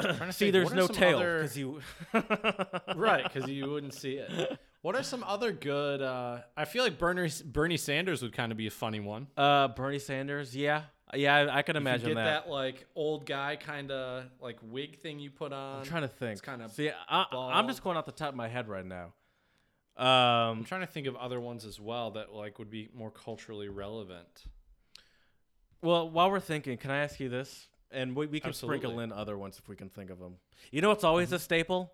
To 0.00 0.32
See, 0.32 0.46
think, 0.46 0.52
there's 0.54 0.72
no 0.72 0.86
some 0.86 0.96
tail 0.96 1.18
other- 1.18 1.38
because 1.38 1.58
you. 1.58 1.80
right, 2.96 3.22
because 3.24 3.50
you 3.50 3.70
wouldn't 3.70 3.92
see 3.94 4.14
it. 4.14 4.58
What 4.82 4.96
are 4.96 5.02
some 5.02 5.22
other 5.24 5.52
good? 5.52 6.00
Uh, 6.00 6.38
I 6.56 6.64
feel 6.64 6.82
like 6.84 6.98
Bernie 6.98 7.30
Bernie 7.44 7.76
Sanders 7.76 8.22
would 8.22 8.32
kind 8.32 8.50
of 8.50 8.56
be 8.56 8.66
a 8.66 8.70
funny 8.70 9.00
one. 9.00 9.26
Uh, 9.36 9.68
Bernie 9.68 9.98
Sanders. 9.98 10.56
Yeah, 10.56 10.84
yeah, 11.12 11.34
I, 11.36 11.40
I 11.40 11.46
can 11.46 11.56
You 11.56 11.62
could 11.64 11.76
imagine 11.76 12.08
get 12.08 12.14
that. 12.14 12.44
that. 12.44 12.50
like 12.50 12.86
old 12.94 13.26
guy 13.26 13.56
kind 13.56 13.90
of 13.90 14.24
like 14.40 14.56
wig 14.62 15.00
thing 15.00 15.18
you 15.18 15.30
put 15.30 15.52
on. 15.52 15.80
I'm 15.80 15.84
trying 15.84 16.02
to 16.02 16.08
think. 16.08 16.32
It's 16.32 16.40
kinda 16.40 16.68
See, 16.70 16.90
I, 17.08 17.26
I'm 17.32 17.66
just 17.68 17.84
going 17.84 17.98
off 17.98 18.06
the 18.06 18.12
top 18.12 18.30
of 18.30 18.36
my 18.36 18.48
head 18.48 18.68
right 18.68 18.86
now. 18.86 19.12
Um, 20.00 20.58
I'm 20.58 20.64
trying 20.64 20.80
to 20.80 20.86
think 20.86 21.06
of 21.06 21.14
other 21.16 21.40
ones 21.40 21.64
as 21.66 21.78
well 21.78 22.12
that 22.12 22.32
like 22.32 22.58
would 22.58 22.70
be 22.70 22.88
more 22.94 23.10
culturally 23.10 23.68
relevant. 23.68 24.44
Well, 25.82 26.08
while 26.08 26.30
we're 26.30 26.40
thinking, 26.40 26.76
can 26.78 26.90
I 26.90 26.98
ask 26.98 27.20
you 27.20 27.28
this? 27.28 27.66
And 27.90 28.14
we, 28.14 28.26
we 28.26 28.40
can 28.40 28.52
sprinkle 28.52 29.00
in 29.00 29.12
other 29.12 29.36
ones 29.36 29.58
if 29.58 29.68
we 29.68 29.76
can 29.76 29.88
think 29.88 30.10
of 30.10 30.18
them. 30.18 30.36
You 30.70 30.80
know 30.80 30.90
it's 30.92 31.04
always 31.04 31.32
a 31.32 31.38
staple? 31.38 31.92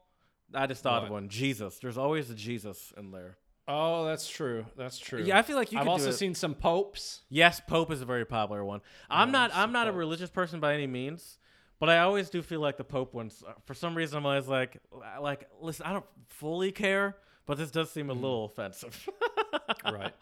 I 0.54 0.66
just 0.66 0.82
thought 0.82 1.04
of 1.04 1.10
one. 1.10 1.28
Jesus. 1.28 1.78
There's 1.78 1.98
always 1.98 2.30
a 2.30 2.34
Jesus 2.34 2.92
in 2.96 3.10
there. 3.10 3.38
Oh, 3.68 4.04
that's 4.04 4.28
true. 4.28 4.66
That's 4.76 4.98
true. 4.98 5.22
Yeah, 5.24 5.38
I 5.38 5.42
feel 5.42 5.56
like 5.56 5.72
you 5.72 5.78
I've 5.80 5.88
also 5.88 6.12
seen 6.12 6.34
some 6.34 6.54
popes. 6.54 7.22
Yes, 7.28 7.60
Pope 7.66 7.90
is 7.90 8.00
a 8.00 8.04
very 8.04 8.24
popular 8.24 8.64
one. 8.64 8.80
I'm 9.10 9.32
not. 9.32 9.50
I'm 9.54 9.72
not 9.72 9.88
a 9.88 9.92
religious 9.92 10.30
person 10.30 10.60
by 10.60 10.74
any 10.74 10.86
means, 10.86 11.38
but 11.80 11.88
I 11.88 11.98
always 11.98 12.30
do 12.30 12.42
feel 12.42 12.60
like 12.60 12.76
the 12.76 12.84
Pope 12.84 13.12
ones. 13.12 13.42
uh, 13.44 13.54
For 13.64 13.74
some 13.74 13.96
reason, 13.96 14.18
I'm 14.18 14.26
always 14.26 14.46
like, 14.46 14.76
like, 15.20 15.48
listen, 15.60 15.84
I 15.84 15.92
don't 15.92 16.04
fully 16.28 16.70
care, 16.70 17.16
but 17.46 17.58
this 17.58 17.70
does 17.70 17.88
Mm. 17.88 17.92
seem 17.94 18.10
a 18.10 18.14
little 18.14 18.44
offensive. 18.44 19.08
right. 19.84 20.12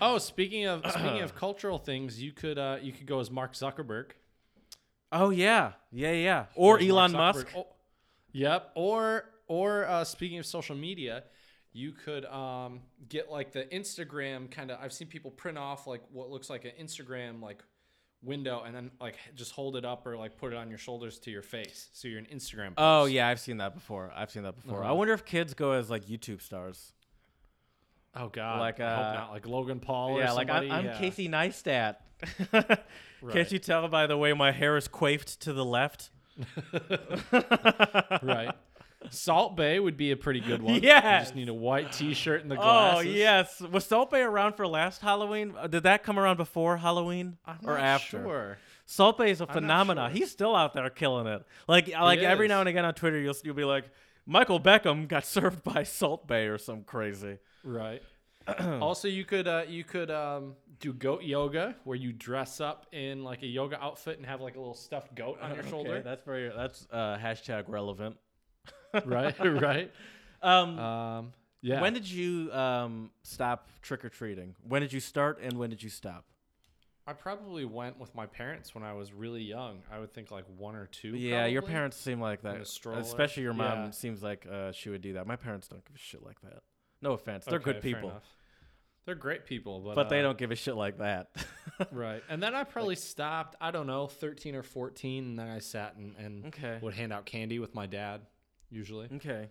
Oh, 0.00 0.18
speaking 0.18 0.66
of 0.66 0.84
speaking 0.90 1.20
of 1.22 1.34
cultural 1.34 1.78
things, 1.78 2.22
you 2.22 2.32
could 2.32 2.58
uh, 2.58 2.78
you 2.82 2.92
could 2.92 3.06
go 3.06 3.20
as 3.20 3.30
Mark 3.30 3.54
Zuckerberg 3.54 4.10
oh 5.12 5.30
yeah, 5.30 5.72
yeah, 5.90 6.12
yeah. 6.12 6.44
Or 6.54 6.74
Mark 6.78 6.82
Elon 6.88 7.12
Musk. 7.12 7.46
Oh, 7.56 7.66
yep. 8.32 8.70
Or 8.74 9.24
or 9.46 9.84
uh, 9.86 10.04
speaking 10.04 10.38
of 10.38 10.46
social 10.46 10.74
media, 10.74 11.24
you 11.72 11.92
could 11.92 12.24
um, 12.24 12.80
get 13.08 13.30
like 13.30 13.52
the 13.52 13.64
Instagram 13.64 14.50
kind 14.50 14.70
of. 14.70 14.78
I've 14.80 14.92
seen 14.92 15.08
people 15.08 15.30
print 15.30 15.58
off 15.58 15.86
like 15.86 16.02
what 16.10 16.30
looks 16.30 16.48
like 16.50 16.64
an 16.64 16.72
Instagram 16.80 17.42
like 17.42 17.62
window 18.22 18.62
and 18.64 18.74
then 18.74 18.90
like 19.00 19.16
just 19.34 19.52
hold 19.52 19.76
it 19.76 19.84
up 19.84 20.06
or 20.06 20.16
like 20.16 20.36
put 20.38 20.52
it 20.52 20.56
on 20.56 20.68
your 20.68 20.78
shoulders 20.78 21.18
to 21.20 21.30
your 21.30 21.42
face, 21.42 21.88
so 21.92 22.08
you're 22.08 22.18
an 22.18 22.26
Instagram. 22.32 22.72
Oh 22.78 23.04
yeah, 23.06 23.28
I've 23.28 23.40
seen 23.40 23.56
that 23.58 23.74
before. 23.74 24.12
I've 24.14 24.30
seen 24.30 24.42
that 24.44 24.54
before. 24.56 24.82
I 24.82 24.86
Uh-huh. 24.86 24.94
wonder 24.96 25.12
if 25.14 25.24
kids 25.24 25.54
go 25.54 25.72
as 25.72 25.90
like 25.90 26.06
YouTube 26.06 26.40
stars. 26.42 26.92
Oh 28.14 28.28
God. 28.28 28.60
Like, 28.60 28.78
I 28.80 28.94
hope 28.94 29.04
uh, 29.06 29.12
not. 29.14 29.30
Like 29.32 29.46
Logan 29.46 29.80
Paul. 29.80 30.18
yeah, 30.18 30.30
or 30.30 30.34
like. 30.34 30.50
I'm, 30.50 30.70
I'm 30.70 30.84
yeah. 30.84 30.98
Casey 30.98 31.28
Neistat. 31.28 31.96
Right. 33.24 33.34
Can't 33.34 33.52
you 33.52 33.60
tell 33.60 33.86
by 33.86 34.08
the 34.08 34.16
way 34.18 34.32
my 34.32 34.50
hair 34.50 34.76
is 34.76 34.88
coiffed 34.88 35.42
to 35.42 35.52
the 35.52 35.64
left? 35.64 36.10
right. 38.20 38.50
Salt 39.10 39.56
Bae 39.56 39.78
would 39.78 39.96
be 39.96 40.10
a 40.10 40.16
pretty 40.16 40.40
good 40.40 40.62
one. 40.62 40.82
Yeah. 40.82 41.18
You 41.18 41.24
just 41.24 41.34
need 41.34 41.48
a 41.48 41.54
white 41.54 41.92
T-shirt 41.92 42.42
and 42.42 42.50
the 42.50 42.56
glasses. 42.56 43.06
Oh 43.06 43.10
yes, 43.10 43.60
was 43.60 43.84
Salt 43.84 44.10
Bae 44.10 44.20
around 44.20 44.54
for 44.54 44.66
last 44.66 45.00
Halloween? 45.00 45.54
Uh, 45.58 45.66
Did 45.66 45.82
that 45.84 46.02
come 46.02 46.18
around 46.18 46.36
before 46.36 46.76
Halloween 46.76 47.36
I'm 47.44 47.58
or 47.64 47.78
after? 47.78 48.22
Sure. 48.22 48.58
Salt 48.86 49.18
Bae 49.18 49.26
is 49.26 49.40
a 49.40 49.46
phenomenon. 49.46 50.10
sure. 50.10 50.18
He's 50.18 50.30
still 50.30 50.54
out 50.54 50.74
there 50.74 50.90
killing 50.90 51.26
it. 51.26 51.44
Like 51.68 51.88
like 51.88 52.20
every 52.20 52.46
is. 52.46 52.50
now 52.50 52.60
and 52.60 52.68
again 52.68 52.84
on 52.84 52.94
Twitter, 52.94 53.18
you'll 53.18 53.34
you'll 53.44 53.54
be 53.54 53.64
like, 53.64 53.84
Michael 54.26 54.60
Beckham 54.60 55.08
got 55.08 55.24
served 55.26 55.62
by 55.62 55.82
Salt 55.82 56.26
Bae 56.26 56.42
or 56.42 56.58
some 56.58 56.82
crazy. 56.82 57.38
Right. 57.64 58.02
also, 58.80 59.08
you 59.08 59.24
could 59.24 59.46
uh, 59.46 59.62
you 59.68 59.84
could 59.84 60.10
um, 60.10 60.54
do 60.80 60.92
goat 60.92 61.22
yoga, 61.22 61.76
where 61.84 61.96
you 61.96 62.12
dress 62.12 62.60
up 62.60 62.86
in 62.92 63.22
like 63.22 63.42
a 63.42 63.46
yoga 63.46 63.80
outfit 63.80 64.18
and 64.18 64.26
have 64.26 64.40
like 64.40 64.56
a 64.56 64.58
little 64.58 64.74
stuffed 64.74 65.14
goat 65.14 65.38
on 65.40 65.50
your 65.50 65.58
Okay, 65.60 65.70
shoulder. 65.70 66.02
that's 66.02 66.24
very 66.24 66.50
that's 66.54 66.86
uh, 66.90 67.16
hashtag 67.22 67.64
relevant. 67.68 68.16
Right. 69.04 69.34
Right. 69.40 69.92
Um, 70.42 70.78
Um, 70.78 71.32
yeah. 71.60 71.80
When 71.80 71.94
did 71.94 72.10
you 72.10 72.52
um, 72.52 73.10
stop 73.22 73.68
trick 73.82 74.04
or 74.04 74.08
treating? 74.08 74.56
When 74.66 74.82
did 74.82 74.92
you 74.92 75.00
start 75.00 75.38
and 75.40 75.58
when 75.58 75.70
did 75.70 75.82
you 75.82 75.90
stop? 75.90 76.24
I 77.06 77.12
probably 77.12 77.64
went 77.64 77.98
with 77.98 78.14
my 78.14 78.26
parents 78.26 78.74
when 78.74 78.84
I 78.84 78.92
was 78.92 79.12
really 79.12 79.42
young. 79.42 79.82
I 79.90 79.98
would 79.98 80.12
think 80.12 80.30
like 80.30 80.44
one 80.56 80.76
or 80.76 80.86
two. 80.86 81.16
Yeah, 81.16 81.46
your 81.46 81.62
parents 81.62 81.96
seem 81.96 82.20
like 82.20 82.42
that. 82.42 82.60
Especially 82.60 83.42
your 83.42 83.54
mom 83.54 83.84
Yeah. 83.86 83.90
seems 83.90 84.22
like 84.22 84.46
uh, 84.50 84.72
she 84.72 84.88
would 84.88 85.02
do 85.02 85.14
that. 85.14 85.26
My 85.26 85.36
parents 85.36 85.68
don't 85.68 85.84
give 85.84 85.96
a 85.96 85.98
shit 85.98 86.24
like 86.24 86.40
that. 86.42 86.62
No 87.00 87.12
offense, 87.12 87.44
they're 87.44 87.56
Okay, 87.56 87.72
good 87.72 87.82
people. 87.82 88.12
They're 89.04 89.16
great 89.16 89.46
people, 89.46 89.80
but 89.80 89.96
but 89.96 90.08
they 90.08 90.20
uh, 90.20 90.22
don't 90.22 90.38
give 90.38 90.52
a 90.52 90.56
shit 90.56 90.76
like 90.76 90.98
that. 90.98 91.30
Right. 91.90 92.22
And 92.28 92.40
then 92.40 92.54
I 92.54 92.62
probably 92.62 92.94
stopped, 92.94 93.56
I 93.60 93.72
don't 93.72 93.88
know, 93.88 94.06
13 94.06 94.54
or 94.54 94.62
14. 94.62 95.24
And 95.24 95.38
then 95.38 95.48
I 95.48 95.58
sat 95.58 95.96
and, 95.96 96.14
and 96.16 96.46
okay. 96.46 96.78
would 96.80 96.94
hand 96.94 97.12
out 97.12 97.26
candy 97.26 97.58
with 97.58 97.74
my 97.74 97.86
dad, 97.86 98.20
usually. 98.72 99.08
Okay. 99.16 99.48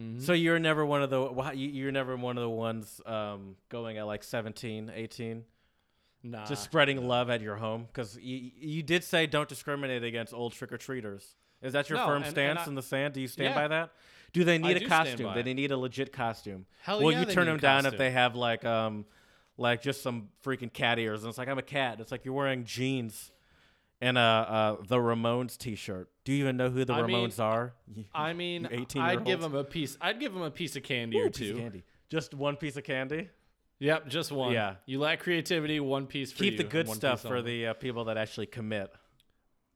Mhm. 0.00 0.20
So 0.22 0.32
you're 0.32 0.58
never 0.58 0.84
one 0.84 1.02
of 1.02 1.10
the 1.10 1.52
you- 1.54 1.70
you're 1.70 1.92
never 1.92 2.16
one 2.16 2.36
of 2.36 2.42
the 2.42 2.50
ones 2.50 3.00
um, 3.06 3.56
going 3.70 3.96
at 3.98 4.06
like 4.06 4.22
17, 4.22 4.90
18, 4.94 5.44
nah. 6.22 6.44
just 6.46 6.62
spreading 6.64 7.06
love 7.08 7.30
at 7.30 7.40
your 7.40 7.56
home 7.56 7.84
because 7.86 8.18
you 8.18 8.50
you 8.58 8.82
did 8.82 9.02
say 9.04 9.26
don't 9.26 9.48
discriminate 9.48 10.04
against 10.04 10.34
old 10.34 10.52
trick 10.52 10.70
or 10.72 10.76
treaters. 10.78 11.36
Is 11.62 11.72
that 11.72 11.88
your 11.88 11.98
No, 11.98 12.06
firm 12.06 12.16
and- 12.16 12.24
and 12.26 12.30
stance 12.32 12.60
I- 12.60 12.66
in 12.66 12.74
the 12.74 12.82
sand? 12.82 13.14
Do 13.14 13.20
you 13.22 13.28
stand 13.28 13.50
Yeah. 13.50 13.62
by 13.62 13.68
that? 13.68 13.92
Do 14.34 14.44
they 14.44 14.58
need 14.58 14.76
a 14.76 14.80
do 14.80 14.88
costume? 14.88 15.32
Do 15.32 15.42
they 15.42 15.54
need 15.54 15.70
a 15.70 15.78
legit 15.78 16.12
costume? 16.12 16.66
Hell 16.82 17.00
well, 17.02 17.12
yeah, 17.12 17.20
you 17.20 17.26
turn 17.26 17.46
them 17.46 17.58
down 17.58 17.86
if 17.86 17.96
they 17.96 18.10
have 18.10 18.36
like 18.36 18.64
um 18.66 19.06
like 19.56 19.80
just 19.80 20.02
some 20.02 20.28
freaking 20.44 20.70
cat 20.70 20.98
ears 20.98 21.22
and 21.22 21.30
it's 21.30 21.38
like 21.38 21.48
I'm 21.48 21.56
a 21.56 21.62
cat. 21.62 22.00
It's 22.02 22.12
like 22.12 22.26
you're 22.26 22.34
wearing 22.34 22.64
jeans 22.66 23.32
and 24.00 24.18
a 24.18 24.20
uh, 24.20 24.76
the 24.86 24.96
Ramones 24.96 25.56
t-shirt. 25.56 26.08
Do 26.24 26.32
you 26.32 26.40
even 26.40 26.56
know 26.56 26.70
who 26.70 26.84
the 26.84 26.92
I 26.92 27.02
mean, 27.02 27.28
Ramones 27.28 27.40
are? 27.40 27.74
I 28.14 28.32
mean, 28.32 28.68
You 28.70 28.80
18 28.80 29.02
I'd 29.02 29.24
give 29.24 29.40
them 29.40 29.54
a 29.54 29.64
piece. 29.64 29.96
I'd 30.00 30.20
give 30.20 30.34
him 30.34 30.42
a 30.42 30.50
piece 30.50 30.76
of 30.76 30.82
candy 30.82 31.18
Ooh, 31.18 31.26
or 31.26 31.30
two. 31.30 31.56
candy. 31.56 31.84
Just 32.08 32.34
one 32.34 32.56
piece 32.56 32.76
of 32.76 32.84
candy. 32.84 33.28
Yep, 33.78 34.08
just 34.08 34.32
one. 34.32 34.52
Yeah. 34.52 34.76
You 34.86 35.00
lack 35.00 35.20
creativity, 35.20 35.80
one 35.80 36.06
piece 36.06 36.32
for 36.32 36.38
Keep 36.44 36.52
you, 36.52 36.58
the 36.58 36.64
good 36.64 36.88
stuff 36.88 37.22
for 37.22 37.36
only. 37.36 37.58
the 37.58 37.66
uh, 37.68 37.74
people 37.74 38.04
that 38.04 38.16
actually 38.16 38.46
commit. 38.46 38.90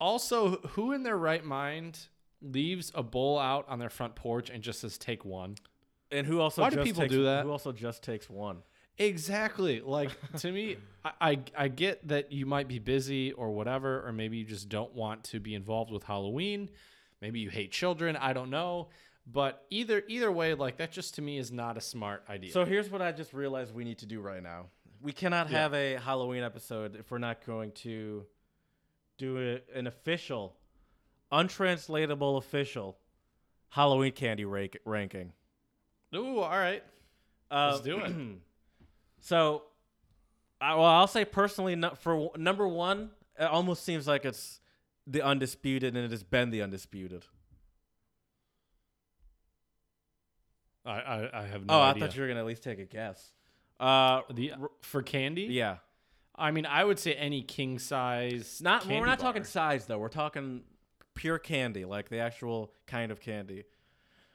Also, 0.01 0.57
who 0.69 0.93
in 0.93 1.03
their 1.03 1.19
right 1.19 1.45
mind 1.45 1.99
leaves 2.41 2.91
a 2.95 3.03
bowl 3.03 3.39
out 3.39 3.67
on 3.69 3.79
their 3.79 3.91
front 3.91 4.15
porch 4.15 4.49
and 4.49 4.63
just 4.63 4.81
says 4.81 4.97
take 4.97 5.25
one? 5.25 5.57
And 6.11 6.27
who 6.27 6.41
also 6.41 6.63
Why 6.63 6.71
do 6.71 6.83
people 6.83 7.03
takes, 7.03 7.13
do 7.13 7.25
that? 7.25 7.45
Who 7.45 7.51
also 7.51 7.73
just 7.73 8.03
takes 8.03 8.29
one? 8.31 8.63
Exactly. 9.01 9.81
Like 9.81 10.11
to 10.39 10.53
me, 10.53 10.77
I, 11.05 11.13
I 11.33 11.39
I 11.57 11.69
get 11.69 12.07
that 12.09 12.31
you 12.31 12.47
might 12.47 12.69
be 12.69 12.79
busy 12.79 13.33
or 13.33 13.51
whatever, 13.51 14.07
or 14.07 14.13
maybe 14.13 14.37
you 14.37 14.45
just 14.45 14.69
don't 14.69 14.95
want 14.95 15.25
to 15.25 15.41
be 15.41 15.55
involved 15.55 15.91
with 15.91 16.05
Halloween. 16.05 16.69
Maybe 17.21 17.41
you 17.41 17.51
hate 17.51 17.73
children. 17.73 18.17
I 18.17 18.33
don't 18.33 18.51
know. 18.51 18.89
But 19.27 19.65
either 19.71 20.03
either 20.09 20.31
way, 20.31 20.55
like 20.55 20.77
that 20.79 20.93
just 20.93 21.15
to 21.15 21.23
me 21.23 21.39
is 21.39 21.51
not 21.51 21.77
a 21.77 21.81
smart 21.81 22.25
idea. 22.29 22.53
So 22.53 22.65
here's 22.65 22.91
what 22.91 23.01
I 23.03 23.11
just 23.13 23.33
realized 23.33 23.75
we 23.75 23.85
need 23.85 23.99
to 23.99 24.07
do 24.07 24.21
right 24.21 24.43
now. 24.43 24.67
We 25.03 25.13
cannot 25.13 25.51
Yeah. 25.51 25.59
have 25.63 25.75
a 25.75 25.95
Halloween 25.97 26.43
episode 26.43 26.95
if 26.97 27.11
we're 27.11 27.19
not 27.19 27.45
going 27.47 27.73
to 27.73 28.27
do 29.17 29.61
a, 29.75 29.79
an 29.79 29.87
official, 29.87 30.57
untranslatable 31.33 32.37
official 32.37 32.99
Halloween 33.71 34.13
candy 34.13 34.45
rank, 34.45 34.77
ranking. 34.85 35.33
Ooh, 36.15 36.41
all 36.41 36.51
right. 36.51 36.83
Uh, 37.51 37.71
Let's 37.73 37.81
do 37.83 37.99
it. 38.01 38.13
So, 39.21 39.63
I, 40.61 40.75
well, 40.75 40.85
I'll 40.85 41.07
say 41.07 41.25
personally, 41.25 41.77
no, 41.77 41.91
for 41.91 42.31
number 42.37 42.67
one, 42.67 43.11
it 43.39 43.45
almost 43.45 43.85
seems 43.85 44.07
like 44.07 44.25
it's 44.25 44.61
the 45.07 45.23
undisputed, 45.23 45.95
and 45.95 46.05
it 46.05 46.11
has 46.11 46.23
been 46.23 46.51
the 46.51 46.63
undisputed. 46.63 47.25
I 50.85 50.91
I, 50.93 51.41
I 51.43 51.47
have 51.47 51.67
no 51.67 51.75
oh, 51.75 51.81
idea. 51.81 52.05
I 52.05 52.07
thought 52.07 52.17
you 52.17 52.23
were 52.23 52.29
gonna 52.29 52.41
at 52.41 52.47
least 52.47 52.63
take 52.63 52.79
a 52.79 52.85
guess. 52.85 53.33
Uh, 53.79 54.23
the 54.33 54.53
for 54.83 55.03
candy. 55.03 55.43
yeah, 55.43 55.77
I 56.37 56.51
mean, 56.51 56.67
I 56.67 56.85
would 56.85 56.99
say 56.99 57.15
any 57.15 57.43
king 57.43 57.79
size. 57.79 58.61
not 58.63 58.87
we're 58.87 59.07
not 59.07 59.19
bar. 59.19 59.29
talking 59.33 59.45
size 59.45 59.87
though. 59.87 59.99
We're 59.99 60.09
talking 60.09 60.63
pure 61.15 61.39
candy, 61.39 61.85
like 61.85 62.09
the 62.09 62.19
actual 62.19 62.73
kind 62.87 63.11
of 63.13 63.21
candy. 63.21 63.65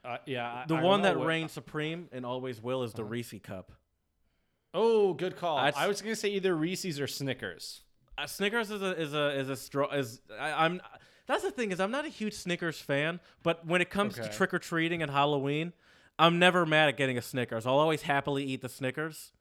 Uh, 0.04 0.18
yeah, 0.28 0.66
The 0.68 0.76
I 0.76 0.82
one 0.84 1.02
know 1.02 1.08
that 1.10 1.18
what- 1.18 1.28
reigns 1.28 1.52
supreme 1.52 2.10
and 2.12 2.26
always 2.26 2.62
will 2.62 2.84
is 2.84 2.94
the 2.94 3.02
Uh-huh. 3.02 3.10
Reese 3.10 3.34
cup. 3.42 3.72
Oh, 4.78 5.14
good 5.14 5.38
call. 5.38 5.58
I 5.58 5.88
was 5.88 6.02
gonna 6.02 6.16
say 6.16 6.30
either 6.30 6.56
Reese's 6.56 7.00
or 7.00 7.08
Snickers. 7.08 7.82
Uh, 8.18 8.28
Snickers 8.28 8.72
is 8.72 8.82
a 8.82 9.02
is 9.02 9.14
a 9.14 9.30
is 9.40 9.50
a 9.50 9.56
straw 9.56 9.90
is 9.92 10.22
I, 10.40 10.66
I'm. 10.66 10.82
That's 11.28 11.44
the 11.44 11.52
thing 11.52 11.72
is 11.72 11.80
I'm 11.80 11.92
not 11.92 12.06
a 12.06 12.10
huge 12.10 12.34
Snickers 12.34 12.80
fan, 12.80 13.20
but 13.44 13.66
when 13.66 13.82
it 13.82 13.90
comes 13.90 14.16
to 14.16 14.30
trick 14.30 14.54
or 14.54 14.60
treating 14.60 15.02
and 15.02 15.10
Halloween, 15.12 15.74
I'm 16.20 16.38
never 16.40 16.66
mad 16.66 16.90
at 16.90 16.98
getting 16.98 17.18
a 17.18 17.22
Snickers. 17.22 17.66
I'll 17.66 17.80
always 17.80 18.04
happily 18.04 18.44
eat 18.46 18.62
the 18.62 18.70
Snickers, 18.70 19.32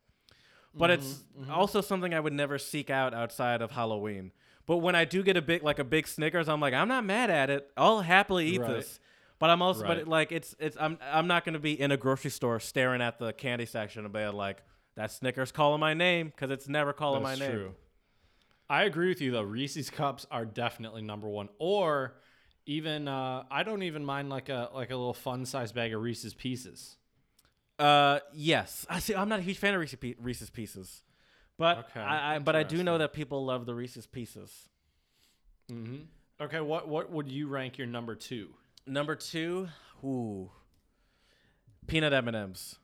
but 0.75 0.91
it's 0.91 1.25
Mm-hmm, 1.39 1.51
also 1.51 1.81
something 1.81 2.15
I 2.15 2.21
would 2.21 2.33
never 2.33 2.59
seek 2.59 2.91
out 2.91 3.15
outside 3.15 3.61
of 3.63 3.73
Halloween. 3.73 4.33
But 4.67 4.79
when 4.79 4.95
I 4.95 5.05
do 5.05 5.23
get 5.23 5.37
a 5.37 5.43
big 5.43 5.63
like 5.63 5.79
a 5.79 5.85
big 5.85 6.07
Snickers, 6.09 6.49
I'm 6.49 6.61
like 6.61 6.75
I'm 6.75 6.89
not 6.89 7.05
mad 7.05 7.31
at 7.31 7.51
it. 7.51 7.71
I'll 7.77 8.01
happily 8.01 8.47
eat 8.49 8.61
Right. 8.61 8.69
this. 8.69 8.99
But 9.39 9.51
I'm 9.51 9.63
also 9.63 9.85
Right. 9.85 9.87
but 9.87 9.99
it, 9.99 10.09
like 10.09 10.33
it's 10.33 10.55
it's 10.59 10.77
I'm 10.81 10.99
I'm 11.03 11.27
not 11.27 11.45
gonna 11.45 11.59
be 11.59 11.79
in 11.79 11.93
a 11.93 11.97
grocery 11.97 12.31
store 12.31 12.59
staring 12.61 13.03
at 13.03 13.19
the 13.19 13.33
candy 13.33 13.67
section 13.67 14.05
and 14.05 14.13
be 14.13 14.27
like 14.27 14.63
that 14.97 15.11
Snickers 15.11 15.53
calling 15.53 15.81
my 15.81 15.95
name 15.95 16.29
because 16.29 16.51
it's 16.51 16.69
never 16.69 16.93
calling 16.93 17.23
That's 17.23 17.39
my 17.41 17.47
name. 17.47 17.55
true. 17.55 17.75
I 18.69 18.85
agree 18.85 19.09
with 19.09 19.21
you 19.21 19.31
though. 19.33 19.43
Reese's 19.43 19.91
cups 19.91 20.27
are 20.31 20.45
definitely 20.45 21.03
number 21.03 21.29
one. 21.29 21.49
Or 21.59 22.15
even 22.67 23.09
uh, 23.09 23.45
I 23.51 23.63
don't 23.63 23.83
even 23.83 24.05
mind 24.05 24.31
like 24.31 24.49
a 24.49 24.71
like 24.75 24.91
a 24.91 24.97
little 24.97 25.15
fun 25.15 25.45
size 25.45 25.73
bag 25.73 25.93
of 25.95 26.01
Reese's 26.01 26.35
Pieces. 26.35 26.97
Uh, 27.79 28.21
yes. 28.33 28.87
I 28.89 29.01
see. 29.01 29.15
I'm 29.15 29.29
not 29.29 29.41
a 29.41 29.43
huge 29.43 29.59
fan 29.59 29.75
of 29.75 29.81
Reese's, 29.81 29.99
Reese's 30.21 30.51
Pieces, 30.51 31.03
but 31.59 31.79
Okay, 31.91 32.01
I, 32.01 32.37
I 32.37 32.39
but 32.39 32.57
I 32.57 32.63
do 32.63 32.83
know 32.83 32.99
that 32.99 33.13
people 33.13 33.45
love 33.45 33.67
the 33.67 33.75
Reese's 33.75 34.07
Pieces. 34.07 34.69
Mm-hmm. 35.71 36.05
Okay, 36.41 36.61
what 36.61 36.89
what 36.89 37.11
would 37.11 37.29
you 37.31 37.49
rank 37.49 37.79
your 37.79 37.87
number 37.87 38.15
two? 38.15 38.49
Number 38.87 39.15
two, 39.15 39.69
ooh, 40.05 40.51
peanut 41.87 42.13
M 42.13 42.29
and 42.29 42.37
M's. 42.37 42.77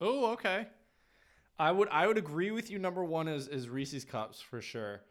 Oh, 0.00 0.32
okay. 0.32 0.66
I 1.60 1.70
would 1.70 1.88
I 1.90 2.06
would 2.06 2.16
agree 2.16 2.50
with 2.50 2.70
you. 2.70 2.78
Number 2.78 3.04
one 3.04 3.28
is 3.28 3.46
is 3.46 3.68
Reese's 3.68 4.06
cups 4.06 4.40
for 4.40 4.62
sure. 4.62 5.02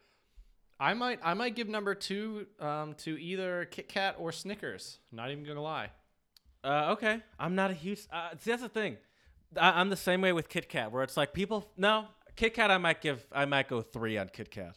I 0.79 0.95
might 0.95 1.19
I 1.23 1.35
might 1.35 1.55
give 1.55 1.69
number 1.69 1.93
two 1.93 2.47
um, 2.59 2.95
to 2.99 3.21
either 3.21 3.65
Kit 3.65 3.87
Kat 3.87 4.15
or 4.17 4.31
Snickers. 4.31 4.97
Not 5.11 5.29
even 5.29 5.43
gonna 5.43 5.61
lie. 5.61 5.91
Uh, 6.63 6.93
okay, 6.93 7.21
I'm 7.39 7.53
not 7.53 7.69
a 7.69 7.75
huge. 7.75 8.01
Uh, 8.11 8.31
see, 8.39 8.49
that's 8.49 8.63
the 8.63 8.69
thing. 8.69 8.97
I, 9.55 9.79
I'm 9.79 9.89
the 9.89 9.95
same 9.95 10.21
way 10.21 10.33
with 10.33 10.49
Kit 10.49 10.69
Kat, 10.69 10.91
where 10.91 11.03
it's 11.03 11.15
like 11.15 11.33
people. 11.33 11.69
No, 11.77 12.07
Kit 12.35 12.55
Kat, 12.55 12.71
I 12.71 12.79
might 12.79 12.99
give. 12.99 13.23
I 13.31 13.45
might 13.45 13.67
go 13.67 13.83
three 13.83 14.17
on 14.17 14.29
Kit 14.29 14.49
Kat. 14.49 14.75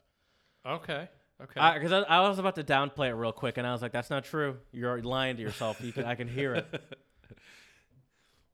Okay. 0.67 1.09
Okay. 1.43 1.73
Because 1.75 1.91
I, 1.91 2.03
I, 2.03 2.29
was 2.29 2.39
about 2.39 2.55
to 2.55 2.63
downplay 2.63 3.09
it 3.09 3.15
real 3.15 3.33
quick, 3.33 3.57
and 3.57 3.67
I 3.67 3.73
was 3.73 3.81
like, 3.81 3.93
"That's 3.93 4.11
not 4.11 4.25
true. 4.25 4.59
You're 4.73 5.01
lying 5.01 5.37
to 5.37 5.43
yourself. 5.43 5.81
You 5.81 5.93
can, 5.93 6.05
I 6.05 6.17
can 6.17 6.29
hear 6.29 6.55
it." 6.55 6.67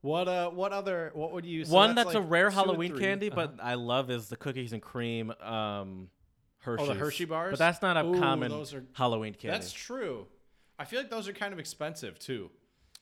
what 0.09 0.28
uh? 0.28 0.51
What 0.51 0.72
other? 0.72 1.10
What 1.14 1.32
would 1.32 1.44
you? 1.47 1.64
so 1.64 1.74
One 1.74 1.94
that's, 1.94 2.14
a 2.14 2.20
like 2.20 2.30
rare 2.30 2.43
two 2.44 2.47
and 2.47 2.55
Halloween 2.55 2.90
three. 2.93 3.01
candy, 3.01 3.30
Uh-huh. 3.30 3.47
but 3.56 3.62
I 3.64 3.74
love 3.74 4.10
is 4.10 4.28
the 4.28 4.36
cookies 4.36 4.72
and 4.72 4.82
cream 4.82 5.30
um, 5.40 6.09
Hershey's. 6.60 6.89
Oh, 6.89 6.93
the 6.94 6.98
Hershey 6.98 7.24
bars? 7.24 7.52
But 7.52 7.59
that's 7.59 7.82
not 7.82 7.97
a 7.97 8.05
Ooh, 8.06 8.18
common 8.18 8.51
those 8.51 8.74
are- 8.74 8.85
Halloween 8.94 9.35
candy. 9.35 9.56
that's 9.56 9.72
true. 9.72 10.26
I 10.78 10.85
feel 10.85 11.01
like 11.01 11.10
those 11.10 11.28
are 11.28 11.32
kind 11.32 11.52
of 11.52 11.59
expensive 11.59 12.18
too, 12.18 12.51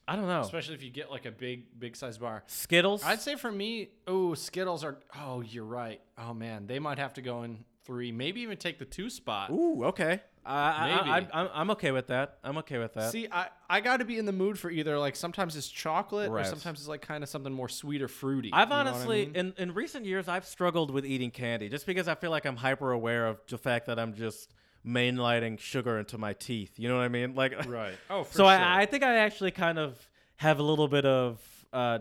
I 0.08 0.16
don't 0.16 0.28
know. 0.28 0.40
especially 0.40 0.74
if 0.74 0.82
you 0.82 0.90
get 0.90 1.10
like 1.10 1.26
a 1.26 1.30
big, 1.30 1.78
big 1.78 1.94
size 1.96 2.16
bar. 2.18 2.42
Skittles. 2.46 3.02
I'd 3.04 3.20
say 3.20 3.36
for 3.36 3.52
me, 3.52 3.90
oh, 4.06 4.34
Skittles 4.34 4.82
are. 4.84 4.98
Oh, 5.20 5.42
you're 5.42 5.64
right. 5.64 6.00
Oh 6.18 6.32
man, 6.34 6.66
they 6.66 6.78
might 6.78 6.98
have 6.98 7.14
to 7.14 7.22
go 7.22 7.42
in 7.42 7.64
three, 7.84 8.10
maybe 8.12 8.40
even 8.40 8.56
take 8.56 8.78
the 8.78 8.84
two 8.84 9.10
spot. 9.10 9.50
Ooh, 9.50 9.84
okay. 9.84 10.22
I, 10.46 10.70
I, 10.70 10.96
Maybe. 10.96 11.10
I, 11.32 11.40
I'm, 11.40 11.48
I'm 11.52 11.70
okay 11.72 11.90
with 11.90 12.06
that. 12.06 12.38
I'm 12.44 12.56
okay 12.58 12.78
with 12.78 12.94
that. 12.94 13.10
See, 13.10 13.26
I, 13.30 13.48
I 13.68 13.80
got 13.80 13.96
to 13.96 14.04
be 14.04 14.16
in 14.16 14.26
the 14.26 14.32
mood 14.32 14.58
for 14.58 14.70
either 14.70 14.98
like 14.98 15.16
sometimes 15.16 15.56
it's 15.56 15.68
chocolate 15.68 16.30
Right. 16.30 16.46
or 16.46 16.48
sometimes 16.48 16.78
it's 16.78 16.88
like 16.88 17.02
kind 17.02 17.24
of 17.24 17.28
something 17.28 17.52
more 17.52 17.68
sweet 17.68 18.00
or 18.00 18.08
fruity. 18.08 18.50
I've 18.52 18.68
You 18.68 18.76
know 18.76 18.76
what 18.84 18.86
I 18.86 18.90
honestly, 18.90 19.26
mean? 19.26 19.34
in, 19.36 19.54
in 19.58 19.74
recent 19.74 20.06
years, 20.06 20.28
I've 20.28 20.44
struggled 20.46 20.90
with 20.92 21.04
eating 21.04 21.30
candy 21.32 21.68
just 21.68 21.84
because 21.84 22.06
I 22.06 22.14
feel 22.14 22.30
like 22.30 22.46
I'm 22.46 22.56
hyper 22.56 22.92
aware 22.92 23.26
of 23.26 23.40
the 23.48 23.58
fact 23.58 23.86
that 23.86 23.98
I'm 23.98 24.14
just 24.14 24.54
mainlining 24.86 25.58
sugar 25.58 25.98
into 25.98 26.16
my 26.16 26.32
teeth. 26.32 26.78
You 26.78 26.88
know 26.88 26.96
what 26.96 27.02
I 27.02 27.08
mean? 27.08 27.34
Like, 27.34 27.66
right. 27.68 27.94
Oh, 28.08 28.22
for 28.22 28.32
so 28.32 28.44
sure. 28.44 28.46
I, 28.46 28.82
I 28.82 28.86
think 28.86 29.02
I 29.02 29.16
actually 29.16 29.50
kind 29.50 29.78
of 29.78 29.98
have 30.36 30.60
a 30.60 30.62
little 30.62 30.86
bit 30.86 31.04
of, 31.04 31.40
uh, 31.72 31.98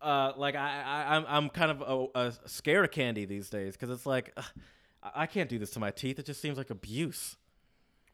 uh, 0.00 0.32
like 0.36 0.54
I, 0.54 0.82
I 0.82 1.16
I'm 1.16 1.24
I'm 1.28 1.48
kind 1.50 1.70
of 1.72 2.08
a, 2.14 2.18
a 2.28 2.32
scared 2.48 2.84
of 2.84 2.92
candy 2.92 3.24
these 3.24 3.50
days 3.50 3.74
because 3.76 3.90
it's 3.90 4.06
like 4.06 4.32
ugh, 4.36 4.44
I 5.02 5.22
I 5.22 5.26
can't 5.26 5.50
do 5.50 5.58
this 5.58 5.70
to 5.70 5.80
my 5.80 5.90
teeth. 5.90 6.18
It 6.20 6.24
just 6.26 6.40
seems 6.40 6.56
like 6.56 6.70
abuse. 6.70 7.36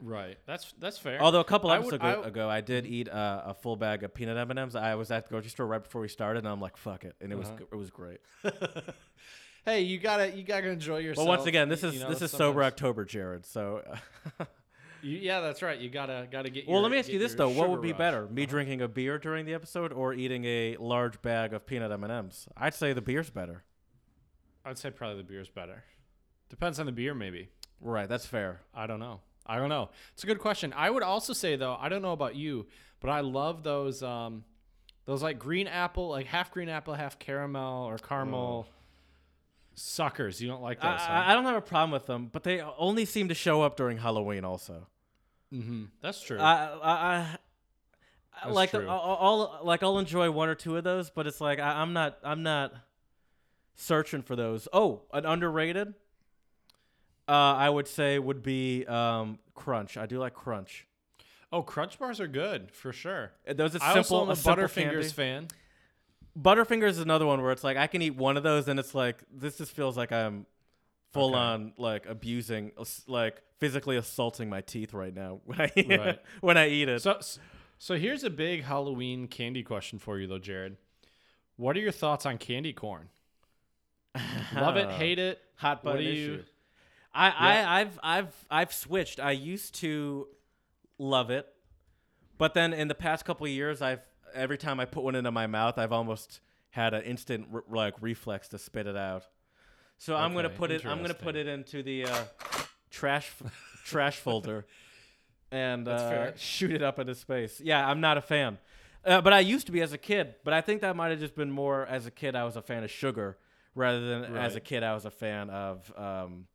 Right. 0.01 0.37
That's 0.45 0.73
that's 0.79 0.97
fair. 0.97 1.21
Although 1.21 1.39
a 1.39 1.43
couple 1.45 1.69
I 1.69 1.75
episodes 1.77 2.01
would- 2.03 2.11
ago, 2.11 2.21
I- 2.23 2.27
ago, 2.27 2.49
I 2.49 2.61
did 2.61 2.85
eat 2.85 3.09
uh, 3.09 3.43
a 3.45 3.53
full 3.53 3.75
bag 3.75 4.03
of 4.03 4.13
peanut 4.13 4.37
M 4.37 4.49
and 4.49 4.59
M's. 4.59 4.75
I 4.75 4.95
was 4.95 5.11
at 5.11 5.25
the 5.25 5.29
grocery 5.29 5.49
store 5.49 5.67
right 5.67 5.83
before 5.83 6.01
we 6.01 6.07
started, 6.07 6.39
and 6.39 6.47
I'm 6.47 6.61
like, 6.61 6.77
"Fuck 6.77 7.05
it," 7.05 7.15
and 7.21 7.31
it 7.31 7.37
was 7.37 7.47
Uh-huh. 7.49 7.65
it 7.71 7.75
was 7.75 7.89
great. 7.89 8.19
hey, 9.65 9.81
you 9.81 9.99
gotta 9.99 10.31
you 10.35 10.43
gotta 10.43 10.69
enjoy 10.69 10.97
yourself. 10.99 11.25
But 11.27 11.37
once 11.37 11.47
again, 11.47 11.69
this 11.69 11.83
you 11.83 11.89
is 11.89 12.01
know, 12.01 12.09
this 12.09 12.21
is 12.21 12.31
sober 12.31 12.61
sometimes- 12.61 12.73
October, 12.73 13.05
Jared. 13.05 13.45
So, 13.45 13.83
You, 15.01 15.17
yeah, 15.17 15.39
that's 15.41 15.61
right. 15.61 15.77
You 15.79 15.89
gotta 15.89 16.27
gotta 16.31 16.49
get. 16.49 16.65
well, 16.67 16.77
your- 16.77 16.81
let 16.83 16.91
me 16.91 16.97
ask 16.97 17.07
get 17.07 17.13
you 17.13 17.19
this 17.19 17.31
your 17.33 17.37
though: 17.37 17.47
What 17.49 17.55
sugar 17.65 17.69
would 17.69 17.81
be 17.81 17.91
rush. 17.91 17.97
better, 17.99 18.27
me 18.27 18.43
Uh-huh. 18.43 18.49
drinking 18.51 18.81
a 18.81 18.87
beer 18.87 19.19
during 19.19 19.45
the 19.45 19.53
episode 19.53 19.93
or 19.93 20.13
eating 20.13 20.45
a 20.45 20.77
large 20.77 21.21
bag 21.21 21.53
of 21.53 21.65
peanut 21.67 21.91
M 21.91 22.03
and 22.03 22.11
M's? 22.11 22.47
I'd 22.57 22.73
say 22.73 22.91
the 22.93 23.01
beer's 23.01 23.29
better. 23.29 23.63
I'd 24.63 24.79
say 24.79 24.89
probably 24.89 25.17
the 25.17 25.23
beer's 25.23 25.49
better. 25.49 25.83
Depends 26.49 26.79
on 26.79 26.87
the 26.87 26.91
beer, 26.91 27.13
maybe. 27.13 27.49
Right, 27.79 28.09
that's 28.09 28.25
fair. 28.25 28.61
I 28.73 28.87
don't 28.87 28.99
know. 28.99 29.21
I 29.45 29.57
don't 29.57 29.69
know. 29.69 29.89
It's 30.13 30.23
a 30.23 30.27
good 30.27 30.39
question. 30.39 30.73
I 30.75 30.89
would 30.89 31.03
also 31.03 31.33
say 31.33 31.55
though, 31.55 31.77
I 31.79 31.89
don't 31.89 32.01
know 32.01 32.13
about 32.13 32.35
you, 32.35 32.65
but 32.99 33.09
I 33.09 33.19
love 33.21 33.63
those 33.63 34.01
um 34.03 34.43
those 35.05 35.21
like 35.21 35.37
green 35.37 35.67
apple, 35.67 36.09
like 36.09 36.25
half 36.25 36.51
green 36.51 36.67
apple, 36.69 36.93
half 36.95 37.19
caramel 37.19 37.83
or 37.85 37.97
caramel 37.97 38.67
suckers. 39.75 40.41
You 40.41 40.47
don't 40.47 40.61
like 40.61 40.81
those? 40.81 40.99
I- 41.01 41.31
I 41.31 41.33
don't 41.33 41.45
have 41.45 41.55
a 41.57 41.61
problem 41.61 41.91
with 41.91 42.05
them, 42.05 42.29
but 42.31 42.43
they 42.43 42.61
only 42.61 43.05
seem 43.05 43.27
to 43.29 43.35
show 43.35 43.61
up 43.61 43.75
during 43.77 43.97
Halloween. 43.97 44.43
Also, 44.45 44.87
mm-hmm. 45.53 45.85
That's 46.01 46.21
true. 46.21 46.39
I, 46.39 46.53
I, 46.81 46.91
I, 46.91 47.37
That's 48.45 48.55
like 48.55 48.69
true. 48.71 48.87
I'll, 48.87 49.17
I'll 49.19 49.59
like 49.63 49.83
I'll 49.83 49.99
enjoy 49.99 50.31
one 50.31 50.49
or 50.49 50.55
two 50.55 50.75
of 50.77 50.83
those, 50.83 51.09
but 51.09 51.27
it's 51.27 51.39
like 51.41 51.59
I, 51.59 51.81
I'm 51.81 51.93
not 51.93 52.17
I'm 52.23 52.41
not 52.43 52.73
searching 53.75 54.21
for 54.21 54.35
those. 54.35 54.67
Oh, 54.73 55.01
an 55.13 55.25
underrated. 55.25 55.93
Uh, 57.27 57.31
I 57.31 57.69
would 57.69 57.87
say 57.87 58.19
would 58.19 58.43
be 58.43 58.85
um, 58.85 59.39
Crunch. 59.55 59.97
I 59.97 60.05
do 60.05 60.19
like 60.19 60.33
Crunch. 60.33 60.85
oh, 61.51 61.61
crunch 61.63 61.97
bars 61.97 62.19
are 62.19 62.27
good 62.27 62.71
for 62.71 62.91
sure. 62.93 63.31
Uh, 63.47 63.53
Those 63.53 63.75
are 63.75 63.79
simple. 63.79 63.87
I 63.87 63.97
also 63.97 64.21
am 64.23 64.29
a 64.29 64.31
a 64.33 64.35
Butterfingers 64.35 65.13
fan. 65.13 65.47
Butterfingers 66.39 66.89
is 66.89 66.99
another 66.99 67.25
one 67.25 67.41
where 67.41 67.51
it's 67.51 67.63
like 67.63 67.77
I 67.77 67.87
can 67.87 68.01
eat 68.01 68.15
one 68.15 68.35
of 68.37 68.43
those, 68.43 68.67
and 68.67 68.79
it's 68.79 68.93
like 68.93 69.23
this 69.33 69.57
just 69.57 69.71
feels 69.71 69.95
like 69.97 70.11
I'm 70.11 70.45
full 71.13 71.29
Okay. 71.29 71.39
on 71.39 71.73
like 71.77 72.05
abusing, 72.07 72.71
like 73.07 73.41
physically 73.57 73.95
assaulting 73.95 74.49
my 74.49 74.59
teeth 74.61 74.93
right 74.93 75.13
now 75.15 75.39
when 75.45 75.61
I 75.61 75.71
Right. 75.77 76.19
when 76.41 76.57
I 76.57 76.67
eat 76.67 76.89
it. 76.89 77.01
So, 77.01 77.19
so 77.79 77.95
here's 77.95 78.23
a 78.25 78.29
big 78.29 78.63
Halloween 78.63 79.27
candy 79.27 79.63
question 79.63 79.97
for 79.97 80.19
you, 80.19 80.27
though, 80.27 80.39
Jared. 80.39 80.75
What 81.55 81.77
are 81.77 81.79
your 81.79 81.93
thoughts 81.93 82.25
on 82.25 82.37
candy 82.37 82.73
corn? 82.73 83.07
Love 84.53 84.75
it, 84.77 84.89
hate 84.99 85.19
it. 85.19 85.39
hot 85.55 85.83
button 85.83 86.01
issue. 86.05 86.11
you? 86.39 86.43
I, 87.15 87.27
Yeah. 87.27 87.69
I 87.69 87.79
I've 87.81 87.99
I've 88.03 88.45
I've 88.51 88.73
switched. 88.73 89.19
I 89.19 89.31
used 89.31 89.75
to 89.75 90.27
love 90.99 91.29
it, 91.29 91.47
but 92.37 92.53
then 92.53 92.73
in 92.73 92.87
the 92.87 92.95
past 92.95 93.25
couple 93.25 93.45
of 93.45 93.51
years, 93.51 93.81
I've 93.81 94.05
every 94.33 94.57
time 94.57 94.79
I 94.79 94.85
put 94.85 95.03
one 95.03 95.15
into 95.15 95.31
my 95.31 95.47
mouth, 95.47 95.77
I've 95.77 95.91
almost 95.93 96.41
had 96.71 96.93
an 96.93 97.03
instant 97.03 97.47
re- 97.51 97.61
like 97.69 97.93
reflex 98.01 98.49
to 98.49 98.57
spit 98.59 98.85
it 98.85 98.97
out. 98.97 99.23
So 99.97 100.15
I'm 100.15 100.33
gonna 100.33 100.49
put 100.49 100.71
it. 100.71 100.85
I'm 100.85 101.01
gonna 101.01 101.13
put 101.13 101.35
it 101.37 101.47
into 101.47 101.81
the 101.81 102.05
uh, 102.05 102.23
trash 102.89 103.31
f- 103.41 103.53
trash 103.85 104.17
folder 104.17 104.65
and 105.51 105.87
uh, 105.87 106.35
shoot 106.35 106.71
it 106.71 106.81
up 106.81 106.99
into 106.99 107.15
space. 107.15 107.61
Yeah, 107.63 107.87
I'm 107.87 108.01
not 108.01 108.17
a 108.17 108.21
fan. 108.21 108.57
Uh, 109.05 109.21
but 109.21 109.31
I 109.33 109.39
used 109.39 109.67
to 109.67 109.71
be 109.71 109.81
as 109.81 109.93
a 109.93 109.97
kid. 109.97 110.35
But 110.43 110.53
I 110.53 110.61
think 110.61 110.81
that 110.81 110.95
might 110.95 111.11
have 111.11 111.19
just 111.19 111.35
been 111.35 111.51
more 111.51 111.85
as 111.85 112.05
a 112.07 112.11
kid. 112.11 112.35
I 112.35 112.43
was 112.43 112.55
a 112.57 112.61
fan 112.61 112.83
of 112.83 112.89
sugar 112.91 113.37
rather 113.75 114.05
than 114.05 114.35
as 114.35 114.55
a 114.55 114.59
kid. 114.59 114.83
I 114.83 114.93
was 114.95 115.05
a 115.05 115.11
fan 115.11 115.49
of 115.51 115.93
um, 115.95 116.47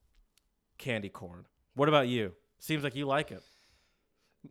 candy 0.81 1.09
corn. 1.09 1.47
What 1.75 1.89
about 1.89 2.09
you? 2.09 2.33
Seems 2.59 2.83
like 2.83 2.95
you 2.97 3.07
like 3.07 3.31
it 3.31 3.43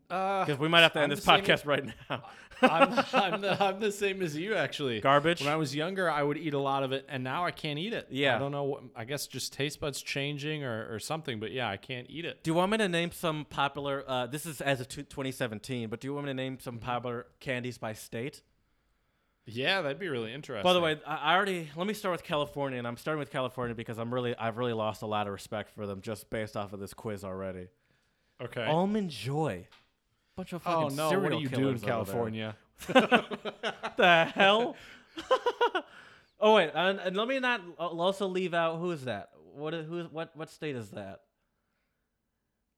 Uh, 0.10 0.45
because 0.45 0.60
we 0.60 0.68
might 0.68 0.81
have 0.81 0.93
to 0.93 0.99
end 1.01 1.11
I'm 1.11 1.15
this 1.18 1.26
podcast 1.26 1.65
right 1.65 1.85
now. 2.10 2.23
I'm, 2.61 3.06
I'm, 3.14 3.41
the, 3.41 3.64
I'm 3.64 3.80
the 3.80 3.91
same 3.91 4.22
as 4.22 4.35
you, 4.35 4.53
actually. 4.53 4.99
Garbage. 4.99 5.39
When 5.41 5.49
I 5.49 5.56
was 5.56 5.73
younger, 5.73 6.10
I 6.11 6.22
would 6.23 6.38
eat 6.38 6.53
a 6.53 6.60
lot 6.60 6.84
of 6.84 6.91
it, 6.91 7.06
and 7.07 7.23
now 7.23 7.45
I 7.45 7.51
can't 7.51 7.80
eat 7.80 7.93
it. 7.93 8.07
Yeah. 8.11 8.35
I 8.35 8.39
don't 8.39 8.51
know. 8.51 8.64
What, 8.65 8.84
I 8.95 9.06
guess 9.06 9.27
just 9.27 9.53
taste 9.53 9.80
buds 9.80 10.01
changing 10.01 10.64
or, 10.64 10.93
or 10.93 10.99
something, 10.99 11.39
but 11.39 11.51
yeah, 11.51 11.69
I 11.69 11.77
can't 11.77 12.07
eat 12.10 12.26
it. 12.26 12.43
Do 12.43 12.51
you 12.51 12.56
want 12.56 12.72
me 12.72 12.77
to 12.80 12.89
name 12.89 13.11
some 13.11 13.45
popular? 13.49 14.03
Uh, 14.07 14.27
this 14.27 14.45
is 14.45 14.60
as 14.61 14.81
of 14.81 14.89
2017, 14.89 15.89
but 15.89 16.01
do 16.01 16.07
you 16.07 16.14
want 16.14 16.26
me 16.26 16.30
to 16.31 16.34
name 16.34 16.53
Mm-hmm. 16.57 16.64
some 16.64 16.80
popular 16.80 17.27
candies 17.39 17.77
by 17.77 17.93
state? 17.93 18.41
Yeah, 19.52 19.82
that'd 19.82 20.00
be 20.00 20.08
really 20.08 20.34
interesting. 20.34 20.64
By 20.64 20.74
the 20.74 20.80
way, 20.80 21.00
I 21.06 21.36
already 21.36 21.70
let 21.76 21.88
me 21.88 21.94
start 21.94 22.12
with 22.14 22.24
California, 22.24 22.78
and 22.78 22.88
I'm 22.88 22.98
starting 22.98 23.20
with 23.20 23.32
California 23.32 23.76
because 23.76 23.98
I'm 23.98 24.14
really 24.14 24.36
I've 24.36 24.58
really 24.58 24.74
lost 24.74 25.02
a 25.02 25.06
lot 25.06 25.28
of 25.28 25.34
respect 25.34 25.72
for 25.72 25.88
them 25.88 26.02
just 26.02 26.30
based 26.30 26.56
off 26.56 26.74
of 26.74 26.80
this 26.80 26.94
quiz 26.94 27.24
already. 27.24 27.68
okay. 28.42 28.66
Almond 28.66 29.10
Joy, 29.10 29.68
bunch 30.36 30.54
of 30.54 30.62
fucking 30.62 30.84
oh 30.84 30.96
no, 30.96 31.10
serial 31.10 31.24
what 31.24 31.32
do 31.32 31.38
you 31.40 31.50
do 31.50 31.70
in 31.70 31.80
killers 31.80 31.84
over 31.84 31.86
there. 31.86 31.94
California? 31.94 32.56
the 33.98 34.32
hell? 34.34 34.76
oh 36.40 36.56
wait, 36.56 36.72
and, 36.74 37.00
and 37.00 37.18
let 37.18 37.28
me 37.28 37.40
not 37.40 37.62
uh, 37.80 37.88
also 37.88 38.28
leave 38.28 38.54
out 38.54 38.80
who 38.80 38.92
is 38.92 39.06
that? 39.06 39.30
What 39.56 39.74
who 39.74 40.04
what 40.12 40.36
what 40.36 40.50
state 40.50 40.76
is 40.76 40.92
that? 40.92 41.22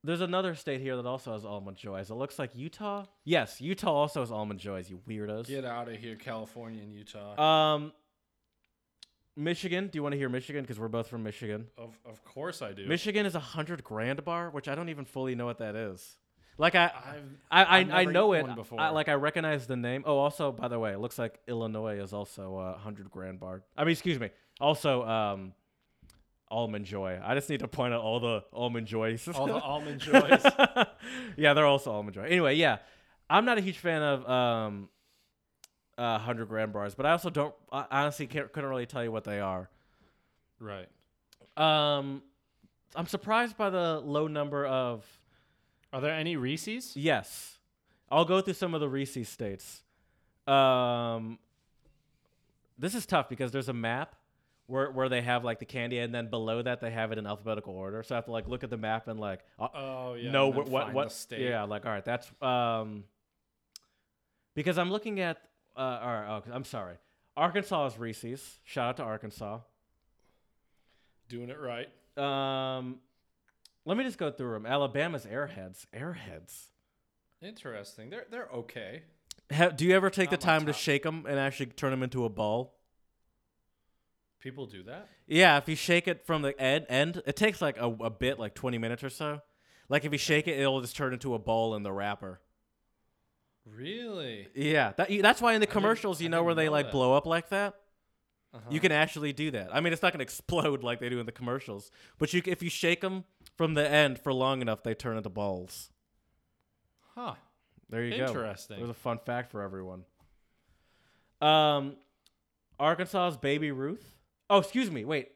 There's 0.03 0.21
another 0.21 0.55
state 0.55 0.81
here 0.81 0.95
that 0.95 1.05
also 1.05 1.33
has 1.33 1.45
almond 1.45 1.77
joys. 1.77 2.09
It 2.09 2.15
looks 2.15 2.39
like 2.39 2.55
Utah. 2.55 3.05
Yes, 3.23 3.61
Utah 3.61 3.93
also 3.93 4.21
has 4.21 4.31
almond 4.31 4.59
joys. 4.59 4.89
You 4.89 4.99
weirdos. 5.07 5.47
Get 5.47 5.63
out 5.63 5.89
of 5.89 5.95
here, 5.95 6.15
California 6.15 6.81
and 6.81 6.91
Utah. 6.91 7.39
Um, 7.39 7.93
Michigan. 9.35 9.87
Do 9.91 9.97
you 9.97 10.03
want 10.03 10.13
to 10.13 10.17
hear 10.17 10.29
Michigan? 10.29 10.63
Because 10.63 10.79
we're 10.79 10.87
both 10.87 11.07
from 11.07 11.23
Michigan. 11.23 11.67
of 11.77 11.97
of 12.05 12.23
course 12.23 12.61
I 12.61 12.73
do. 12.73 12.87
Michigan 12.87 13.25
is 13.25 13.35
a 13.35 13.39
hundred 13.39 13.83
grand 13.83 14.25
bar, 14.25 14.49
which 14.49 14.67
I 14.67 14.75
don't 14.75 14.89
even 14.89 15.05
fully 15.05 15.35
know 15.35 15.45
what 15.45 15.59
that 15.59 15.75
is. 15.75 16.17
Like 16.57 16.75
I, 16.75 16.85
I've 16.85 17.39
I, 17.49 17.63
I, 17.63 17.77
I've 17.79 17.91
I 17.91 18.03
know 18.05 18.33
it. 18.33 18.55
before. 18.55 18.79
I, 18.79 18.89
like 18.89 19.07
I 19.07 19.13
recognize 19.13 19.67
the 19.67 19.77
name. 19.77 20.03
Oh, 20.05 20.17
also 20.17 20.51
by 20.51 20.67
the 20.67 20.79
way, 20.79 20.91
it 20.91 20.99
looks 20.99 21.17
like 21.17 21.39
Illinois 21.47 21.99
is 21.99 22.11
also 22.11 22.57
a 22.57 22.77
hundred 22.77 23.09
grand 23.09 23.39
bar. 23.39 23.63
I 23.77 23.83
mean, 23.83 23.91
excuse 23.93 24.19
me. 24.19 24.29
Also, 24.59 25.03
um, 25.03 25.53
almond 26.51 26.85
joy. 26.85 27.19
I 27.23 27.33
just 27.33 27.49
need 27.49 27.61
to 27.61 27.67
point 27.67 27.93
out 27.93 28.01
all 28.01 28.19
the 28.19 28.43
almond 28.53 28.87
joys. 28.87 29.27
all 29.27 29.47
the 29.47 29.53
almond 29.61 29.99
joys. 29.99 30.43
yeah, 31.37 31.53
they're 31.53 31.65
also 31.65 31.91
almond 31.91 32.15
joy. 32.15 32.23
Anyway, 32.23 32.55
yeah, 32.55 32.77
I'm 33.29 33.45
not 33.45 33.57
a 33.57 33.61
huge 33.61 33.77
fan 33.77 34.01
of 34.01 34.29
um, 34.29 34.89
uh, 35.97 36.19
hundred 36.19 36.47
grand 36.49 36.73
bars, 36.73 36.93
but 36.93 37.05
I 37.05 37.11
also 37.11 37.29
don't. 37.29 37.55
I 37.71 37.85
honestly 37.91 38.27
can't, 38.27 38.51
couldn't 38.51 38.69
really 38.69 38.85
tell 38.85 39.03
you 39.03 39.11
what 39.11 39.23
they 39.23 39.39
are. 39.39 39.69
right. 40.59 40.87
Um, 41.57 42.21
I'm 42.95 43.07
surprised 43.07 43.57
by 43.57 43.69
the 43.69 43.99
low 43.99 44.27
number 44.27 44.65
of. 44.65 45.05
Are 45.93 45.99
there 46.01 46.13
any 46.13 46.37
Reese's? 46.37 46.95
Yes, 46.95 47.57
I'll 48.09 48.25
go 48.25 48.41
through 48.41 48.53
some 48.53 48.73
of 48.73 48.81
the 48.81 48.89
Reese's 48.89 49.27
states. 49.27 49.83
Um, 50.47 51.39
this 52.77 52.95
is 52.95 53.05
tough 53.05 53.29
because 53.29 53.51
there's 53.51 53.69
a 53.69 53.73
map 53.73 54.15
where 54.71 54.89
where 54.91 55.09
they 55.09 55.21
have 55.21 55.43
like 55.43 55.59
the 55.59 55.65
candy, 55.65 55.99
and 55.99 56.13
then 56.15 56.29
below 56.29 56.61
that 56.61 56.79
they 56.81 56.89
have 56.91 57.11
it 57.11 57.17
in 57.17 57.27
alphabetical 57.27 57.73
order. 57.75 58.01
So 58.03 58.15
I 58.15 58.17
have 58.17 58.25
to 58.25 58.31
like 58.31 58.47
look 58.47 58.63
at 58.63 58.69
the 58.69 58.77
map 58.77 59.07
and 59.07 59.19
like 59.19 59.41
uh, 59.59 59.67
Oh 59.73 60.13
yeah. 60.15 60.31
know 60.31 60.47
what 60.47 60.69
what, 60.69 60.93
what 60.93 61.11
state. 61.11 61.41
yeah 61.41 61.63
like 61.63 61.85
all 61.85 61.91
right 61.91 62.05
that's 62.05 62.31
um 62.41 63.03
because 64.55 64.77
I'm 64.77 64.89
looking 64.91 65.19
at. 65.19 65.37
Uh, 65.77 65.99
or, 66.03 66.25
oh, 66.27 66.43
I'm 66.51 66.65
sorry. 66.65 66.95
Arkansas 67.37 67.85
is 67.87 67.97
Reese's. 67.97 68.59
Shout 68.65 68.89
out 68.89 68.97
to 68.97 69.03
Arkansas. 69.03 69.59
Doing 71.29 71.49
it 71.49 71.57
right. 71.57 71.87
Um, 72.17 72.97
let 73.85 73.95
me 73.95 74.03
just 74.03 74.17
go 74.17 74.29
through 74.31 74.51
them. 74.53 74.65
Alabama's 74.65 75.25
Airheads. 75.25 75.85
Airheads. 75.95 76.65
Interesting. 77.41 78.09
They're 78.09 78.25
they're 78.29 78.49
okay. 78.53 79.03
Ha- 79.53 79.69
do 79.69 79.85
you 79.85 79.95
ever 79.95 80.09
take 80.09 80.29
the 80.29 80.35
Not 80.35 80.45
my 80.45 80.51
time 80.57 80.65
to 80.65 80.73
shake 80.73 81.03
them 81.03 81.25
and 81.27 81.39
actually 81.39 81.67
turn 81.67 81.91
them 81.91 82.03
into 82.03 82.25
a 82.25 82.29
ball? 82.29 82.75
People 84.41 84.65
do 84.65 84.83
that. 84.83 85.07
Yeah, 85.27 85.57
if 85.57 85.69
you 85.69 85.75
shake 85.75 86.07
it 86.07 86.25
from 86.25 86.41
the 86.41 86.59
end, 86.59 86.87
end 86.89 87.21
it 87.25 87.35
takes 87.35 87.61
like 87.61 87.77
a, 87.77 87.85
a 87.85 88.09
bit, 88.09 88.39
like 88.39 88.55
20 88.55 88.77
minutes 88.77 89.03
or 89.03 89.09
so. 89.09 89.41
Like 89.87 90.03
if 90.03 90.11
you 90.11 90.17
shake 90.17 90.47
it, 90.47 90.59
it'll 90.59 90.81
just 90.81 90.95
turn 90.95 91.13
into 91.13 91.35
a 91.35 91.39
ball 91.39 91.75
in 91.75 91.83
the 91.83 91.91
wrapper. 91.91 92.41
Really? 93.65 94.47
Yeah, 94.55 94.93
that, 94.97 95.09
that's 95.21 95.41
why 95.41 95.53
in 95.53 95.61
the 95.61 95.67
commercials, 95.67 96.21
you 96.21 96.29
know 96.29 96.43
where 96.43 96.55
they 96.55 96.65
know 96.65 96.71
like 96.71 96.87
that. 96.87 96.91
blow 96.91 97.15
up 97.15 97.27
like 97.27 97.49
that. 97.49 97.75
Uh-huh. 98.53 98.69
You 98.69 98.79
can 98.79 98.91
actually 98.91 99.31
do 99.31 99.51
that. 99.51 99.73
I 99.73 99.79
mean, 99.79 99.93
it's 99.93 100.01
not 100.01 100.11
gonna 100.11 100.23
explode 100.23 100.83
like 100.83 100.99
they 100.99 101.09
do 101.09 101.19
in 101.19 101.25
the 101.25 101.31
commercials, 101.31 101.91
but 102.17 102.33
you 102.33 102.41
if 102.45 102.63
you 102.63 102.69
shake 102.69 103.01
them 103.01 103.25
from 103.57 103.75
the 103.75 103.87
end 103.87 104.19
for 104.19 104.33
long 104.33 104.61
enough, 104.61 104.81
they 104.83 104.93
turn 104.93 105.17
into 105.17 105.29
balls. 105.29 105.91
Huh. 107.15 107.35
There 107.89 108.03
you 108.03 108.17
go. 108.17 108.25
Interesting. 108.25 108.79
It 108.79 108.81
was 108.81 108.89
a 108.89 108.95
fun 108.95 109.19
fact 109.19 109.51
for 109.51 109.61
everyone. 109.61 110.05
Um, 111.41 111.97
Arkansas's 112.79 113.37
Baby 113.37 113.71
Ruth. 113.71 114.20
Oh, 114.51 114.57
excuse 114.59 114.91
me. 114.91 115.05
Wait, 115.05 115.29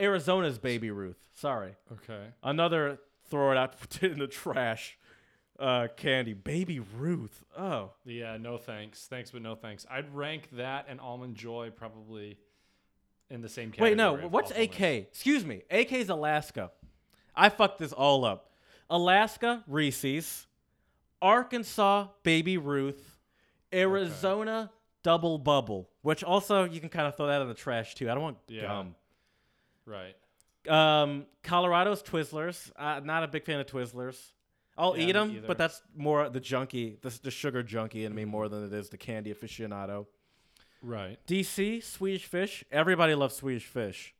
Arizona's 0.00 0.58
Baby 0.58 0.90
Ruth. 0.90 1.18
Sorry, 1.34 1.74
Okay. 1.92 2.28
another 2.42 2.98
throw 3.30 3.50
it 3.52 3.58
out 3.58 3.74
in 4.02 4.18
the 4.18 4.26
trash. 4.28 4.96
Uh, 5.58 5.88
candy, 5.96 6.34
Baby 6.34 6.78
Ruth. 6.78 7.42
Oh, 7.58 7.90
Yeah, 8.04 8.36
no 8.36 8.58
thanks. 8.58 9.06
Thanks, 9.06 9.32
but 9.32 9.42
no 9.42 9.56
thanks. 9.56 9.84
I'd 9.90 10.14
rank 10.14 10.50
that 10.52 10.86
and 10.88 11.00
Almond 11.00 11.34
Joy 11.34 11.70
probably 11.74 12.38
in 13.28 13.40
the 13.42 13.48
same 13.48 13.70
category. 13.72 13.90
wait, 13.90 13.96
no. 13.96 14.14
of 14.14 14.32
What's 14.32 14.52
awfulness. 14.52 14.68
AK? 14.76 14.80
Excuse 15.08 15.44
me. 15.44 15.62
AK's 15.68 16.10
Alaska. 16.10 16.70
I 17.34 17.48
fucked 17.48 17.78
this 17.78 17.92
all 17.92 18.24
up. 18.24 18.52
Alaska 18.88 19.64
Reese's, 19.66 20.46
Arkansas 21.20 22.06
Baby 22.22 22.56
Ruth, 22.56 23.18
Arizona 23.74 24.70
Double 25.02 25.38
Bubble, 25.38 25.90
which 26.08 26.24
also 26.24 26.64
you 26.64 26.80
can 26.80 26.88
kind 26.88 27.06
of 27.06 27.14
throw 27.16 27.26
that 27.26 27.42
in 27.42 27.48
the 27.48 27.54
trash 27.54 27.94
too. 27.94 28.08
I 28.10 28.14
don't 28.14 28.22
want 28.22 28.38
Yeah. 28.48 28.62
gum. 28.62 28.94
Right. 29.84 30.16
Um, 30.66 31.26
Colorado's 31.42 32.02
Twizzlers. 32.02 32.72
Uh, 32.76 33.00
not 33.04 33.24
a 33.24 33.28
big 33.28 33.44
fan 33.44 33.60
of 33.60 33.66
Twizzlers. 33.66 34.32
I'll 34.78 34.96
Yeah, 34.96 35.06
eat 35.08 35.12
them, 35.12 35.30
either. 35.32 35.46
but 35.46 35.58
that's 35.58 35.82
more 35.94 36.30
the 36.30 36.40
junkie, 36.40 36.96
the, 37.02 37.10
the 37.22 37.30
sugar 37.30 37.62
junkie 37.62 38.04
in 38.06 38.14
me 38.14 38.24
more 38.24 38.48
than 38.48 38.64
it 38.64 38.72
is 38.72 38.88
the 38.88 38.96
candy 38.96 39.34
aficionado. 39.34 40.06
Right. 40.82 41.18
DC 41.26 41.82
Swedish 41.82 42.24
Fish. 42.24 42.64
Everybody 42.70 43.14
loves 43.14 43.34
Swedish 43.34 43.66
Fish. 43.66 44.14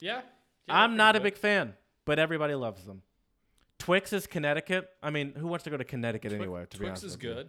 Yeah. 0.00 0.22
I'm 0.68 0.96
not 0.96 1.14
a 1.16 1.20
big 1.20 1.36
fan, 1.36 1.74
but 2.06 2.18
everybody 2.18 2.54
loves 2.54 2.84
them. 2.86 3.02
Twix 3.78 4.12
is 4.14 4.26
Connecticut. 4.26 4.88
I 5.02 5.10
mean, 5.10 5.34
who 5.34 5.46
wants 5.48 5.64
to 5.64 5.70
go 5.70 5.76
to 5.76 5.84
Connecticut 5.84 6.32
anyway? 6.32 6.62
To 6.70 6.78
be 6.78 6.84
Twix 6.86 6.88
honest 6.90 7.04
is 7.04 7.12
with 7.16 7.24
you? 7.24 7.44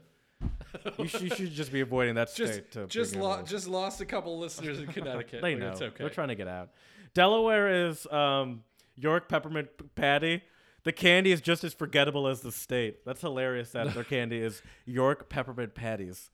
You, 0.98 1.08
should, 1.08 1.22
you 1.22 1.30
should 1.30 1.52
just 1.52 1.72
be 1.72 1.82
avoiding 1.82 2.16
that 2.16 2.34
Just 2.36 2.54
state. 2.54 2.72
To 2.74 2.88
just 2.88 3.16
lo- 3.16 3.42
just 3.44 3.68
lost 3.68 4.02
a 4.02 4.06
couple 4.06 4.38
listeners 4.40 4.80
in 4.80 4.88
Connecticut. 4.94 5.42
they 5.42 5.56
but 5.56 5.60
know. 5.62 5.72
It's 5.72 5.82
okay. 5.82 5.96
They're 6.00 6.10
trying 6.10 6.28
to 6.30 6.36
get 6.36 6.48
out. 6.48 6.70
Delaware 7.14 7.88
is 7.88 8.06
um, 8.08 8.64
York 8.96 9.28
peppermint 9.28 9.70
p- 9.78 9.86
patty. 9.96 10.44
The 10.84 10.92
candy 10.92 11.32
is 11.32 11.42
just 11.42 11.64
as 11.64 11.74
forgettable 11.74 12.28
as 12.28 12.42
the 12.42 12.52
state. 12.52 13.04
That's 13.06 13.22
hilarious 13.22 13.72
that 13.72 13.94
their 13.94 14.04
candy 14.04 14.40
is 14.40 14.62
York 14.86 15.28
peppermint 15.30 15.74
patties. 15.76 16.30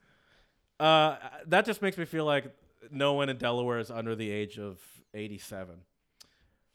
Uh, 0.80 1.15
that 1.48 1.65
just 1.65 1.82
makes 1.82 1.98
me 1.98 2.06
feel 2.06 2.26
like 2.26 2.53
no 2.91 3.14
one 3.14 3.30
in 3.30 3.38
Delaware 3.38 3.80
is 3.80 3.90
under 3.90 4.15
the 4.15 4.30
age 4.30 4.60
of 4.60 4.80
87. 5.14 5.76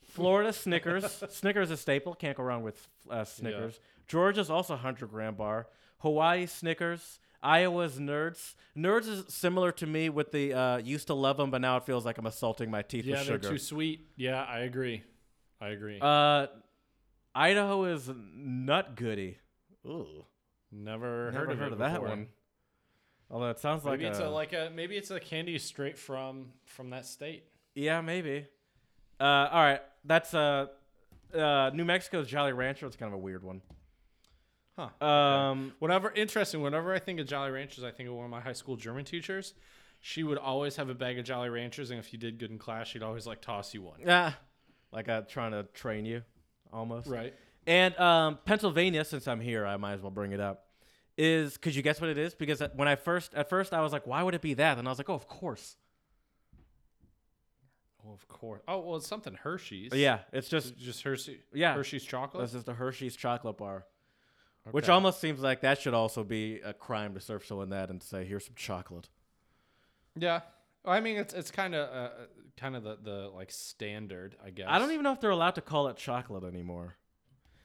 Florida 0.03 0.53
Snickers. 0.53 1.23
Snickers 1.31 1.69
is 1.69 1.73
a 1.73 1.77
staple. 1.77 2.15
Can't 2.15 2.37
go 2.37 2.43
wrong 2.43 2.63
with 2.63 2.89
uh, 3.09 3.25
Snickers. 3.25 3.79
Georgia's 4.09 4.51
also 4.51 4.75
100 4.75 5.11
grand 5.11 5.37
bar. 5.37 5.69
Hawaii 6.01 6.47
Snickers. 6.47 7.19
Iowa's 7.43 7.99
Nerds. 7.99 8.55
Nerds 8.77 9.09
is 9.09 9.25
similar 9.33 9.73
to 9.73 9.87
me 9.87 10.11
with 10.11 10.31
the 10.31 10.53
uh, 10.53 10.77
used 10.77 11.07
to 11.07 11.15
love 11.15 11.39
them, 11.39 11.51
but 11.51 11.63
now 11.63 11.79
it 11.79 11.85
feels 11.85 12.05
like 12.05 12.19
I'm 12.19 12.27
assaulting 12.27 12.71
my 12.71 12.83
teeth 12.83 13.07
yeah, 13.07 13.17
with 13.19 13.27
they're 13.29 13.37
sugar. 13.37 13.49
too 13.51 13.59
sweet. 13.59 14.07
Yeah, 14.17 14.43
I 14.43 14.61
agree. 14.61 15.03
I 15.59 15.69
agree. 15.69 15.99
uh, 16.01 16.49
Idaho 17.35 17.85
is 17.85 18.11
Nut 18.35 18.95
Goodie. 18.97 19.39
Ooh, 19.87 20.27
never, 20.71 21.31
never 21.33 21.39
heard 21.47 21.51
of, 21.53 21.59
heard 21.59 21.67
it 21.69 21.73
of 21.73 21.79
that 21.79 21.93
before. 21.95 22.09
one. 22.09 22.27
Although 23.31 23.51
it 23.51 23.59
sounds 23.61 23.85
like 23.85 24.01
Maybe 24.01 24.11
it's 24.11 24.19
a, 24.19 24.27
a, 24.27 24.29
like 24.29 24.53
a 24.53 24.71
maybe 24.75 24.97
it's 24.97 25.11
a 25.11 25.21
candy 25.21 25.57
straight 25.59 25.97
from 25.97 26.49
from 26.65 26.91
that 26.91 27.07
state. 27.07 27.45
yeah, 27.75 28.01
maybe. 28.01 28.47
Uh, 29.19 29.25
all 29.53 29.63
right, 29.63 29.81
that's 30.05 30.35
uh, 30.35 30.67
uh, 31.35 31.71
New 31.73 31.85
Mexico's 31.85 32.27
Jolly 32.27 32.53
Rancher. 32.53 32.87
It's 32.87 32.97
kind 32.97 33.09
of 33.13 33.15
a 33.15 33.23
weird 33.23 33.45
one. 33.45 33.63
Huh. 35.01 35.05
Um, 35.07 35.73
Whenever 35.79 36.11
interesting, 36.13 36.63
whenever 36.63 36.95
I 36.95 36.99
think 36.99 37.21
of 37.21 37.27
Jolly 37.27 37.51
Ranchers, 37.51 37.85
I 37.85 37.91
think 37.91 38.09
of 38.09 38.15
one 38.15 38.25
of 38.25 38.31
my 38.31 38.41
high 38.41 38.53
school 38.53 38.77
German 38.77 39.05
teachers. 39.05 39.55
She 40.01 40.23
would 40.23 40.39
always 40.39 40.77
have 40.77 40.89
a 40.89 40.95
bag 40.95 41.19
of 41.19 41.25
Jolly 41.27 41.51
Ranchers, 41.51 41.91
and 41.91 41.99
if 42.01 42.13
you 42.13 42.19
did 42.19 42.39
good 42.39 42.51
in 42.51 42.59
class, 42.59 42.89
she'd 42.89 43.03
always 43.03 43.27
like 43.27 43.43
toss 43.43 43.75
you 43.75 43.83
one. 43.83 44.01
yeah, 44.01 44.33
like 44.93 45.09
uh, 45.09 45.23
trying 45.23 45.51
to 45.53 45.65
train 45.75 46.07
you, 46.07 46.23
almost. 46.73 47.07
Right. 47.07 47.35
And 47.67 47.97
um, 47.99 48.39
Pennsylvania, 48.47 49.05
since 49.05 49.29
I'm 49.29 49.41
here, 49.41 49.67
I 49.67 49.77
might 49.77 49.93
as 49.93 50.01
well 50.01 50.11
bring 50.11 50.33
it 50.33 50.41
up. 50.41 50.65
Is 51.19 51.59
could 51.59 51.75
you 51.75 51.83
guess 51.83 52.01
what 52.01 52.09
it 52.09 52.17
is? 52.17 52.35
Because 52.35 52.63
when 52.75 52.89
I 52.89 52.97
first 52.97 53.35
at 53.35 53.51
first 53.51 53.75
I 53.75 53.83
was 53.83 53.93
like, 53.93 54.07
why 54.07 54.23
would 54.23 54.35
it 54.35 54.41
be 54.41 54.55
that? 54.55 54.79
And 54.79 54.89
I 54.89 54.91
was 54.91 54.97
like, 54.99 55.11
oh, 55.11 55.15
of 55.15 55.29
course. 55.29 55.77
Oh, 58.07 58.13
of 58.15 58.27
course. 58.29 58.63
Oh, 58.67 58.79
well, 58.81 58.97
it's 58.97 59.07
something 59.07 59.35
Hershey's. 59.35 59.93
Yeah, 59.93 60.21
it's 60.33 60.49
just 60.49 60.69
Just, 60.77 60.81
just 60.81 61.03
Hershey. 61.03 61.41
yeah. 61.53 61.75
Hershey's 61.75 62.05
chocolate. 62.05 62.43
This 62.45 62.55
is 62.55 62.65
the 62.65 62.73
Hershey's 62.73 63.15
chocolate 63.17 63.59
bar, 63.59 63.85
which 64.71 64.89
almost 64.89 65.21
seems 65.21 65.41
like 65.41 65.63
that 65.63 65.81
should 65.81 65.95
also 65.95 66.25
be 66.25 66.61
a 66.61 66.73
crime 66.73 67.15
to 67.15 67.21
serve 67.21 67.45
someone 67.45 67.71
that 67.71 67.91
and 67.91 68.03
say, 68.03 68.25
here's 68.25 68.45
some 68.45 68.55
chocolate. 68.55 69.09
Yeah. 70.17 70.41
Well, 70.85 70.95
I 70.95 71.01
mean, 71.01 71.17
it's 71.17 71.35
it's 71.35 71.51
kind 71.51 71.75
of 71.75 71.89
uh, 71.95 72.11
kind 72.57 72.77
of 72.77 72.83
the 72.83 72.99
the 73.03 73.31
like 73.35 73.51
standard, 73.51 74.37
I 74.45 74.51
guess. 74.51 74.67
I 74.69 74.79
don't 74.79 74.91
even 74.93 75.03
know 75.03 75.13
if 75.13 75.21
they're 75.21 75.31
allowed 75.31 75.57
to 75.57 75.61
call 75.61 75.89
it 75.89 75.97
chocolate 75.97 76.45
anymore. 76.45 76.97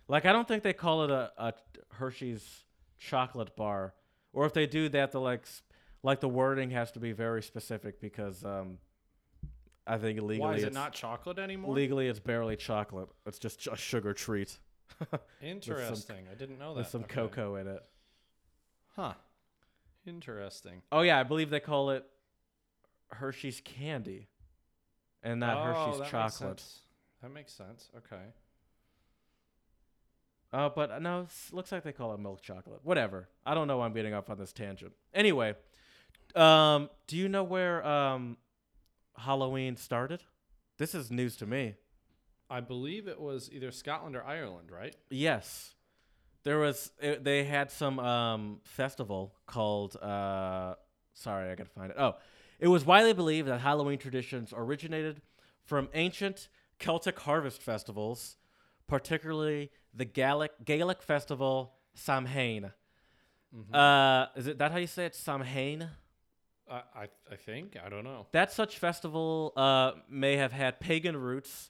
Like 0.08 0.26
I 0.26 0.32
don't 0.32 0.48
think 0.48 0.64
they 0.64 0.74
call 0.74 1.04
it 1.04 1.12
a, 1.12 1.32
a 1.38 1.54
Hershey's 1.94 2.64
chocolate 2.98 3.56
bar, 3.56 3.94
or 4.34 4.46
if 4.46 4.54
they 4.54 4.68
do, 4.68 4.90
they 4.90 5.00
have 5.00 5.12
to 5.12 5.20
like 5.20 5.46
like 6.04 6.20
the 6.20 6.30
wording 6.30 6.72
has 6.72 6.92
to 6.92 7.00
be 7.00 7.14
very 7.14 7.42
specific 7.42 8.00
because 8.00 8.44
um, 8.44 8.78
I 9.88 9.98
think 9.98 10.22
legally 10.22 10.40
Why 10.40 10.56
is 10.56 10.64
it 10.64 10.68
it's, 10.68 10.76
not 10.76 10.94
chocolate 10.94 11.40
anymore? 11.40 11.74
legally 11.74 12.08
it's 12.08 12.20
barely 12.20 12.56
chocolate. 12.56 13.10
It's 13.26 13.40
just 13.40 13.68
a 13.68 13.76
sugar 13.76 14.14
treat 14.14 14.60
Interesting. 15.42 16.28
I 16.32 16.36
didn't 16.36 16.58
know 16.60 16.74
that. 16.74 16.80
with 16.82 16.88
some 16.88 17.04
Okay. 17.04 17.16
cocoa 17.16 17.56
in 17.56 17.68
it. 17.68 17.84
Huh. 18.96 19.14
Interesting. 20.06 20.82
Oh 20.92 21.02
yeah, 21.02 21.20
I 21.20 21.24
believe 21.24 21.50
they 21.50 21.60
call 21.60 21.90
it 21.90 22.06
Hershey's 23.12 23.62
candy, 23.62 24.28
and 25.24 25.40
not 25.40 25.58
oh, 25.58 25.64
Hershey's 25.64 25.94
that 25.98 26.00
makes 26.00 26.12
chocolate. 26.12 26.60
sense. 26.60 26.80
That 27.22 27.30
makes 27.34 27.54
sense. 27.54 27.90
Okay. 27.98 28.22
Uh, 30.54 30.70
but 30.70 31.02
no, 31.02 31.22
it 31.22 31.54
looks 31.54 31.72
like 31.72 31.84
they 31.84 31.92
call 31.92 32.14
it 32.14 32.20
milk 32.20 32.42
chocolate. 32.42 32.80
Whatever. 32.84 33.28
I 33.46 33.54
don't 33.54 33.68
know 33.68 33.78
why 33.78 33.86
I'm 33.86 33.94
getting 33.94 34.14
off 34.14 34.30
on 34.30 34.38
this 34.38 34.54
tangent. 34.54 34.94
Anyway, 35.14 35.56
um, 36.36 36.90
do 37.08 37.18
you 37.18 37.28
know 37.28 37.44
where 37.44 37.86
um, 37.86 38.38
Halloween 39.18 39.76
started? 39.76 40.24
This 40.78 40.96
is 40.96 41.12
news 41.12 41.36
to 41.38 41.46
me. 41.46 41.76
I 42.50 42.62
believe 42.62 43.08
it 43.08 43.20
was 43.20 43.50
either 43.52 43.72
Scotland 43.72 44.16
or 44.16 44.24
Ireland, 44.24 44.72
right? 44.72 44.96
Yes, 45.10 45.74
there 46.44 46.60
was. 46.60 46.92
It, 47.00 47.24
they 47.24 47.44
had 47.44 47.72
some 47.72 48.00
um, 48.00 48.60
festival 48.64 49.36
called. 49.48 49.96
Uh, 49.96 50.76
sorry, 51.14 51.50
I 51.50 51.56
gotta 51.56 51.70
find 51.70 51.92
it. 51.92 51.98
Oh, 52.00 52.16
it 52.60 52.68
was 52.68 52.86
widely 52.86 53.14
believed 53.14 53.48
that 53.48 53.62
Halloween 53.62 53.98
traditions 53.98 54.54
originated 54.56 55.22
from 55.64 55.90
ancient 55.94 56.48
Celtic 56.78 57.20
harvest 57.20 57.62
festivals, 57.62 58.38
particularly 58.88 59.72
the 59.94 60.06
Gaelic 60.06 60.52
Gaelic 60.64 61.02
festival 61.02 61.74
Samhain. 61.94 62.72
Uh, 63.74 64.28
is 64.36 64.48
it 64.48 64.58
that 64.60 64.72
how 64.72 64.78
you 64.78 64.88
say 64.88 65.06
it? 65.06 65.16
Samhain. 65.16 65.90
I, 66.70 66.82
I 66.96 67.08
I 67.32 67.36
think 67.36 67.78
I 67.84 67.90
don't 67.90 68.04
know. 68.04 68.28
That 68.32 68.52
such 68.52 68.78
festival 68.78 69.54
uh, 69.56 69.94
may 70.10 70.36
have 70.36 70.52
had 70.52 70.80
pagan 70.80 71.16
roots, 71.16 71.70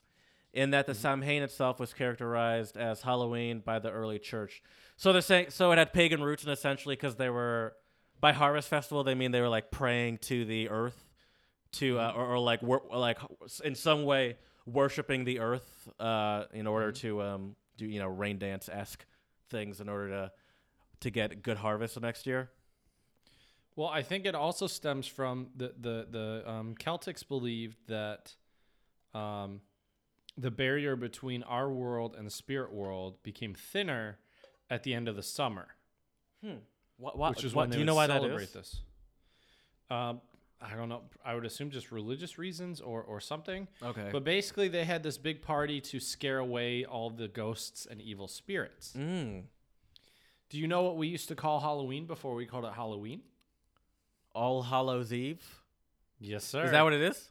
in 0.56 0.70
that 0.70 0.86
the 0.86 0.94
Samhain 0.94 1.42
itself 1.42 1.78
was 1.78 1.92
characterized 1.92 2.78
as 2.78 3.02
Halloween 3.02 3.60
by 3.60 3.78
the 3.78 3.90
early 3.90 4.18
church. 4.18 4.62
So 4.96 5.12
they're 5.12 5.20
saying 5.20 5.50
so 5.50 5.70
it 5.70 5.78
had 5.78 5.92
pagan 5.92 6.22
roots, 6.22 6.42
and 6.44 6.52
essentially 6.52 6.96
because 6.96 7.16
they 7.16 7.28
were 7.28 7.74
by 8.18 8.32
harvest 8.32 8.68
festival 8.68 9.04
they 9.04 9.14
mean 9.14 9.30
they 9.30 9.42
were 9.42 9.50
like 9.50 9.70
praying 9.70 10.18
to 10.18 10.46
the 10.46 10.70
earth, 10.70 11.04
to 11.72 11.98
uh, 11.98 12.12
or, 12.16 12.24
or 12.34 12.38
like 12.38 12.62
wor- 12.62 12.80
or 12.80 12.98
like 12.98 13.18
in 13.64 13.74
some 13.74 14.04
way 14.04 14.38
worshiping 14.64 15.24
the 15.24 15.40
earth 15.40 15.90
uh, 16.00 16.44
in 16.54 16.66
order 16.66 16.90
to 16.90 17.20
um, 17.20 17.54
do 17.76 17.84
you 17.84 18.00
know 18.00 18.08
rain 18.08 18.38
dance 18.38 18.70
esque 18.72 19.04
things 19.50 19.78
in 19.82 19.90
order 19.90 20.08
to 20.08 20.32
to 21.00 21.10
get 21.10 21.42
good 21.42 21.58
harvest 21.58 21.96
the 21.96 22.00
next 22.00 22.26
year. 22.26 22.48
Well, 23.76 23.88
I 23.88 24.00
think 24.00 24.24
it 24.24 24.34
also 24.34 24.66
stems 24.66 25.06
from 25.06 25.48
the 25.54 25.74
the 25.78 26.06
the 26.10 26.50
um, 26.50 26.74
Celtics 26.80 27.28
believed 27.28 27.76
that 27.88 28.34
um, 29.12 29.60
the 30.36 30.50
barrier 30.50 30.96
between 30.96 31.42
our 31.44 31.70
world 31.70 32.14
and 32.16 32.26
the 32.26 32.30
spirit 32.30 32.72
world 32.72 33.22
became 33.22 33.54
thinner 33.54 34.18
at 34.70 34.82
the 34.82 34.92
end 34.94 35.08
of 35.08 35.16
the 35.16 35.22
summer, 35.22 35.68
What, 36.98 37.16
what, 37.18 37.30
which 37.36 37.44
is 37.44 37.54
what, 37.54 37.62
when 37.62 37.70
they 37.70 37.76
do 37.76 37.80
you 37.80 37.86
know 37.86 37.94
why 37.94 38.06
that 38.06 38.20
celebrate 38.20 38.44
is? 38.44 38.52
this. 38.52 38.80
Um, 39.90 40.20
I 40.60 40.74
don't 40.74 40.88
know. 40.88 41.02
I 41.24 41.34
would 41.34 41.44
assume 41.44 41.70
just 41.70 41.92
religious 41.92 42.38
reasons 42.38 42.80
or 42.80 43.02
or 43.02 43.20
something. 43.20 43.68
Okay. 43.82 44.08
But 44.10 44.24
basically, 44.24 44.68
they 44.68 44.84
had 44.84 45.02
this 45.02 45.18
big 45.18 45.42
party 45.42 45.80
to 45.82 46.00
scare 46.00 46.38
away 46.38 46.84
all 46.84 47.10
the 47.10 47.28
ghosts 47.28 47.86
and 47.90 48.00
evil 48.00 48.26
spirits. 48.26 48.94
mm. 48.96 49.42
Do 50.48 50.58
you 50.58 50.66
know 50.68 50.82
what 50.82 50.96
we 50.96 51.08
used 51.08 51.28
to 51.28 51.34
call 51.34 51.60
Halloween 51.60 52.06
before 52.06 52.34
we 52.34 52.46
called 52.46 52.64
it 52.64 52.72
Halloween? 52.72 53.20
All 54.32 54.62
Hallows 54.62 55.12
Eve. 55.12 55.44
Yes, 56.18 56.44
sir. 56.44 56.64
Is 56.64 56.70
that 56.70 56.82
what 56.82 56.92
it 56.94 57.02
is? 57.02 57.30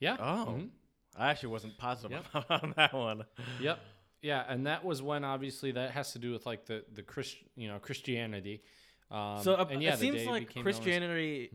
Yeah. 0.00 0.16
Oh. 0.18 0.46
Mhm. 0.58 0.68
I 1.18 1.30
actually 1.30 1.50
wasn't 1.50 1.76
positive 1.78 2.24
Yep. 2.34 2.44
on 2.50 2.74
that 2.76 2.92
one. 2.94 3.24
Yep. 3.60 3.78
Yeah, 4.22 4.44
and 4.48 4.66
that 4.66 4.84
was 4.84 5.00
when 5.02 5.24
obviously 5.24 5.72
that 5.72 5.92
has 5.92 6.12
to 6.12 6.18
do 6.18 6.32
with 6.32 6.44
like 6.46 6.66
the 6.66 6.84
the 6.92 7.02
Christ, 7.02 7.36
you 7.56 7.68
know, 7.68 7.78
Christianity. 7.78 8.62
Um, 9.10 9.38
so 9.42 9.54
uh, 9.54 9.66
and 9.70 9.82
yeah, 9.82 9.94
it 9.94 9.98
seems 9.98 10.26
like 10.26 10.48
became 10.48 10.64
known 10.64 10.68
as- 10.70 10.76
Mm-hmm. 10.76 10.84
Christianity 10.84 11.50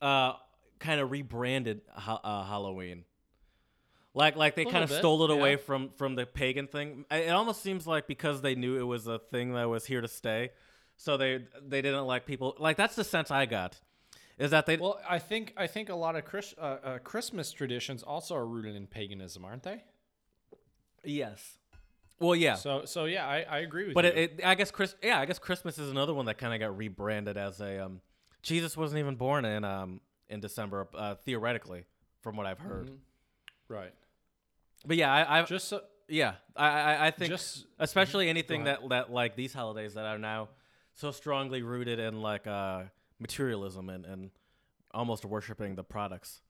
uh, 0.00 0.32
kind 0.78 1.00
of 1.00 1.10
rebranded 1.10 1.82
ha- 1.94 2.20
uh, 2.24 2.44
Halloween. 2.44 3.04
Like 4.14 4.34
like 4.34 4.56
they 4.56 4.64
kind 4.64 4.82
of 4.82 4.90
stole 4.90 5.22
it 5.24 5.30
away 5.30 5.52
yeah. 5.52 5.56
from 5.58 5.90
from 5.90 6.14
the 6.16 6.26
pagan 6.26 6.66
thing. 6.66 7.04
It 7.10 7.30
almost 7.30 7.62
seems 7.62 7.86
like 7.86 8.06
because 8.08 8.40
they 8.42 8.54
knew 8.56 8.76
it 8.78 8.82
was 8.82 9.06
a 9.06 9.18
thing 9.30 9.52
that 9.52 9.68
was 9.68 9.86
here 9.86 10.00
to 10.00 10.08
stay, 10.08 10.50
so 10.96 11.16
they 11.16 11.44
they 11.64 11.80
didn't 11.80 12.06
like 12.06 12.26
people. 12.26 12.56
Like 12.58 12.76
that's 12.76 12.96
the 12.96 13.04
sense 13.04 13.30
I 13.30 13.46
got, 13.46 13.78
is 14.40 14.50
that 14.50 14.66
they 14.66 14.76
Well, 14.76 14.98
I 15.08 15.18
think 15.20 15.52
I 15.56 15.66
think 15.68 15.88
a 15.88 15.94
lot 15.94 16.16
of 16.16 16.24
Chris, 16.24 16.54
uh, 16.58 16.62
uh, 16.62 16.98
Christmas 16.98 17.52
traditions 17.52 18.02
also 18.02 18.34
are 18.34 18.46
rooted 18.46 18.74
in 18.74 18.86
paganism, 18.88 19.44
aren't 19.44 19.62
they? 19.62 19.84
yes. 21.04 21.58
Well, 22.18 22.34
yeah, 22.36 22.54
So 22.54 22.84
so 22.84 23.04
yeah, 23.06 23.26
I, 23.26 23.46
I 23.48 23.58
agree 23.60 23.86
with 23.86 23.94
but 23.94 24.04
you. 24.04 24.10
it, 24.10 24.16
it 24.38 24.40
I 24.44 24.54
guess 24.54 24.70
Chris 24.70 24.94
yeah 25.02 25.18
I 25.20 25.24
guess 25.24 25.38
Christmas 25.38 25.78
is 25.78 25.90
another 25.90 26.12
one 26.12 26.26
that 26.26 26.36
kind 26.36 26.52
of 26.52 26.60
got 26.60 26.76
rebranded 26.76 27.36
as 27.38 27.60
a 27.60 27.84
um 27.84 28.00
Jesus 28.42 28.76
wasn't 28.76 28.98
even 28.98 29.16
born 29.16 29.44
in 29.44 29.64
um 29.64 30.00
in 30.28 30.40
December 30.40 30.86
uh, 30.94 31.14
theoretically 31.14 31.84
from 32.20 32.36
what 32.36 32.46
I've 32.46 32.58
heard. 32.58 32.90
Mhm. 32.90 32.98
right. 33.68 33.92
But 34.86 34.96
yeah, 34.96 35.12
I, 35.12 35.40
I 35.40 35.42
Just 35.44 35.68
so, 35.68 35.80
Yeah, 36.08 36.34
I 36.56 36.68
I, 36.68 37.06
I 37.06 37.10
think 37.10 37.30
just 37.30 37.66
especially 37.78 38.28
anything 38.28 38.64
that 38.64 38.80
that 38.90 39.10
like 39.10 39.34
these 39.34 39.54
holidays 39.54 39.94
that 39.94 40.04
are 40.04 40.18
now 40.18 40.48
so 40.94 41.10
strongly 41.12 41.62
rooted 41.62 41.98
in 41.98 42.20
like 42.20 42.46
uh 42.46 42.82
materialism 43.20 43.88
and 43.88 44.04
and 44.04 44.30
almost 44.92 45.24
worshiping 45.24 45.74
the 45.74 45.84
products. 45.84 46.40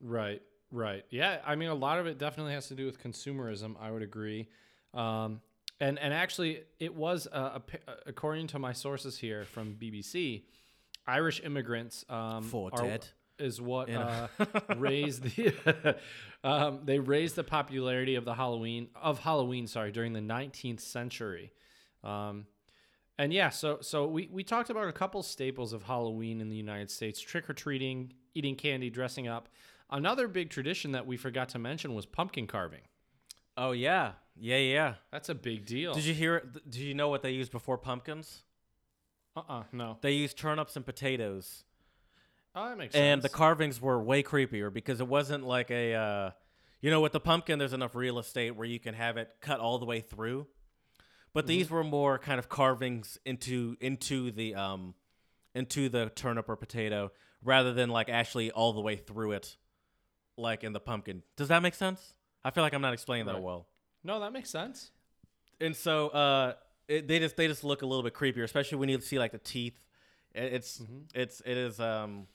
Right, 0.00 0.42
right. 0.70 1.04
Yeah, 1.10 1.38
I 1.44 1.56
mean, 1.56 1.68
a 1.68 1.74
lot 1.74 1.98
of 1.98 2.06
it 2.06 2.18
definitely 2.18 2.52
has 2.52 2.68
to 2.68 2.74
do 2.74 2.86
with 2.86 3.02
consumerism. 3.02 3.74
I 3.80 3.90
would 3.90 4.02
agree. 4.02 4.48
Um, 4.94 5.40
and 5.80 5.98
and 5.98 6.12
actually, 6.14 6.60
it 6.78 6.94
was 6.94 7.26
uh, 7.32 7.58
a, 7.58 7.92
according 8.06 8.48
to 8.48 8.58
my 8.58 8.72
sources 8.72 9.18
here 9.18 9.44
from 9.44 9.74
BBC, 9.74 10.44
Irish 11.06 11.42
immigrants 11.44 12.04
um, 12.08 12.44
For 12.44 12.70
dead. 12.70 13.06
is 13.38 13.60
what 13.60 13.90
uh, 13.90 14.28
raised 14.76 15.22
the 15.22 15.96
um, 16.44 16.80
they 16.84 16.98
raised 16.98 17.36
the 17.36 17.44
popularity 17.44 18.14
of 18.14 18.24
the 18.24 18.34
Halloween 18.34 18.88
of 18.94 19.18
Halloween. 19.18 19.66
Sorry, 19.66 19.92
during 19.92 20.12
the 20.12 20.20
19th 20.20 20.80
century. 20.80 21.52
Um, 22.02 22.46
and 23.18 23.32
yeah, 23.32 23.50
so 23.50 23.78
so 23.80 24.06
we, 24.06 24.28
we 24.32 24.44
talked 24.44 24.70
about 24.70 24.88
a 24.88 24.92
couple 24.92 25.22
staples 25.22 25.72
of 25.72 25.84
Halloween 25.84 26.40
in 26.40 26.48
the 26.48 26.56
United 26.56 26.90
States: 26.90 27.20
trick 27.20 27.48
or 27.48 27.54
treating, 27.54 28.12
eating 28.34 28.56
candy, 28.56 28.90
dressing 28.90 29.28
up. 29.28 29.48
Another 29.90 30.26
big 30.26 30.50
tradition 30.50 30.92
that 30.92 31.06
we 31.06 31.16
forgot 31.16 31.48
to 31.50 31.58
mention 31.58 31.94
was 31.94 32.06
pumpkin 32.06 32.46
carving. 32.46 32.82
Oh 33.56 33.72
yeah, 33.72 34.12
yeah 34.38 34.58
yeah. 34.58 34.94
That's 35.12 35.28
a 35.28 35.34
big 35.34 35.64
deal. 35.64 35.94
Did 35.94 36.04
you 36.04 36.14
hear? 36.14 36.42
Did 36.68 36.80
you 36.80 36.94
know 36.94 37.08
what 37.08 37.22
they 37.22 37.30
used 37.30 37.52
before 37.52 37.78
pumpkins? 37.78 38.42
Uh 39.36 39.42
uh 39.48 39.62
no. 39.72 39.98
They 40.00 40.12
used 40.12 40.36
turnips 40.36 40.76
and 40.76 40.84
potatoes, 40.84 41.64
Oh, 42.56 42.70
that 42.70 42.78
makes 42.78 42.94
and 42.94 43.20
the 43.20 43.28
carvings 43.28 43.82
were 43.82 44.02
way 44.02 44.22
creepier 44.22 44.72
because 44.72 45.00
it 45.00 45.06
wasn't 45.06 45.44
like 45.44 45.70
a, 45.70 45.92
uh, 45.92 46.30
you 46.80 46.90
know, 46.90 47.02
with 47.02 47.12
the 47.12 47.20
pumpkin, 47.20 47.58
there's 47.58 47.74
enough 47.74 47.94
real 47.94 48.18
estate 48.18 48.56
where 48.56 48.66
you 48.66 48.80
can 48.80 48.94
have 48.94 49.18
it 49.18 49.28
cut 49.42 49.60
all 49.60 49.78
the 49.78 49.84
way 49.84 50.00
through. 50.00 50.46
But 51.36 51.46
these 51.46 51.70
were 51.70 51.84
more 51.84 52.18
kind 52.18 52.38
of 52.38 52.48
carvings 52.48 53.18
into 53.24 53.76
into 53.80 54.30
the 54.30 54.54
um, 54.54 54.94
into 55.54 55.88
the 55.88 56.10
turnip 56.14 56.48
or 56.48 56.56
potato 56.56 57.12
rather 57.42 57.72
than 57.72 57.90
like 57.90 58.08
actually 58.08 58.50
all 58.50 58.72
the 58.72 58.80
way 58.80 58.96
through 58.96 59.32
it, 59.32 59.56
like 60.36 60.64
in 60.64 60.72
the 60.72 60.80
pumpkin. 60.80 61.22
Does 61.36 61.48
that 61.48 61.62
make 61.62 61.74
sense? 61.74 62.14
I 62.42 62.50
feel 62.50 62.62
like 62.64 62.72
I'm 62.74 62.82
not 62.82 62.94
explaining 62.94 63.26
that 63.26 63.42
well. 63.42 63.66
no, 64.02 64.20
that 64.20 64.32
makes 64.32 64.50
sense. 64.50 64.90
and 65.60 65.74
so 65.76 66.08
uh, 66.08 66.52
it, 66.88 67.06
they 67.08 67.18
just 67.18 67.36
they 67.36 67.48
just 67.48 67.64
look 67.64 67.82
a 67.82 67.86
little 67.86 68.02
bit 68.02 68.14
creepier, 68.14 68.42
especially 68.44 68.78
when 68.78 68.88
you 68.88 69.00
see 69.00 69.18
like 69.18 69.32
the 69.32 69.38
teeth. 69.38 69.78
It, 70.34 70.52
it's 70.54 70.78
Mm-hmm. 70.78 70.98
it's 71.14 71.40
it 71.44 71.56
is 71.56 71.78
um, 71.80 72.26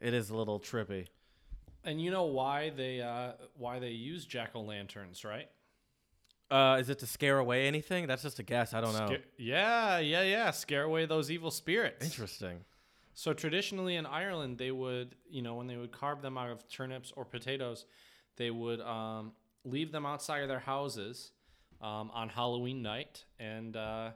it 0.00 0.12
is 0.14 0.30
a 0.30 0.36
little 0.36 0.60
trippy. 0.60 1.06
And 1.84 2.00
you 2.00 2.10
know 2.10 2.24
why 2.24 2.70
they 2.70 3.00
uh, 3.00 3.32
why 3.56 3.78
they 3.78 3.90
use 3.90 4.24
jack 4.24 4.50
o' 4.54 4.60
lanterns, 4.60 5.24
right? 5.24 5.48
Uh, 6.52 6.76
is 6.78 6.88
it 6.90 6.98
to 7.00 7.06
scare 7.06 7.38
away 7.38 7.66
anything? 7.66 8.06
That's 8.06 8.22
just 8.22 8.38
a 8.38 8.42
guess. 8.42 8.74
I 8.74 8.80
don't 8.80 8.92
know. 8.92 9.06
Sca- 9.06 9.22
yeah, 9.38 9.98
yeah, 9.98 10.22
yeah. 10.22 10.50
Scare 10.50 10.82
away 10.82 11.06
those 11.06 11.30
evil 11.30 11.50
spirits. 11.50 12.04
Interesting. 12.04 12.58
So 13.14 13.32
traditionally 13.32 13.96
in 13.96 14.06
Ireland, 14.06 14.58
they 14.58 14.70
would, 14.70 15.14
you 15.28 15.42
know, 15.42 15.54
when 15.56 15.66
they 15.66 15.76
would 15.76 15.92
carve 15.92 16.22
them 16.22 16.36
out 16.38 16.50
of 16.50 16.68
turnips 16.68 17.12
or 17.16 17.24
potatoes, 17.24 17.84
they 18.36 18.50
would 18.50 18.80
um, 18.80 19.32
leave 19.64 19.92
them 19.92 20.06
outside 20.06 20.42
of 20.42 20.48
their 20.48 20.58
houses 20.60 21.32
um, 21.80 22.10
on 22.14 22.28
Halloween 22.28 22.80
night, 22.82 23.24
and 23.38 23.76
uh, 23.76 24.10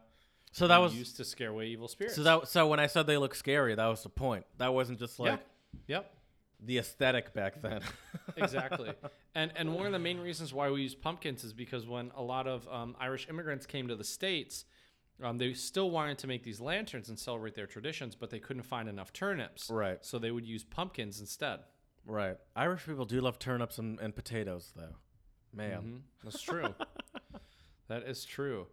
So 0.52 0.66
that 0.68 0.78
was 0.78 0.94
used 0.94 1.16
to 1.18 1.24
scare 1.24 1.50
away 1.50 1.66
evil 1.66 1.88
spirits. 1.88 2.16
so 2.16 2.22
that 2.22 2.48
so 2.48 2.66
when 2.68 2.80
I 2.80 2.86
said 2.86 3.06
they 3.06 3.16
look 3.18 3.34
scary, 3.34 3.74
that 3.74 3.86
was 3.86 4.02
the 4.02 4.08
point. 4.08 4.46
That 4.58 4.72
wasn't 4.72 4.98
just 4.98 5.18
like 5.18 5.40
yeah, 5.88 5.96
yep, 5.96 6.14
the 6.60 6.78
aesthetic 6.78 7.32
back 7.34 7.60
then. 7.62 7.80
exactly. 8.36 8.92
and 9.34 9.52
and 9.56 9.74
one 9.74 9.86
of 9.86 9.92
the 9.92 9.98
main 9.98 10.18
reasons 10.18 10.52
why 10.54 10.70
we 10.70 10.82
use 10.82 10.94
pumpkins 10.94 11.44
is 11.44 11.52
because 11.52 11.86
when 11.86 12.10
a 12.16 12.22
lot 12.22 12.46
of 12.46 12.66
um, 12.68 12.96
Irish 12.98 13.28
immigrants 13.28 13.66
came 13.66 13.88
to 13.88 13.96
the 13.96 14.04
states. 14.04 14.64
Um, 15.22 15.38
they 15.38 15.54
still 15.54 15.90
wanted 15.90 16.18
to 16.18 16.26
make 16.26 16.42
these 16.44 16.60
lanterns 16.60 17.08
and 17.08 17.18
celebrate 17.18 17.54
their 17.54 17.66
traditions, 17.66 18.14
but 18.14 18.28
they 18.28 18.38
couldn't 18.38 18.64
find 18.64 18.86
enough 18.86 19.14
turnips. 19.14 19.70
Right. 19.70 19.96
So 20.04 20.18
they 20.18 20.30
would 20.30 20.44
use 20.44 20.62
pumpkins 20.62 21.20
instead. 21.20 21.60
right. 22.04 22.36
Irish 22.54 22.84
people 22.84 23.06
do 23.06 23.22
love 23.22 23.38
turnips 23.38 23.78
and, 23.78 23.98
and 23.98 24.14
potatoes, 24.14 24.72
though. 24.76 24.94
Man. 25.54 25.82
Mhm. 25.82 26.00
That's 26.22 26.42
true. 26.42 26.74
that 27.88 28.02
is 28.02 28.26
true. 28.26 28.66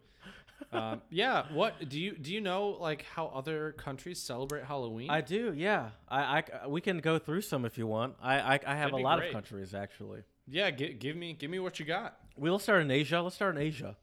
Um, 0.72 1.02
yeah. 1.10 1.44
What 1.52 1.88
do 1.88 2.00
you 2.00 2.16
do? 2.16 2.32
You 2.32 2.40
know 2.40 2.76
like 2.80 3.04
how 3.14 3.26
other 3.34 3.72
countries 3.72 4.20
celebrate 4.20 4.64
Halloween? 4.64 5.10
I 5.10 5.20
do, 5.20 5.52
yeah. 5.56 5.90
I, 6.08 6.42
I 6.62 6.66
we 6.66 6.80
can 6.80 6.98
go 6.98 7.18
through 7.18 7.42
some 7.42 7.64
if 7.64 7.78
you 7.78 7.86
want. 7.86 8.16
I 8.22 8.34
I, 8.40 8.60
I 8.66 8.74
have 8.76 8.90
That'd 8.90 9.00
a 9.00 9.02
lot 9.02 9.18
great. 9.18 9.28
of 9.28 9.34
countries 9.34 9.74
actually. 9.74 10.22
yeah. 10.48 10.70
Gi- 10.70 10.94
give 10.94 11.16
me 11.16 11.32
give 11.32 11.50
me 11.50 11.58
what 11.58 11.78
you 11.78 11.84
got. 11.86 12.16
We'll 12.36 12.58
start 12.58 12.82
in 12.82 12.90
Asia. 12.90 13.20
Let's 13.22 13.36
start 13.36 13.56
in 13.56 13.62
Asia. 13.62 13.96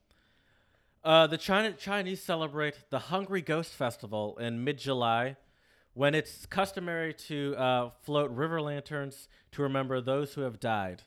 Uh, 1.04 1.26
the 1.28 1.38
China 1.38 1.72
Chinese 1.74 2.22
celebrate 2.22 2.76
the 2.92 3.00
Hungry 3.00 3.42
Ghost 3.42 3.74
Festival 3.74 4.38
in 4.38 4.64
mid-July, 4.64 5.36
when 5.96 6.14
it's 6.14 6.46
customary 6.46 7.12
to 7.14 7.56
uh, 7.58 7.90
float 8.04 8.30
river 8.30 8.62
lanterns 8.62 9.28
to 9.52 9.64
remember 9.64 10.00
those 10.00 10.36
who 10.36 10.42
have 10.42 10.60
died. 10.60 11.02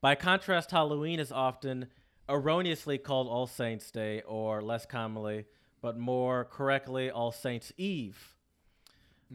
By 0.00 0.14
contrast, 0.14 0.70
Halloween 0.70 1.18
is 1.18 1.32
often 1.32 1.88
erroneously 2.30 2.98
called 2.98 3.28
All 3.28 3.46
Saints' 3.46 3.90
Day, 3.90 4.22
or 4.22 4.62
less 4.62 4.86
commonly, 4.86 5.46
but 5.82 5.98
more 5.98 6.44
correctly, 6.44 7.10
All 7.10 7.32
Saints' 7.32 7.72
Eve. 7.76 8.34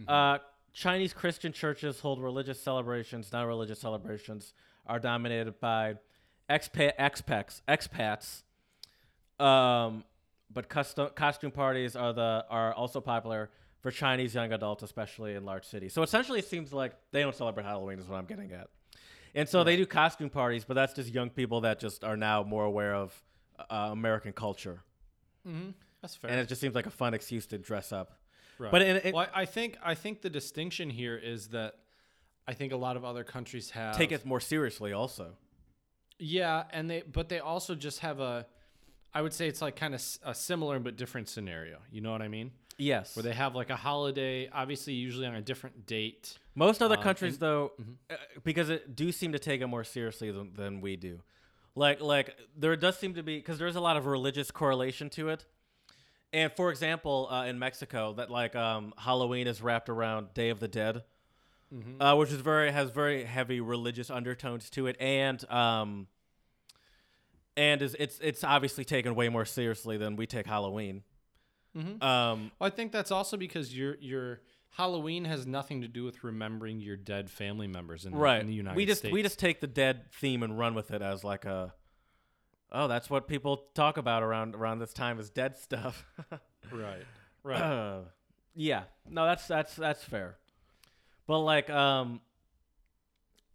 Uh, 0.08 0.40
Chinese 0.74 1.14
Christian 1.14 1.54
churches 1.54 2.00
hold 2.02 2.22
religious 2.22 2.62
celebrations, 2.62 3.32
non 3.32 3.48
religious 3.48 3.80
celebrations 3.80 4.54
are 4.86 5.00
dominated 5.00 5.60
by 5.60 5.96
expat, 6.50 6.94
expats, 7.00 7.62
expats. 7.68 8.44
Um, 9.44 10.04
but 10.54 10.70
custom, 10.70 11.10
costume 11.16 11.52
parties 11.52 11.96
are 11.96 12.14
the 12.14 12.46
are 12.50 12.74
also 12.74 13.02
popular 13.02 13.50
for 13.80 13.92
Chinese 13.92 14.34
young 14.34 14.52
adults, 14.52 14.84
especially 14.84 15.36
in 15.36 15.46
large 15.46 15.66
cities. 15.66 15.94
So 15.94 16.02
essentially, 16.02 16.40
it 16.40 16.46
seems 16.46 16.74
like 16.74 16.94
they 17.12 17.22
don't 17.22 17.36
celebrate 17.36 17.66
Halloween, 17.66 18.00
is 18.00 18.08
what 18.08 18.18
I'm 18.18 18.26
getting 18.26 18.52
at. 18.52 18.68
And 19.36 19.48
so 19.50 19.64
they 19.64 19.76
do 19.76 19.86
costume 19.86 20.30
parties, 20.30 20.64
but 20.66 20.74
that's 20.76 20.94
just 20.94 21.14
young 21.14 21.30
people 21.30 21.62
that 21.62 21.80
just 21.80 22.04
are 22.04 22.18
now 22.18 22.44
more 22.44 22.64
aware 22.66 22.96
of 22.96 23.14
uh, 23.70 23.90
American 23.92 24.32
culture, 24.34 24.82
Mm-hmm. 25.48 25.70
That's 26.02 26.16
fair. 26.16 26.32
and 26.32 26.40
it 26.40 26.48
just 26.48 26.60
seems 26.62 26.74
like 26.76 26.86
a 26.88 26.92
fun 26.92 27.14
excuse 27.14 27.46
to 27.48 27.58
dress 27.58 27.92
up. 27.92 28.18
right. 28.60 28.72
But 28.72 28.82
it, 28.82 29.14
well, 29.14 29.28
I 29.34 29.42
I 29.42 29.46
think 29.46 29.78
I 29.84 29.94
think 29.96 30.22
the 30.22 30.30
distinction 30.30 30.90
here 30.90 31.18
is 31.18 31.50
that 31.50 31.76
I 32.48 32.54
think 32.54 32.74
a 32.74 32.78
lot 32.78 32.96
of 32.98 33.04
other 33.06 33.24
countries 33.24 33.72
have 33.72 33.96
take 33.98 34.12
it 34.12 34.26
more 34.26 34.40
seriously, 34.40 34.94
also. 34.94 35.36
Yeah, 36.20 36.64
and 36.72 36.90
they 36.90 37.02
but 37.12 37.30
they 37.30 37.40
also 37.40 37.76
just 37.76 38.00
have 38.00 38.20
a 38.20 38.46
I 39.14 39.22
would 39.22 39.34
say 39.34 39.48
it's 39.48 39.62
like 39.62 39.76
kind 39.76 39.94
of 39.96 40.02
a 40.24 40.34
similar 40.36 40.80
but 40.80 40.96
different 40.98 41.28
scenario. 41.30 41.78
You 41.92 42.02
know 42.02 42.12
what 42.12 42.22
I 42.22 42.28
mean? 42.28 42.52
Yes. 42.78 43.16
Where 43.16 43.24
they 43.24 43.34
have 43.34 43.56
like 43.56 43.70
a 43.70 43.76
holiday, 43.76 44.50
obviously 44.52 44.94
usually 44.94 45.26
on 45.28 45.36
a 45.36 45.42
different 45.42 45.86
date. 45.86 46.38
Most 46.56 46.82
other 46.82 46.96
Um, 46.98 47.04
countries, 47.04 47.34
and- 47.34 47.42
though, 47.42 47.72
uh, 48.10 48.16
because 48.44 48.70
it 48.70 48.96
do 48.96 49.12
seem 49.12 49.34
to 49.34 49.40
take 49.40 49.62
it 49.62 49.68
more 49.68 49.84
seriously 49.84 50.32
than, 50.32 50.54
than 50.54 50.82
we 50.82 50.96
do. 50.96 51.22
Like, 51.76 52.00
like 52.00 52.38
there 52.56 52.76
does 52.78 52.98
seem 52.98 53.14
to 53.16 53.24
be 53.24 53.38
because 53.38 53.60
there's 53.60 53.76
a 53.76 53.82
lot 53.82 53.98
of 53.98 54.06
religious 54.06 54.50
correlation 54.52 55.10
to 55.12 55.28
it. 55.30 55.46
And 56.32 56.52
for 56.54 56.70
example, 56.70 57.28
uh, 57.30 57.46
in 57.46 57.60
Mexico, 57.60 58.14
that 58.14 58.30
like 58.32 58.56
um, 58.56 58.94
Halloween 58.98 59.48
is 59.48 59.62
wrapped 59.62 59.90
around 59.90 60.34
Day 60.34 60.50
of 60.50 60.60
the 60.62 60.68
Dead, 60.70 61.04
uh, 62.00 62.16
which 62.16 62.32
is 62.32 62.40
very 62.40 62.72
has 62.72 62.90
very 62.92 63.26
heavy 63.26 63.60
religious 63.60 64.10
undertones 64.10 64.70
to 64.72 64.88
it, 64.88 64.96
and 65.00 65.50
um, 65.52 66.08
and 67.58 67.82
is 67.82 67.96
it's 68.00 68.20
it's 68.20 68.44
obviously 68.44 68.86
taken 68.86 69.16
way 69.16 69.28
more 69.30 69.46
seriously 69.46 69.98
than 69.98 70.16
we 70.16 70.26
take 70.26 70.46
Halloween. 70.46 71.04
Mhm. 71.76 72.02
Um, 72.02 72.52
Well, 72.60 72.68
I 72.68 72.70
think 72.70 72.92
that's 72.94 73.12
also 73.12 73.36
because 73.38 73.76
your 73.76 73.96
your 74.00 74.42
Halloween 74.78 75.24
has 75.24 75.48
nothing 75.48 75.82
to 75.82 75.88
do 75.88 76.04
with 76.04 76.22
remembering 76.24 76.82
your 76.82 76.98
dead 76.98 77.30
family 77.30 77.66
members 77.68 78.06
in, 78.06 78.12
the- 78.12 78.18
right. 78.18 78.42
in 78.42 78.48
the 78.48 78.54
United 78.54 78.76
we 78.76 78.86
just 78.86 79.00
States. 79.00 79.14
we 79.14 79.24
just 79.24 79.40
take 79.40 79.62
the 79.62 79.68
dead 79.68 80.12
theme 80.12 80.44
and 80.44 80.60
run 80.60 80.76
with 80.76 80.92
it 80.92 81.02
as 81.02 81.24
like 81.24 81.46
a 81.46 81.74
oh 82.74 82.90
that's 82.90 83.10
what 83.10 83.26
people 83.26 83.68
talk 83.74 83.96
about 83.96 84.22
around 84.22 84.54
around 84.54 84.80
this 84.80 84.92
time 84.94 85.20
is 85.20 85.30
dead 85.30 85.58
stuff. 85.58 86.06
Right, 86.72 87.04
right. 87.44 87.62
Uh, 87.62 88.00
yeah. 88.56 88.84
No 89.08 89.26
that's 89.26 89.48
that's 89.48 89.76
that's 89.76 90.04
fair. 90.04 90.36
But 91.28 91.40
like 91.42 91.70
um 91.70 92.22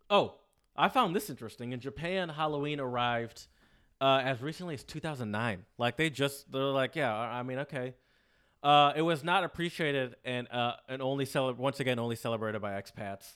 oh 0.09 0.35
i 0.77 0.89
found 0.89 1.15
this 1.15 1.29
interesting. 1.29 1.73
In 1.73 1.81
japan 1.81 2.29
halloween 2.29 2.79
arrived 2.81 3.49
uh, 4.01 4.23
as 4.25 4.41
recently 4.41 4.75
as 4.75 4.85
2009 4.85 5.65
like 5.77 5.97
they 5.97 6.09
just 6.09 6.51
they're 6.53 6.63
like 6.63 6.97
yeah 6.97 7.15
I 7.15 7.43
mean 7.43 7.59
okay 7.59 7.95
uh, 8.63 8.93
it 8.97 9.03
was 9.03 9.25
not 9.25 9.45
appreciated 9.45 10.17
and 10.25 10.47
uh, 10.51 10.75
and 10.89 11.01
only 11.03 11.25
cele- 11.25 11.55
once 11.55 11.81
again 11.81 11.99
only 11.99 12.17
celebrated 12.17 12.61
by 12.61 12.73
expats 12.73 13.35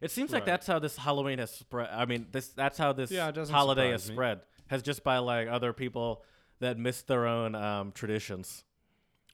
it 0.00 0.10
seems 0.10 0.32
like 0.32 0.44
that's 0.44 0.66
how 0.66 0.80
this 0.80 0.96
Halloween 0.96 1.38
has 1.38 1.52
spread. 1.52 1.88
I 1.92 2.06
mean, 2.06 2.26
this 2.32 2.48
that's 2.48 2.76
how 2.76 2.92
this 2.92 3.12
Yeah, 3.12 3.30
holiday 3.48 3.90
has 3.92 4.08
me. 4.08 4.16
spread. 4.16 4.40
Has 4.66 4.82
just 4.82 5.04
by 5.04 5.18
like 5.18 5.46
other 5.46 5.72
people 5.72 6.24
that 6.58 6.76
missed 6.76 7.06
their 7.06 7.24
own 7.24 7.54
um, 7.54 7.92
traditions. 7.92 8.64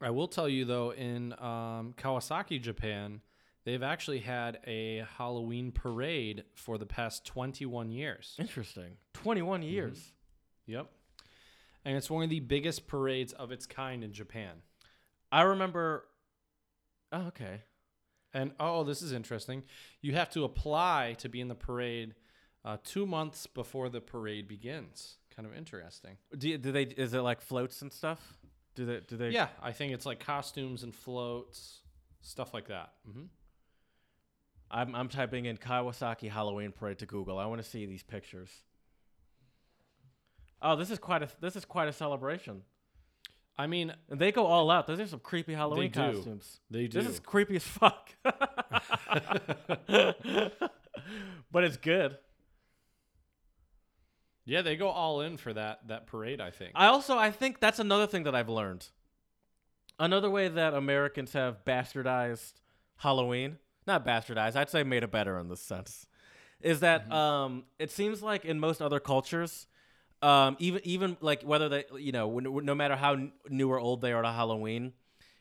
I 0.02 0.10
will 0.10 0.28
tell 0.28 0.46
you 0.46 0.66
though, 0.66 0.90
in 0.92 1.32
um, 1.38 1.94
Kawasaki, 1.96 2.60
Japan, 2.60 3.22
they've 3.64 3.82
actually 3.82 4.18
had 4.18 4.58
a 4.66 5.06
Halloween 5.16 5.72
parade 5.72 6.44
for 6.54 6.76
the 6.76 6.84
past 6.86 7.24
21 7.24 7.90
years. 7.90 8.36
Interesting. 8.38 8.98
Twenty-one 9.14 9.62
years. 9.62 10.12
Yep. 10.66 10.90
And 11.86 11.96
it's 11.96 12.10
one 12.10 12.24
of 12.24 12.28
the 12.30 12.40
biggest 12.40 12.86
parades 12.86 13.32
of 13.32 13.52
its 13.52 13.64
kind 13.64 14.04
in 14.04 14.12
Japan. 14.12 14.56
I 15.30 15.42
remember. 15.42 16.04
Oh, 17.12 17.26
okay. 17.28 17.62
And 18.34 18.52
oh, 18.60 18.84
this 18.84 19.02
is 19.02 19.12
interesting. 19.12 19.62
You 20.02 20.14
have 20.14 20.30
to 20.30 20.44
apply 20.44 21.16
to 21.18 21.28
be 21.28 21.40
in 21.40 21.48
the 21.48 21.54
parade 21.54 22.14
uh, 22.64 22.76
two 22.84 23.06
months 23.06 23.46
before 23.46 23.88
the 23.88 24.00
parade 24.00 24.46
begins. 24.46 25.16
Kind 25.34 25.46
of 25.46 25.56
interesting. 25.56 26.16
Do, 26.36 26.58
do 26.58 26.72
they? 26.72 26.82
Is 26.82 27.14
it 27.14 27.20
like 27.20 27.40
floats 27.40 27.80
and 27.82 27.92
stuff? 27.92 28.38
Do 28.74 28.84
they? 28.84 29.00
Do 29.06 29.16
they? 29.16 29.30
Yeah, 29.30 29.48
I 29.62 29.72
think 29.72 29.92
it's 29.94 30.04
like 30.04 30.20
costumes 30.20 30.82
and 30.82 30.94
floats, 30.94 31.80
stuff 32.20 32.52
like 32.52 32.68
that. 32.68 32.92
hmm 33.10 33.24
I'm 34.70 34.94
I'm 34.94 35.08
typing 35.08 35.46
in 35.46 35.56
Kawasaki 35.56 36.30
Halloween 36.30 36.72
parade 36.72 36.98
to 36.98 37.06
Google. 37.06 37.38
I 37.38 37.46
want 37.46 37.62
to 37.62 37.68
see 37.68 37.86
these 37.86 38.02
pictures. 38.02 38.50
Oh, 40.60 40.76
this 40.76 40.90
is 40.90 40.98
quite 40.98 41.22
a 41.22 41.28
this 41.40 41.56
is 41.56 41.64
quite 41.64 41.88
a 41.88 41.92
celebration. 41.92 42.62
I 43.58 43.66
mean, 43.66 43.92
And 44.08 44.20
they 44.20 44.30
go 44.30 44.46
all 44.46 44.70
out. 44.70 44.86
Those 44.86 45.00
are 45.00 45.06
some 45.06 45.18
creepy 45.18 45.52
Halloween 45.52 45.90
do. 45.90 46.00
costumes. 46.00 46.60
they 46.70 46.86
do. 46.86 47.00
This 47.00 47.10
is 47.10 47.18
creepy 47.18 47.56
as 47.56 47.64
fuck. 47.64 48.10
but 51.50 51.64
it's 51.64 51.76
good. 51.76 52.16
yeah, 54.44 54.62
they 54.62 54.76
go 54.76 54.88
all 54.88 55.20
in 55.20 55.36
for 55.36 55.52
that 55.52 55.88
that 55.88 56.06
parade. 56.06 56.40
I 56.40 56.50
think. 56.50 56.72
I 56.76 56.86
also 56.86 57.18
I 57.18 57.30
think 57.32 57.58
that's 57.58 57.80
another 57.80 58.06
thing 58.06 58.22
that 58.24 58.34
I've 58.34 58.48
learned. 58.48 58.86
Another 59.98 60.30
way 60.30 60.46
that 60.46 60.74
Americans 60.74 61.32
have 61.32 61.64
bastardized 61.64 62.52
Halloween, 62.98 63.58
not 63.86 64.06
bastardized, 64.06 64.54
I'd 64.54 64.70
say 64.70 64.84
made 64.84 65.02
it 65.02 65.10
better 65.10 65.36
in 65.40 65.48
this 65.48 65.60
sense, 65.60 66.06
is 66.60 66.78
that 66.80 67.10
um, 67.10 67.64
it 67.80 67.90
seems 67.90 68.22
like 68.22 68.44
in 68.44 68.60
most 68.60 68.80
other 68.80 69.00
cultures, 69.00 69.66
um, 70.22 70.56
even 70.58 70.80
even 70.84 71.16
like 71.20 71.42
whether 71.42 71.68
they 71.68 71.84
you 71.98 72.12
know 72.12 72.28
when, 72.28 72.64
no 72.64 72.74
matter 72.74 72.96
how 72.96 73.16
new 73.48 73.70
or 73.70 73.78
old 73.78 74.00
they 74.00 74.12
are 74.12 74.22
to 74.22 74.32
Halloween, 74.32 74.92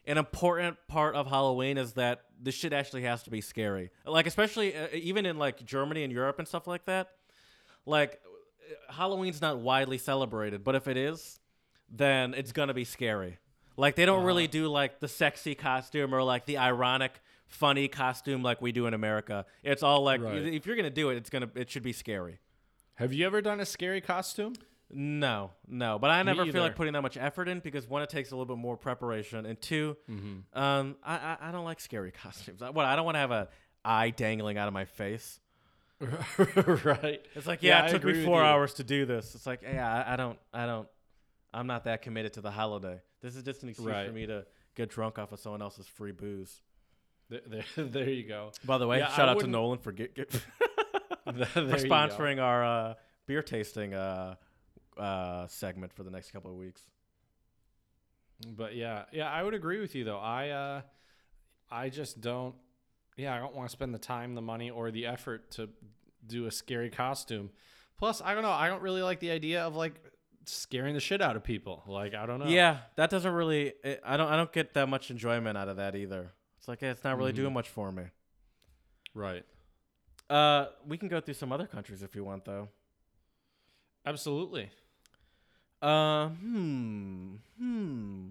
an 0.06 0.18
important 0.18 0.78
part 0.88 1.16
of 1.16 1.28
Halloween 1.28 1.78
is 1.78 1.94
that 1.94 2.22
this 2.40 2.56
shit 2.56 2.74
actually 2.74 3.04
has 3.04 3.24
to 3.24 3.30
be 3.32 3.42
scary. 3.42 3.90
Like 4.06 4.28
especially 4.28 4.76
uh, 4.76 4.88
even 4.94 5.26
in 5.26 5.38
like 5.38 5.66
Germany 5.66 6.04
and 6.04 6.14
Europe 6.14 6.40
and 6.40 6.48
stuff 6.48 6.68
like 6.68 6.86
that. 6.86 7.10
Like 7.86 8.20
uh, 8.90 8.94
Halloween's 8.94 9.42
not 9.42 9.60
widely 9.60 9.98
celebrated, 9.98 10.64
but 10.64 10.76
if 10.76 10.88
it 10.88 10.98
is, 10.98 11.40
then 11.90 12.34
it's 12.34 12.52
gonna 12.52 12.74
be 12.74 12.84
scary. 12.84 13.38
Like 13.78 13.96
they 13.96 14.06
don't 14.06 14.24
really 14.24 14.48
do 14.48 14.68
like 14.68 15.00
the 15.00 15.08
sexy 15.08 15.56
costume 15.56 16.14
or 16.14 16.24
like 16.24 16.46
the 16.46 16.58
ironic, 16.58 17.20
funny 17.48 17.88
costume 17.88 18.44
like 18.44 18.62
we 18.62 18.72
do 18.72 18.88
in 18.88 18.94
America. 18.94 19.46
It's 19.64 19.84
all 19.84 20.04
like 20.04 20.22
Right. 20.22 20.36
if 20.46 20.66
you're 20.66 20.76
gonna 20.76 20.90
do 20.90 21.10
it, 21.10 21.16
it's 21.18 21.30
gonna 21.30 21.50
it 21.56 21.70
should 21.70 21.84
be 21.84 21.94
scary. 21.94 22.40
Have 22.98 23.14
you 23.14 23.26
ever 23.26 23.42
done 23.42 23.60
a 23.60 23.66
scary 23.66 24.02
costume? 24.02 24.54
No, 24.92 25.52
no, 25.68 26.00
but 26.00 26.12
I 26.12 26.24
never 26.24 26.46
feel 26.46 26.62
like 26.62 26.70
either. 26.72 26.74
putting 26.76 26.94
that 26.94 27.02
much 27.02 27.18
effort 27.18 27.50
in 27.50 27.60
because 27.60 27.88
one, 27.90 28.02
it 28.04 28.10
takes 28.10 28.32
a 28.32 28.36
little 28.36 28.46
bit 28.56 28.60
more 28.62 28.78
preparation, 28.78 29.46
and 29.46 29.60
2 29.62 29.98
Mm-hmm. 30.10 30.58
um, 30.60 30.96
I, 31.04 31.16
I 31.16 31.38
I 31.50 31.52
don't 31.52 31.66
like 31.66 31.80
scary 31.82 32.12
costumes. 32.24 32.62
I, 32.62 32.70
what 32.70 32.86
I 32.86 32.96
don't 32.96 33.04
want 33.06 33.16
to 33.16 33.20
have 33.20 33.32
a 33.32 33.50
eye 33.84 34.12
dangling 34.12 34.58
out 34.58 34.68
of 34.68 34.74
my 34.74 34.86
face. 34.86 35.40
right. 36.02 37.26
It's 37.36 37.48
like, 37.48 37.64
Yeah, 37.64 37.86
it 37.88 37.90
took 37.92 38.04
me 38.04 38.24
four 38.24 38.44
hours 38.44 38.76
to 38.76 38.84
do 38.84 39.06
this. 39.06 39.34
It's 39.36 39.46
like, 39.48 39.62
yeah, 39.64 40.04
I, 40.08 40.14
I 40.14 40.16
don't, 40.16 40.38
I 40.54 40.66
don't, 40.66 40.88
I'm 41.54 41.68
not 41.68 41.86
that 41.86 42.02
committed 42.02 42.34
to 42.34 42.42
the 42.42 42.52
holiday. 42.52 43.00
This 43.22 43.36
is 43.36 43.44
just 43.44 43.64
an 43.64 43.70
excuse 43.70 43.88
Right. 43.90 44.08
for 44.08 44.14
me 44.14 44.26
to 44.28 44.46
get 44.76 44.90
drunk 44.90 45.18
off 45.20 45.32
of 45.32 45.40
someone 45.40 45.62
else's 45.62 45.88
free 45.88 46.12
booze. 46.12 46.62
There, 47.30 47.42
there, 47.76 47.86
there 47.86 48.10
you 48.10 48.28
go. 48.28 48.52
By 48.64 48.78
the 48.78 48.88
way, 48.88 49.00
Yeah, 49.00 49.10
shout 49.10 49.28
I 49.28 49.32
out 49.32 49.34
to 49.34 49.36
wouldn't- 49.38 49.52
Nolan 49.54 49.80
for 49.80 49.92
get, 49.92 50.16
get 50.16 50.30
for 51.54 51.78
sponsoring 51.78 52.42
our 52.42 52.64
uh, 52.64 52.94
beer 53.26 53.42
tasting 53.42 53.94
uh, 53.94 54.36
uh, 54.98 55.48
segment 55.48 55.94
for 55.94 56.04
the 56.04 56.12
next 56.12 56.32
couple 56.32 56.52
of 56.52 56.58
weeks. 56.58 56.82
But 58.48 58.76
yeah, 58.76 59.06
yeah, 59.12 59.30
I 59.30 59.42
would 59.44 59.54
agree 59.54 59.80
with 59.80 59.96
you 59.96 60.04
though. 60.04 60.20
I 60.20 60.50
uh 60.50 60.82
I 61.72 61.90
just 61.90 62.22
don't 62.22 62.56
yeah, 63.16 63.36
I 63.36 63.40
don't 63.40 63.56
want 63.56 63.68
to 63.68 63.72
spend 63.72 63.94
the 63.96 64.00
time, 64.00 64.36
the 64.36 64.42
money 64.44 64.70
or 64.70 64.92
the 64.92 65.08
effort 65.08 65.50
to 65.52 65.70
do 66.26 66.46
a 66.46 66.52
scary 66.52 66.90
costume. 66.92 67.50
Plus, 67.98 68.22
I 68.24 68.36
don't 68.36 68.44
know, 68.44 68.52
I 68.52 68.68
don't 68.68 68.84
really 68.84 69.02
like 69.02 69.20
the 69.20 69.32
idea 69.32 69.64
of 69.64 69.76
like 69.76 69.96
scaring 70.46 70.94
the 70.94 71.00
shit 71.00 71.20
out 71.20 71.36
of 71.36 71.44
people. 71.44 71.82
Like, 71.88 72.14
I 72.14 72.28
don't 72.28 72.40
know. 72.40 72.46
Yeah, 72.46 72.78
that 72.96 73.10
doesn't 73.10 73.32
really. 73.34 73.74
It, 73.84 74.02
I 74.06 74.18
don't. 74.18 74.28
I 74.32 74.36
don't 74.36 74.54
get 74.54 74.76
that 74.76 74.88
much 74.88 75.10
enjoyment 75.10 75.58
out 75.58 75.68
of 75.68 75.78
that 75.78 75.96
either. 75.96 76.32
It's 76.60 76.68
like 76.68 76.84
eh, 76.84 76.92
it's 76.92 77.04
not 77.04 77.18
really 77.18 77.32
Mhm. 77.32 77.38
doing 77.38 77.54
much 77.54 77.70
for 77.70 77.92
me. 77.92 78.04
Right. 79.16 79.44
Uh, 80.30 80.68
we 80.86 80.98
can 80.98 81.08
go 81.08 81.22
through 81.22 81.34
some 81.34 81.52
other 81.52 81.68
countries 81.68 82.04
if 82.04 82.16
you 82.16 82.24
want, 82.24 82.46
though. 82.46 82.68
Absolutely. 84.06 84.70
Uh, 85.82 86.30
hmm, 86.30 87.36
hmm. 87.60 88.28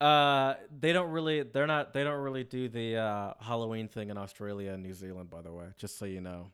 Uh, 0.00 0.54
they 0.80 0.92
don't 0.92 1.10
really. 1.10 1.42
They're 1.42 1.66
not. 1.66 1.92
They 1.92 2.02
don't 2.02 2.20
really 2.20 2.42
do 2.42 2.68
the 2.68 2.96
uh, 2.96 3.34
Halloween 3.40 3.86
thing 3.88 4.10
in 4.10 4.18
Australia 4.18 4.72
and 4.72 4.82
New 4.82 4.94
Zealand. 4.94 5.30
By 5.30 5.42
the 5.42 5.52
way, 5.52 5.66
just 5.76 5.98
so 5.98 6.06
you 6.06 6.20
know. 6.20 6.50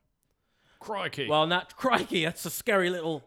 Crikey. 0.81 1.29
Well, 1.29 1.47
not 1.47 1.75
crikey. 1.77 2.25
That's 2.25 2.45
a 2.45 2.51
scary 2.51 2.91
little. 2.91 3.23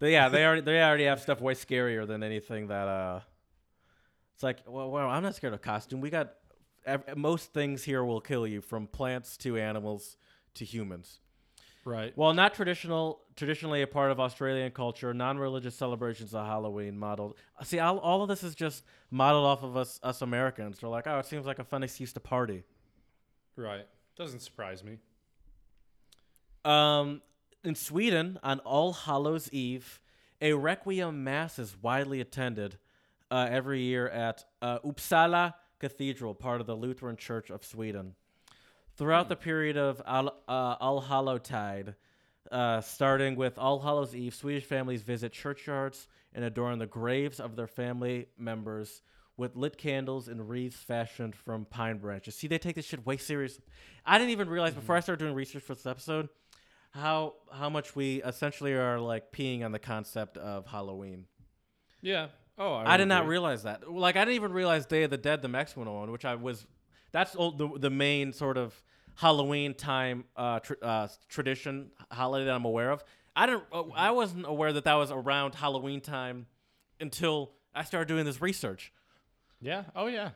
But 0.00 0.06
yeah, 0.10 0.28
they 0.28 0.44
already 0.44 0.62
they 0.62 0.82
already 0.82 1.04
have 1.04 1.20
stuff 1.20 1.40
way 1.40 1.54
scarier 1.54 2.06
than 2.06 2.22
anything 2.22 2.66
that. 2.68 2.88
Uh, 2.88 3.20
it's 4.34 4.42
like, 4.42 4.58
well, 4.66 4.90
well, 4.90 5.08
I'm 5.08 5.22
not 5.22 5.34
scared 5.36 5.52
of 5.52 5.60
costume. 5.60 6.00
We 6.00 6.08
got 6.08 6.32
most 7.16 7.52
things 7.52 7.84
here 7.84 8.04
will 8.04 8.20
kill 8.20 8.46
you, 8.46 8.60
from 8.60 8.86
plants 8.86 9.36
to 9.38 9.56
animals 9.58 10.16
to 10.54 10.64
humans. 10.64 11.20
right. 11.84 12.12
While 12.16 12.34
not 12.34 12.54
traditional, 12.54 13.20
traditionally 13.36 13.82
a 13.82 13.86
part 13.86 14.10
of 14.10 14.20
Australian 14.20 14.72
culture, 14.72 15.14
non-religious 15.14 15.74
celebrations 15.74 16.34
of 16.34 16.46
Halloween 16.46 16.98
modeled. 16.98 17.36
See, 17.62 17.78
all, 17.78 17.98
all 17.98 18.22
of 18.22 18.28
this 18.28 18.42
is 18.42 18.54
just 18.54 18.84
modeled 19.10 19.46
off 19.46 19.62
of 19.62 19.76
us, 19.76 20.00
us 20.02 20.22
Americans. 20.22 20.78
They're 20.78 20.90
like, 20.90 21.06
oh, 21.06 21.18
it 21.18 21.26
seems 21.26 21.46
like 21.46 21.58
a 21.58 21.64
fun 21.64 21.82
excuse 21.82 22.12
to 22.14 22.20
party. 22.20 22.64
Right. 23.56 23.86
Doesn't 24.16 24.40
surprise 24.40 24.82
me. 24.84 24.98
Um, 26.64 27.22
in 27.64 27.74
Sweden, 27.74 28.38
on 28.42 28.58
All 28.60 28.92
Hallows 28.92 29.50
Eve, 29.52 30.00
a 30.40 30.52
requiem 30.54 31.24
mass 31.24 31.58
is 31.58 31.76
widely 31.80 32.20
attended 32.20 32.78
uh, 33.30 33.48
every 33.50 33.82
year 33.82 34.08
at 34.08 34.44
uh, 34.60 34.78
Uppsala 34.80 35.54
Cathedral, 35.80 36.34
part 36.34 36.60
of 36.60 36.66
the 36.66 36.76
Lutheran 36.76 37.16
Church 37.16 37.50
of 37.50 37.64
Sweden. 37.64 38.14
Throughout 38.96 39.28
the 39.28 39.36
period 39.36 39.76
of 39.76 40.00
All, 40.06 40.28
uh, 40.46 40.76
All 40.80 41.00
Hallowtide, 41.00 41.96
Uh, 42.50 42.80
starting 42.80 43.36
with 43.36 43.58
All 43.58 43.78
Hallows 43.80 44.14
Eve, 44.14 44.34
Swedish 44.34 44.64
families 44.64 45.02
visit 45.02 45.32
churchyards 45.32 46.08
and 46.34 46.44
adorn 46.44 46.78
the 46.78 46.86
graves 46.86 47.38
of 47.38 47.54
their 47.54 47.66
family 47.68 48.26
members 48.36 49.02
with 49.36 49.56
lit 49.56 49.78
candles 49.78 50.26
and 50.26 50.48
wreaths 50.48 50.76
fashioned 50.76 51.36
from 51.36 51.64
pine 51.64 51.98
branches. 51.98 52.34
See, 52.34 52.48
they 52.48 52.58
take 52.58 52.74
this 52.74 52.86
shit 52.86 53.06
way 53.06 53.18
seriously. 53.18 53.64
I 54.04 54.18
didn't 54.18 54.32
even 54.32 54.48
realize 54.48 54.74
before 54.74 54.96
I 54.96 55.00
started 55.00 55.22
doing 55.24 55.34
research 55.34 55.62
for 55.62 55.74
this 55.74 55.86
episode 55.86 56.28
how 56.90 57.34
how 57.52 57.70
much 57.70 57.94
we 57.94 58.20
essentially 58.22 58.72
are 58.72 58.98
like 58.98 59.30
peeing 59.32 59.64
on 59.64 59.70
the 59.70 59.78
concept 59.78 60.36
of 60.36 60.66
Halloween. 60.66 61.26
Yeah. 62.02 62.28
Oh, 62.58 62.74
I, 62.74 62.96
did 62.96 63.08
not 63.08 63.26
realize 63.26 63.62
that. 63.62 63.90
Like, 63.90 64.16
I 64.16 64.20
didn't 64.20 64.34
even 64.34 64.52
realize 64.52 64.84
Day 64.84 65.04
of 65.04 65.10
the 65.10 65.16
Dead, 65.16 65.40
the 65.40 65.48
Mexican 65.48 65.90
one, 65.90 66.10
which 66.10 66.24
I 66.24 66.34
was. 66.34 66.66
That's 67.12 67.34
old, 67.34 67.58
the 67.58 67.68
the 67.78 67.90
main 67.90 68.32
sort 68.32 68.56
of 68.56 68.80
Halloween 69.16 69.74
time 69.74 70.24
uh, 70.36 70.60
tr- 70.60 70.74
uh, 70.82 71.08
tradition 71.28 71.90
holiday 72.10 72.44
that 72.44 72.54
I'm 72.54 72.64
aware 72.64 72.90
of. 72.90 73.02
I 73.34 73.46
didn't. 73.46 73.64
Uh, 73.72 73.84
I 73.94 74.10
wasn't 74.10 74.46
aware 74.46 74.72
that 74.72 74.84
that 74.84 74.94
was 74.94 75.10
around 75.10 75.54
Halloween 75.54 76.00
time 76.00 76.46
until 77.00 77.52
I 77.74 77.84
started 77.84 78.08
doing 78.08 78.24
this 78.24 78.40
research. 78.40 78.92
Yeah. 79.60 79.84
Oh, 79.94 80.06
yeah. 80.06 80.30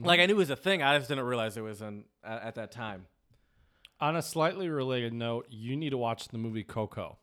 Like 0.00 0.20
I 0.20 0.26
knew 0.26 0.34
it 0.34 0.38
was 0.38 0.50
a 0.50 0.56
thing. 0.56 0.82
I 0.82 0.96
just 0.96 1.08
didn't 1.08 1.24
realize 1.24 1.56
it 1.56 1.62
was 1.62 1.82
in 1.82 2.04
at, 2.24 2.42
at 2.42 2.54
that 2.56 2.72
time. 2.72 3.06
On 4.00 4.16
a 4.16 4.22
slightly 4.22 4.68
related 4.68 5.12
note, 5.12 5.46
you 5.50 5.76
need 5.76 5.90
to 5.90 5.98
watch 5.98 6.28
the 6.28 6.38
movie 6.38 6.64
Coco. 6.64 7.18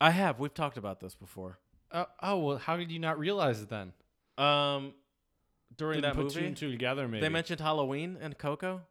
I 0.00 0.10
have. 0.10 0.38
We've 0.38 0.54
talked 0.54 0.76
about 0.76 1.00
this 1.00 1.14
before. 1.14 1.58
Uh, 1.92 2.04
oh 2.22 2.38
well, 2.38 2.58
how 2.58 2.76
did 2.76 2.90
you 2.90 2.98
not 2.98 3.18
realize 3.18 3.60
it 3.62 3.68
then? 3.68 3.92
Um, 4.38 4.94
during 5.76 6.00
Didn't 6.00 6.16
that 6.16 6.22
put 6.22 6.32
two 6.32 6.44
and 6.44 6.56
two 6.56 6.70
together, 6.70 7.08
maybe. 7.08 7.20
they 7.20 7.28
mentioned 7.28 7.60
Halloween 7.60 8.16
and 8.20 8.36
Coco. 8.36 8.82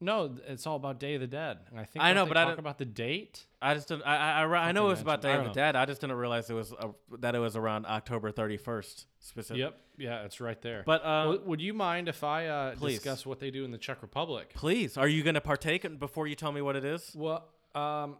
no, 0.00 0.36
it's 0.46 0.66
all 0.66 0.76
about 0.76 0.98
Day 1.00 1.14
of 1.14 1.20
the 1.20 1.26
Dead. 1.26 1.58
And 1.70 1.78
I 1.78 1.84
think 1.84 2.04
I 2.04 2.12
know, 2.12 2.24
but 2.26 2.36
I 2.36 2.44
talk 2.44 2.58
about 2.58 2.78
the 2.78 2.84
date. 2.84 3.46
I 3.60 3.74
just 3.74 3.88
didn't. 3.88 4.04
I 4.04 4.16
I, 4.16 4.44
I, 4.44 4.68
I 4.68 4.72
know 4.72 4.86
it 4.86 4.90
was 4.90 5.00
about 5.02 5.22
Day 5.22 5.34
of 5.34 5.44
the. 5.44 5.50
Dead. 5.50 5.76
I 5.76 5.84
just 5.86 6.00
didn't 6.00 6.16
realize 6.16 6.48
it 6.48 6.54
was 6.54 6.72
uh, 6.72 6.88
that 7.18 7.34
it 7.34 7.38
was 7.38 7.56
around 7.56 7.86
October 7.86 8.30
thirty 8.30 8.56
first 8.56 9.06
specifically. 9.18 9.62
Yep. 9.62 9.78
Yeah, 9.98 10.24
it's 10.24 10.40
right 10.40 10.60
there. 10.62 10.82
But 10.86 11.02
uh, 11.02 11.24
Well, 11.28 11.38
would 11.44 11.60
you 11.60 11.74
mind 11.74 12.08
if 12.08 12.24
I 12.24 12.46
uh, 12.46 12.74
discuss 12.74 13.26
what 13.26 13.38
they 13.38 13.50
do 13.50 13.66
in 13.66 13.70
the 13.70 13.76
Czech 13.76 14.00
Republic? 14.00 14.52
please, 14.54 14.96
are 14.96 15.08
you 15.08 15.22
going 15.22 15.34
to 15.34 15.42
partake 15.42 15.98
before 15.98 16.26
you 16.26 16.34
tell 16.34 16.52
me 16.52 16.62
what 16.62 16.74
it 16.74 16.86
is? 16.86 17.12
Well, 17.14 17.46
um, 17.74 18.16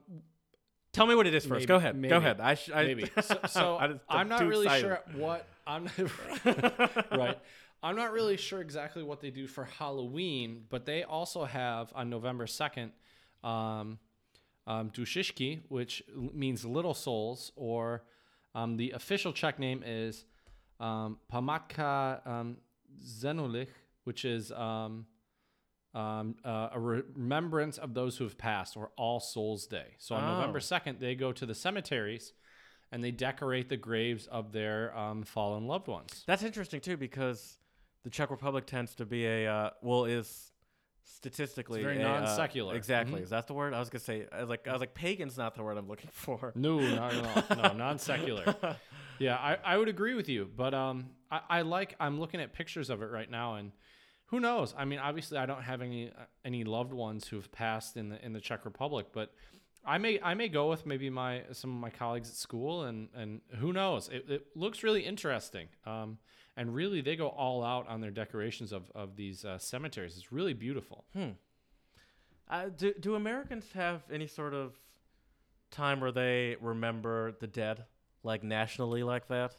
Tell 0.92 1.06
me 1.06 1.14
what 1.14 1.26
it 1.26 1.34
is 1.34 1.44
first. 1.44 1.60
Maybe- 1.60 1.66
Go 1.66 1.76
ahead. 1.76 1.94
maybe. 1.96 2.10
Go 2.10 2.16
ahead. 2.16 2.40
I, 2.40 2.54
sh- 2.54 2.70
I 2.74 2.84
maybe. 2.84 3.08
So, 3.22 3.38
so 3.48 3.76
I 3.76 3.94
I'm 4.08 4.28
not 4.28 4.44
really 4.46 4.66
excited. 4.66 4.82
sure 4.82 5.00
what 5.14 5.46
I'm 5.66 5.88
right. 7.12 7.38
I'm 7.82 7.96
not 7.96 8.12
really 8.12 8.36
sure 8.36 8.60
exactly 8.60 9.02
what 9.02 9.20
they 9.20 9.30
do 9.30 9.46
for 9.46 9.64
Halloween, 9.64 10.64
but 10.68 10.84
they 10.84 11.02
also 11.04 11.44
have 11.44 11.92
on 11.94 12.10
November 12.10 12.46
second, 12.46 12.92
um, 13.42 13.98
um, 14.66 14.90
Dushishki, 14.90 15.60
which 15.68 16.02
l- 16.14 16.30
means 16.34 16.64
little 16.64 16.92
souls, 16.92 17.52
or 17.56 18.02
um, 18.54 18.76
the 18.76 18.90
official 18.90 19.32
Czech 19.32 19.58
name 19.58 19.82
is 19.86 20.24
um, 20.78 21.18
Pamatka 21.32 22.26
um, 22.26 22.56
Zenulich, 23.02 23.68
which 24.04 24.24
is 24.24 24.52
um, 24.52 25.06
um, 25.94 26.36
uh, 26.44 26.68
a 26.72 26.78
re- 26.80 27.02
remembrance 27.14 27.76
of 27.78 27.94
those 27.94 28.16
who 28.16 28.24
have 28.24 28.38
passed, 28.38 28.76
or 28.76 28.90
All 28.96 29.18
Souls 29.20 29.66
Day. 29.66 29.94
So 29.98 30.14
on 30.14 30.22
November 30.36 30.58
Oh. 30.58 30.60
2nd, 30.60 31.00
they 31.00 31.14
go 31.14 31.32
to 31.32 31.44
the 31.46 31.54
cemeteries 31.54 32.32
and 32.92 33.02
they 33.02 33.10
decorate 33.10 33.68
the 33.68 33.76
graves 33.76 34.26
of 34.26 34.52
their 34.52 34.96
um, 34.96 35.22
fallen 35.24 35.66
loved 35.66 35.88
ones. 35.88 36.22
That's 36.26 36.42
interesting 36.42 36.80
too 36.80 36.96
because 36.96 37.58
the 38.04 38.10
Czech 38.10 38.30
Republic 38.30 38.66
tends 38.66 38.94
to 38.96 39.04
be 39.06 39.26
a 39.26 39.46
uh, 39.52 39.70
well 39.82 40.04
is 40.04 40.52
statistically 41.04 41.82
very 41.82 42.00
a, 42.00 42.08
uh, 42.08 42.20
non-secular. 42.20 42.74
exactly. 42.76 43.20
Mhm. 43.20 43.24
Is 43.24 43.30
that 43.30 43.46
the 43.46 43.54
word? 43.54 43.74
I 43.74 43.78
was 43.80 43.90
gonna 43.90 44.00
say. 44.00 44.26
I 44.32 44.40
was 44.40 44.48
like, 44.48 44.66
I 44.68 44.72
was 44.72 44.80
like, 44.80 44.94
pagan's 44.94 45.36
not 45.36 45.54
the 45.54 45.62
word 45.62 45.76
I'm 45.76 45.88
looking 45.88 46.10
for. 46.12 46.52
No, 46.54 46.78
not 46.80 47.14
at 47.14 47.50
all. 47.50 47.62
No, 47.62 47.72
non 47.76 47.98
secular. 47.98 48.54
Yeah, 49.18 49.36
I, 49.36 49.58
I 49.64 49.76
would 49.76 49.88
agree 49.88 50.14
with 50.14 50.28
you, 50.28 50.48
but 50.56 50.72
um, 50.72 51.10
I, 51.30 51.40
I 51.48 51.62
like 51.62 51.94
I'm 52.00 52.18
looking 52.20 52.40
at 52.40 52.52
pictures 52.52 52.90
of 52.90 53.02
it 53.02 53.06
right 53.10 53.30
now, 53.30 53.56
and 53.56 53.72
who 54.30 54.38
knows? 54.38 54.74
I 54.76 54.84
mean, 54.84 55.00
obviously, 55.00 55.38
I 55.38 55.46
don't 55.46 55.62
have 55.62 55.82
any 55.82 56.08
uh, 56.08 56.24
any 56.44 56.64
loved 56.64 56.92
ones 56.92 57.26
who 57.26 57.36
have 57.36 57.50
passed 57.50 57.96
in 57.96 58.08
the 58.10 58.24
in 58.24 58.32
the 58.32 58.40
Czech 58.40 58.64
Republic, 58.64 59.06
but 59.12 59.32
I 59.84 59.98
may 59.98 60.20
I 60.22 60.34
may 60.34 60.48
go 60.48 60.68
with 60.68 60.86
maybe 60.86 61.10
my 61.10 61.42
some 61.52 61.70
of 61.74 61.80
my 61.80 61.90
colleagues 61.90 62.28
at 62.30 62.36
school, 62.36 62.84
and 62.84 63.08
and 63.14 63.40
who 63.58 63.72
knows? 63.72 64.08
It, 64.08 64.26
it 64.28 64.46
looks 64.54 64.82
really 64.82 65.02
interesting. 65.02 65.68
Um, 65.84 66.18
and 66.56 66.74
really, 66.74 67.00
they 67.00 67.16
go 67.16 67.28
all 67.28 67.64
out 67.64 67.88
on 67.88 68.00
their 68.00 68.10
decorations 68.10 68.72
of 68.72 68.90
of 68.94 69.16
these 69.16 69.44
uh, 69.44 69.58
cemeteries. 69.58 70.16
It's 70.16 70.32
really 70.32 70.54
beautiful. 70.54 71.04
Hmm. 71.12 71.30
Uh, 72.48 72.66
do 72.76 72.92
do 73.00 73.16
Americans 73.16 73.64
have 73.74 74.02
any 74.12 74.26
sort 74.26 74.54
of 74.54 74.74
time 75.70 76.00
where 76.00 76.12
they 76.12 76.56
remember 76.60 77.32
the 77.32 77.46
dead, 77.46 77.84
like 78.22 78.44
nationally, 78.44 79.02
like 79.02 79.28
that? 79.28 79.56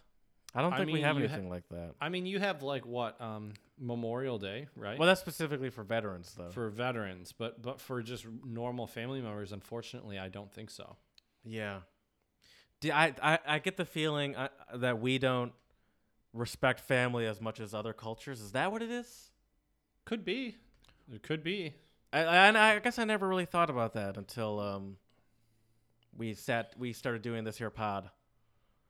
I 0.53 0.61
don't 0.61 0.73
I 0.73 0.79
think 0.79 0.91
we 0.91 1.01
have 1.01 1.17
you 1.17 1.27
ha- 1.27 1.33
anything 1.33 1.49
like 1.49 1.67
that. 1.69 1.95
I 2.01 2.09
mean, 2.09 2.25
you 2.25 2.39
have 2.39 2.61
like 2.61 2.85
what 2.85 3.19
um, 3.21 3.53
Memorial 3.81 4.37
Day, 4.37 4.67
right? 4.75 4.97
Well, 4.97 5.07
that's 5.07 5.19
specifically 5.19 5.69
for 5.71 5.83
veterans, 5.83 6.33
though. 6.37 6.49
for 6.51 6.69
veterans, 6.69 7.33
but 7.37 7.61
but 7.61 7.81
for 7.81 8.01
just 8.03 8.25
normal 8.45 8.85
family 8.87 9.21
members, 9.21 9.51
unfortunately, 9.51 10.17
I 10.19 10.29
don't 10.29 10.51
think 10.53 10.69
so. 10.69 10.95
yeah. 11.43 11.79
Do, 12.79 12.91
I, 12.91 13.13
I 13.21 13.39
I 13.45 13.59
get 13.59 13.77
the 13.77 13.85
feeling 13.85 14.35
uh, 14.35 14.49
that 14.75 14.99
we 15.01 15.17
don't 15.17 15.51
respect 16.33 16.79
family 16.79 17.25
as 17.25 17.41
much 17.41 17.59
as 17.59 17.73
other 17.73 17.93
cultures. 17.93 18.39
Is 18.39 18.51
that 18.53 18.71
what 18.71 18.81
it 18.81 18.89
is? 18.89 19.31
Could 20.05 20.23
be, 20.25 20.55
it 21.13 21.21
could 21.23 21.43
be. 21.43 21.73
I, 22.13 22.23
I, 22.23 22.75
I 22.75 22.79
guess 22.79 22.97
I 22.99 23.03
never 23.03 23.27
really 23.27 23.45
thought 23.45 23.69
about 23.69 23.93
that 23.93 24.17
until 24.17 24.59
um, 24.59 24.97
we 26.17 26.33
sat 26.33 26.73
we 26.77 26.91
started 26.93 27.21
doing 27.21 27.43
this 27.43 27.57
here 27.57 27.69
pod. 27.69 28.09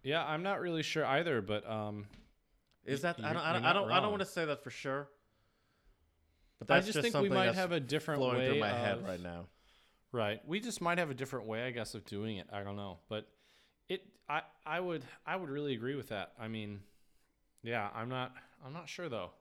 Yeah, 0.04 0.26
I'm 0.26 0.42
not 0.42 0.60
really 0.62 0.84
sure 0.84 1.06
either, 1.06 1.42
but 1.42 1.70
um, 1.70 2.08
Is 2.86 3.02
that 3.02 3.18
I 3.24 3.34
don't 3.34 3.42
I 3.42 3.54
don't 3.54 3.64
I 3.66 3.74
don't, 3.74 3.92
I 3.92 4.00
don't 4.00 4.10
want 4.10 4.22
to 4.22 4.28
say 4.30 4.46
that 4.46 4.64
for 4.64 4.70
sure. 4.70 5.08
But 6.60 6.70
I 6.72 6.76
that's 6.76 6.94
just, 6.94 7.02
think 7.02 7.16
we 7.16 7.30
might 7.30 7.56
have 7.56 7.72
a 7.72 7.80
different 7.80 8.20
flowing 8.20 8.38
way 8.38 8.50
through 8.50 8.60
my 8.60 8.70
of, 8.70 8.78
head 8.78 9.08
right 9.08 9.22
now. 9.22 9.48
Right, 10.12 10.42
we 10.46 10.60
just 10.60 10.82
might 10.82 10.98
have 10.98 11.10
a 11.10 11.14
different 11.14 11.48
way, 11.48 11.64
I 11.66 11.72
guess, 11.72 11.96
of 11.96 12.06
doing 12.06 12.38
it. 12.38 12.48
I 12.52 12.64
don't 12.64 12.76
know, 12.76 12.98
but 13.08 13.28
it, 13.88 14.02
I, 14.28 14.42
I 14.66 14.80
would, 14.80 15.04
I 15.26 15.38
would 15.38 15.50
really 15.50 15.74
agree 15.74 15.96
with 15.96 16.10
that. 16.10 16.34
I 16.38 16.50
mean, 16.50 16.82
yeah, 17.64 17.88
I'm 17.96 18.10
not, 18.10 18.34
I'm 18.66 18.74
not 18.74 18.90
sure 18.90 19.08
though. 19.08 19.32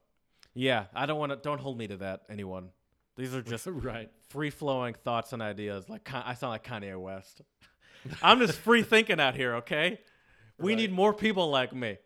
Yeah, 0.55 0.85
I 0.95 1.07
don't 1.07 1.19
want 1.19 1.33
to. 1.33 1.37
Don't 1.37 1.61
hold 1.61 1.77
me 1.77 1.89
to 1.89 1.97
that, 1.99 2.23
anyone. 2.31 2.69
These 3.17 3.35
are 3.35 3.43
just 3.43 3.67
right. 3.71 4.11
free 4.29 4.51
flowing 4.51 4.95
thoughts 4.95 5.33
and 5.33 5.43
ideas. 5.43 5.89
Like 5.89 6.09
I 6.13 6.35
sound 6.35 6.53
like 6.53 6.65
Kanye 6.65 6.99
West. 6.99 7.43
I'm 8.23 8.39
just 8.39 8.59
free 8.59 8.83
thinking 8.83 9.21
out 9.21 9.35
here. 9.35 9.57
Okay, 9.57 9.99
we 10.59 10.73
Right. 10.73 10.79
need 10.83 10.93
more 10.93 11.13
people 11.13 11.51
like 11.51 11.75
me. 11.75 11.99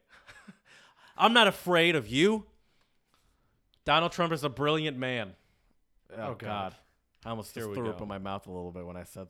I'm 1.17 1.33
not 1.33 1.47
afraid 1.47 1.95
of 1.97 2.09
you. 2.09 2.45
Donald 3.85 4.13
Trump 4.13 4.33
is 4.33 4.45
a 4.45 4.49
brilliant 4.49 4.97
man. 4.97 5.35
Oh, 6.13 6.15
Oh, 6.23 6.35
God. 6.35 6.39
God. 6.39 6.75
I 7.27 7.31
almost 7.31 7.55
Here 7.55 7.63
just 7.65 7.71
we 7.71 7.77
threw 7.77 7.91
up 7.91 8.01
in 8.03 8.09
my 8.09 8.19
mouth 8.19 8.47
a 8.47 8.51
little 8.53 8.71
bit 8.73 8.85
when 8.87 8.97
I 8.97 9.05
said 9.05 9.29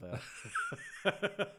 that. 1.04 1.52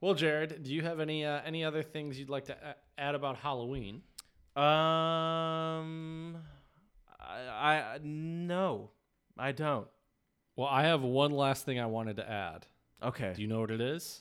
Well, 0.00 0.12
Jared, 0.14 0.62
do 0.62 0.74
you 0.74 0.82
have 0.82 1.00
any 1.00 1.24
uh, 1.24 1.40
any 1.46 1.64
other 1.64 1.82
things 1.82 2.18
you'd 2.18 2.28
like 2.28 2.44
to 2.46 2.52
a- 2.52 2.76
add 3.00 3.14
about 3.14 3.36
Halloween? 3.36 4.02
um, 4.54 6.36
I, 7.18 7.40
I 7.48 7.98
no, 8.02 8.90
I 9.38 9.52
don't. 9.52 9.88
Well, 10.54 10.68
I 10.68 10.82
have 10.84 11.02
one 11.02 11.30
last 11.30 11.64
thing 11.64 11.80
I 11.80 11.86
wanted 11.86 12.16
to 12.16 12.30
add. 12.30 12.66
Okay, 13.02 13.32
Do 13.34 13.40
you 13.42 13.48
know 13.48 13.60
what 13.60 13.70
it 13.70 13.80
is? 13.80 14.20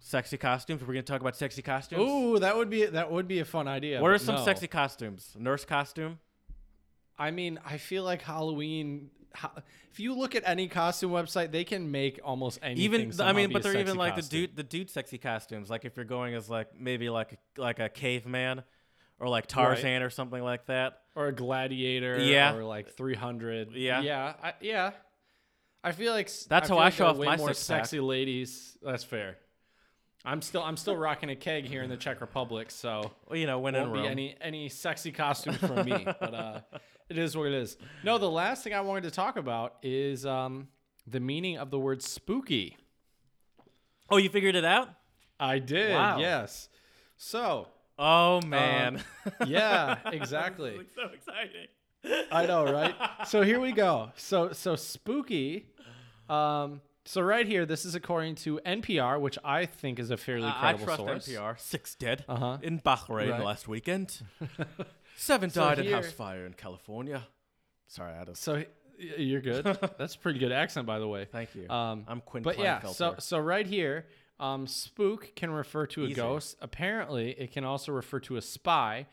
Sexy 0.00 0.36
costumes. 0.36 0.80
We're 0.82 0.94
gonna 0.94 1.02
talk 1.02 1.20
about 1.20 1.36
sexy 1.36 1.62
costumes. 1.62 2.02
Ooh, 2.02 2.38
that 2.38 2.56
would 2.56 2.70
be 2.70 2.86
that 2.86 3.10
would 3.10 3.28
be 3.28 3.40
a 3.40 3.44
fun 3.44 3.68
idea. 3.68 4.00
what 4.00 4.10
are 4.10 4.18
some 4.18 4.36
no. 4.36 4.44
sexy 4.44 4.66
costumes? 4.66 5.34
Nurse 5.38 5.64
costume. 5.64 6.18
I 7.18 7.30
mean, 7.30 7.58
I 7.64 7.78
feel 7.78 8.04
like 8.04 8.22
Halloween. 8.22 9.10
If 9.90 10.00
you 10.00 10.14
look 10.14 10.34
at 10.34 10.42
any 10.46 10.68
costume 10.68 11.10
website, 11.10 11.50
they 11.50 11.64
can 11.64 11.90
make 11.90 12.20
almost 12.22 12.60
anything. 12.62 12.84
even 12.84 13.20
I 13.20 13.32
mean, 13.32 13.52
but 13.52 13.62
they're 13.62 13.78
even 13.78 13.96
like 13.96 14.14
costume. 14.14 14.40
the 14.40 14.46
dude 14.46 14.56
the 14.56 14.62
dude 14.62 14.90
sexy 14.90 15.18
costumes. 15.18 15.68
Like 15.70 15.84
if 15.84 15.96
you're 15.96 16.04
going 16.04 16.34
as 16.34 16.48
like 16.48 16.68
maybe 16.78 17.10
like 17.10 17.32
a, 17.32 17.60
like 17.60 17.78
a 17.78 17.88
caveman 17.88 18.62
or 19.20 19.28
like 19.28 19.46
Tarzan 19.46 20.02
or 20.02 20.10
something 20.10 20.42
like 20.42 20.66
that. 20.66 21.00
or 21.14 21.28
a 21.28 21.32
gladiator, 21.32 22.18
Yeah. 22.20 22.54
or 22.54 22.64
like 22.64 22.96
three 22.96 23.14
hundred. 23.14 23.72
Yeah. 23.72 24.00
yeah, 24.00 24.34
I, 24.42 24.52
yeah. 24.60 24.92
I 25.82 25.92
feel 25.92 26.12
like 26.12 26.30
That's 26.48 26.68
how 26.68 26.76
feel 26.76 26.78
I 26.78 26.84
like 26.84 26.92
show 26.94 27.06
off 27.06 27.16
way 27.16 27.26
my 27.26 27.36
more 27.36 27.52
sexy 27.54 28.00
ladies. 28.00 28.76
That's 28.82 29.04
fair. 29.04 29.38
I'm 30.28 30.42
still 30.42 30.62
I'm 30.62 30.76
still 30.76 30.96
rocking 30.96 31.30
a 31.30 31.36
keg 31.36 31.64
here 31.64 31.82
in 31.82 31.88
the 31.88 31.96
Czech 31.96 32.20
Republic, 32.20 32.70
so 32.70 33.10
Well, 33.26 33.38
you 33.38 33.46
know, 33.46 33.58
when 33.60 33.74
in 33.74 33.82
won't 33.82 33.94
be 33.94 34.00
Rome. 34.00 34.08
any 34.10 34.36
any 34.40 34.68
sexy 34.68 35.10
costumes 35.10 35.56
from 35.56 35.86
me. 35.86 36.04
but 36.04 36.34
uh, 36.34 36.60
it 37.08 37.16
is 37.16 37.34
what 37.36 37.46
it 37.46 37.54
is. 37.54 37.78
No, 38.04 38.18
the 38.18 38.30
last 38.30 38.62
thing 38.62 38.74
I 38.74 38.82
wanted 38.82 39.04
to 39.04 39.10
talk 39.10 39.36
about 39.38 39.76
is 39.82 40.26
um, 40.26 40.68
the 41.06 41.20
meaning 41.20 41.56
of 41.56 41.70
the 41.70 41.78
word 41.78 42.02
spooky. 42.02 42.76
oh, 44.10 44.18
you 44.18 44.28
figured 44.28 44.54
it 44.54 44.64
out? 44.66 44.90
I 45.40 45.60
did. 45.60 45.94
Wow. 45.94 46.18
Yes. 46.18 46.68
So 47.16 47.68
Oh 47.98 48.40
man, 48.42 49.02
yeah, 49.46 49.96
exactly. 50.12 50.78
so 50.94 51.08
exciting. 51.12 51.66
I 52.30 52.46
know, 52.46 52.70
right? 52.70 52.94
so 53.26 53.42
here 53.42 53.58
we 53.60 53.72
go. 53.72 54.10
So 54.16 54.52
so 54.52 54.76
spooky, 54.76 55.66
um, 56.28 56.80
So 57.08 57.22
right 57.22 57.46
here, 57.46 57.64
this 57.64 57.86
is 57.86 57.94
according 57.94 58.34
to 58.44 58.60
NPR, 58.66 59.18
which 59.18 59.38
I 59.42 59.64
think 59.64 59.98
is 59.98 60.10
a 60.10 60.18
fairly 60.18 60.46
Uh, 60.46 60.52
I 60.54 60.74
credible 60.74 60.84
trust 61.06 61.24
source. 61.26 61.28
NPR. 61.28 61.58
Six 61.58 61.94
dead 61.94 62.22
Uh-huh. 62.28 62.58
in 62.60 62.80
Bahrain 62.80 63.30
Right. 63.30 63.42
last 63.42 63.66
weekend. 63.66 64.20
Seven 65.16 65.48
So 65.48 65.62
died 65.62 65.78
in 65.78 65.86
here- 65.86 65.96
house 65.96 66.12
fire 66.12 66.44
in 66.44 66.52
California. 66.52 67.26
Sorry, 67.86 68.12
I 68.12 68.18
had. 68.18 68.36
So 68.36 68.62
you're 68.98 69.40
good. 69.40 69.64
That's 69.98 70.16
a 70.16 70.18
pretty 70.18 70.38
good 70.38 70.52
accent, 70.52 70.86
by 70.86 70.98
the 70.98 71.08
way. 71.08 71.24
Thank 71.24 71.54
you. 71.54 71.66
Um, 71.70 72.04
I'm 72.06 72.20
Quinn 72.20 72.42
but 72.42 72.58
yeah, 72.58 72.84
so 72.88 73.14
so 73.18 73.38
right 73.38 73.66
here, 73.66 74.06
um, 74.38 74.66
spook 74.66 75.34
can 75.34 75.50
refer 75.50 75.86
to 75.86 76.02
a 76.02 76.08
Easy. 76.08 76.14
ghost. 76.14 76.58
Apparently, 76.60 77.30
it 77.40 77.52
can 77.52 77.64
also 77.64 77.90
refer 77.90 78.20
to 78.20 78.36
a 78.36 78.42
spy. 78.42 79.06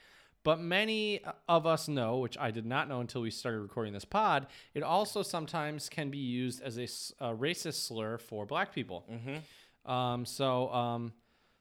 But 0.46 0.62
many 0.62 1.22
of 1.50 1.66
us 1.66 1.88
know, 1.88 2.20
which 2.20 2.38
I 2.38 2.52
did 2.52 2.68
not 2.68 2.88
know 2.88 3.02
until 3.02 3.22
we 3.22 3.32
started 3.32 3.62
recording 3.62 3.94
this 3.94 4.06
pod, 4.06 4.46
it 4.76 4.84
also 4.84 5.24
sometimes 5.24 5.90
can 5.90 6.12
be 6.12 6.20
used 6.20 6.62
as 6.62 6.78
a 6.78 7.34
racist 7.34 7.88
slur 7.88 8.20
for 8.20 8.46
black 8.46 8.72
people. 8.72 9.06
Mm-hmm. 9.12 9.92
Um, 9.92 10.24
so 10.24 10.72
um, 10.72 11.14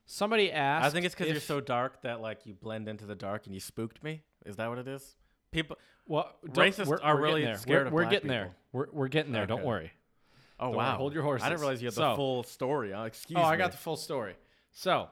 somebody 0.05 0.53
asked. 0.53 0.85
I 0.85 0.91
think 0.91 1.07
it's 1.07 1.15
because 1.15 1.33
you're 1.33 1.41
so 1.41 1.63
dark 1.63 2.03
that 2.03 2.21
like 2.21 2.45
you 2.45 2.53
blend 2.53 2.87
into 2.87 3.07
the 3.07 3.15
dark 3.15 3.47
and 3.47 3.55
you 3.55 3.61
spooked 3.61 4.05
me. 4.05 4.21
Is 4.45 4.57
that 4.57 4.69
what 4.69 4.77
it 4.77 4.87
is? 4.87 5.17
People. 5.51 5.79
well, 6.07 6.31
racists 6.49 6.85
we're, 6.85 7.01
are 7.01 7.17
we're 7.17 7.23
really 7.23 7.45
there. 7.45 7.57
scared 7.57 7.85
we're, 7.85 7.87
of 7.87 7.93
we're 7.95 8.03
black 8.03 8.13
getting 8.13 8.29
there. 8.29 8.55
We're, 8.73 8.87
we're 8.93 9.09
getting 9.09 9.33
there. 9.33 9.47
Don't 9.47 9.65
worry. 9.65 9.93
Oh 10.61 10.67
Don't 10.67 10.77
worry, 10.77 10.87
wow! 10.87 10.97
hold 10.99 11.15
your 11.15 11.23
horses. 11.23 11.47
I 11.47 11.49
didn't 11.49 11.63
realize 11.63 11.81
you 11.81 11.87
had 11.87 11.95
So- 11.95 12.11
the 12.11 12.17
full 12.17 12.43
story. 12.43 12.93
Uh, 12.93 13.05
excuse 13.05 13.39
Oh, 13.39 13.41
me. 13.41 13.49
I 13.49 13.57
got 13.57 13.71
the 13.73 13.79
full 13.79 13.97
story. 13.97 14.35
So, 14.73 15.09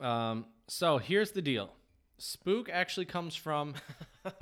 um, 0.00 0.46
so 0.68 0.96
here's 0.96 1.32
the 1.32 1.42
deal. 1.42 1.70
Spook 2.18 2.68
actually 2.68 3.06
comes 3.06 3.34
from. 3.34 3.74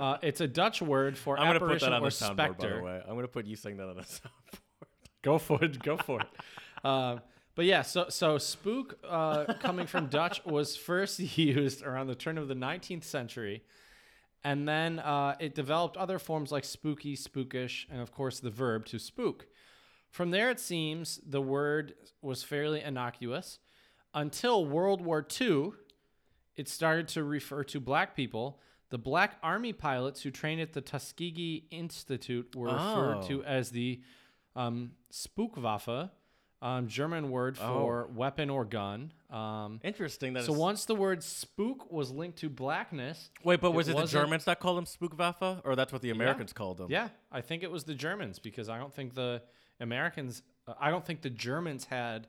Uh, 0.01 0.17
it's 0.21 0.41
a 0.41 0.47
Dutch 0.47 0.81
word 0.81 1.17
for 1.17 1.39
I'm 1.39 1.47
gonna 1.47 1.59
put 1.61 1.79
that 1.79 1.93
on 1.93 2.01
or 2.01 2.09
the 2.09 2.15
soundboard, 2.15 2.57
by 2.57 2.67
the 2.67 2.81
way. 2.81 3.01
I'm 3.07 3.15
gonna 3.15 3.27
put 3.29 3.45
you 3.45 3.55
saying 3.55 3.77
that 3.77 3.87
on 3.87 3.95
the 3.95 4.01
soundboard. 4.01 4.59
Go 5.21 5.37
for 5.37 5.63
it. 5.63 5.81
Go 5.81 5.95
for 5.95 6.19
it. 6.19 6.27
Um, 6.83 7.21
but 7.55 7.63
yeah, 7.63 7.83
so 7.83 8.07
so 8.09 8.37
spook 8.37 8.97
uh, 9.07 9.53
coming 9.61 9.87
from 9.87 10.07
Dutch 10.07 10.43
was 10.45 10.75
first 10.75 11.19
used 11.37 11.83
around 11.83 12.07
the 12.07 12.15
turn 12.15 12.37
of 12.37 12.49
the 12.49 12.53
19th 12.53 13.05
century, 13.05 13.63
and 14.43 14.67
then 14.67 14.99
uh, 14.99 15.35
it 15.39 15.55
developed 15.55 15.95
other 15.95 16.19
forms 16.19 16.51
like 16.51 16.65
spooky, 16.65 17.15
spookish, 17.15 17.85
and 17.89 18.01
of 18.01 18.11
course 18.11 18.41
the 18.41 18.49
verb 18.51 18.85
to 18.87 18.99
spook. 18.99 19.47
From 20.09 20.31
there, 20.31 20.49
it 20.49 20.59
seems 20.59 21.21
the 21.25 21.41
word 21.41 21.93
was 22.21 22.43
fairly 22.43 22.81
innocuous 22.81 23.59
until 24.13 24.65
World 24.65 25.01
War 25.01 25.25
II. 25.39 25.71
It 26.57 26.67
started 26.67 27.07
to 27.09 27.23
refer 27.23 27.63
to 27.65 27.79
black 27.79 28.15
people. 28.15 28.59
The 28.89 28.97
black 28.97 29.37
army 29.43 29.71
pilots 29.73 30.21
who 30.23 30.31
trained 30.31 30.59
at 30.59 30.73
the 30.73 30.81
Tuskegee 30.81 31.67
Institute 31.71 32.55
were 32.55 32.67
referred 32.73 33.17
Oh. 33.23 33.27
to 33.27 33.43
as 33.45 33.69
the 33.69 34.01
um, 34.55 34.91
Spookwaffe, 35.13 36.09
um, 36.63 36.87
German 36.87 37.29
word 37.29 37.57
for 37.59 38.07
weapon 38.07 38.49
or 38.49 38.65
gun. 38.65 39.11
Um, 39.29 39.79
Interesting. 39.83 40.33
That 40.33 40.45
so 40.45 40.51
it's- 40.53 40.59
once 40.59 40.85
the 40.85 40.95
word 40.95 41.21
spook 41.21 41.91
was 41.91 42.09
linked 42.11 42.39
to 42.39 42.49
blackness, 42.49 43.29
Wait, 43.43 43.61
but 43.61 43.67
it 43.69 43.75
was 43.75 43.87
it, 43.87 43.95
the 43.95 44.05
Germans 44.07 44.45
that 44.45 44.59
called 44.59 44.77
them 44.77 44.85
Spookwaffe, 44.85 45.61
or 45.63 45.75
that's 45.75 45.93
what 45.93 46.01
the 46.01 46.09
Americans 46.09 46.53
called 46.53 46.77
them? 46.77 46.89
yeah, 46.89 47.09
I 47.31 47.41
think 47.41 47.61
it 47.61 47.69
was 47.69 47.83
the 47.83 47.93
Germans 47.93 48.39
because 48.39 48.67
I 48.69 48.79
don't 48.79 48.93
think 48.93 49.13
the 49.13 49.43
Americans, 49.79 50.41
uh, 50.67 50.73
I 50.79 50.89
don't 50.89 51.05
think 51.05 51.21
the 51.21 51.29
Germans 51.29 51.85
had 51.85 52.27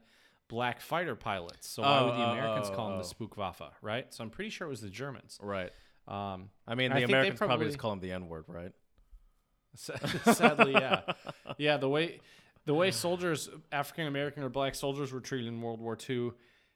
black 0.48 0.80
fighter 0.80 1.14
pilots. 1.14 1.68
So 1.68 1.82
why 1.82 1.98
Oh, 1.98 2.06
would 2.06 2.14
the 2.14 2.24
oh, 2.24 2.30
Americans 2.30 2.68
oh, 2.70 2.74
call 2.74 2.88
them 2.90 2.98
oh. 2.98 3.02
the 3.02 3.14
Spookwaffe, 3.14 3.70
right? 3.82 4.12
So 4.12 4.24
I'm 4.24 4.30
pretty 4.30 4.50
sure 4.50 4.66
it 4.66 4.70
was 4.70 4.80
the 4.80 4.88
Germans. 4.90 5.38
Right. 5.42 5.70
Um, 6.06 6.50
I 6.66 6.74
mean, 6.74 6.90
the 6.90 6.96
they 6.96 7.02
Americans 7.04 7.38
probably, 7.38 7.52
probably- 7.52 7.66
just 7.66 7.78
call 7.78 7.90
them 7.90 8.00
the 8.00 8.12
N 8.12 8.28
word, 8.28 8.44
right? 8.48 8.72
sadly, 9.76 10.72
yeah, 10.72 11.02
yeah. 11.58 11.76
The 11.76 11.88
way 11.88 12.20
the 12.64 12.74
way 12.74 12.90
soldiers, 12.90 13.48
African 13.70 14.06
American 14.06 14.42
or 14.42 14.48
black 14.48 14.74
soldiers, 14.74 15.12
were 15.12 15.20
treated 15.20 15.46
in 15.46 15.60
World 15.60 15.80
War 15.80 15.96
II, 16.08 16.32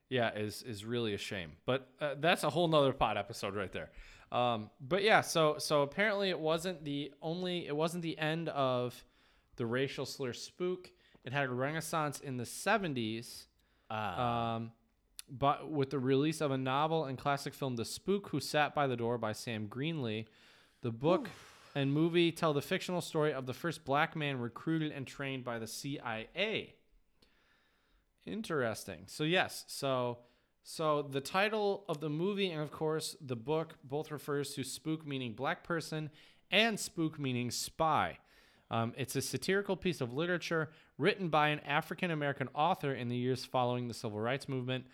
yeah, 0.08 0.32
is 0.34 0.62
is 0.62 0.84
really 0.84 1.14
a 1.14 1.18
shame. 1.18 1.52
But 1.66 1.88
uh, 2.00 2.14
that's 2.20 2.44
a 2.44 2.50
whole 2.50 2.68
nother 2.68 2.92
pod 2.92 3.16
episode 3.16 3.56
right 3.56 3.72
there. 3.72 3.90
Um, 4.30 4.70
but 4.80 5.02
yeah, 5.02 5.22
so 5.22 5.56
so 5.58 5.82
apparently 5.82 6.28
it 6.30 6.38
wasn't 6.38 6.84
the 6.84 7.12
only, 7.20 7.66
it 7.66 7.74
wasn't 7.74 8.02
the 8.02 8.18
end 8.18 8.48
of 8.50 9.02
the 9.56 9.66
racial 9.66 10.06
slur 10.06 10.32
spook. 10.32 10.90
It 11.24 11.32
had 11.32 11.48
a 11.48 11.52
renaissance 11.52 12.20
in 12.20 12.36
the 12.36 12.44
70s. 12.44 13.44
Ah. 13.92 14.54
Um, 14.56 14.72
but 15.28 15.70
with 15.70 15.90
the 15.90 15.98
release 15.98 16.40
of 16.40 16.50
a 16.50 16.58
novel 16.58 17.04
and 17.04 17.16
classic 17.18 17.54
film, 17.54 17.76
The 17.76 17.84
Spook 17.84 18.28
Who 18.28 18.40
Sat 18.40 18.74
by 18.74 18.86
the 18.86 18.96
Door 18.96 19.18
by 19.18 19.32
Sam 19.32 19.68
Greenlee, 19.68 20.26
the 20.80 20.90
book 20.90 21.28
and 21.74 21.92
movie 21.92 22.32
tell 22.32 22.52
the 22.52 22.62
fictional 22.62 23.00
story 23.00 23.32
of 23.32 23.46
the 23.46 23.54
first 23.54 23.84
black 23.84 24.16
man 24.16 24.38
recruited 24.38 24.92
and 24.92 25.06
trained 25.06 25.44
by 25.44 25.58
the 25.58 25.66
CIA. 25.66 26.74
Interesting. 28.26 29.04
So 29.06 29.24
yes, 29.24 29.64
so 29.68 30.18
so 30.62 31.02
the 31.02 31.20
title 31.20 31.84
of 31.88 32.00
the 32.00 32.10
movie 32.10 32.50
and 32.50 32.62
of 32.62 32.70
course 32.70 33.16
the 33.20 33.36
book 33.36 33.74
both 33.82 34.10
refers 34.10 34.54
to 34.54 34.62
spook 34.62 35.06
meaning 35.06 35.32
black 35.32 35.64
person 35.64 36.10
and 36.50 36.78
spook 36.78 37.18
meaning 37.18 37.50
spy. 37.50 38.18
Um, 38.72 38.94
it's 38.96 39.14
a 39.14 39.20
satirical 39.22 39.76
piece 39.76 40.00
of 40.00 40.14
literature 40.14 40.70
written 40.96 41.28
by 41.28 41.48
an 41.48 41.60
African 41.60 42.10
American 42.10 42.48
author 42.54 42.94
in 42.94 43.08
the 43.08 43.16
years 43.16 43.44
following 43.44 43.86
the 43.86 43.94
civil 43.94 44.18
rights 44.18 44.48
movement. 44.48 44.86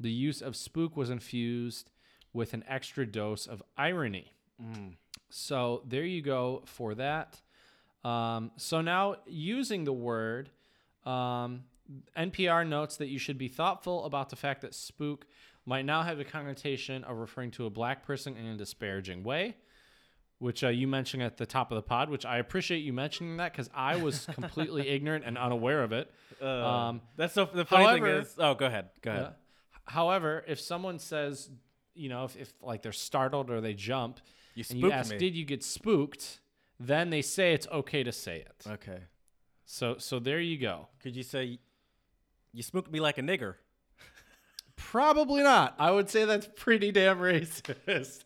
The 0.00 0.10
use 0.10 0.42
of 0.42 0.56
spook 0.56 0.96
was 0.96 1.10
infused 1.10 1.90
with 2.32 2.54
an 2.54 2.64
extra 2.68 3.06
dose 3.06 3.46
of 3.46 3.62
irony. 3.78 4.32
So 5.30 5.82
there 5.86 6.04
you 6.04 6.22
go 6.22 6.62
for 6.66 6.94
that. 6.96 7.40
Um, 8.04 8.50
so 8.56 8.80
now 8.80 9.16
using 9.26 9.84
the 9.84 9.92
word, 9.92 10.50
um, 11.06 11.64
NPR 12.16 12.66
notes 12.66 12.96
that 12.96 13.08
you 13.08 13.18
should 13.18 13.38
be 13.38 13.48
thoughtful 13.48 14.04
about 14.04 14.30
the 14.30 14.36
fact 14.36 14.62
that 14.62 14.74
spook 14.74 15.26
might 15.66 15.84
now 15.84 16.02
have 16.02 16.18
a 16.18 16.24
connotation 16.24 17.04
of 17.04 17.18
referring 17.18 17.50
to 17.52 17.66
a 17.66 17.70
black 17.70 18.04
person 18.04 18.36
in 18.36 18.46
a 18.46 18.56
disparaging 18.56 19.22
way, 19.22 19.56
which 20.40 20.64
uh, 20.64 20.68
you 20.68 20.88
mentioned 20.88 21.22
at 21.22 21.36
the 21.36 21.46
top 21.46 21.70
of 21.70 21.76
the 21.76 21.82
pod, 21.82 22.10
which 22.10 22.24
I 22.26 22.38
appreciate 22.38 22.78
you 22.78 22.92
mentioning 22.92 23.36
that 23.36 23.52
because 23.52 23.70
I 23.72 23.96
was 23.96 24.26
completely 24.34 24.88
ignorant 24.88 25.24
and 25.24 25.38
unaware 25.38 25.82
of 25.84 25.92
it. 25.92 26.10
Uh, 26.42 26.46
um, 26.46 27.00
that's 27.16 27.34
so. 27.34 27.44
The 27.44 27.64
funny 27.64 27.84
however- 27.84 28.06
thing 28.06 28.22
is, 28.22 28.34
oh, 28.38 28.54
go 28.54 28.66
ahead. 28.66 28.88
Go 29.02 29.10
ahead. 29.12 29.22
Uh, 29.24 29.30
however, 29.84 30.42
if 30.48 30.58
someone 30.58 30.98
says, 30.98 31.50
you 31.94 32.08
know, 32.08 32.24
if, 32.24 32.36
if 32.36 32.52
like 32.62 32.82
they're 32.82 32.90
startled 32.92 33.50
or 33.50 33.60
they 33.60 33.74
jump, 33.74 34.18
You 34.54 34.64
and 34.70 34.78
you 34.78 34.86
spooked 34.88 34.94
ask, 34.94 35.10
me. 35.12 35.18
"Did 35.18 35.36
you 35.36 35.44
get 35.44 35.62
spooked?" 35.62 36.40
Then 36.82 37.10
they 37.10 37.20
say 37.20 37.52
it's 37.52 37.68
okay 37.68 38.02
to 38.02 38.10
say 38.10 38.38
it. 38.38 38.64
Okay. 38.66 39.00
So 39.66 39.96
so 39.98 40.18
there 40.18 40.40
you 40.40 40.56
go. 40.58 40.88
Could 41.02 41.14
you 41.14 41.22
say, 41.22 41.58
you 42.54 42.62
spooked 42.62 42.90
me 42.90 42.98
like 43.00 43.18
a 43.18 43.22
nigger? 43.22 43.56
Probably 44.76 45.42
not. 45.42 45.74
I 45.78 45.90
would 45.90 46.08
say 46.08 46.24
that's 46.24 46.48
pretty 46.56 46.90
damn 46.92 47.18
racist. 47.18 48.22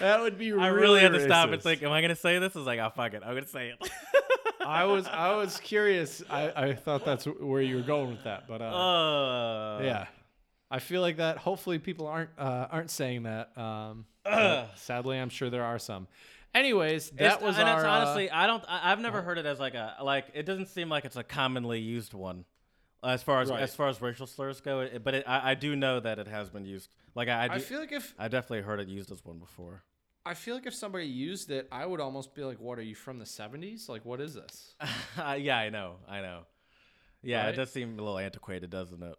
That 0.00 0.20
would 0.20 0.38
be. 0.38 0.52
Really 0.52 0.64
I 0.64 0.68
really 0.68 1.00
had 1.00 1.12
to 1.12 1.24
stop 1.24 1.50
and 1.50 1.62
think, 1.62 1.82
am 1.82 1.92
I 1.92 2.00
gonna 2.02 2.16
say 2.16 2.38
this? 2.38 2.54
I 2.54 2.58
was 2.58 2.66
like, 2.66 2.78
oh 2.80 2.90
fuck 2.94 3.14
it, 3.14 3.22
I'm 3.24 3.34
gonna 3.34 3.46
say 3.46 3.70
it. 3.70 3.90
I 4.66 4.84
was 4.84 5.06
I 5.06 5.34
was 5.36 5.58
curious. 5.60 6.22
I, 6.28 6.52
I 6.70 6.74
thought 6.74 7.04
that's 7.04 7.24
where 7.24 7.62
you 7.62 7.76
were 7.76 7.82
going 7.82 8.10
with 8.10 8.24
that, 8.24 8.48
but 8.48 8.60
uh, 8.60 8.64
uh, 8.64 9.80
yeah, 9.82 10.06
I 10.70 10.80
feel 10.80 11.00
like 11.02 11.18
that. 11.18 11.38
Hopefully, 11.38 11.78
people 11.78 12.06
aren't 12.08 12.30
uh, 12.36 12.66
aren't 12.70 12.90
saying 12.90 13.22
that. 13.24 13.56
Um, 13.56 14.06
sadly, 14.74 15.18
I'm 15.18 15.28
sure 15.28 15.50
there 15.50 15.64
are 15.64 15.78
some. 15.78 16.08
Anyways, 16.54 17.10
that 17.10 17.20
It's- 17.24 17.42
was 17.42 17.58
and 17.58 17.68
our. 17.68 17.76
it's 17.78 17.84
uh, 17.86 17.90
honestly, 17.90 18.30
I 18.30 18.46
don't, 18.46 18.64
I, 18.66 18.90
I've 18.90 19.00
never 19.00 19.20
heard 19.22 19.38
it 19.38 19.46
as 19.46 19.60
like 19.60 19.74
a 19.74 19.96
like. 20.02 20.26
It 20.34 20.44
doesn't 20.46 20.66
seem 20.68 20.88
like 20.88 21.04
it's 21.04 21.16
a 21.16 21.22
commonly 21.22 21.78
used 21.80 22.12
one, 22.14 22.44
as 23.04 23.22
far 23.22 23.40
as 23.40 23.50
Right. 23.50 23.62
as 23.62 23.74
far 23.74 23.88
as 23.88 24.00
racial 24.00 24.26
slurs 24.26 24.60
go. 24.60 24.80
It, 24.80 25.02
but 25.04 25.14
it, 25.14 25.24
I, 25.26 25.52
I 25.52 25.54
do 25.54 25.76
know 25.76 26.00
that 26.00 26.18
it 26.18 26.26
has 26.28 26.50
been 26.50 26.64
used. 26.64 26.90
Like 27.14 27.28
I, 27.28 27.44
I, 27.44 27.48
do, 27.48 27.54
I 27.54 27.58
feel 27.58 27.78
like 27.80 27.92
if 27.92 28.14
I 28.18 28.28
definitely 28.28 28.62
heard 28.62 28.80
it 28.80 28.88
used 28.88 29.10
as 29.12 29.24
one 29.24 29.38
before. 29.38 29.82
I 30.24 30.34
feel 30.34 30.54
like 30.56 30.66
if 30.66 30.74
somebody 30.74 31.06
used 31.06 31.50
it, 31.52 31.68
I 31.70 31.86
would 31.86 32.00
almost 32.00 32.34
be 32.34 32.42
like, 32.42 32.58
"What 32.60 32.78
are 32.80 32.82
you 32.82 32.96
from 32.96 33.18
the 33.20 33.24
'70s? 33.24 33.88
Like, 33.88 34.04
what 34.04 34.20
is 34.20 34.34
this?" 34.34 34.74
yeah, 35.38 35.56
I 35.56 35.70
know, 35.70 35.96
I 36.08 36.20
know. 36.20 36.40
Yeah, 37.22 37.44
Right? 37.44 37.54
it 37.54 37.56
does 37.56 37.70
seem 37.72 37.92
a 37.98 38.02
little 38.02 38.18
antiquated, 38.18 38.70
doesn't 38.70 39.02
it? 39.02 39.14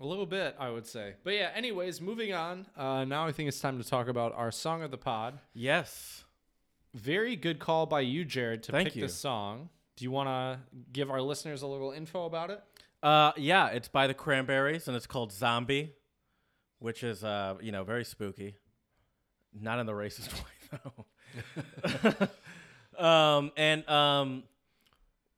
A 0.00 0.04
little 0.06 0.26
bit, 0.26 0.54
I 0.58 0.70
would 0.70 0.86
say. 0.86 1.14
But 1.24 1.34
yeah, 1.34 1.50
anyways, 1.54 2.00
moving 2.00 2.32
on. 2.34 2.66
Uh, 2.76 3.04
now 3.04 3.26
I 3.26 3.32
think 3.32 3.48
it's 3.48 3.60
time 3.60 3.80
to 3.82 3.88
talk 3.88 4.08
about 4.08 4.32
our 4.34 4.50
song 4.50 4.82
of 4.82 4.90
the 4.90 4.98
pod. 4.98 5.38
Yes. 5.54 6.24
Very 6.94 7.36
good 7.36 7.58
call 7.58 7.86
by 7.86 8.00
you, 8.00 8.24
Jared, 8.24 8.62
to 8.64 8.72
Thank 8.72 8.88
pick 8.88 8.96
you. 8.96 9.02
this 9.02 9.14
song. 9.14 9.68
Do 9.96 10.04
you 10.04 10.10
want 10.10 10.28
to 10.28 10.58
give 10.92 11.10
our 11.10 11.20
listeners 11.22 11.62
a 11.62 11.66
little 11.66 11.90
info 11.92 12.24
about 12.26 12.50
it? 12.50 12.62
Uh, 13.04 13.32
yeah, 13.36 13.68
it's 13.68 13.88
by 13.88 14.06
the 14.06 14.14
Cranberries 14.14 14.88
and 14.88 14.96
it's 14.96 15.06
called 15.06 15.30
Zombie, 15.30 15.92
which 16.78 17.02
is 17.04 17.22
uh, 17.22 17.56
you 17.60 17.70
know, 17.70 17.84
very 17.84 18.04
spooky. 18.04 18.56
Not 19.52 19.78
in 19.78 19.86
the 19.86 19.92
racist 19.92 20.32
way 20.72 20.80
though. 22.98 23.04
um, 23.04 23.52
and 23.58 23.86
um, 23.90 24.44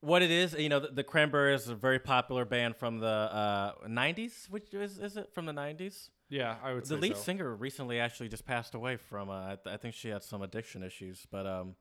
what 0.01 0.23
it 0.23 0.31
is, 0.31 0.55
you 0.55 0.69
know, 0.69 0.79
the, 0.79 0.89
the 0.89 1.03
Cranberries 1.03 1.63
is 1.63 1.69
a 1.69 1.75
very 1.75 1.99
popular 1.99 2.45
band 2.45 2.77
from 2.77 3.01
the 3.01 3.07
uh, 3.07 3.73
'90s. 3.89 4.49
Which 4.49 4.73
is 4.73 4.99
is 4.99 5.17
it 5.17 5.33
from 5.35 5.47
the 5.47 5.53
'90s? 5.53 6.11
Yeah, 6.29 6.57
I 6.63 6.73
would 6.73 6.85
The 6.87 6.97
lead 6.97 7.17
singer 7.17 7.55
recently 7.55 7.99
actually 7.99 8.29
just 8.29 8.47
passed 8.47 8.75
away 8.75 8.97
from. 8.97 9.29
Uh, 9.29 9.53
I, 9.53 9.59
th- 9.63 9.75
I 9.75 9.77
think 9.77 9.95
she 9.95 10.09
had 10.09 10.23
some 10.23 10.43
addiction 10.43 10.83
issues, 10.83 11.27
but 11.31 11.47
um, 11.47 11.75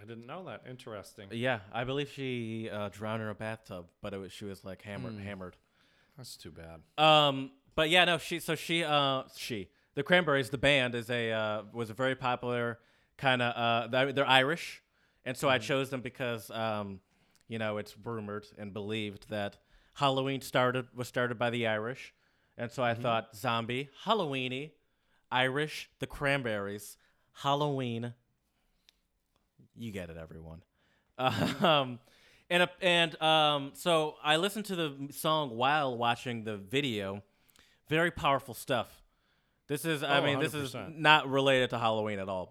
I 0.00 0.06
didn't 0.06 0.26
know 0.26 0.44
that. 0.46 0.62
Interesting. 0.68 1.28
Yeah, 1.30 1.60
I 1.72 1.84
believe 1.84 2.10
she 2.10 2.70
uh, 2.70 2.88
drowned 2.88 3.22
in 3.22 3.28
a 3.28 3.34
bathtub, 3.34 3.86
but 4.00 4.14
it 4.14 4.18
was, 4.18 4.32
she 4.32 4.44
was 4.44 4.64
like 4.64 4.82
hammered. 4.82 5.14
Hmm. 5.14 5.20
Hammered. 5.20 5.56
That's 6.16 6.36
too 6.36 6.50
bad. 6.50 6.80
Um, 7.02 7.50
but 7.74 7.90
yeah, 7.90 8.04
no, 8.04 8.18
she. 8.18 8.40
So 8.40 8.54
she. 8.54 8.84
Uh, 8.84 9.24
she. 9.36 9.68
The 9.94 10.02
Cranberries, 10.02 10.50
the 10.50 10.58
band, 10.58 10.94
is 10.94 11.10
a 11.10 11.32
uh, 11.32 11.62
was 11.72 11.90
a 11.90 11.94
very 11.94 12.14
popular 12.14 12.78
kind 13.18 13.42
of. 13.42 13.54
Uh, 13.54 13.88
they're, 13.88 14.12
they're 14.12 14.28
Irish, 14.28 14.82
and 15.24 15.36
so 15.36 15.48
I 15.48 15.58
chose 15.58 15.90
them 15.90 16.00
because, 16.00 16.50
um, 16.50 17.00
you 17.48 17.58
know, 17.58 17.76
it's 17.78 17.96
rumored 18.04 18.46
and 18.56 18.72
believed 18.72 19.28
that 19.30 19.58
Halloween 19.94 20.40
started 20.40 20.86
was 20.94 21.08
started 21.08 21.38
by 21.38 21.50
the 21.50 21.66
Irish, 21.66 22.14
and 22.56 22.70
so 22.70 22.82
I 22.82 22.94
thought 22.94 23.36
zombie, 23.36 23.90
Halloweeny, 24.04 24.72
Irish, 25.30 25.90
the 25.98 26.06
Cranberries, 26.06 26.96
Halloween. 27.32 28.14
You 29.76 29.92
get 29.92 30.10
it, 30.10 30.16
everyone. 30.16 30.62
Um, 31.18 31.98
and 32.48 32.68
and 32.80 33.22
um, 33.22 33.70
so 33.74 34.16
I 34.22 34.36
listened 34.36 34.64
to 34.66 34.76
the 34.76 35.08
song 35.12 35.50
while 35.56 35.96
watching 35.96 36.44
the 36.44 36.56
video. 36.56 37.22
Very 37.88 38.10
powerful 38.10 38.54
stuff. 38.54 38.88
This 39.66 39.84
is, 39.84 40.02
I 40.02 40.18
Oh, 40.18 40.24
mean, 40.24 40.40
this 40.40 40.52
is 40.54 40.74
100%. 40.74 40.96
not 40.98 41.28
related 41.30 41.70
to 41.70 41.78
Halloween 41.78 42.18
at 42.18 42.28
all, 42.28 42.48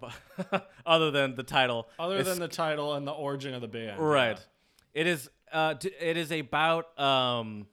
but 0.50 0.70
other 0.86 1.12
than 1.12 1.36
the 1.36 1.44
title. 1.44 1.90
Other 2.00 2.16
It's- 2.16 2.28
than 2.28 2.40
the 2.40 2.48
title 2.48 2.94
and 2.94 3.06
the 3.08 3.12
origin 3.12 3.54
of 3.54 3.62
the 3.62 3.68
band. 3.68 4.00
right, 4.00 4.40
it 4.94 5.08
is. 5.08 5.30
Uh, 5.52 5.74
d- 5.74 5.92
it 6.00 6.16
is 6.16 6.32
about. 6.32 6.98
Um, 7.00 7.68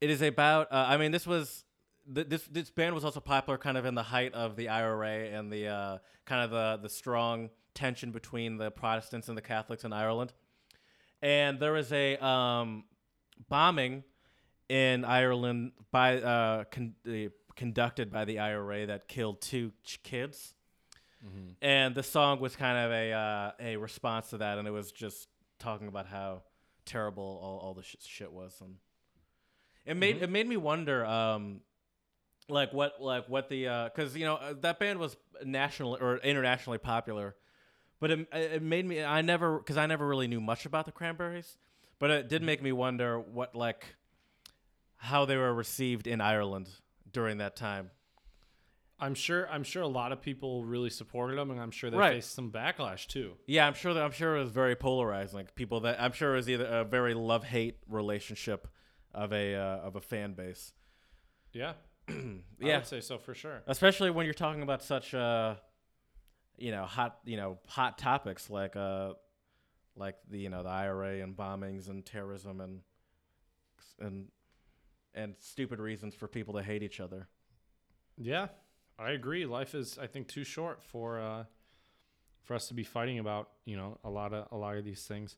it 0.00 0.10
is 0.10 0.22
about. 0.22 0.72
Uh, 0.72 0.86
I 0.88 0.96
mean, 0.96 1.12
this 1.12 1.26
was. 1.26 1.64
th- 2.12 2.28
This 2.28 2.42
this 2.50 2.70
band 2.70 2.94
was 2.94 3.04
also 3.04 3.20
popular, 3.20 3.58
kind 3.58 3.76
of 3.76 3.84
in 3.84 3.94
the 3.94 4.02
height 4.02 4.32
of 4.34 4.56
the 4.56 4.68
IRA 4.70 5.26
and 5.36 5.52
the 5.52 5.68
uh, 5.68 5.98
kind 6.24 6.42
of 6.44 6.50
the 6.50 6.78
the 6.82 6.88
strong 6.88 7.50
tension 7.78 8.10
between 8.10 8.58
the 8.58 8.70
Protestants 8.72 9.28
and 9.28 9.38
the 9.38 9.42
Catholics 9.42 9.84
in 9.84 9.92
Ireland. 9.92 10.32
And 11.22 11.60
there 11.60 11.72
was 11.72 11.92
a 11.92 12.16
um, 12.24 12.84
bombing 13.48 14.02
in 14.68 15.04
Ireland 15.04 15.72
by 15.92 16.20
uh, 16.20 16.64
con- 16.64 16.96
uh, 17.08 17.30
conducted 17.54 18.10
by 18.10 18.24
the 18.24 18.40
IRA 18.40 18.86
that 18.86 19.06
killed 19.06 19.40
two 19.40 19.72
ch- 19.84 20.02
kids. 20.02 20.54
And 21.62 21.94
the 21.94 22.02
song 22.02 22.40
was 22.40 22.54
kind 22.56 22.78
of 22.78 22.92
a 22.92 23.12
uh, 23.12 23.50
a 23.60 23.76
response 23.76 24.30
to 24.30 24.38
that, 24.38 24.58
and 24.58 24.68
it 24.68 24.70
was 24.70 24.92
just 24.92 25.28
talking 25.58 25.88
about 25.88 26.06
how 26.06 26.42
terrible 26.84 27.40
all, 27.42 27.58
all 27.58 27.74
the 27.74 27.82
sh- 27.82 27.96
shit 28.06 28.32
was, 28.32 28.60
and 28.60 28.76
it 29.84 29.96
made 29.96 30.22
it 30.22 30.30
made 30.30 30.46
me 30.48 30.56
wonder, 30.56 31.04
um, 31.04 31.60
like 32.48 32.72
what 32.72 33.00
like 33.00 33.28
what 33.28 33.48
the 33.48 33.64
because 33.92 34.16
you 34.16 34.26
know 34.26 34.36
uh, 34.36 34.54
that 34.60 34.78
band 34.78 35.00
was 35.00 35.16
national 35.44 35.96
or 36.00 36.18
internationally 36.18 36.78
popular, 36.78 37.34
but 38.00 38.10
it 38.10 38.28
it 38.32 38.62
made 38.62 38.86
me 38.86 39.02
I 39.02 39.22
never 39.22 39.58
because 39.58 39.76
I 39.76 39.86
never 39.86 40.06
really 40.06 40.28
knew 40.28 40.40
much 40.40 40.66
about 40.66 40.86
the 40.86 40.92
Cranberries, 40.92 41.56
but 41.98 42.10
it 42.10 42.28
did 42.28 42.42
make 42.42 42.62
me 42.62 42.72
wonder 42.72 43.18
what 43.18 43.54
like 43.54 43.96
how 44.96 45.24
they 45.24 45.36
were 45.36 45.54
received 45.54 46.06
in 46.06 46.20
Ireland 46.20 46.68
during 47.12 47.38
that 47.38 47.56
time. 47.56 47.90
I'm 49.00 49.14
sure. 49.14 49.48
I'm 49.48 49.62
sure 49.62 49.82
a 49.82 49.86
lot 49.88 50.10
of 50.10 50.20
people 50.20 50.64
really 50.64 50.90
supported 50.90 51.38
them, 51.38 51.52
and 51.52 51.60
I'm 51.60 51.70
sure 51.70 51.88
they 51.88 51.96
Right. 51.96 52.14
faced 52.14 52.34
some 52.34 52.50
backlash 52.50 53.06
too. 53.06 53.34
Yeah, 53.46 53.64
I'm 53.66 53.74
sure 53.74 53.94
that 53.94 54.02
I'm 54.02 54.10
sure 54.10 54.36
it 54.36 54.40
was 54.40 54.50
very 54.50 54.74
polarizing. 54.74 55.38
Like 55.38 55.54
people 55.54 55.80
that 55.80 56.02
I'm 56.02 56.10
sure 56.12 56.32
it 56.32 56.36
was 56.36 56.50
either 56.50 56.66
a 56.66 56.84
very 56.84 57.14
love 57.14 57.44
hate 57.44 57.76
relationship 57.88 58.66
of 59.14 59.32
a 59.32 59.54
uh, 59.54 59.60
of 59.86 59.94
a 59.94 60.00
fan 60.00 60.32
base. 60.32 60.72
Yeah. 61.52 61.74
yeah, 62.08 62.14
I 62.74 62.76
would 62.78 62.86
say 62.86 63.00
so 63.00 63.18
for 63.18 63.34
sure. 63.34 63.62
especially 63.68 64.10
when 64.10 64.24
you're 64.26 64.34
talking 64.34 64.62
about 64.62 64.82
such 64.82 65.14
uh, 65.14 65.54
you 66.58 66.70
know 66.70 66.84
hot 66.84 67.18
you 67.24 67.36
know 67.36 67.58
hot 67.66 67.98
topics 67.98 68.50
like 68.50 68.76
uh 68.76 69.12
like 69.96 70.16
the 70.30 70.38
you 70.38 70.48
know 70.48 70.62
the 70.62 70.68
IRA 70.68 71.22
and 71.22 71.36
bombings 71.36 71.88
and 71.88 72.04
terrorism 72.04 72.60
and 72.60 72.80
and 74.00 74.26
and 75.14 75.34
stupid 75.38 75.80
reasons 75.80 76.14
for 76.14 76.28
people 76.28 76.54
to 76.54 76.62
hate 76.62 76.82
each 76.82 77.00
other. 77.00 77.28
Yeah, 78.16 78.48
I 78.98 79.10
agree. 79.10 79.46
Life 79.46 79.74
is, 79.74 79.98
I 80.00 80.06
think, 80.06 80.28
too 80.28 80.44
short 80.44 80.82
for 80.82 81.20
uh, 81.20 81.44
for 82.44 82.54
us 82.54 82.68
to 82.68 82.74
be 82.74 82.84
fighting 82.84 83.18
about, 83.18 83.50
you 83.64 83.76
know, 83.76 83.98
a 84.04 84.10
lot 84.10 84.32
of 84.32 84.46
a 84.52 84.56
lot 84.56 84.76
of 84.76 84.84
these 84.84 85.04
things. 85.04 85.36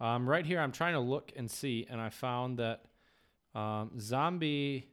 Um, 0.00 0.28
right 0.28 0.44
here, 0.44 0.60
I'm 0.60 0.72
trying 0.72 0.94
to 0.94 1.00
look 1.00 1.32
and 1.36 1.50
see, 1.50 1.86
and 1.88 2.00
I 2.00 2.10
found 2.10 2.58
that 2.58 2.84
um, 3.54 3.92
Zombie, 4.00 4.88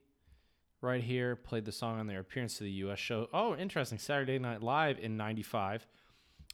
right 0.82 1.04
here, 1.04 1.36
played 1.36 1.66
the 1.66 1.72
song 1.72 2.00
on 2.00 2.08
their 2.08 2.20
appearance 2.20 2.58
to 2.58 2.64
the 2.64 2.72
U.S. 2.72 3.00
show. 3.00 3.28
Oh, 3.34 3.56
interesting! 3.56 3.98
Saturday 3.98 4.40
Night 4.40 4.62
Live 4.62 5.00
in 5.00 5.18
'95, 5.18 5.88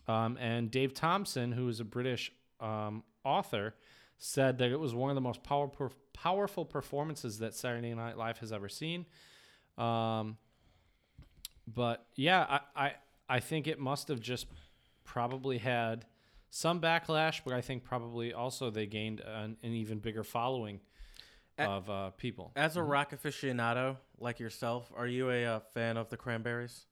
um, 0.07 0.37
and 0.39 0.69
Dave 0.69 0.93
Thompson, 0.93 1.51
who 1.51 1.67
is 1.69 1.79
a 1.79 1.85
British 1.85 2.31
um, 2.59 3.03
author, 3.23 3.75
said 4.17 4.57
that 4.59 4.71
it 4.71 4.79
was 4.79 4.93
one 4.93 5.09
of 5.09 5.15
the 5.15 5.21
most 5.21 5.43
powerful 5.43 5.91
powerful 6.13 6.65
performances 6.65 7.39
that 7.39 7.53
Saturday 7.53 7.93
Night 7.93 8.17
Live 8.17 8.39
has 8.39 8.51
ever 8.51 8.69
seen. 8.69 9.05
Um, 9.77 10.37
but 11.67 12.05
yeah, 12.15 12.59
I, 12.75 12.85
I 12.85 12.91
I 13.29 13.39
think 13.39 13.67
it 13.67 13.79
must 13.79 14.07
have 14.07 14.19
just 14.19 14.47
probably 15.03 15.57
had 15.57 16.05
some 16.49 16.79
backlash, 16.81 17.41
but 17.45 17.53
I 17.53 17.61
think 17.61 17.83
probably 17.83 18.33
also 18.33 18.69
they 18.69 18.85
gained 18.85 19.19
an, 19.19 19.57
an 19.61 19.73
even 19.73 19.99
bigger 19.99 20.23
following 20.23 20.79
of 21.57 21.89
uh, 21.89 22.09
people. 22.11 22.51
As 22.55 22.77
a 22.77 22.83
rock 22.83 23.11
aficionado 23.11 23.97
like 24.19 24.39
yourself, 24.39 24.91
are 24.95 25.07
you 25.07 25.30
a 25.30 25.45
uh, 25.45 25.60
fan 25.73 25.98
of 25.98 26.10
the 26.10 26.18
Cranberries? 26.18 26.85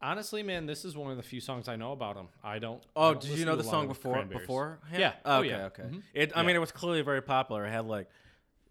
Honestly, 0.00 0.44
man, 0.44 0.66
this 0.66 0.84
is 0.84 0.96
one 0.96 1.10
of 1.10 1.16
the 1.16 1.24
few 1.24 1.40
songs 1.40 1.66
I 1.66 1.74
know 1.74 1.90
about 1.90 2.14
them. 2.14 2.28
I 2.44 2.60
don't. 2.60 2.80
I 2.94 3.00
Oh, 3.08 3.12
don't 3.14 3.20
did 3.22 3.36
you 3.38 3.44
know 3.44 3.56
the 3.56 3.64
song 3.64 3.88
before 3.88 4.24
before? 4.24 4.78
Yeah. 4.96 5.14
Oh, 5.24 5.38
okay. 5.40 5.48
yeah. 5.48 5.64
Okay. 5.66 5.82
Mhm. 5.82 6.02
It. 6.14 6.32
I 6.36 6.40
Yeah. 6.40 6.46
mean, 6.46 6.56
it 6.56 6.60
was 6.60 6.70
clearly 6.70 7.02
very 7.02 7.20
popular. 7.20 7.66
It 7.66 7.70
had 7.70 7.86
like, 7.86 8.08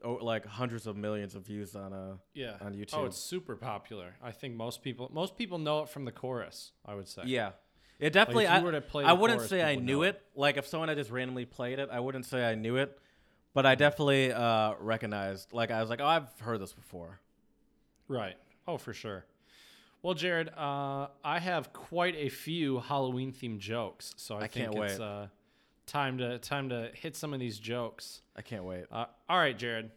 oh, 0.06 0.14
like 0.22 0.46
hundreds 0.46 0.88
of 0.88 0.96
millions 0.96 1.36
of 1.36 1.46
views 1.46 1.76
on 1.76 1.92
uh 1.92 2.16
Yeah. 2.34 2.56
on 2.62 2.74
YouTube. 2.74 2.94
Oh, 2.98 3.06
it's 3.06 3.18
super 3.18 3.58
popular. 3.58 4.16
I 4.24 4.32
think 4.32 4.56
most 4.56 4.82
people 4.82 5.10
most 5.14 5.36
people 5.38 5.58
know 5.58 5.82
it 5.84 5.90
from 5.90 6.06
the 6.06 6.14
chorus. 6.14 6.72
I 6.86 6.96
would 6.96 7.10
say. 7.10 7.24
yeah. 7.26 7.52
It 8.00 8.14
definitely. 8.14 8.46
if 8.46 8.52
you 8.52 8.56
I, 8.58 8.62
were 8.62 8.72
to 8.74 8.82
play 8.82 9.04
I 9.04 9.12
wouldn't 9.14 9.40
chorus, 9.40 9.50
say 9.50 9.62
I 9.64 9.76
knew 9.76 9.98
know 9.98 10.02
it. 10.04 10.22
Like 10.34 10.56
if 10.56 10.66
someone 10.68 10.88
had 10.88 10.98
just 10.98 11.12
randomly 11.12 11.46
played 11.46 11.80
it, 11.80 11.90
I 11.92 12.00
wouldn't 12.00 12.26
say 12.26 12.48
I 12.48 12.54
knew 12.56 12.78
it, 12.78 12.98
but 13.58 13.66
I 13.66 13.74
definitely 13.74 14.32
uh 14.32 14.76
recognized. 14.80 15.52
Like 15.52 15.72
I 15.72 15.82
was 15.82 15.90
like, 15.90 16.00
oh, 16.00 16.06
I've 16.06 16.30
heard 16.42 16.62
this 16.62 16.74
before. 16.74 17.20
Right. 18.08 18.36
Oh, 18.68 18.78
for 18.78 18.94
sure. 18.94 19.26
Well, 20.04 20.14
Jared, 20.14 20.50
uh, 20.56 21.08
I 21.24 21.40
have 21.40 21.74
quite 21.74 22.16
a 22.16 22.30
few 22.30 22.78
Halloween 22.78 23.34
themed 23.34 23.58
jokes, 23.58 24.14
so 24.16 24.36
I, 24.36 24.42
I 24.42 24.48
think 24.48 24.74
can't 24.74 24.84
it's 24.84 25.00
wait. 25.00 25.04
uh, 25.04 25.26
time 25.88 26.20
to 26.20 26.38
time 26.38 26.70
to 26.70 26.92
hit 26.94 27.16
some 27.16 27.34
of 27.34 27.40
these 27.40 27.58
jokes. 27.58 28.22
I 28.36 28.44
can't 28.44 28.64
wait. 28.64 28.86
Uh, 28.92 29.06
all 29.28 29.40
right, 29.40 29.58
Jared. 29.58 29.90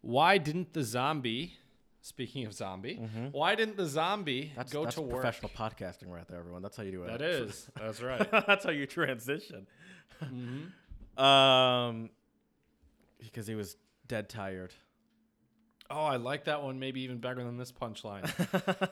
Why 0.00 0.38
didn't 0.38 0.72
the 0.72 0.84
zombie? 0.84 1.52
Speaking 2.00 2.46
of 2.46 2.54
zombie, 2.54 2.94
why 3.32 3.56
didn't 3.56 3.76
the 3.76 3.84
zombie 3.84 4.44
Mm-hmm. 4.44 4.56
That's 4.56 4.72
go 4.72 4.84
that's 4.84 4.94
to 4.94 5.02
work? 5.02 5.20
professional 5.20 5.50
podcasting 5.54 6.08
right 6.08 6.26
there, 6.28 6.38
everyone. 6.38 6.62
That's 6.62 6.78
how 6.78 6.82
you 6.82 6.92
do 6.92 7.02
it. 7.02 7.08
That 7.08 7.20
is. 7.20 7.68
That's 7.78 8.00
right. 8.00 8.26
That's 8.30 8.64
how 8.64 8.70
you 8.70 8.86
transition. 8.86 9.66
Mm-hmm. 10.24 10.66
Um, 11.16 12.10
because 13.18 13.46
he 13.46 13.54
was 13.54 13.76
dead 14.06 14.28
tired. 14.28 14.72
Oh, 15.90 16.04
I 16.04 16.16
like 16.16 16.44
that 16.44 16.62
one. 16.62 16.78
Maybe 16.78 17.02
even 17.02 17.18
better 17.18 17.44
than 17.44 17.58
this 17.58 17.72
punchline. 17.72 18.28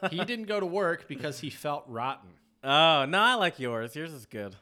he 0.10 0.24
didn't 0.24 0.46
go 0.46 0.60
to 0.60 0.66
work 0.66 1.08
because 1.08 1.40
he 1.40 1.50
felt 1.50 1.84
rotten. 1.88 2.30
Oh 2.62 3.04
no, 3.04 3.20
I 3.20 3.34
like 3.34 3.58
yours. 3.58 3.94
Yours 3.96 4.12
is 4.12 4.26
good. 4.26 4.54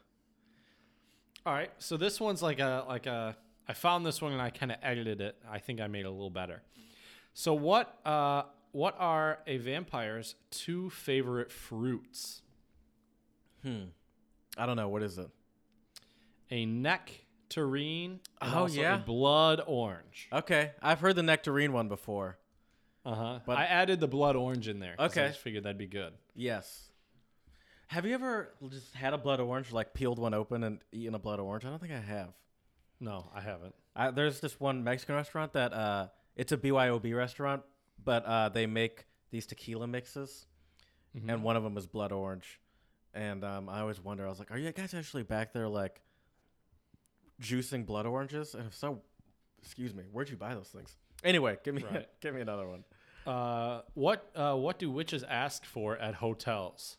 All 1.45 1.53
right, 1.53 1.71
so 1.79 1.97
this 1.97 2.21
one's 2.21 2.43
like 2.43 2.59
a 2.61 2.85
like 2.89 3.07
a. 3.07 3.37
I 3.69 3.75
found 3.75 4.05
this 4.05 4.21
one 4.21 4.33
and 4.33 4.41
I 4.41 4.51
kind 4.51 4.73
of 4.73 4.79
edited 4.83 5.21
it. 5.21 5.37
I 5.51 5.59
think 5.59 5.81
I 5.81 5.87
made 5.87 6.01
it 6.01 6.07
a 6.07 6.11
little 6.11 6.31
better. 6.31 6.63
So 7.35 7.55
what 7.55 7.99
uh 8.07 8.45
what 8.73 8.97
are 8.99 9.39
a 9.47 9.59
vampire's 9.59 10.35
two 10.51 10.91
favorite 10.91 11.53
fruits? 11.53 12.43
Hmm. 13.63 13.85
I 14.57 14.67
don't 14.67 14.77
know. 14.77 14.89
What 14.89 15.03
is 15.03 15.19
it? 15.19 15.29
A 16.51 16.67
nectarine. 17.57 18.21
Oh, 18.41 18.67
yeah? 18.67 18.97
blood 18.99 19.61
orange. 19.67 20.29
Okay, 20.33 20.73
I've 20.81 21.01
heard 21.01 21.17
the 21.17 21.23
nectarine 21.23 21.73
one 21.73 21.89
before. 21.89 22.39
Uh 23.05 23.15
huh. 23.15 23.39
But- 23.47 23.59
I 23.59 23.65
added 23.65 24.01
the 24.01 24.09
blood 24.09 24.37
orange 24.37 24.69
in 24.69 24.79
there. 24.81 24.97
'cause 24.97 25.17
I 25.17 25.21
Okay. 25.23 25.29
just 25.31 25.41
figured 25.41 25.65
that'd 25.65 25.79
be 25.79 25.87
good. 25.87 26.15
Yes. 26.35 26.89
Have 27.89 28.07
you 28.07 28.15
ever 28.15 28.55
just 28.71 28.95
had 28.95 29.13
a 29.13 29.19
blood 29.19 29.41
orange, 29.41 29.71
like 29.73 29.93
peeled 29.93 30.19
one 30.19 30.33
open 30.35 30.65
and 30.65 30.81
eaten 30.93 31.15
a 31.15 31.19
blood 31.19 31.41
orange? 31.41 31.65
I 31.65 31.69
don't 31.71 31.79
think 31.79 31.93
I 31.93 32.01
have. 32.01 32.33
No, 33.01 33.31
I 33.35 33.41
haven't. 33.41 33.75
I, 33.95 34.11
there's 34.13 34.41
this 34.41 34.59
one 34.59 34.83
Mexican 34.85 35.17
restaurant 35.17 35.53
that 35.53 35.75
uh, 35.75 36.09
it's 36.37 36.53
a 36.53 36.57
BYOB 36.57 37.15
restaurant, 37.15 37.63
but 38.03 38.25
uh, 38.25 38.49
they 38.49 38.67
make 38.67 39.07
these 39.31 39.47
tequila 39.47 39.87
mixes, 39.87 40.47
Mm-hmm. 41.15 41.29
and 41.29 41.43
one 41.43 41.57
of 41.57 41.63
them 41.63 41.77
is 41.77 41.87
blood 41.87 42.11
orange. 42.13 42.59
And 43.13 43.45
um, 43.45 43.69
I 43.69 43.81
always 43.81 44.01
wonder, 44.03 44.25
I 44.25 44.31
was 44.31 44.39
like, 44.39 44.51
are 44.51 44.57
you 44.57 44.73
guys 44.73 44.95
actually 44.95 45.25
back 45.25 45.53
there 45.53 45.69
like 45.69 46.01
juicing 47.43 47.85
blood 47.85 48.07
oranges? 48.07 48.55
And 48.55 48.67
if 48.67 48.75
so, 48.75 49.01
excuse 49.63 49.93
me, 49.95 50.05
where'd 50.13 50.31
you 50.31 50.37
buy 50.37 50.55
those 50.55 50.69
things? 50.69 50.97
Anyway, 51.25 51.59
give 51.65 51.75
me 51.75 51.85
Right. 51.93 52.09
give 52.21 52.35
me 52.35 52.41
another 52.41 52.67
one. 52.69 52.85
Uh, 53.27 53.83
what 53.95 54.31
uh, 54.35 54.55
what 54.55 54.79
do 54.79 54.91
witches 54.91 55.23
ask 55.29 55.65
for 55.65 55.97
at 55.97 56.15
hotels? 56.15 56.97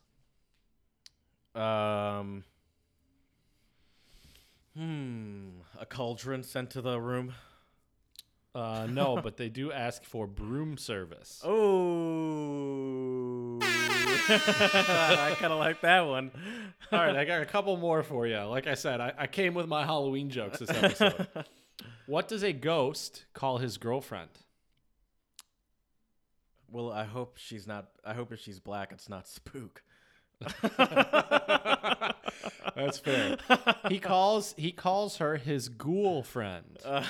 Um. 1.56 2.44
Hmm. 4.76 5.50
A 5.80 5.86
cauldron 5.86 6.42
sent 6.44 6.72
to 6.72 6.82
the 6.82 7.00
room. 7.00 7.34
Uh, 8.56 8.88
no, 8.90 9.20
but 9.22 9.38
they 9.38 9.50
do 9.50 9.72
ask 9.72 10.04
for 10.04 10.28
broom 10.28 10.78
service. 10.78 11.42
Oh. 11.46 12.93
I 14.30 15.36
kind 15.40 15.52
of 15.52 15.60
like 15.60 15.82
that 15.82 16.02
one. 16.02 16.32
All 16.92 17.00
right, 17.00 17.16
I 17.16 17.26
got 17.26 17.42
a 17.42 17.46
couple 17.46 17.76
more 17.78 18.04
for 18.04 18.28
you. 18.28 18.40
Like 18.40 18.68
I 18.68 18.76
said, 18.76 19.02
I, 19.02 19.14
I 19.18 19.28
came 19.28 19.54
with 19.54 19.68
my 19.68 19.86
Halloween 19.86 20.30
jokes 20.30 20.60
this 20.60 20.70
episode. 20.70 21.28
what 22.06 22.28
does 22.28 22.44
a 22.44 22.54
ghost 22.54 23.26
call 23.34 23.58
his 23.58 23.78
girlfriend? 23.78 24.30
Well, 26.72 26.92
I 26.92 27.04
hope 27.04 27.38
she's 27.38 27.68
not. 27.68 27.90
I 28.06 28.14
hope 28.14 28.32
if 28.32 28.40
she's 28.40 28.60
black, 28.60 28.92
it's 28.92 29.10
not 29.10 29.28
spook. 29.28 29.84
That's 32.76 32.98
fair. 33.00 33.38
He 33.90 34.00
calls 34.00 34.56
he 34.58 34.72
calls 34.72 35.18
her 35.18 35.38
his 35.38 35.70
ghoul 35.70 36.24
friend. 36.24 36.78
Uh, 36.84 37.06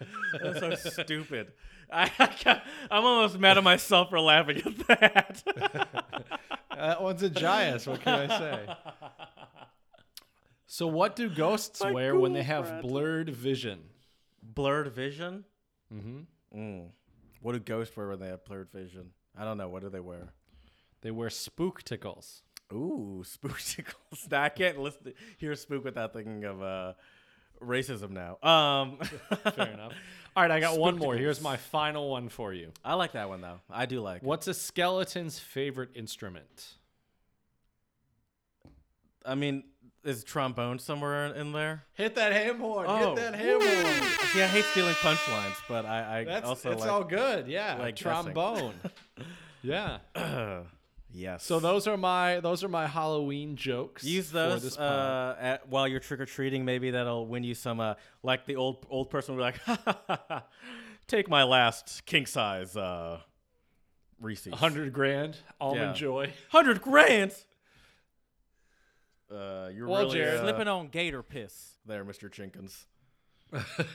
that's 0.42 0.60
so 0.60 0.74
stupid. 1.02 1.52
I, 1.92 2.10
I 2.18 2.26
ca- 2.26 2.62
I'm 2.90 3.04
almost 3.04 3.38
mad 3.38 3.58
at 3.58 3.64
myself 3.64 4.10
for 4.10 4.20
laughing 4.20 4.62
at 4.64 4.86
that. 4.88 5.42
that 6.76 7.02
one's 7.02 7.22
a 7.22 7.30
giant. 7.30 7.86
What 7.86 8.00
can 8.02 8.30
I 8.30 8.38
say? 8.38 8.66
So, 10.66 10.86
what 10.86 11.16
do 11.16 11.28
ghosts 11.28 11.80
My 11.82 11.90
wear 11.90 12.16
when 12.16 12.32
they 12.32 12.42
have 12.44 12.66
friend. 12.68 12.82
blurred 12.82 13.30
vision? 13.30 13.80
blurred 14.42 14.88
vision. 14.92 15.44
Mm-hmm. 15.92 16.58
Mm. 16.58 16.86
What 17.42 17.52
do 17.52 17.58
ghosts 17.58 17.96
wear 17.96 18.08
when 18.08 18.20
they 18.20 18.28
have 18.28 18.44
blurred 18.44 18.70
vision? 18.72 19.10
I 19.36 19.44
don't 19.44 19.58
know. 19.58 19.68
What 19.68 19.82
do 19.82 19.88
they 19.90 20.00
wear? 20.00 20.32
They 21.02 21.10
wear 21.10 21.30
spook 21.30 21.82
tickles. 21.82 22.42
Ooh, 22.72 23.22
spook 23.26 23.58
tickles. 23.64 24.28
Nah, 24.30 24.44
I 24.44 24.48
can't 24.48 24.78
listen 24.78 25.04
to, 25.04 25.14
hear 25.38 25.54
spook 25.56 25.84
without 25.84 26.12
thinking 26.12 26.44
of 26.44 26.62
uh, 26.62 26.92
racism 27.64 28.10
now. 28.10 28.38
Um, 28.48 28.98
Fair 29.54 29.68
enough. 29.68 29.92
All 30.36 30.42
right, 30.44 30.50
I 30.50 30.60
got 30.60 30.78
one 30.78 30.96
more. 30.96 31.16
Here's 31.16 31.40
my 31.40 31.56
final 31.56 32.10
one 32.10 32.28
for 32.28 32.52
you. 32.52 32.72
I 32.84 32.94
like 32.94 33.12
that 33.12 33.28
one 33.28 33.40
though. 33.40 33.60
I 33.68 33.86
do 33.86 34.00
like. 34.00 34.22
What's 34.22 34.46
a 34.46 34.54
skeleton's 34.54 35.38
favorite 35.38 35.90
instrument? 35.94 36.74
I 39.26 39.34
mean, 39.34 39.64
is 40.04 40.24
trombone 40.24 40.78
somewhere 40.78 41.26
in, 41.26 41.36
in 41.36 41.52
there? 41.52 41.84
Hit 41.94 42.14
that 42.14 42.32
ham 42.32 42.58
horn. 42.58 42.86
Oh. 42.88 43.14
Hit 43.14 43.16
that 43.16 43.34
ham 43.34 43.60
horn. 43.60 44.10
See, 44.32 44.42
I 44.42 44.46
hate 44.46 44.64
stealing 44.66 44.94
punchlines, 44.94 45.56
but 45.68 45.84
I, 45.84 46.20
I 46.20 46.24
That's 46.24 46.46
also 46.46 46.70
it's 46.72 46.80
like. 46.80 46.90
all 46.90 47.04
good. 47.04 47.48
Yeah, 47.48 47.76
like 47.78 47.96
guessing. 47.96 48.32
trombone. 48.32 48.74
yeah. 49.62 49.98
yes. 51.12 51.44
So 51.44 51.60
those 51.60 51.86
are 51.86 51.96
my 51.96 52.40
those 52.40 52.62
are 52.64 52.68
my 52.68 52.86
Halloween 52.86 53.56
jokes. 53.56 54.04
Use 54.04 54.28
for 54.28 54.34
those 54.34 54.62
this 54.62 54.76
pod. 54.76 54.86
uh, 54.86 55.36
at, 55.40 55.68
while 55.68 55.86
you're 55.88 56.00
trick 56.00 56.20
or 56.20 56.26
treating. 56.26 56.64
Maybe 56.64 56.90
that'll 56.90 57.26
win 57.26 57.44
you 57.44 57.54
some. 57.54 57.80
Uh, 57.80 57.94
like 58.22 58.46
the 58.46 58.56
old 58.56 58.86
old 58.90 59.10
person 59.10 59.36
will 59.36 59.44
be 59.50 59.58
like, 59.68 60.42
"Take 61.06 61.28
my 61.28 61.42
last 61.44 62.04
king 62.06 62.26
size 62.26 62.76
uh, 62.76 63.20
Reese's." 64.20 64.54
hundred 64.54 64.92
grand 64.92 65.36
almond 65.60 65.82
Yeah. 65.96 66.00
joy. 66.00 66.32
Hundred 66.50 66.80
grand. 66.82 67.32
Uh, 69.30 69.70
you're 69.72 69.86
Well, 69.86 70.02
really 70.06 70.18
Jared- 70.18 70.40
uh, 70.40 70.42
slipping 70.42 70.68
on 70.68 70.88
gator 70.88 71.22
piss 71.22 71.74
there, 71.86 72.04
Mr. 72.04 72.28
Chinkins. 72.30 72.84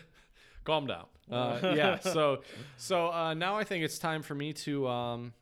Calm 0.63 0.87
down. 0.87 1.05
Uh, 1.29 1.59
yeah. 1.75 1.99
So 1.99 2.41
so 2.77 3.11
uh, 3.11 3.33
now 3.33 3.55
I 3.57 3.63
think 3.65 3.83
it's 3.83 3.99
time 3.99 4.21
for 4.23 4.33
me 4.33 4.53
to 4.53 4.87
um, 4.87 5.33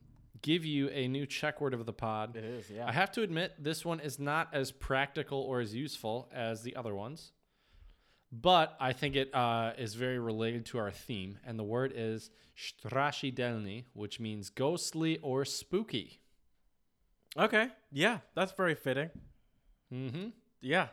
give 0.43 0.63
you 0.65 0.89
a 0.89 1.07
new 1.07 1.25
Czech 1.25 1.59
word 1.59 1.73
of 1.73 1.85
the 1.87 1.93
pod. 1.93 2.35
It 2.35 2.43
is, 2.43 2.69
yeah. 2.69 2.87
I 2.87 2.91
have 2.91 3.11
to 3.13 3.23
admit, 3.23 3.55
this 3.57 3.83
one 3.83 3.99
is 3.99 4.19
not 4.19 4.49
as 4.53 4.71
practical 4.71 5.39
or 5.39 5.59
as 5.59 5.73
useful 5.73 6.29
as 6.31 6.61
the 6.61 6.75
other 6.75 6.93
ones, 6.93 7.31
but 8.31 8.75
I 8.79 8.93
think 8.93 9.15
it 9.15 9.33
uh, 9.33 9.71
is 9.77 9.95
very 9.95 10.19
related 10.19 10.65
to 10.67 10.77
our 10.77 10.91
theme. 10.91 11.39
And 11.45 11.57
the 11.57 11.63
word 11.63 11.91
is 11.95 12.29
strashidelny, 12.55 13.85
which 13.93 14.19
means 14.19 14.49
ghostly 14.51 15.17
or 15.19 15.45
spooky. 15.45 16.19
okay. 17.37 17.69
Yeah, 17.91 18.19
that's 18.35 18.51
very 18.51 18.75
fitting. 18.75 19.09
Mm-hmm. 19.93 20.29
Yeah. 20.61 20.87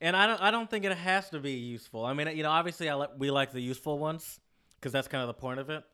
And 0.00 0.14
I 0.14 0.26
don't 0.26 0.42
I 0.42 0.50
don't 0.50 0.68
think 0.68 0.84
it 0.84 0.96
has 0.96 1.30
to 1.30 1.38
be 1.40 1.52
useful. 1.52 2.04
I 2.04 2.12
mean, 2.12 2.36
you 2.36 2.42
know, 2.42 2.50
obviously 2.50 2.88
I 2.90 2.94
li- 2.96 3.14
we 3.16 3.30
like 3.30 3.52
the 3.52 3.60
useful 3.62 3.98
ones 3.98 4.40
cuz 4.82 4.92
that's 4.92 5.08
kind 5.08 5.22
of 5.22 5.28
the 5.28 5.40
point 5.40 5.58
of 5.60 5.70
it. 5.70 5.84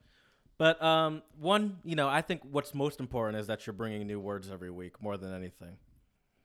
But 0.62 0.80
um 0.80 1.22
one, 1.40 1.78
you 1.82 1.96
know, 1.96 2.08
I 2.08 2.22
think 2.22 2.42
what's 2.48 2.72
most 2.72 3.00
important 3.00 3.40
is 3.40 3.48
that 3.48 3.66
you're 3.66 3.72
bringing 3.74 4.06
new 4.06 4.20
words 4.20 4.48
every 4.48 4.70
week 4.70 5.02
more 5.02 5.16
than 5.16 5.34
anything. 5.34 5.76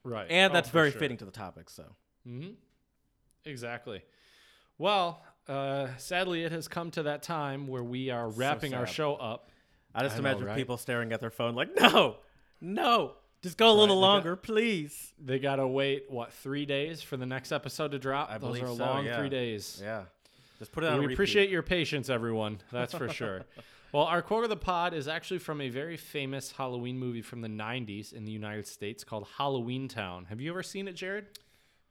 Right. 0.03 0.25
And 0.31 0.51
Oh, 0.51 0.53
that's 0.55 0.69
for 0.69 0.73
very 0.79 0.89
sure. 0.91 0.99
fitting 1.01 1.17
to 1.17 1.25
the 1.25 1.29
topic, 1.31 1.69
so. 1.69 1.83
Mm-hmm. 2.27 2.53
Exactly. 3.45 4.01
Well, 4.79 5.21
uh, 5.47 5.89
sadly, 5.97 6.43
it 6.43 6.51
has 6.51 6.67
come 6.67 6.89
to 6.91 7.03
that 7.03 7.21
time 7.21 7.67
where 7.67 7.83
we 7.83 8.09
are 8.09 8.27
wrapping 8.29 8.73
our 8.73 8.87
show 8.87 9.13
up. 9.15 9.51
I 9.93 10.01
just 10.01 10.15
I 10.15 10.17
know, 10.21 10.29
imagine 10.29 10.47
right? 10.47 10.55
people 10.57 10.77
staring 10.77 11.11
at 11.13 11.19
their 11.21 11.29
phone 11.29 11.53
like, 11.53 11.69
"No. 11.79 12.17
No. 12.59 13.13
Just 13.43 13.57
go 13.57 13.69
a 13.69 13.71
little 13.71 13.83
Right, 13.83 13.87
they 13.87 14.01
got- 14.01 14.07
longer, 14.13 14.35
please." 14.35 15.13
They 15.23 15.37
got 15.37 15.57
to 15.57 15.67
wait, 15.67 16.05
what, 16.09 16.33
three 16.33 16.65
days 16.65 17.03
for 17.03 17.17
the 17.17 17.25
next 17.27 17.51
episode 17.51 17.91
to 17.91 17.99
drop? 17.99 18.31
I 18.31 18.39
Those 18.39 18.61
are 18.63 18.67
so, 18.67 18.73
long 18.73 19.05
yeah. 19.05 19.19
three 19.19 19.29
days. 19.29 19.79
Yeah. 19.81 20.05
Just 20.57 20.71
put 20.71 20.83
it 20.83 20.87
on 20.87 20.95
we 20.97 21.05
repeat. 21.05 21.13
appreciate 21.13 21.49
your 21.51 21.61
patience, 21.61 22.09
everyone. 22.09 22.59
That's 22.71 22.93
for 22.95 23.09
sure. 23.09 23.45
Well, 23.93 24.03
our 24.03 24.21
quote 24.21 24.43
of 24.43 24.49
the 24.49 24.57
pod 24.57 24.93
is 24.93 25.07
actually 25.07 25.39
from 25.39 25.61
a 25.61 25.69
very 25.69 25.97
famous 25.97 26.51
Halloween 26.51 26.97
movie 26.99 27.21
from 27.21 27.41
the 27.41 27.47
90s 27.47 28.11
in 28.13 28.25
the 28.25 28.31
United 28.31 28.67
States 28.67 29.03
called 29.03 29.27
Halloween 29.37 29.87
Town. 29.87 30.25
Have 30.25 30.41
you 30.41 30.51
ever 30.51 30.61
seen 30.63 30.87
it, 30.87 30.93
Jared? 30.93 31.27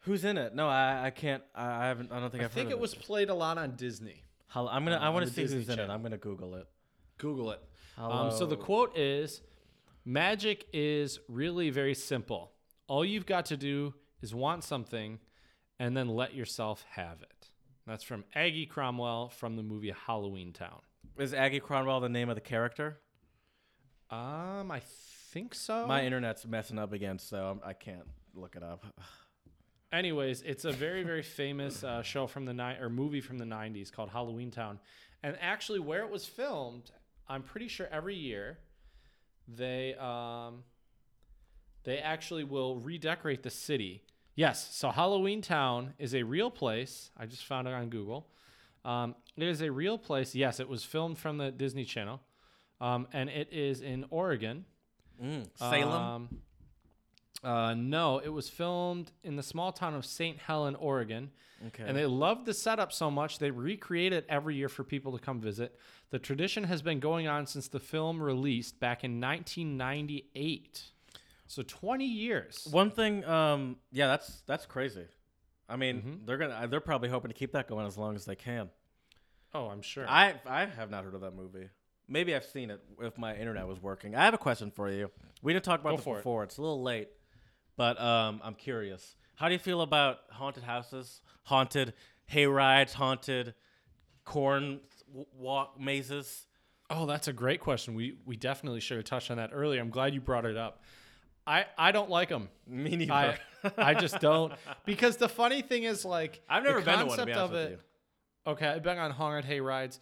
Who's 0.01 0.25
in 0.25 0.37
it? 0.39 0.55
No, 0.55 0.69
I 0.69 1.07
I 1.07 1.11
can't 1.11 1.43
I, 1.55 1.85
I 1.85 1.87
haven't 1.89 2.13
I 2.13 2.21
don't 2.21 2.31
think 2.31 2.41
I 2.41 2.45
have 2.45 2.53
I 2.53 2.55
think 2.55 2.67
heard 2.69 2.73
it 2.73 2.75
of 2.77 2.81
was 2.81 2.95
played 2.95 3.29
a 3.29 3.35
lot 3.35 3.59
on 3.59 3.77
Disney. 3.77 4.23
Hall- 4.49 4.69
I'm 4.69 4.85
to 4.87 4.93
uh, 4.93 5.05
I 5.05 5.09
want 5.09 5.27
to 5.27 5.33
see 5.33 5.43
Disney 5.43 5.59
who's 5.59 5.69
in 5.69 5.73
it. 5.75 5.77
Channel. 5.79 5.95
I'm 5.95 6.01
going 6.03 6.13
to 6.13 6.19
google 6.19 6.55
it. 6.55 6.67
Google 7.19 7.51
it. 7.51 7.61
Um, 7.99 8.31
so 8.31 8.47
the 8.47 8.55
Hello. 8.55 8.65
quote 8.67 8.97
is 8.99 9.41
Magic 10.05 10.67
is 10.73 11.19
really 11.29 11.71
very 11.71 11.95
simple. 11.95 12.53
All 12.87 13.05
you've 13.05 13.27
got 13.27 13.47
to 13.47 13.57
do 13.57 13.95
is 14.23 14.33
want 14.35 14.63
something 14.63 15.19
and 15.81 15.97
then 15.97 16.09
let 16.09 16.35
yourself 16.35 16.85
have 16.91 17.23
it. 17.23 17.49
That's 17.87 18.05
from 18.05 18.25
Aggie 18.35 18.67
Cromwell 18.67 19.31
from 19.31 19.57
the 19.57 19.63
movie 19.65 19.93
Halloween 20.07 20.53
Town. 20.53 20.81
Is 21.19 21.33
Aggie 21.33 21.61
Cromwell 21.61 22.01
the 22.01 22.11
name 22.11 22.29
of 22.29 22.35
the 22.35 22.43
character? 22.43 22.99
Um, 24.11 24.71
I 24.71 24.83
think 25.33 25.55
so. 25.55 25.87
My 25.87 26.05
internet's 26.05 26.47
messing 26.47 26.79
up 26.79 26.93
again, 26.93 27.19
so 27.19 27.39
I'm, 27.39 27.61
I 27.65 27.73
can't 27.73 28.07
look 28.35 28.55
it 28.55 28.63
up. 28.63 28.85
Anyways, 29.93 30.43
it's 30.43 30.65
a 30.65 30.73
very 30.73 31.05
very 31.05 31.23
famous 31.23 31.83
uh, 31.83 32.03
show 32.03 32.27
from 32.27 32.45
the 32.45 32.53
night 32.53 32.83
or 32.83 32.91
movie 32.91 33.23
from 33.23 33.39
the 33.39 33.47
'90s 33.47 33.91
called 33.91 34.11
Halloween 34.11 34.51
Town, 34.51 34.79
and 35.23 35.37
actually 35.41 35.79
where 35.81 36.03
it 36.03 36.11
was 36.11 36.27
filmed, 36.27 36.91
I'm 37.29 37.43
pretty 37.43 37.69
sure 37.69 37.89
every 37.91 38.17
year 38.17 38.59
they 39.49 39.95
um 39.95 40.65
they 41.85 41.99
actually 41.99 42.45
will 42.45 42.77
redecorate 42.77 43.43
the 43.43 43.51
city. 43.51 44.03
Yes, 44.35 44.75
so 44.75 44.91
Halloween 44.91 45.41
Town 45.41 45.95
is 45.99 46.15
a 46.15 46.25
real 46.25 46.51
place. 46.51 47.11
I 47.17 47.25
just 47.25 47.47
found 47.47 47.67
it 47.69 47.73
on 47.73 47.89
Google. 47.89 48.29
Um, 48.87 49.17
it 49.37 49.43
is 49.43 49.61
a 49.61 49.71
real 49.71 49.99
place. 49.99 50.35
Yes, 50.35 50.61
it 50.61 50.69
was 50.69 50.85
filmed 50.85 51.19
from 51.19 51.39
the 51.39 51.51
Disney 51.51 51.85
Channel, 51.85 52.21
um, 52.81 53.09
and 53.13 53.29
it 53.29 53.53
is 53.53 53.81
in 53.81 54.07
Oregon. 54.11 54.65
Mm, 55.23 55.49
Salem. 55.57 55.93
Um, 55.93 56.29
uh, 57.43 57.75
no, 57.75 58.19
it 58.19 58.29
was 58.29 58.49
filmed 58.49 59.13
in 59.23 59.37
the 59.37 59.43
small 59.43 59.73
town 59.73 59.95
of 59.95 60.07
St. 60.07 60.39
Helen, 60.39 60.75
Oregon. 60.77 61.31
okay. 61.67 61.85
And 61.87 61.97
they 61.97 62.07
loved 62.07 62.47
the 62.47 62.55
setup 62.55 62.93
so 62.93 63.11
much 63.11 63.39
they 63.39 63.51
recreate 63.51 64.13
it 64.13 64.25
every 64.29 64.57
year 64.57 64.69
for 64.69 64.85
people 64.85 65.13
to 65.13 65.23
come 65.23 65.41
visit. 65.41 65.79
The 66.11 66.19
tradition 66.19 66.65
has 66.65 66.81
been 66.81 67.01
going 67.01 67.29
on 67.29 67.47
since 67.47 67.69
the 67.69 67.81
film 67.81 68.23
released 68.23 68.81
back 68.81 69.05
in 69.05 69.21
1998. 69.21 70.83
So 71.47 71.63
20 71.63 72.05
years. 72.05 72.67
One 72.71 72.91
thing, 72.91 73.25
um, 73.25 73.77
yeah, 73.93 74.09
that's 74.09 74.43
that's 74.47 74.67
crazy. 74.67 75.05
I 75.69 75.77
mean, 75.77 76.03
Mhm. 76.03 76.27
they're 76.27 76.39
gonna 76.39 76.67
they're 76.69 76.81
probably 76.81 77.09
hoping 77.09 77.29
to 77.29 77.35
keep 77.35 77.53
that 77.53 77.67
going 77.69 77.87
as 77.87 77.97
long 77.99 78.15
as 78.15 78.25
they 78.25 78.37
can. 78.37 78.71
Oh, 79.55 79.67
I'm 79.69 79.83
sure. 79.83 80.09
I 80.09 80.41
I 80.47 80.67
have 80.67 80.91
not 80.91 81.05
heard 81.05 81.15
of 81.15 81.21
that 81.23 81.35
movie. 81.35 81.69
Maybe 82.09 82.35
I've 82.37 82.45
seen 82.45 82.71
it 82.71 82.81
if 83.01 83.19
my 83.19 83.35
internet 83.37 83.67
was 83.67 83.81
working. 83.83 84.15
I 84.15 84.25
have 84.25 84.35
a 84.35 84.39
question 84.39 84.71
for 84.71 84.89
you. 84.91 85.11
We 85.43 85.53
didn't 85.53 85.65
talk 85.65 85.81
about 85.81 85.91
Go 85.91 85.97
this 85.97 86.05
for 86.05 86.17
it. 86.17 86.19
before. 86.21 86.45
It's 86.45 86.57
a 86.59 86.63
little 86.63 86.83
late, 86.83 87.09
but 87.77 88.01
um, 88.01 88.41
I'm 88.45 88.55
curious. 88.55 89.17
How 89.35 89.49
do 89.49 89.55
you 89.55 89.59
feel 89.59 89.81
about 89.83 90.19
haunted 90.31 90.63
houses, 90.63 91.21
haunted 91.45 91.95
hay 92.27 92.47
rides, 92.47 92.93
haunted 92.95 93.55
corn 94.25 94.81
walk 95.33 95.79
mazes? 95.81 96.47
oh, 96.89 97.05
that's 97.07 97.27
a 97.27 97.33
great 97.33 97.59
question. 97.61 97.95
We 97.97 98.17
we 98.25 98.37
definitely 98.37 98.79
should 98.81 98.99
have 98.99 99.05
touched 99.07 99.31
on 99.33 99.39
that 99.39 99.51
earlier. 99.53 99.81
I'm 99.81 99.91
glad 99.91 100.15
you 100.15 100.21
brought 100.21 100.45
it 100.47 100.57
up. 100.57 100.83
I 101.47 101.67
I 101.79 101.93
don't 101.93 102.11
like 102.11 102.29
them. 102.29 102.49
Me 102.67 102.97
neither. 102.97 103.13
I 103.13 103.39
I 103.79 103.95
just 103.95 104.21
don't 104.21 104.53
because 104.85 105.17
the 105.17 105.29
funny 105.29 105.63
thing 105.63 105.85
is 105.85 106.05
like 106.05 106.41
I've 106.49 106.65
never 106.65 106.81
been 106.81 106.99
to 107.01 107.07
one. 107.07 107.19
To 107.19 107.27
be 107.27 107.33
honest 107.33 107.45
of 107.45 107.51
with 107.53 107.61
it- 107.61 107.71
you. 107.73 107.79
Okay, 108.53 108.67
I've 108.69 108.83
been 108.83 108.99
on 108.99 109.11
haunted 109.11 109.45
hay 109.45 109.61
rides. 109.61 109.99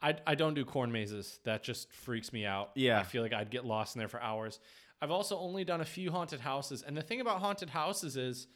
I, 0.00 0.14
I 0.24 0.36
don't 0.36 0.54
do 0.54 0.64
corn 0.64 0.92
mazes. 0.92 1.40
That 1.42 1.64
just 1.64 1.92
freaks 1.92 2.32
me 2.32 2.46
out. 2.46 2.70
Yeah. 2.76 3.00
I 3.00 3.02
feel 3.02 3.20
like 3.22 3.32
I'd 3.32 3.50
get 3.50 3.64
lost 3.64 3.96
in 3.96 3.98
there 3.98 4.06
for 4.06 4.22
hours. 4.22 4.60
I've 5.02 5.10
also 5.10 5.36
only 5.36 5.64
done 5.64 5.80
a 5.80 5.84
few 5.84 6.12
haunted 6.12 6.38
houses, 6.38 6.82
and 6.86 6.96
the 6.96 7.02
thing 7.02 7.20
about 7.20 7.40
haunted 7.40 7.70
houses 7.70 8.16
is 8.16 8.46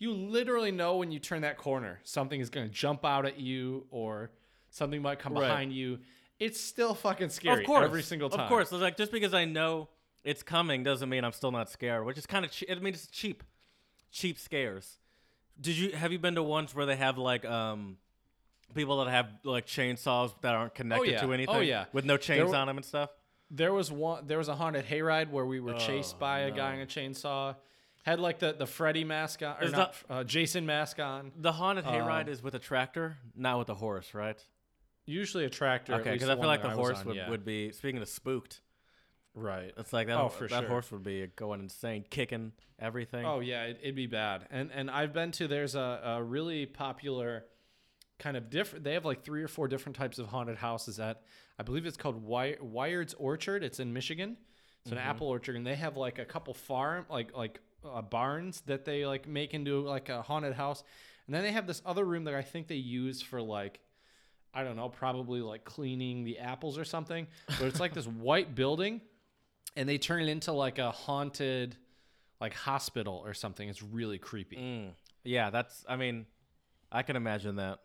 you 0.00 0.12
literally 0.12 0.72
know 0.72 0.96
when 0.96 1.12
you 1.12 1.20
turn 1.20 1.42
that 1.42 1.56
corner, 1.58 2.00
something 2.02 2.40
is 2.40 2.50
going 2.50 2.66
to 2.66 2.72
jump 2.72 3.04
out 3.04 3.24
at 3.24 3.38
you 3.38 3.86
or 3.92 4.32
something 4.70 5.00
might 5.00 5.20
come 5.20 5.34
Right. 5.34 5.42
behind 5.46 5.72
you. 5.72 6.00
It's 6.40 6.60
still 6.60 6.94
fucking 6.94 7.28
scary 7.28 7.60
of 7.62 7.66
course, 7.68 7.84
every 7.84 8.02
single 8.02 8.28
time. 8.30 8.40
Of 8.40 8.48
course, 8.48 8.72
it's 8.72 8.82
like 8.82 8.96
just 8.96 9.12
because 9.12 9.32
I 9.34 9.44
know 9.44 9.88
it's 10.24 10.42
coming 10.42 10.82
doesn't 10.82 11.08
mean 11.08 11.24
I'm 11.24 11.32
still 11.32 11.52
not 11.52 11.70
scared. 11.70 12.04
Which 12.04 12.18
is 12.18 12.26
kind 12.26 12.44
of. 12.44 12.50
Che- 12.50 12.66
I 12.70 12.74
mean, 12.76 12.94
it's 12.94 13.06
cheap, 13.06 13.42
cheap 14.10 14.38
scares. 14.38 14.98
Did 15.60 15.76
you 15.76 15.92
have 15.92 16.12
you 16.12 16.18
been 16.18 16.34
to 16.36 16.42
ones 16.42 16.74
where 16.74 16.86
they 16.86 16.96
have 16.96 17.18
like 17.18 17.44
um 17.44 17.96
people 18.74 19.04
that 19.04 19.10
have 19.10 19.28
like 19.44 19.66
chainsaws 19.66 20.32
that 20.42 20.54
aren't 20.54 20.74
connected 20.74 21.12
yeah. 21.12 21.20
to 21.20 21.26
Oh, 21.26 21.32
anything? 21.32 21.62
yeah. 21.68 21.84
with 21.92 22.04
no 22.04 22.16
chains 22.16 22.52
on 22.52 22.66
them 22.66 22.76
and 22.76 22.86
stuff. 22.86 23.10
There 23.50 23.72
was 23.72 23.92
one. 23.92 24.26
There 24.26 24.38
was 24.38 24.48
a 24.48 24.54
haunted 24.54 24.86
hayride 24.86 25.30
where 25.30 25.44
we 25.44 25.60
were 25.60 25.74
chased 25.74 26.14
Oh, 26.16 26.20
by 26.20 26.40
a 26.40 26.50
guy 26.50 26.74
in 26.74 26.80
a 26.80 26.86
chainsaw. 26.86 27.56
Had 28.04 28.18
like 28.18 28.38
the 28.38 28.52
the 28.52 28.66
Freddy 28.66 29.04
mask 29.04 29.42
on, 29.42 29.56
or 29.60 29.64
Is 29.64 29.72
not, 29.72 29.94
uh, 30.10 30.24
Jason 30.24 30.66
mask 30.66 30.98
on. 30.98 31.30
The 31.36 31.52
haunted 31.52 31.84
hayride 31.84 32.22
Um, 32.22 32.28
is 32.30 32.42
with 32.42 32.54
a 32.54 32.58
tractor, 32.58 33.18
not 33.36 33.58
with 33.58 33.68
a 33.68 33.74
horse, 33.74 34.14
right? 34.14 34.42
Usually 35.04 35.44
a 35.44 35.50
tractor. 35.50 35.94
Okay, 35.96 36.12
because 36.12 36.28
I 36.28 36.34
feel 36.36 36.46
like 36.46 36.62
the 36.62 36.70
horse 36.70 37.00
on, 37.00 37.06
would, 37.06 37.16
yeah. 37.16 37.28
would 37.30 37.44
be 37.44 37.72
speaking 37.72 38.00
of 38.00 38.08
spooked. 38.08 38.60
Right. 39.34 39.72
It's 39.76 39.92
like 39.92 40.08
that. 40.08 40.18
Oh, 40.18 40.28
for 40.28 40.46
that 40.48 40.60
sure. 40.60 40.68
horse 40.68 40.90
would 40.92 41.02
be 41.02 41.26
going 41.36 41.60
insane, 41.60 42.04
kicking 42.08 42.52
everything. 42.78 43.24
Oh 43.24 43.40
yeah, 43.40 43.64
it, 43.64 43.80
it'd 43.82 43.96
be 43.96 44.06
bad. 44.06 44.46
And 44.50 44.70
and 44.72 44.90
I've 44.90 45.12
been 45.12 45.30
to 45.32 45.48
there's 45.48 45.74
a, 45.74 46.00
a 46.04 46.22
really 46.22 46.66
popular 46.66 47.44
kind 48.18 48.36
of 48.36 48.50
different. 48.50 48.84
They 48.84 48.92
have 48.94 49.04
like 49.04 49.24
three 49.24 49.42
or 49.42 49.48
four 49.48 49.68
different 49.68 49.96
types 49.96 50.18
of 50.18 50.26
haunted 50.26 50.58
houses 50.58 51.00
at 51.00 51.22
I 51.58 51.62
believe 51.62 51.86
it's 51.86 51.96
called 51.96 52.22
Wy- 52.22 52.58
Wiard's 52.60 53.14
Orchard. 53.14 53.62
It's 53.62 53.80
in 53.80 53.92
Michigan. 53.92 54.36
It's 54.84 54.90
an 54.90 54.98
apple 54.98 55.28
orchard, 55.28 55.54
and 55.54 55.64
they 55.64 55.76
have 55.76 55.96
like 55.96 56.18
a 56.18 56.24
couple 56.24 56.54
farm 56.54 57.06
like 57.08 57.36
like 57.36 57.60
uh, 57.88 58.02
barns 58.02 58.62
that 58.62 58.84
they 58.84 59.06
like 59.06 59.28
make 59.28 59.54
into 59.54 59.80
like 59.80 60.08
a 60.08 60.22
haunted 60.22 60.54
house. 60.54 60.82
And 61.26 61.34
then 61.34 61.44
they 61.44 61.52
have 61.52 61.68
this 61.68 61.80
other 61.86 62.04
room 62.04 62.24
that 62.24 62.34
I 62.34 62.42
think 62.42 62.66
they 62.66 62.74
use 62.74 63.22
for 63.22 63.40
like 63.40 63.80
I 64.54 64.64
don't 64.64 64.76
know, 64.76 64.88
probably 64.88 65.40
like 65.40 65.64
cleaning 65.64 66.24
the 66.24 66.38
apples 66.38 66.76
or 66.78 66.84
something. 66.84 67.26
But 67.46 67.62
it's 67.62 67.80
like 67.80 67.94
this 67.94 68.06
white 68.28 68.54
building, 68.54 69.00
and 69.76 69.88
they 69.88 69.98
turn 69.98 70.22
it 70.22 70.28
into 70.28 70.52
like 70.52 70.78
a 70.78 70.90
haunted, 70.90 71.76
like 72.40 72.54
hospital 72.54 73.22
or 73.24 73.34
something. 73.34 73.68
It's 73.68 73.82
really 73.82 74.18
creepy. 74.18 74.56
Mm. 74.56 74.90
Yeah, 75.24 75.50
that's. 75.50 75.84
I 75.88 75.96
mean, 75.96 76.26
I 76.90 77.02
can 77.02 77.16
imagine 77.16 77.56
that. 77.56 77.80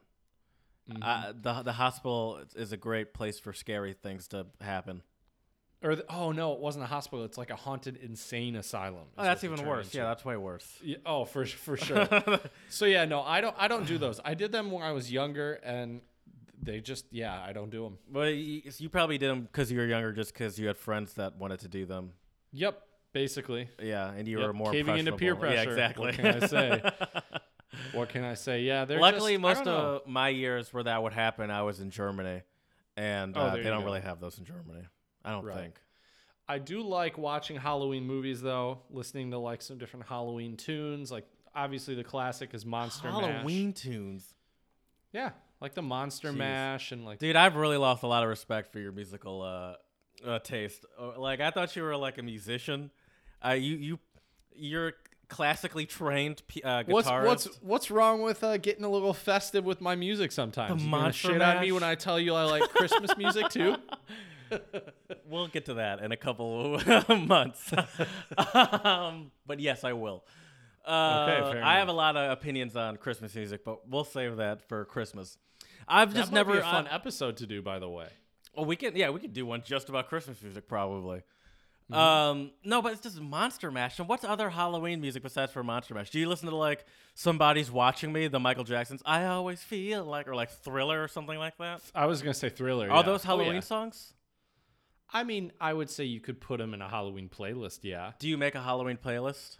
Mm-hmm. 0.89 1.03
Uh, 1.03 1.33
the 1.41 1.63
the 1.63 1.73
hospital 1.73 2.39
is 2.55 2.71
a 2.71 2.77
great 2.77 3.13
place 3.13 3.39
for 3.39 3.53
scary 3.53 3.93
things 3.93 4.27
to 4.29 4.47
happen. 4.61 5.01
Or 5.83 5.95
the, 5.95 6.05
oh 6.09 6.31
no, 6.31 6.53
it 6.53 6.59
wasn't 6.59 6.85
a 6.85 6.87
hospital. 6.87 7.23
It's 7.23 7.37
like 7.37 7.51
a 7.51 7.55
haunted 7.55 7.97
insane 7.97 8.55
asylum. 8.55 9.05
Oh, 9.17 9.23
that's 9.23 9.43
even 9.43 9.63
worse. 9.65 9.85
into. 9.87 9.97
Yeah, 9.97 10.05
that's 10.05 10.25
way 10.25 10.35
worse. 10.35 10.67
Yeah, 10.81 10.97
oh, 11.05 11.25
for 11.25 11.45
for 11.45 11.77
sure. 11.77 12.07
so 12.69 12.85
yeah, 12.85 13.05
no, 13.05 13.21
I 13.21 13.41
don't 13.41 13.55
I 13.59 13.67
don't 13.67 13.85
do 13.85 13.97
those. 13.97 14.19
I 14.25 14.33
did 14.33 14.51
them 14.51 14.71
when 14.71 14.81
I 14.81 14.91
was 14.91 15.11
younger, 15.11 15.53
and 15.63 16.01
they 16.61 16.79
just 16.81 17.05
yeah, 17.11 17.41
I 17.41 17.53
don't 17.53 17.69
do 17.69 17.83
them. 17.83 17.97
But 18.11 18.35
you, 18.35 18.61
you 18.77 18.89
probably 18.89 19.17
did 19.17 19.29
them 19.29 19.41
because 19.43 19.71
you 19.71 19.77
were 19.79 19.85
younger, 19.85 20.11
just 20.13 20.33
because 20.33 20.57
you 20.59 20.67
had 20.67 20.77
friends 20.77 21.13
that 21.13 21.35
wanted 21.37 21.59
to 21.61 21.67
do 21.67 21.85
them. 21.85 22.11
Yep, 22.51 22.81
basically. 23.13 23.69
Yeah, 23.81 24.11
and 24.11 24.27
you 24.27 24.39
Yep, 24.39 24.47
were 24.47 24.53
more 24.53 24.71
caving 24.71 24.97
into 24.97 25.11
peer 25.13 25.35
pressure. 25.35 25.55
Yeah, 25.55 25.61
exactly. 25.63 26.05
What 26.07 26.15
can 26.15 26.25
I 26.27 26.39
say? 26.39 26.81
What 27.91 28.09
can 28.09 28.23
I 28.23 28.33
say? 28.33 28.61
Yeah, 28.61 28.85
they're 28.85 28.99
Luckily, 28.99 29.33
just, 29.33 29.41
most 29.41 29.63
don't 29.63 29.65
know. 29.65 29.77
of 29.97 30.07
my 30.07 30.29
years 30.29 30.73
where 30.73 30.83
that 30.83 31.03
would 31.03 31.13
happen, 31.13 31.51
I 31.51 31.61
was 31.63 31.79
in 31.79 31.89
Germany, 31.89 32.41
and 32.95 33.35
Oh, 33.37 33.41
uh, 33.41 33.55
they 33.55 33.63
don't 33.63 33.79
go. 33.79 33.85
really 33.85 34.01
have 34.01 34.19
those 34.19 34.37
in 34.39 34.45
Germany. 34.45 34.83
I 35.23 35.31
don't 35.31 35.43
Right. 35.45 35.55
think. 35.63 35.79
I 36.47 36.59
do 36.59 36.81
like 36.81 37.17
watching 37.17 37.57
Halloween 37.57 38.05
movies 38.07 38.41
though, 38.41 38.79
listening 38.89 39.31
to 39.31 39.37
like 39.37 39.61
some 39.61 39.77
different 39.77 40.05
Halloween 40.07 40.55
tunes. 40.57 41.11
Like 41.11 41.25
obviously 41.53 41.93
the 41.95 42.03
classic 42.05 42.53
is 42.53 42.65
Monster 42.65 43.11
Mash. 43.11 43.21
Halloween 43.21 43.73
tunes. 43.73 44.33
Yeah, 45.13 45.31
like 45.61 45.73
the 45.73 45.81
Monster 45.81 46.31
Jeez. 46.31 46.37
Mash 46.37 46.91
and 46.91 47.05
like 47.05 47.19
Dude, 47.19 47.35
I've 47.35 47.55
really 47.55 47.77
lost 47.77 48.03
a 48.03 48.07
lot 48.07 48.23
of 48.23 48.29
respect 48.29 48.71
for 48.71 48.79
your 48.79 48.91
musical 48.91 49.41
uh, 49.41 49.73
uh, 50.27 50.39
taste. 50.39 50.85
Uh, 50.99 51.19
Like, 51.19 51.39
I 51.41 51.51
thought 51.51 51.75
you 51.75 51.83
were 51.83 51.95
like 51.97 52.17
a 52.17 52.23
musician. 52.23 52.91
Uh, 53.45 53.51
you 53.51 53.75
you 53.75 53.99
you're 54.55 54.93
classically 55.29 55.85
trained 55.85 56.41
uh, 56.63 56.83
guitarist. 56.83 56.87
what's 56.87 57.09
what's 57.09 57.61
what's 57.61 57.91
wrong 57.91 58.21
with 58.21 58.43
uh, 58.43 58.57
getting 58.57 58.83
a 58.85 58.89
little 58.89 59.13
festive 59.13 59.65
with 59.65 59.81
my 59.81 59.95
music 59.95 60.31
sometimes? 60.31 60.81
The 60.81 60.85
You 60.85 60.91
gonna 60.91 61.03
Monster 61.03 61.27
shit 61.33 61.41
on 61.41 61.61
me 61.61 61.71
when 61.71 61.83
I 61.83 61.95
tell 61.95 62.19
you 62.19 62.33
I 62.33 62.43
like 62.43 62.69
Christmas 62.69 63.15
music 63.17 63.49
too. 63.49 63.75
We'll 65.29 65.47
get 65.47 65.65
to 65.65 65.73
that 65.73 65.99
in 66.01 66.13
a 66.13 66.17
couple 66.17 66.75
of 66.75 67.09
months. 67.27 67.73
um, 68.47 69.31
but 69.45 69.59
yes, 69.59 69.83
I 69.83 69.93
will. 69.93 70.23
Uh, 70.85 71.25
Okay, 71.27 71.51
fair 71.51 71.63
I 71.63 71.79
have 71.79 71.89
a 71.89 71.93
lot 71.93 72.15
of 72.15 72.31
opinions 72.31 72.75
on 72.77 72.95
Christmas 72.95 73.35
music, 73.35 73.65
but 73.65 73.89
we'll 73.89 74.05
save 74.05 74.37
that 74.37 74.67
for 74.69 74.85
Christmas. 74.85 75.37
I've 75.87 76.13
just 76.13 76.31
never. 76.31 76.53
be 76.53 76.57
a 76.59 76.61
fun 76.61 76.87
I- 76.87 76.95
episode 76.95 77.37
to 77.37 77.47
do, 77.47 77.61
by 77.61 77.79
the 77.79 77.89
way. 77.89 78.07
well, 78.55 78.65
we 78.65 78.75
can. 78.75 78.95
Yeah, 78.95 79.09
we 79.11 79.19
could 79.19 79.33
do 79.33 79.45
one 79.45 79.61
just 79.65 79.89
about 79.89 80.07
Christmas 80.09 80.41
music, 80.41 80.67
probably. 80.67 81.21
Mm-hmm. 81.89 81.93
Um, 81.93 82.51
no, 82.65 82.81
but 82.81 82.91
it's 82.91 83.01
just 83.01 83.21
Monster 83.21 83.71
Mash. 83.71 83.97
And 83.97 84.09
what's 84.09 84.25
other 84.25 84.49
Halloween 84.49 84.99
music 84.99 85.23
besides 85.23 85.53
for 85.53 85.63
Monster 85.63 85.93
Mash? 85.93 86.09
Do 86.09 86.19
you 86.19 86.27
listen 86.27 86.49
to 86.49 86.55
like 86.55 86.83
Somebody's 87.15 87.71
Watching 87.71 88.11
Me, 88.11 88.27
the 88.27 88.41
Michael 88.41 88.65
Jacksons? 88.65 89.01
I 89.05 89.23
always 89.25 89.63
feel 89.63 90.03
like, 90.03 90.27
or 90.27 90.35
like 90.35 90.49
Thriller 90.51 91.01
or 91.01 91.07
something 91.07 91.37
like 91.39 91.57
that. 91.59 91.81
I 91.95 92.05
was 92.07 92.21
gonna 92.21 92.33
say 92.33 92.49
Thriller. 92.49 92.89
Are 92.91 92.97
yeah. 92.97 93.01
those 93.03 93.23
Oh, 93.23 93.27
Halloween 93.27 93.53
yeah. 93.55 93.59
songs? 93.61 94.13
I 95.13 95.23
mean, 95.23 95.53
I 95.61 95.71
would 95.71 95.89
say 95.89 96.03
you 96.03 96.19
could 96.19 96.41
put 96.41 96.57
them 96.57 96.73
in 96.73 96.81
a 96.81 96.89
Halloween 96.89 97.29
playlist. 97.29 97.79
Yeah, 97.83 98.11
Do 98.19 98.27
you 98.27 98.37
make 98.37 98.55
a 98.55 98.61
Halloween 98.61 98.97
playlist? 98.97 99.59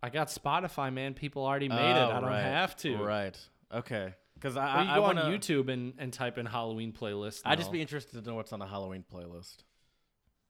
I 0.00 0.10
got 0.10 0.28
Spotify, 0.28 0.92
man. 0.92 1.14
People 1.14 1.44
already 1.44 1.68
made 1.68 1.74
it. 1.90 1.96
I 1.96 2.16
Oh, 2.18 2.20
don't 2.20 2.30
right. 2.30 2.42
have 2.42 2.76
to. 2.76 2.96
Right. 2.98 3.36
Okay. 3.74 4.14
Because 4.36 4.56
Or 4.56 4.60
I, 4.60 4.82
you 4.82 4.90
I, 4.90 4.94
go 4.94 5.02
I 5.02 5.06
wanna, 5.06 5.20
on 5.22 5.32
YouTube 5.32 5.72
and, 5.72 5.94
and 5.98 6.12
type 6.12 6.38
in 6.38 6.46
Halloween 6.46 6.92
playlist. 6.92 7.42
I'd 7.44 7.58
just 7.58 7.72
be 7.72 7.80
interested 7.80 8.22
to 8.22 8.30
know 8.30 8.36
what's 8.36 8.52
on 8.52 8.60
a 8.60 8.66
Halloween 8.66 9.04
playlist. 9.12 9.64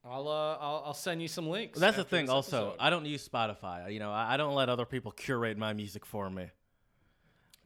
I'll, 0.05 0.29
I'll, 0.29 0.29
uh, 0.29 0.57
I'll 0.61 0.83
I'll 0.87 0.95
send 0.95 1.23
you 1.23 1.29
some 1.29 1.49
links. 1.49 1.79
That's 1.79 1.97
the 1.97 2.05
thing. 2.05 2.29
Also, 2.29 2.69
episode. 2.69 2.77
I 2.81 2.91
don't 2.91 3.07
use 3.07 3.27
Spotify. 3.27 3.93
You 3.93 3.99
know, 3.99 4.13
I, 4.13 4.35
I 4.35 4.37
don't 4.37 4.55
let 4.55 4.69
other 4.69 4.85
people 4.85 5.13
curate 5.13 5.57
my 5.59 5.73
music 5.73 6.05
for 6.07 6.29
me. 6.31 6.49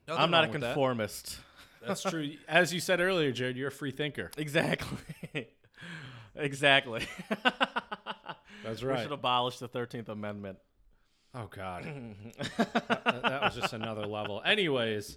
Nothing 0.09 0.23
I'm 0.23 0.31
not 0.31 0.45
a 0.45 0.47
wrong 0.47 0.53
with 0.53 0.61
that. 0.63 0.75
conformist. 0.75 1.39
That's 1.87 2.03
true. 2.03 2.33
As 2.49 2.73
you 2.73 2.81
said 2.81 3.01
earlier, 3.01 3.33
Jared, 3.33 3.57
you're 3.57 3.69
a 3.69 3.73
free 3.73 3.91
thinker. 3.91 4.31
Exactly. 4.37 4.99
exactly. 6.35 7.07
That's 8.65 8.83
right. 8.83 8.99
We 8.99 9.03
should 9.03 9.13
abolish 9.13 9.59
the 9.59 9.69
Thirteenth 9.69 10.09
Amendment. 10.09 10.59
Oh 11.35 11.49
God, 11.49 11.85
that, 12.57 13.23
that 13.23 13.43
was 13.43 13.55
just 13.55 13.73
another 13.73 14.05
level. 14.05 14.43
Anyways, 14.45 15.17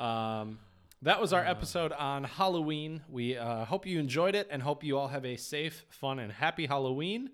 um, 0.00 0.58
that 1.02 1.20
was 1.20 1.32
our 1.32 1.44
episode 1.44 1.92
on 1.92 2.24
Halloween. 2.24 3.02
We 3.08 3.36
uh, 3.36 3.64
hope 3.64 3.86
you 3.86 3.98
enjoyed 3.98 4.34
it 4.34 4.48
and 4.50 4.62
hope 4.62 4.82
you 4.82 4.98
all 4.98 5.08
have 5.08 5.24
a 5.24 5.36
safe, 5.36 5.84
fun, 5.88 6.18
and 6.18 6.32
happy 6.32 6.66
Halloween. 6.66 7.30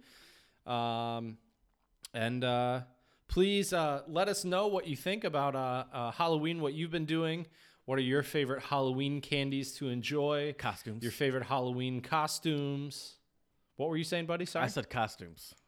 Um, 0.66 1.38
and 2.12 2.42
uh, 2.44 2.80
please 3.28 3.72
uh, 3.72 4.02
let 4.08 4.28
us 4.28 4.44
know 4.44 4.66
what 4.66 4.86
you 4.86 4.96
think 4.96 5.24
about 5.24 5.54
uh, 5.54 5.84
uh, 5.92 6.10
Halloween. 6.10 6.60
What 6.60 6.74
you've 6.74 6.90
been 6.90 7.06
doing. 7.06 7.46
What 7.84 7.98
are 7.98 8.02
your 8.02 8.24
favorite 8.24 8.62
Halloween 8.62 9.20
candies 9.20 9.72
to 9.74 9.88
enjoy? 9.88 10.54
Costumes. 10.58 11.02
Your 11.02 11.12
favorite 11.12 11.44
Halloween 11.44 12.00
costumes. 12.00 13.14
What 13.76 13.90
were 13.90 13.96
you 13.96 14.04
saying, 14.04 14.26
buddy? 14.26 14.44
Sorry. 14.44 14.64
I 14.64 14.68
said 14.68 14.90
costumes. 14.90 15.54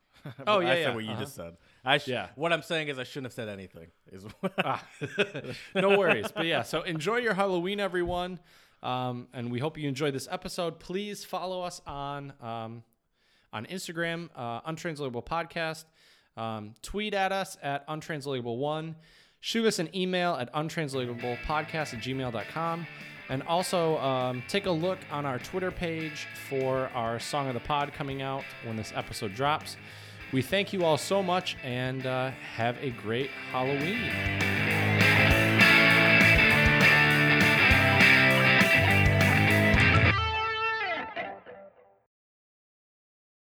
Oh, 0.47 0.61
I 0.61 0.63
yeah, 0.63 0.69
said 0.69 0.81
yeah, 0.81 0.95
what 0.95 1.05
you 1.05 1.11
uh-huh. 1.13 1.21
just 1.21 1.37
said. 1.37 1.57
I 1.85 1.99
sh- 1.99 2.09
Yeah. 2.09 2.29
What 2.35 2.53
I'm 2.53 2.63
saying 2.63 2.89
is 2.89 2.99
I 2.99 3.05
shouldn't 3.05 3.27
have 3.27 3.33
said 3.33 3.49
anything. 3.49 3.89
Is 4.13 4.25
Ah, 4.65 4.85
no 5.75 5.99
worries. 5.99 6.27
But 6.35 6.47
yeah, 6.47 6.63
so 6.63 6.83
enjoy 6.83 7.17
your 7.19 7.35
Halloween, 7.35 7.81
everyone. 7.81 8.41
Um, 8.83 9.29
and 9.33 9.51
we 9.51 9.59
hope 9.59 9.77
you 9.79 9.89
enjoyed 9.89 10.15
this 10.15 10.29
episode. 10.31 10.79
Please 10.79 11.25
follow 11.25 11.63
us 11.63 11.81
on 11.87 12.33
um, 12.41 12.83
on 13.53 13.67
Instagram, 13.67 14.29
uh, 14.37 14.61
Untranslatable 14.67 15.23
Podcast. 15.23 15.85
Um, 16.37 16.75
tweet 16.83 17.15
at 17.15 17.33
us 17.33 17.57
at 17.63 17.87
Untranslatable1. 17.89 18.95
Shoot 19.41 19.67
us 19.67 19.79
an 19.79 19.89
email 19.97 20.35
at 20.35 20.53
untranslatablepodcast 20.53 21.95
at 21.95 22.01
gmail.com. 22.01 22.87
And 23.31 23.43
also 23.45 23.99
um, 23.99 24.43
take 24.49 24.67
a 24.67 24.71
look 24.71 24.99
on 25.11 25.27
our 25.27 25.39
Twitter 25.39 25.71
page 25.71 26.27
for 26.49 26.91
our 26.95 27.19
Song 27.21 27.47
of 27.49 27.55
the 27.55 27.61
Pod 27.61 27.93
coming 27.93 28.23
out 28.23 28.43
when 28.65 28.77
this 28.77 28.93
episode 28.97 29.35
drops. 29.35 29.77
We 30.33 30.43
thank 30.43 30.73
you 30.73 30.85
all 30.85 30.99
so 30.99 31.23
much 31.23 31.57
and 31.65 32.05
uh, 32.05 32.31
have 32.57 32.77
a 32.83 32.91
great 32.91 33.31
Halloween. 33.51 34.88